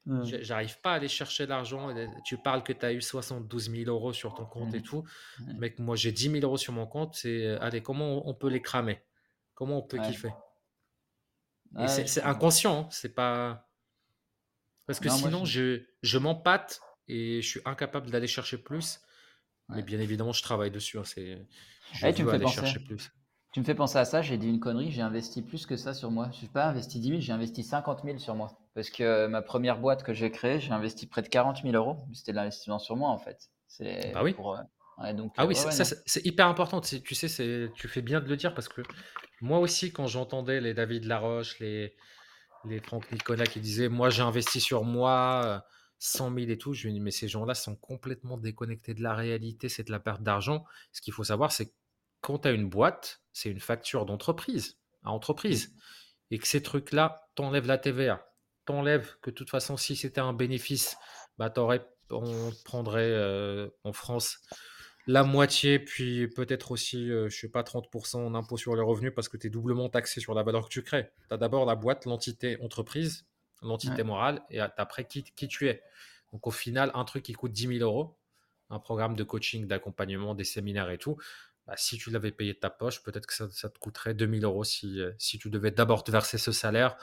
J'arrive 0.22 0.80
pas 0.80 0.92
à 0.92 0.94
aller 0.96 1.08
chercher 1.08 1.46
l'argent. 1.46 1.92
Tu 2.24 2.36
parles 2.36 2.62
que 2.62 2.72
tu 2.72 2.84
as 2.86 2.92
eu 2.92 3.02
72 3.02 3.70
000 3.70 3.90
euros 3.90 4.12
sur 4.12 4.34
ton 4.34 4.44
compte 4.44 4.74
et 4.74 4.82
tout. 4.82 5.04
Mec, 5.58 5.78
moi 5.78 5.96
j'ai 5.96 6.12
10 6.12 6.30
000 6.30 6.44
euros 6.44 6.58
sur 6.58 6.72
mon 6.72 6.86
compte. 6.86 7.14
C'est 7.16 7.44
euh, 7.44 7.58
allez, 7.60 7.82
comment 7.82 8.28
on 8.28 8.34
peut 8.34 8.48
les 8.48 8.62
cramer? 8.62 9.02
Comment 9.54 9.78
on 9.78 9.82
peut 9.82 9.98
kiffer? 9.98 10.32
C'est 11.86 12.22
inconscient, 12.22 12.82
hein, 12.82 12.88
c'est 12.90 13.14
pas. 13.14 13.68
Parce 14.86 15.00
que 15.00 15.08
sinon, 15.08 15.44
je, 15.44 15.82
je 16.02 16.18
m'empâte 16.18 16.80
et 17.08 17.42
je 17.42 17.48
suis 17.48 17.60
incapable 17.64 18.10
d'aller 18.10 18.26
chercher 18.26 18.58
plus. 18.58 19.00
Mais 19.68 19.82
bien 19.82 19.98
évidemment, 19.98 20.32
je 20.32 20.42
travaille 20.42 20.70
dessus. 20.70 20.98
Hein, 20.98 21.04
c'est, 21.04 21.46
je 21.92 22.08
tu 22.08 22.22
veux 22.22 22.32
aller 22.32 22.46
chercher 22.46 22.78
plus. 22.78 23.10
Tu 23.52 23.60
me 23.60 23.64
fais 23.64 23.74
penser 23.74 23.98
à 23.98 24.04
ça, 24.04 24.20
j'ai 24.20 24.36
dit 24.36 24.48
une 24.48 24.60
connerie, 24.60 24.90
j'ai 24.90 25.00
investi 25.00 25.40
plus 25.40 25.64
que 25.64 25.76
ça 25.76 25.94
sur 25.94 26.10
moi. 26.10 26.30
Je 26.36 26.42
n'ai 26.42 26.48
pas 26.48 26.66
investi 26.66 27.00
10 27.00 27.08
000, 27.08 27.20
j'ai 27.20 27.32
investi 27.32 27.62
50 27.62 28.02
000 28.04 28.18
sur 28.18 28.34
moi. 28.34 28.58
Parce 28.74 28.90
que 28.90 29.26
ma 29.28 29.40
première 29.40 29.78
boîte 29.78 30.02
que 30.02 30.12
j'ai 30.12 30.30
créée, 30.30 30.60
j'ai 30.60 30.72
investi 30.72 31.06
près 31.06 31.22
de 31.22 31.28
40 31.28 31.62
000 31.62 31.74
euros. 31.74 31.96
C'était 32.12 32.32
de 32.32 32.36
l'investissement 32.36 32.78
sur 32.78 32.96
moi 32.96 33.08
en 33.08 33.18
fait. 33.18 33.50
C'est 33.66 34.12
bah 34.12 34.22
oui. 34.22 34.36
Euh, 35.04 35.12
donc, 35.12 35.32
ah 35.36 35.46
oui, 35.46 35.54
c'est 35.56 36.26
hyper 36.26 36.46
important. 36.48 36.80
Tu 36.80 37.14
sais, 37.14 37.70
tu 37.74 37.88
fais 37.88 38.02
bien 38.02 38.20
de 38.20 38.28
le 38.28 38.36
dire 38.36 38.54
parce 38.54 38.68
que 38.68 38.82
moi 39.40 39.58
aussi, 39.58 39.92
quand 39.92 40.06
j'entendais 40.06 40.60
les 40.60 40.74
David 40.74 41.04
Laroche, 41.04 41.58
les, 41.58 41.94
les 42.66 42.80
Franck 42.80 43.10
Nicolas 43.12 43.46
qui 43.46 43.60
disaient 43.60 43.88
Moi, 43.88 44.10
j'ai 44.10 44.22
investi 44.22 44.60
sur 44.60 44.84
moi 44.84 45.64
100 45.98 46.34
000 46.34 46.50
et 46.50 46.58
tout, 46.58 46.74
je 46.74 46.88
me 46.88 46.92
dis 46.92 47.00
Mais 47.00 47.10
ces 47.10 47.28
gens-là 47.28 47.54
sont 47.54 47.76
complètement 47.76 48.36
déconnectés 48.36 48.94
de 48.94 49.02
la 49.02 49.14
réalité, 49.14 49.68
c'est 49.68 49.84
de 49.84 49.92
la 49.92 50.00
perte 50.00 50.22
d'argent. 50.22 50.64
Ce 50.92 51.00
qu'il 51.00 51.12
faut 51.12 51.24
savoir, 51.24 51.52
c'est 51.52 51.72
quand 52.20 52.40
tu 52.40 52.48
as 52.48 52.52
une 52.52 52.68
boîte, 52.68 53.22
c'est 53.32 53.50
une 53.50 53.60
facture 53.60 54.06
d'entreprise 54.06 54.78
à 55.04 55.10
entreprise. 55.10 55.74
Et 56.30 56.38
que 56.38 56.46
ces 56.48 56.62
trucs-là, 56.62 57.28
t'enlèvent 57.36 57.66
la 57.66 57.78
TVA, 57.78 58.26
t'enlèvent 58.64 59.16
que 59.22 59.30
de 59.30 59.34
toute 59.34 59.50
façon, 59.50 59.76
si 59.76 59.94
c'était 59.94 60.20
un 60.20 60.32
bénéfice, 60.32 60.96
bah, 61.38 61.52
on 62.10 62.52
prendrait 62.64 63.10
euh, 63.10 63.68
en 63.84 63.92
France 63.92 64.40
la 65.06 65.22
moitié, 65.22 65.78
puis 65.78 66.26
peut-être 66.26 66.72
aussi, 66.72 67.06
je 67.06 67.12
euh, 67.12 67.28
je 67.28 67.38
sais 67.38 67.48
pas, 67.48 67.62
30% 67.62 68.16
en 68.16 68.34
impôt 68.34 68.56
sur 68.56 68.74
les 68.74 68.82
revenus 68.82 69.12
parce 69.14 69.28
que 69.28 69.36
tu 69.36 69.46
es 69.46 69.50
doublement 69.50 69.88
taxé 69.88 70.20
sur 70.20 70.34
la 70.34 70.42
valeur 70.42 70.64
que 70.64 70.72
tu 70.72 70.82
crées. 70.82 71.10
Tu 71.28 71.34
as 71.34 71.36
d'abord 71.36 71.64
la 71.64 71.76
boîte, 71.76 72.06
l'entité 72.06 72.58
entreprise, 72.60 73.24
l'entité 73.62 74.02
morale, 74.02 74.42
et 74.50 74.60
après 74.60 75.06
qui, 75.06 75.24
qui 75.24 75.48
tu 75.48 75.68
es. 75.68 75.82
Donc 76.32 76.46
au 76.46 76.50
final, 76.50 76.90
un 76.94 77.04
truc 77.04 77.24
qui 77.24 77.32
coûte 77.32 77.52
10 77.52 77.78
000 77.78 77.80
euros, 77.80 78.18
un 78.70 78.78
programme 78.78 79.16
de 79.16 79.24
coaching, 79.24 79.66
d'accompagnement, 79.66 80.34
des 80.34 80.44
séminaires 80.44 80.90
et 80.90 80.98
tout, 80.98 81.16
bah, 81.66 81.74
si 81.76 81.98
tu 81.98 82.10
l'avais 82.10 82.32
payé 82.32 82.52
de 82.52 82.58
ta 82.58 82.70
poche, 82.70 83.02
peut-être 83.02 83.26
que 83.26 83.34
ça, 83.34 83.68
te 83.68 83.78
coûterait 83.78 84.14
2000 84.14 84.44
euros 84.44 84.64
si, 84.64 85.00
euh, 85.00 85.12
si 85.18 85.38
tu 85.38 85.50
devais 85.50 85.70
d'abord 85.70 86.04
te 86.04 86.10
verser 86.10 86.38
ce 86.38 86.52
salaire 86.52 86.96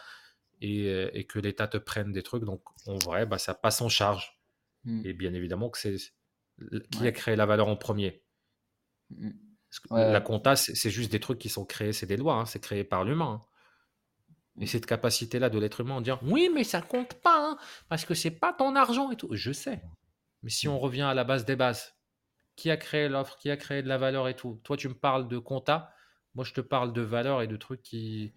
et, 0.62 0.88
euh, 0.88 1.10
et 1.14 1.26
que 1.26 1.40
l'État 1.40 1.68
te 1.68 1.78
prenne 1.78 2.12
des 2.12 2.24
trucs. 2.24 2.44
Donc, 2.44 2.62
en 2.88 2.98
vrai, 2.98 3.26
bah, 3.26 3.38
ça 3.38 3.54
passe 3.54 3.82
en 3.82 3.90
charge. 3.90 4.40
Mmh. 4.86 5.06
Et 5.06 5.14
bien 5.14 5.34
évidemment 5.34 5.70
que 5.70 5.78
c'est 5.78 5.98
qui 6.92 7.08
a 7.08 7.12
créé 7.12 7.36
la 7.36 7.46
valeur 7.46 7.68
en 7.68 7.76
premier? 7.76 8.24
Mmh. 9.10 9.32
La 9.90 10.22
compta, 10.22 10.56
c'est 10.56 10.92
juste 10.92 11.12
des 11.12 11.20
trucs 11.20 11.40
qui 11.40 11.50
sont 11.50 11.66
créés, 11.66 11.94
c'est 11.94 12.06
des 12.06 12.18
lois, 12.18 12.36
hein, 12.36 12.46
c'est 12.46 12.60
créé 12.60 12.84
par 12.84 13.04
l'humain. 13.04 13.42
Hein. 13.44 13.48
Et 14.60 14.68
cette 14.68 14.86
capacité-là 14.86 15.50
de 15.50 15.58
l'être 15.58 15.82
humain 15.82 15.96
en 15.96 16.02
dire 16.02 16.20
oui, 16.24 16.50
mais 16.54 16.64
ça 16.64 16.82
compte 16.82 17.16
pas, 17.16 17.38
hein, 17.38 17.58
parce 17.90 18.06
que 18.06 18.14
c'est 18.14 18.32
pas 18.32 18.54
ton 18.54 18.76
argent 18.76 19.10
et 19.12 19.16
tout. 19.16 19.30
Je 19.32 19.52
sais. 19.52 19.82
Mais 20.44 20.50
si 20.50 20.68
on 20.68 20.78
revient 20.78 21.02
à 21.02 21.14
la 21.14 21.24
base 21.24 21.46
des 21.46 21.56
bases, 21.56 21.96
qui 22.56 22.70
a 22.70 22.78
créé 22.78 23.10
l'offre, 23.10 23.38
qui 23.38 23.50
a 23.50 23.58
créé 23.58 23.82
de 23.82 23.88
la 23.88 23.98
valeur 23.98 24.28
et 24.28 24.36
tout? 24.36 24.60
Toi, 24.64 24.78
tu 24.78 24.88
me 24.88 24.94
parles 24.94 25.28
de 25.28 25.40
compta, 25.40 25.94
moi, 26.36 26.46
je 26.46 26.54
te 26.54 26.62
parle 26.62 26.94
de 26.94 27.02
valeur 27.02 27.42
et 27.42 27.48
de 27.48 27.56
trucs 27.56 27.82
qui, 27.82 28.34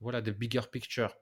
voilà, 0.00 0.20
de 0.20 0.30
bigger 0.30 0.62
picture. 0.70 1.16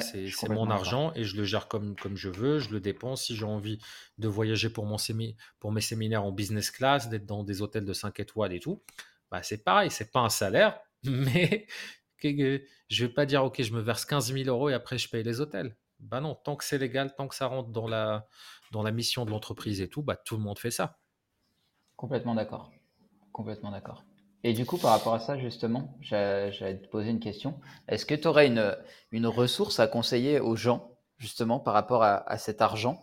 c'est 0.00 0.48
mon 0.48 0.70
argent 0.70 1.12
et 1.14 1.24
je 1.24 1.36
le 1.36 1.44
gère 1.44 1.68
comme, 1.68 1.94
comme 1.96 2.16
je 2.16 2.28
veux, 2.28 2.58
je 2.58 2.70
le 2.70 2.80
dépense. 2.80 3.24
Si 3.24 3.36
j'ai 3.36 3.44
envie 3.44 3.78
de 4.18 4.28
voyager 4.28 4.70
pour, 4.70 4.86
mon 4.86 4.96
pour 5.60 5.72
mes 5.72 5.80
séminaires 5.80 6.24
en 6.24 6.32
business 6.32 6.70
class, 6.70 7.08
d'être 7.08 7.26
dans 7.26 7.44
des 7.44 7.62
hôtels 7.62 7.84
de 7.84 7.92
5 7.92 8.18
étoiles 8.20 8.52
et 8.52 8.60
tout, 8.60 8.82
bah 9.30 9.42
c'est 9.42 9.62
pareil, 9.62 9.90
c'est 9.90 10.10
pas 10.10 10.20
un 10.20 10.30
salaire, 10.30 10.78
mais 11.04 11.66
je 12.22 13.04
vais 13.04 13.12
pas 13.12 13.26
dire 13.26 13.44
ok, 13.44 13.62
je 13.62 13.72
me 13.72 13.80
verse 13.80 14.04
15 14.04 14.32
000 14.32 14.48
euros 14.48 14.68
et 14.68 14.74
après 14.74 14.98
je 14.98 15.08
paye 15.08 15.22
les 15.22 15.40
hôtels. 15.40 15.76
Bah 16.00 16.20
non, 16.20 16.34
tant 16.34 16.56
que 16.56 16.64
c'est 16.64 16.78
légal, 16.78 17.14
tant 17.16 17.28
que 17.28 17.34
ça 17.34 17.46
rentre 17.46 17.70
dans 17.70 17.88
la, 17.88 18.26
dans 18.72 18.82
la 18.82 18.92
mission 18.92 19.24
de 19.24 19.30
l'entreprise 19.30 19.80
et 19.80 19.88
tout, 19.88 20.02
bah 20.02 20.16
tout 20.16 20.36
le 20.36 20.42
monde 20.42 20.58
fait 20.58 20.70
ça. 20.70 20.98
Complètement 21.96 22.34
d'accord. 22.34 22.70
Complètement 23.32 23.70
d'accord. 23.70 24.04
Et 24.44 24.52
du 24.52 24.64
coup, 24.64 24.78
par 24.78 24.92
rapport 24.92 25.14
à 25.14 25.18
ça, 25.18 25.38
justement, 25.38 25.96
j'allais 26.00 26.78
te 26.78 26.86
poser 26.88 27.10
une 27.10 27.20
question. 27.20 27.58
Est-ce 27.88 28.06
que 28.06 28.14
tu 28.14 28.28
aurais 28.28 28.46
une, 28.46 28.76
une 29.10 29.26
ressource 29.26 29.80
à 29.80 29.88
conseiller 29.88 30.38
aux 30.38 30.54
gens, 30.54 30.96
justement, 31.18 31.58
par 31.58 31.74
rapport 31.74 32.04
à, 32.04 32.38
cet 32.38 32.62
argent, 32.62 33.02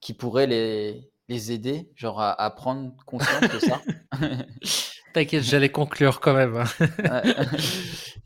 qui 0.00 0.12
pourrait 0.12 0.46
les, 0.46 1.10
les 1.28 1.52
aider, 1.52 1.90
genre 1.96 2.20
à, 2.20 2.50
prendre 2.54 2.94
conscience 3.06 3.40
de 3.40 3.58
ça? 3.58 3.80
T'inquiète, 5.12 5.42
j'allais 5.42 5.70
conclure 5.70 6.20
quand 6.20 6.34
même. 6.34 6.56
Hein. 6.56 7.22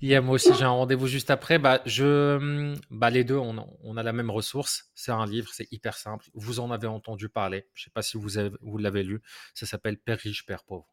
Il 0.01 0.09
y 0.09 0.15
a 0.15 0.21
moi 0.21 0.35
aussi, 0.35 0.55
j'ai 0.55 0.65
un 0.65 0.71
rendez-vous 0.71 1.07
juste 1.07 1.31
après. 1.31 1.59
Bah, 1.59 1.81
je, 1.87 2.77
bah, 2.91 3.11
les 3.11 3.25
deux, 3.25 3.37
on 3.37 3.59
a, 3.59 3.67
on 3.83 3.97
a 3.97 4.03
la 4.03 4.13
même 4.13 4.31
ressource. 4.31 4.91
C'est 4.95 5.11
un 5.11 5.27
livre, 5.27 5.49
c'est 5.53 5.67
hyper 5.73 5.97
simple. 5.97 6.27
Vous 6.35 6.61
en 6.61 6.71
avez 6.71 6.87
entendu 6.87 7.29
parler. 7.29 7.67
Je 7.75 7.83
ne 7.83 7.85
sais 7.85 7.91
pas 7.91 8.03
si 8.03 8.17
vous, 8.17 8.39
avez, 8.39 8.57
vous 8.61 8.79
l'avez 8.79 9.03
lu. 9.03 9.23
Ça 9.55 9.67
s'appelle 9.67 9.99
Père 9.99 10.19
riche, 10.19 10.47
Père 10.47 10.65
pauvre. 10.65 10.87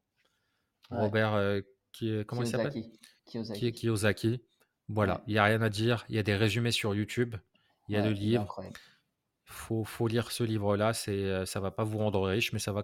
Robert, 0.90 1.34
euh, 1.34 1.62
qui, 1.92 2.24
comment 2.28 2.44
il 2.44 2.48
s'appelle? 2.48 2.74
Kiyosaki. 3.26 3.72
Kiyosaki. 3.72 4.42
Voilà, 4.90 5.24
il 5.28 5.34
n'y 5.34 5.40
a 5.40 5.44
rien 5.44 5.62
à 5.62 5.70
dire. 5.70 6.06
Il 6.10 6.16
y 6.16 6.20
a 6.20 6.24
des 6.24 6.36
résumés 6.36 6.72
sur 6.72 6.94
YouTube. 6.96 7.36
Il 7.88 7.96
y 7.96 7.98
a 7.98 8.06
le 8.06 8.12
livre. 8.12 8.62
Il 8.62 8.72
faut, 9.46 9.84
faut 9.84 10.08
lire 10.08 10.32
ce 10.32 10.44
livre-là. 10.44 10.92
Euh, 11.08 11.46
ça 11.46 11.60
va 11.60 11.72
pas 11.72 11.84
vous 11.84 11.98
rendre 11.98 12.28
riche, 12.28 12.54
mais 12.54 12.60
ça 12.60 12.72
va 12.72 12.84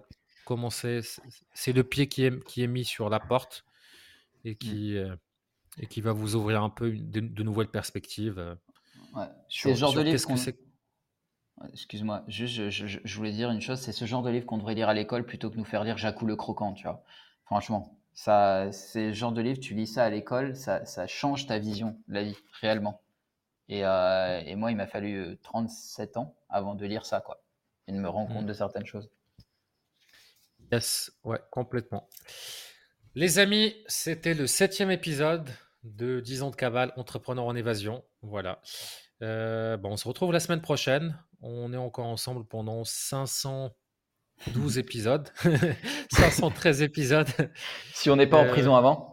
C'est 1.52 1.72
le 1.72 1.84
pied 1.84 2.08
qui 2.08 2.24
est, 2.24 2.44
qui 2.44 2.62
est 2.62 2.66
mis 2.66 2.84
sur 2.84 3.08
la 3.08 3.20
porte 3.20 3.64
et 4.44 4.52
mmh. 4.52 4.56
qui, 4.56 4.96
euh, 4.96 5.14
et 5.78 5.86
qui 5.86 6.00
va 6.00 6.12
vous 6.12 6.36
ouvrir 6.36 6.62
un 6.62 6.70
peu 6.70 6.92
de, 6.92 7.42
nouvelles 7.42 7.68
perspectives. 7.68 8.56
Ouais. 9.14 9.24
C'est 9.48 9.74
ce 9.74 9.78
genre 9.78 9.94
de 9.94 10.02
livre 10.02 10.22
qu'on. 10.24 10.36
Excuse-moi, 11.72 12.24
juste, 12.26 12.70
je, 12.70 12.86
je, 12.86 13.16
voulais 13.16 13.32
dire 13.32 13.50
une 13.50 13.60
chose, 13.60 13.78
c'est 13.78 13.92
ce 13.92 14.06
genre 14.06 14.22
de 14.22 14.30
livre 14.30 14.46
qu'on 14.46 14.56
devrait 14.56 14.74
lire 14.74 14.88
à 14.88 14.94
l'école 14.94 15.26
plutôt 15.26 15.50
que 15.50 15.56
nous 15.56 15.64
faire 15.64 15.84
lire 15.84 15.98
Jacques 15.98 16.22
le 16.22 16.34
Croquant, 16.34 16.72
tu 16.72 16.84
vois. 16.84 17.04
Franchement, 17.44 17.98
ça, 18.14 18.72
c'est 18.72 19.08
le 19.08 19.12
genre 19.12 19.32
de 19.32 19.42
livre, 19.42 19.60
tu 19.60 19.74
lis 19.74 19.86
ça 19.86 20.04
à 20.04 20.10
l'école, 20.10 20.56
ça, 20.56 20.84
ça, 20.86 21.06
change 21.06 21.46
ta 21.46 21.58
vision 21.58 21.98
de 22.08 22.14
la 22.14 22.22
vie, 22.22 22.36
réellement. 22.60 23.02
Et, 23.68 23.84
euh, 23.84 24.40
et 24.46 24.56
moi, 24.56 24.70
il 24.70 24.76
m'a 24.76 24.86
fallu 24.86 25.38
37 25.42 26.16
euh, 26.16 26.20
ans 26.20 26.34
avant 26.48 26.74
de 26.74 26.86
lire 26.86 27.04
ça, 27.04 27.20
quoi, 27.20 27.42
et 27.86 27.92
de 27.92 27.98
me 27.98 28.08
rendre 28.08 28.32
compte 28.32 28.44
mmh. 28.44 28.48
de 28.48 28.52
certaines 28.54 28.86
choses. 28.86 29.10
Yes, 30.72 31.12
ouais, 31.24 31.40
complètement. 31.50 32.08
Les 33.14 33.38
amis, 33.38 33.74
c'était 33.86 34.34
le 34.34 34.46
septième 34.46 34.90
épisode 34.90 35.48
de 35.82 36.20
10 36.20 36.42
ans 36.42 36.50
de 36.50 36.56
cabale, 36.56 36.92
entrepreneur 36.96 37.44
en 37.44 37.56
évasion. 37.56 38.04
Voilà. 38.22 38.60
Euh, 39.22 39.76
bon, 39.76 39.92
on 39.92 39.96
se 39.96 40.06
retrouve 40.06 40.32
la 40.32 40.40
semaine 40.40 40.60
prochaine. 40.60 41.18
On 41.42 41.72
est 41.72 41.78
encore 41.78 42.06
ensemble 42.06 42.44
pendant 42.44 42.84
500 42.84 43.74
12 44.48 44.78
épisodes, 44.78 45.28
513 46.12 46.82
épisodes. 46.82 47.28
Si 47.92 48.08
on 48.08 48.16
n'est 48.16 48.26
pas 48.26 48.38
en 48.38 48.46
euh, 48.46 48.50
prison 48.50 48.74
avant. 48.74 49.12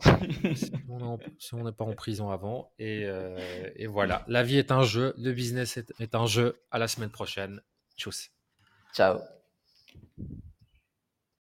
si 1.38 1.54
on 1.54 1.64
n'est 1.64 1.72
pas 1.72 1.84
en 1.84 1.94
prison 1.94 2.30
avant. 2.30 2.72
Euh, 2.80 3.70
et, 3.76 3.88
voilà, 3.88 4.24
la 4.28 4.44
vie 4.44 4.58
est 4.58 4.72
un 4.72 4.84
jeu, 4.84 5.14
le 5.18 5.34
business 5.34 5.78
est, 5.78 5.94
est 6.00 6.16
un 6.16 6.26
jeu. 6.28 6.62
À 6.72 6.80
la 6.80 6.88
semaine 6.88 7.10
prochaine. 7.10 7.62
Tchuss. 7.98 8.30
Ciao. 8.94 9.20